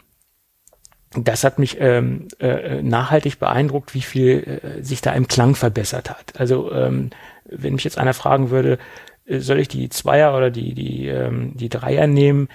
das 1.17 1.43
hat 1.43 1.59
mich 1.59 1.77
ähm, 1.80 2.27
äh, 2.39 2.81
nachhaltig 2.81 3.39
beeindruckt, 3.39 3.93
wie 3.93 4.01
viel 4.01 4.61
äh, 4.61 4.84
sich 4.84 5.01
da 5.01 5.13
im 5.13 5.27
Klang 5.27 5.55
verbessert 5.55 6.09
hat. 6.09 6.39
Also 6.39 6.72
ähm, 6.72 7.09
wenn 7.45 7.73
mich 7.73 7.84
jetzt 7.84 7.97
einer 7.97 8.13
fragen 8.13 8.49
würde, 8.49 8.77
äh, 9.26 9.39
soll 9.39 9.59
ich 9.59 9.67
die 9.67 9.89
Zweier 9.89 10.35
oder 10.35 10.51
die 10.51 10.73
die 10.73 11.07
ähm, 11.07 11.55
die 11.55 11.69
Dreier 11.69 12.07
nehmen, 12.07 12.49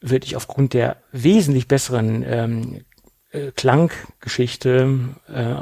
würde 0.00 0.26
ich 0.26 0.36
aufgrund 0.36 0.74
der 0.74 0.96
wesentlich 1.12 1.68
besseren 1.68 2.24
ähm, 2.26 2.84
äh, 3.30 3.52
Klanggeschichte 3.52 4.98
äh, 5.32 5.54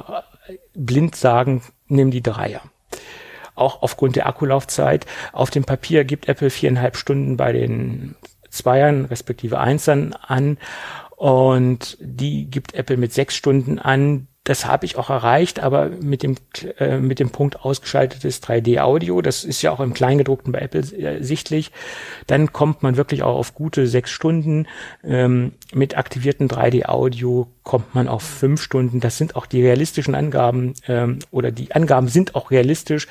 blind 0.75 1.17
sagen, 1.17 1.63
nimm 1.87 2.11
die 2.11 2.23
Dreier. 2.23 2.63
Auch 3.63 3.83
aufgrund 3.83 4.17
der 4.17 4.27
Akkulaufzeit. 4.27 5.07
Auf 5.33 5.51
dem 5.51 5.63
Papier 5.63 6.05
gibt 6.05 6.29
Apple 6.29 6.51
viereinhalb 6.51 6.97
Stunden 6.97 7.37
bei 7.37 7.53
den 7.53 8.17
Zweiern 8.51 9.05
respektive 9.05 9.61
Einsern 9.61 10.15
an 10.15 10.59
und 11.17 11.97
die 12.01 12.51
gibt 12.51 12.75
Apple 12.75 12.97
mit 12.97 13.13
sechs 13.13 13.37
Stunden 13.37 13.79
an. 13.79 14.27
Das 14.43 14.67
habe 14.67 14.87
ich 14.87 14.97
auch 14.97 15.09
erreicht, 15.09 15.61
aber 15.61 15.89
mit 15.89 16.25
dem, 16.25 16.35
äh, 16.79 16.99
mit 16.99 17.21
dem 17.21 17.31
Punkt 17.31 17.61
ausgeschaltetes 17.61 18.43
3D-Audio, 18.43 19.23
das 19.23 19.45
ist 19.45 19.63
ja 19.63 19.71
auch 19.71 19.79
im 19.79 19.95
Kleingedruckten 19.95 20.53
bei 20.53 20.59
Apple 20.59 20.81
äh, 20.81 21.23
sichtlich, 21.23 21.71
dann 22.27 22.53
kommt 22.53 22.83
man 22.83 22.97
wirklich 22.97 23.23
auch 23.23 23.37
auf 23.37 23.55
gute 23.55 23.87
sechs 23.87 24.11
Stunden. 24.11 24.67
Ähm, 25.05 25.53
mit 25.73 25.97
aktiviertem 25.97 26.49
3D-Audio 26.49 27.47
kommt 27.63 27.95
man 27.95 28.09
auf 28.09 28.25
fünf 28.25 28.61
Stunden. 28.61 28.99
Das 28.99 29.17
sind 29.17 29.37
auch 29.37 29.47
die 29.47 29.63
realistischen 29.63 30.17
Angaben 30.17 30.75
ähm, 30.89 31.21
oder 31.31 31.53
die 31.53 31.73
Angaben 31.73 32.09
sind 32.09 32.35
auch 32.35 32.51
realistisch, 32.51 33.07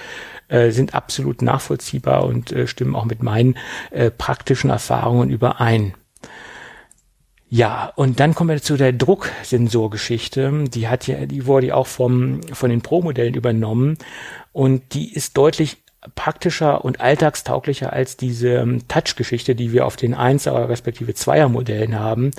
äh, 0.51 0.71
sind 0.71 0.93
absolut 0.93 1.41
nachvollziehbar 1.41 2.25
und 2.25 2.51
äh, 2.51 2.67
stimmen 2.67 2.95
auch 2.95 3.05
mit 3.05 3.23
meinen 3.23 3.57
äh, 3.89 4.11
praktischen 4.11 4.69
Erfahrungen 4.69 5.29
überein. 5.29 5.93
Ja, 7.49 7.91
und 7.95 8.19
dann 8.19 8.35
kommen 8.35 8.49
wir 8.49 8.61
zu 8.61 8.77
der 8.77 8.93
Drucksensorgeschichte. 8.93 10.65
Die 10.69 10.87
hat 10.87 11.07
ja, 11.07 11.25
die 11.25 11.45
wurde 11.45 11.67
ja 11.67 11.75
auch 11.75 11.87
vom, 11.87 12.41
von 12.53 12.69
den 12.69 12.81
Pro-Modellen 12.81 13.33
übernommen 13.33 13.97
und 14.51 14.93
die 14.93 15.13
ist 15.13 15.37
deutlich 15.37 15.77
praktischer 16.15 16.83
und 16.83 16.99
alltagstauglicher 16.99 17.93
als 17.93 18.17
diese 18.17 18.55
ähm, 18.55 18.87
Touch-Geschichte, 18.87 19.55
die 19.55 19.71
wir 19.71 19.85
auf 19.85 19.95
den 19.95 20.15
1er 20.15 20.67
respektive 20.67 21.11
2er 21.11 21.47
Modellen 21.47 21.99
haben. 21.99 22.31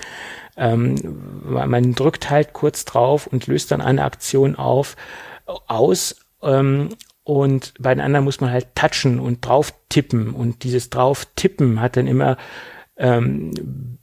Ähm, 0.56 0.97
man 1.44 1.94
drückt 1.94 2.28
halt 2.28 2.52
kurz 2.52 2.84
drauf 2.84 3.26
und 3.26 3.47
löst 3.47 3.70
dann 3.70 3.80
eine 3.80 4.05
Aktion 4.05 4.56
auf, 4.56 4.97
aus 5.47 6.16
ähm, 6.43 6.90
und 7.33 7.75
bei 7.79 7.95
den 7.95 8.01
anderen 8.01 8.25
muss 8.25 8.41
man 8.41 8.51
halt 8.51 8.75
touchen 8.75 9.19
und 9.19 9.45
drauf 9.47 9.73
tippen 9.89 10.31
und 10.31 10.65
dieses 10.65 10.91
drauf 10.91 11.27
tippen 11.37 11.81
hat 11.81 11.97
dann 11.97 12.07
immer 12.07 12.37
ähm, 12.97 13.99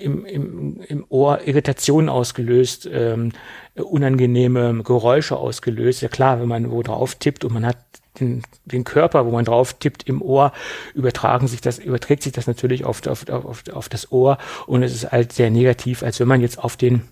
im, 0.00 0.24
im, 0.24 0.80
im 0.80 1.04
Ohr 1.08 1.46
Irritationen 1.46 2.08
ausgelöst, 2.08 2.88
ähm, 2.92 3.32
unangenehme 3.74 4.82
Geräusche 4.82 5.36
ausgelöst. 5.36 6.02
Ja 6.02 6.08
klar, 6.08 6.40
wenn 6.40 6.48
man 6.48 6.70
wo 6.70 6.82
drauf 6.82 7.14
tippt 7.14 7.44
und 7.44 7.52
man 7.52 7.66
hat 7.66 7.78
den, 8.20 8.42
den 8.64 8.84
Körper, 8.84 9.26
wo 9.26 9.30
man 9.30 9.44
drauf 9.44 9.74
tippt 9.74 10.04
im 10.08 10.22
Ohr, 10.22 10.52
übertragen 10.94 11.48
sich 11.48 11.60
das, 11.60 11.78
überträgt 11.78 12.22
sich 12.22 12.32
das 12.32 12.46
natürlich 12.46 12.84
auf, 12.84 13.06
auf, 13.06 13.28
auf, 13.28 13.64
auf 13.72 13.88
das 13.88 14.12
Ohr 14.12 14.38
und 14.66 14.82
es 14.82 14.94
ist 14.94 15.10
halt 15.12 15.32
sehr 15.32 15.50
negativ, 15.50 16.02
als 16.02 16.20
wenn 16.20 16.28
man 16.28 16.40
jetzt 16.40 16.58
auf 16.58 16.76
den 16.76 17.02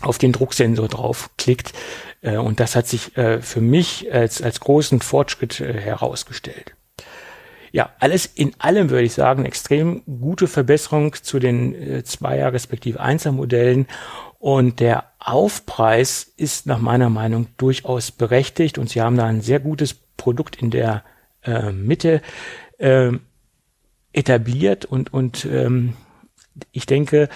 auf 0.00 0.18
den 0.18 0.32
Drucksensor 0.32 0.88
draufklickt. 0.88 1.72
Äh, 2.22 2.38
und 2.38 2.60
das 2.60 2.74
hat 2.74 2.86
sich 2.86 3.16
äh, 3.16 3.42
für 3.42 3.60
mich 3.60 4.12
als, 4.12 4.40
als 4.40 4.60
großen 4.60 5.00
Fortschritt 5.00 5.60
äh, 5.60 5.74
herausgestellt 5.74 6.74
ja, 7.74 7.88
alles 8.00 8.26
in 8.26 8.52
allem 8.58 8.90
würde 8.90 9.06
ich 9.06 9.14
sagen, 9.14 9.46
extrem 9.46 10.02
gute 10.04 10.46
Verbesserung 10.46 11.14
zu 11.14 11.38
den 11.38 12.04
Zweier 12.04 12.52
respektive 12.52 13.00
Einser 13.00 13.32
Modellen. 13.32 13.86
Und 14.38 14.78
der 14.78 15.04
Aufpreis 15.18 16.30
ist 16.36 16.66
nach 16.66 16.80
meiner 16.80 17.08
Meinung 17.08 17.46
durchaus 17.56 18.10
berechtigt 18.10 18.76
und 18.76 18.90
sie 18.90 19.00
haben 19.00 19.16
da 19.16 19.24
ein 19.24 19.40
sehr 19.40 19.58
gutes 19.58 19.94
Produkt 19.94 20.56
in 20.56 20.70
der 20.70 21.02
äh, 21.44 21.72
Mitte 21.72 22.20
äh, 22.76 23.12
etabliert 24.12 24.84
und, 24.84 25.14
und 25.14 25.46
ähm, 25.46 25.94
ich 26.72 26.84
denke, 26.84 27.30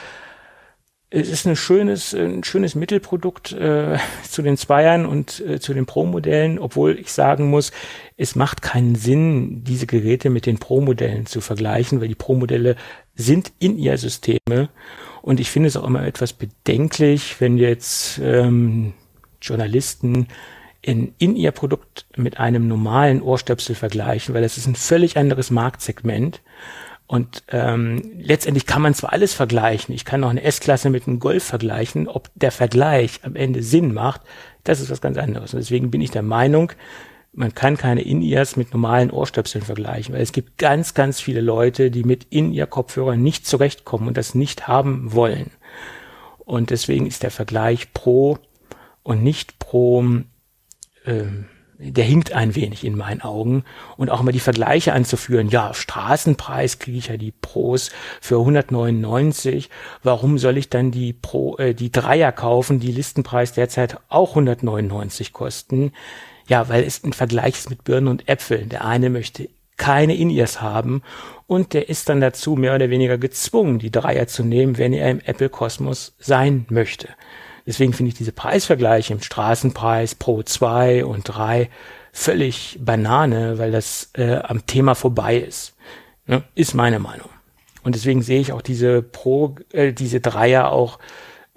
es 1.10 1.28
ist 1.28 1.46
ein 1.46 1.56
schönes, 1.56 2.14
ein 2.14 2.42
schönes 2.42 2.74
Mittelprodukt 2.74 3.52
äh, 3.52 3.98
zu 4.28 4.42
den 4.42 4.56
Zweiern 4.56 5.06
und 5.06 5.40
äh, 5.40 5.60
zu 5.60 5.72
den 5.72 5.86
Pro-Modellen, 5.86 6.58
obwohl 6.58 6.98
ich 6.98 7.12
sagen 7.12 7.48
muss, 7.48 7.72
es 8.16 8.34
macht 8.34 8.62
keinen 8.62 8.94
Sinn, 8.96 9.62
diese 9.64 9.86
Geräte 9.86 10.30
mit 10.30 10.46
den 10.46 10.58
Pro-Modellen 10.58 11.26
zu 11.26 11.40
vergleichen, 11.40 12.00
weil 12.00 12.08
die 12.08 12.14
Pro-Modelle 12.14 12.76
sind 13.14 13.52
in 13.58 13.78
ihr 13.78 13.96
Systeme. 13.98 14.68
Und 15.22 15.40
ich 15.40 15.50
finde 15.50 15.68
es 15.68 15.76
auch 15.76 15.86
immer 15.86 16.04
etwas 16.04 16.32
bedenklich, 16.32 17.40
wenn 17.40 17.58
jetzt 17.58 18.20
ähm, 18.22 18.92
Journalisten 19.40 20.28
in, 20.82 21.14
in 21.18 21.34
ihr 21.34 21.50
Produkt 21.50 22.06
mit 22.16 22.38
einem 22.38 22.68
normalen 22.68 23.22
Ohrstöpsel 23.22 23.74
vergleichen, 23.74 24.34
weil 24.34 24.44
es 24.44 24.56
ist 24.56 24.66
ein 24.66 24.76
völlig 24.76 25.16
anderes 25.16 25.50
Marktsegment 25.50 26.40
und 27.06 27.44
ähm, 27.48 28.02
letztendlich 28.18 28.66
kann 28.66 28.82
man 28.82 28.94
zwar 28.94 29.12
alles 29.12 29.32
vergleichen, 29.32 29.94
ich 29.94 30.04
kann 30.04 30.24
auch 30.24 30.30
eine 30.30 30.42
S-Klasse 30.42 30.90
mit 30.90 31.06
einem 31.06 31.20
Golf 31.20 31.44
vergleichen, 31.44 32.08
ob 32.08 32.30
der 32.34 32.50
Vergleich 32.50 33.20
am 33.22 33.36
Ende 33.36 33.62
Sinn 33.62 33.94
macht, 33.94 34.22
das 34.64 34.80
ist 34.80 34.90
was 34.90 35.00
ganz 35.00 35.16
anderes. 35.16 35.54
Und 35.54 35.60
deswegen 35.60 35.90
bin 35.90 36.00
ich 36.00 36.10
der 36.10 36.22
Meinung, 36.22 36.72
man 37.32 37.54
kann 37.54 37.76
keine 37.76 38.02
In-Ears 38.02 38.56
mit 38.56 38.72
normalen 38.72 39.10
Ohrstöpseln 39.10 39.62
vergleichen, 39.62 40.14
weil 40.14 40.22
es 40.22 40.32
gibt 40.32 40.58
ganz, 40.58 40.94
ganz 40.94 41.20
viele 41.20 41.42
Leute, 41.42 41.90
die 41.90 42.02
mit 42.02 42.24
In-Ear-Kopfhörern 42.30 43.22
nicht 43.22 43.46
zurechtkommen 43.46 44.08
und 44.08 44.16
das 44.16 44.34
nicht 44.34 44.66
haben 44.66 45.12
wollen. 45.12 45.50
Und 46.38 46.70
deswegen 46.70 47.06
ist 47.06 47.22
der 47.22 47.30
Vergleich 47.30 47.92
pro 47.92 48.38
und 49.02 49.22
nicht 49.22 49.58
pro 49.58 50.04
ähm, 51.04 51.46
der 51.78 52.04
hinkt 52.04 52.32
ein 52.32 52.54
wenig 52.54 52.84
in 52.84 52.96
meinen 52.96 53.20
Augen. 53.20 53.64
Und 53.96 54.10
auch 54.10 54.22
mal 54.22 54.32
die 54.32 54.40
Vergleiche 54.40 54.92
anzuführen. 54.92 55.48
Ja, 55.48 55.74
Straßenpreis 55.74 56.78
kriege 56.78 56.98
ich 56.98 57.08
ja 57.08 57.16
die 57.16 57.32
Pros 57.32 57.90
für 58.20 58.38
199. 58.38 59.70
Warum 60.02 60.38
soll 60.38 60.56
ich 60.56 60.70
dann 60.70 60.90
die 60.90 61.12
Pro, 61.12 61.56
äh, 61.58 61.74
die 61.74 61.92
Dreier 61.92 62.32
kaufen, 62.32 62.80
die 62.80 62.92
Listenpreis 62.92 63.52
derzeit 63.52 63.98
auch 64.08 64.30
199 64.30 65.32
kosten? 65.32 65.92
Ja, 66.48 66.68
weil 66.68 66.84
es 66.84 67.02
ein 67.04 67.12
Vergleich 67.12 67.54
ist 67.54 67.70
mit 67.70 67.84
Birnen 67.84 68.08
und 68.08 68.28
Äpfeln. 68.28 68.68
Der 68.68 68.84
eine 68.84 69.10
möchte 69.10 69.48
keine 69.76 70.16
In-Ears 70.16 70.62
haben 70.62 71.02
und 71.46 71.74
der 71.74 71.88
ist 71.88 72.08
dann 72.08 72.20
dazu 72.20 72.56
mehr 72.56 72.74
oder 72.74 72.90
weniger 72.90 73.18
gezwungen, 73.18 73.78
die 73.78 73.90
Dreier 73.90 74.26
zu 74.26 74.42
nehmen, 74.42 74.78
wenn 74.78 74.92
er 74.92 75.10
im 75.10 75.20
Apple-Kosmos 75.20 76.14
sein 76.18 76.66
möchte. 76.70 77.08
Deswegen 77.66 77.92
finde 77.92 78.10
ich 78.10 78.18
diese 78.18 78.32
Preisvergleiche 78.32 79.12
im 79.12 79.20
Straßenpreis 79.20 80.14
Pro 80.14 80.42
2 80.42 81.04
und 81.04 81.24
3 81.24 81.68
völlig 82.12 82.78
Banane, 82.80 83.58
weil 83.58 83.72
das 83.72 84.10
äh, 84.14 84.36
am 84.36 84.66
Thema 84.66 84.94
vorbei 84.94 85.36
ist. 85.36 85.74
Ne? 86.26 86.44
Ist 86.54 86.74
meine 86.74 86.98
Meinung. 86.98 87.28
Und 87.82 87.94
deswegen 87.94 88.22
sehe 88.22 88.40
ich 88.40 88.52
auch 88.52 88.62
diese 88.62 89.02
Pro, 89.02 89.56
äh, 89.72 89.92
diese 89.92 90.20
Dreier 90.20 90.70
auch 90.72 90.98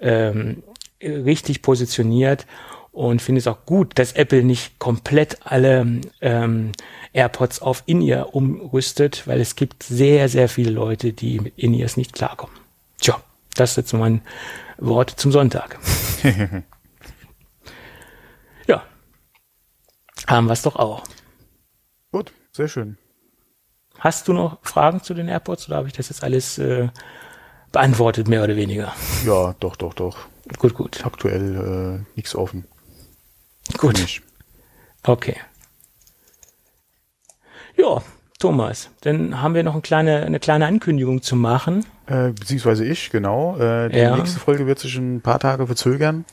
ähm, 0.00 0.62
richtig 1.02 1.62
positioniert 1.62 2.46
und 2.92 3.22
finde 3.22 3.38
es 3.38 3.46
auch 3.46 3.64
gut, 3.66 3.98
dass 3.98 4.12
Apple 4.12 4.42
nicht 4.42 4.78
komplett 4.78 5.38
alle 5.44 6.00
ähm, 6.20 6.72
AirPods 7.12 7.62
auf 7.62 7.82
In-Ear 7.86 8.34
umrüstet, 8.34 9.26
weil 9.26 9.40
es 9.40 9.56
gibt 9.56 9.82
sehr, 9.82 10.28
sehr 10.28 10.48
viele 10.48 10.70
Leute, 10.70 11.12
die 11.12 11.40
mit 11.40 11.58
In-Ears 11.58 11.96
nicht 11.96 12.12
klarkommen. 12.12 12.54
Tja, 13.00 13.20
das 13.54 13.72
ist 13.72 13.76
jetzt 13.76 13.92
mein 13.92 14.22
Wort 14.80 15.10
zum 15.10 15.30
Sonntag. 15.30 15.78
ja. 18.66 18.82
Haben 20.26 20.46
wir 20.46 20.52
es 20.52 20.62
doch 20.62 20.76
auch. 20.76 21.04
Gut, 22.10 22.32
sehr 22.52 22.68
schön. 22.68 22.98
Hast 23.98 24.28
du 24.28 24.32
noch 24.32 24.58
Fragen 24.62 25.02
zu 25.02 25.12
den 25.14 25.28
AirPods 25.28 25.68
oder 25.68 25.76
habe 25.76 25.88
ich 25.88 25.92
das 25.92 26.08
jetzt 26.08 26.24
alles 26.24 26.58
äh, 26.58 26.88
beantwortet, 27.70 28.28
mehr 28.28 28.42
oder 28.42 28.56
weniger? 28.56 28.94
Ja, 29.24 29.54
doch, 29.60 29.76
doch, 29.76 29.94
doch. 29.94 30.18
Gut, 30.58 30.74
gut. 30.74 31.04
Aktuell 31.04 32.00
äh, 32.00 32.16
nichts 32.16 32.34
offen. 32.34 32.66
Gut. 33.76 34.22
Okay. 35.02 35.36
Ja, 37.76 38.02
Thomas, 38.40 38.90
dann 39.02 39.40
haben 39.40 39.54
wir 39.54 39.62
noch 39.62 39.74
eine 39.74 39.82
kleine, 39.82 40.22
eine 40.24 40.40
kleine 40.40 40.66
Ankündigung 40.66 41.22
zu 41.22 41.36
machen. 41.36 41.86
Äh, 42.06 42.30
beziehungsweise 42.30 42.84
ich, 42.84 43.10
genau. 43.10 43.56
Äh, 43.56 43.90
die 43.90 43.98
ja. 43.98 44.16
nächste 44.16 44.40
Folge 44.40 44.66
wird 44.66 44.80
sich 44.80 44.96
ein 44.96 45.20
paar 45.20 45.38
Tage 45.38 45.66
verzögern. 45.66 46.24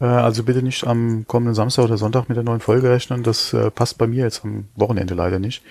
Äh, 0.00 0.04
also 0.04 0.44
bitte 0.44 0.62
nicht 0.62 0.86
am 0.86 1.24
kommenden 1.26 1.54
Samstag 1.54 1.84
oder 1.84 1.96
Sonntag 1.96 2.28
mit 2.28 2.36
der 2.36 2.44
neuen 2.44 2.60
Folge 2.60 2.90
rechnen. 2.90 3.22
Das 3.22 3.54
äh, 3.54 3.70
passt 3.70 3.96
bei 3.96 4.06
mir 4.06 4.24
jetzt 4.24 4.44
am 4.44 4.68
Wochenende 4.74 5.14
leider 5.14 5.38
nicht. 5.38 5.62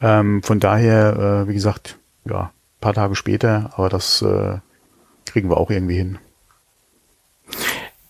Ähm, 0.00 0.42
von 0.42 0.58
daher, 0.58 1.44
äh, 1.44 1.48
wie 1.48 1.54
gesagt, 1.54 1.98
ja, 2.24 2.50
paar 2.80 2.94
Tage 2.94 3.14
später, 3.14 3.70
aber 3.76 3.90
das 3.90 4.22
äh, 4.22 4.58
Kriegen 5.30 5.48
wir 5.48 5.58
auch 5.58 5.70
irgendwie 5.70 5.96
hin. 5.96 6.18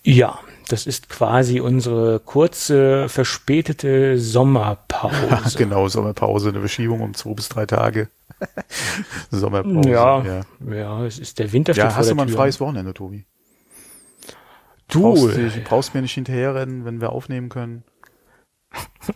Ja, 0.03 0.39
das 0.73 0.87
ist 0.87 1.09
quasi 1.09 1.61
unsere 1.61 2.21
kurze, 2.21 3.09
verspätete 3.09 4.19
Sommerpause. 4.19 5.57
genau, 5.59 5.89
Sommerpause, 5.89 6.51
eine 6.51 6.61
Verschiebung 6.61 7.01
um 7.01 7.15
zwei 7.15 7.35
bis 7.35 7.49
drei 7.49 7.67
Tage. 7.67 8.09
Sommerpause. 9.31 9.91
Ja, 9.91 10.23
ja, 10.23 10.45
ja, 10.73 11.05
es 11.05 11.19
ist 11.19 11.39
der 11.39 11.53
Winter. 11.53 11.73
Ja, 11.75 11.95
hast 11.95 12.11
du 12.11 12.15
mal 12.15 12.23
ein 12.23 12.29
freies 12.29 12.61
Wochenende, 12.61 12.95
Tobi? 12.95 13.27
Du 14.89 15.03
brauchst, 15.03 15.37
du 15.37 15.61
brauchst 15.65 15.95
mir 15.95 16.03
nicht 16.03 16.15
hinterherrennen, 16.15 16.85
wenn 16.85 17.01
wir 17.01 17.11
aufnehmen 17.11 17.49
können. 17.49 17.85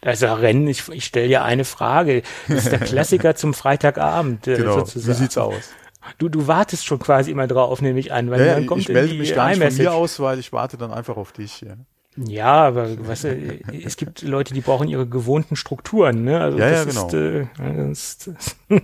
Da 0.00 0.10
ist 0.10 0.20
ja 0.20 0.34
Rennen, 0.34 0.66
ich, 0.66 0.88
ich 0.88 1.04
stelle 1.04 1.28
ja 1.28 1.44
eine 1.44 1.64
Frage. 1.64 2.22
Das 2.48 2.64
ist 2.64 2.72
der 2.72 2.80
Klassiker 2.80 3.34
zum 3.34 3.54
Freitagabend. 3.54 4.46
Äh, 4.46 4.56
genau. 4.56 4.80
Sozusagen. 4.80 5.14
Wie 5.14 5.22
sieht's 5.22 5.38
aus? 5.38 5.70
Du, 6.18 6.28
du 6.28 6.46
wartest 6.46 6.86
schon 6.86 6.98
quasi 6.98 7.30
immer 7.30 7.46
drauf, 7.46 7.82
nehme 7.82 7.98
ich 7.98 8.12
an. 8.12 8.30
Weil 8.30 8.46
ja, 8.46 8.54
dann 8.54 8.66
kommt 8.66 8.82
ich 8.82 8.88
melde 8.88 9.14
mich 9.14 9.34
gar 9.34 9.48
nicht 9.48 9.62
von 9.62 9.76
mir 9.76 9.92
aus, 9.92 10.20
weil 10.20 10.38
ich 10.38 10.52
warte 10.52 10.76
dann 10.76 10.92
einfach 10.92 11.16
auf 11.16 11.32
dich. 11.32 11.60
Ja. 11.60 11.76
Ja, 12.16 12.66
aber 12.66 13.06
was, 13.06 13.24
äh, 13.24 13.60
es 13.84 13.96
gibt 13.96 14.22
Leute, 14.22 14.54
die 14.54 14.62
brauchen 14.62 14.88
ihre 14.88 15.06
gewohnten 15.06 15.54
Strukturen, 15.54 16.24
ne? 16.24 16.40
Also 16.40 16.58
ja, 16.58 16.70
ja, 16.70 16.84
genau. 16.84 17.08
Ist, 17.08 17.14
äh, 17.14 18.32
das, 18.32 18.56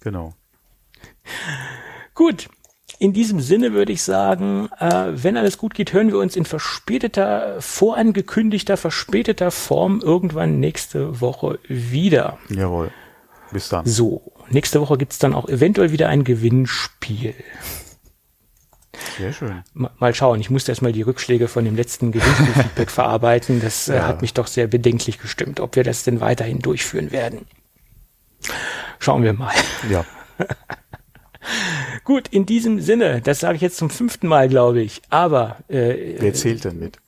genau. 0.00 0.32
Gut. 2.14 2.48
In 3.00 3.12
diesem 3.12 3.40
Sinne 3.40 3.72
würde 3.72 3.92
ich 3.92 4.02
sagen, 4.02 4.68
äh, 4.78 5.08
wenn 5.12 5.36
alles 5.36 5.58
gut 5.58 5.74
geht, 5.74 5.92
hören 5.92 6.08
wir 6.08 6.18
uns 6.18 6.36
in 6.36 6.44
verspäteter, 6.44 7.60
vorangekündigter, 7.60 8.76
verspäteter 8.76 9.50
Form 9.50 10.00
irgendwann 10.00 10.60
nächste 10.60 11.20
Woche 11.20 11.58
wieder. 11.66 12.38
Jawohl. 12.48 12.92
Bis 13.50 13.68
dann. 13.68 13.84
So, 13.84 14.32
nächste 14.50 14.80
Woche 14.80 14.98
gibt's 14.98 15.18
dann 15.18 15.34
auch 15.34 15.48
eventuell 15.48 15.92
wieder 15.92 16.08
ein 16.08 16.24
Gewinnspiel. 16.24 17.34
Sehr 19.18 19.32
schön. 19.32 19.62
Mal 19.74 20.14
schauen, 20.14 20.40
ich 20.40 20.50
musste 20.50 20.72
erstmal 20.72 20.92
die 20.92 21.02
Rückschläge 21.02 21.48
von 21.48 21.64
dem 21.64 21.76
letzten 21.76 22.12
Gewinnspielfeedback 22.12 22.90
verarbeiten. 22.92 23.60
Das 23.60 23.88
äh, 23.88 23.96
ja. 23.96 24.06
hat 24.06 24.22
mich 24.22 24.34
doch 24.34 24.46
sehr 24.46 24.66
bedenklich 24.66 25.18
gestimmt, 25.18 25.60
ob 25.60 25.76
wir 25.76 25.84
das 25.84 26.04
denn 26.04 26.20
weiterhin 26.20 26.60
durchführen 26.60 27.12
werden. 27.12 27.46
Schauen 28.98 29.22
wir 29.22 29.32
mal. 29.32 29.52
Ja. 29.90 30.04
Gut, 32.04 32.28
in 32.28 32.46
diesem 32.46 32.80
Sinne, 32.80 33.20
das 33.20 33.40
sage 33.40 33.56
ich 33.56 33.62
jetzt 33.62 33.76
zum 33.76 33.90
fünften 33.90 34.28
Mal, 34.28 34.48
glaube 34.48 34.80
ich. 34.80 35.02
Aber 35.10 35.58
äh, 35.68 36.16
wer 36.18 36.34
zählt 36.34 36.64
denn 36.64 36.78
mit? 36.78 36.98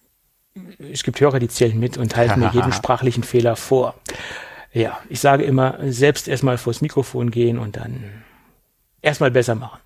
Es 0.90 1.02
gibt 1.02 1.20
Hörer, 1.20 1.38
die 1.38 1.48
zählen 1.48 1.78
mit 1.78 1.98
und 1.98 2.16
halten 2.16 2.40
mir 2.40 2.50
jeden 2.52 2.72
sprachlichen 2.72 3.22
Fehler 3.22 3.56
vor. 3.56 3.94
Ja, 4.76 5.00
ich 5.08 5.20
sage 5.20 5.42
immer, 5.42 5.78
selbst 5.90 6.28
erstmal 6.28 6.58
vors 6.58 6.82
Mikrofon 6.82 7.30
gehen 7.30 7.58
und 7.58 7.76
dann 7.76 8.22
erstmal 9.00 9.30
besser 9.30 9.54
machen. 9.54 9.80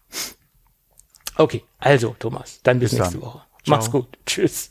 Okay, 1.37 1.63
also 1.79 2.17
Thomas, 2.19 2.59
dann 2.65 2.81
bis, 2.81 2.91
bis 2.91 2.99
nächste 2.99 3.19
dann. 3.19 3.27
Woche. 3.27 3.43
Ciao. 3.63 3.77
Mach's 3.77 3.89
gut. 3.89 4.09
Tschüss. 4.27 4.71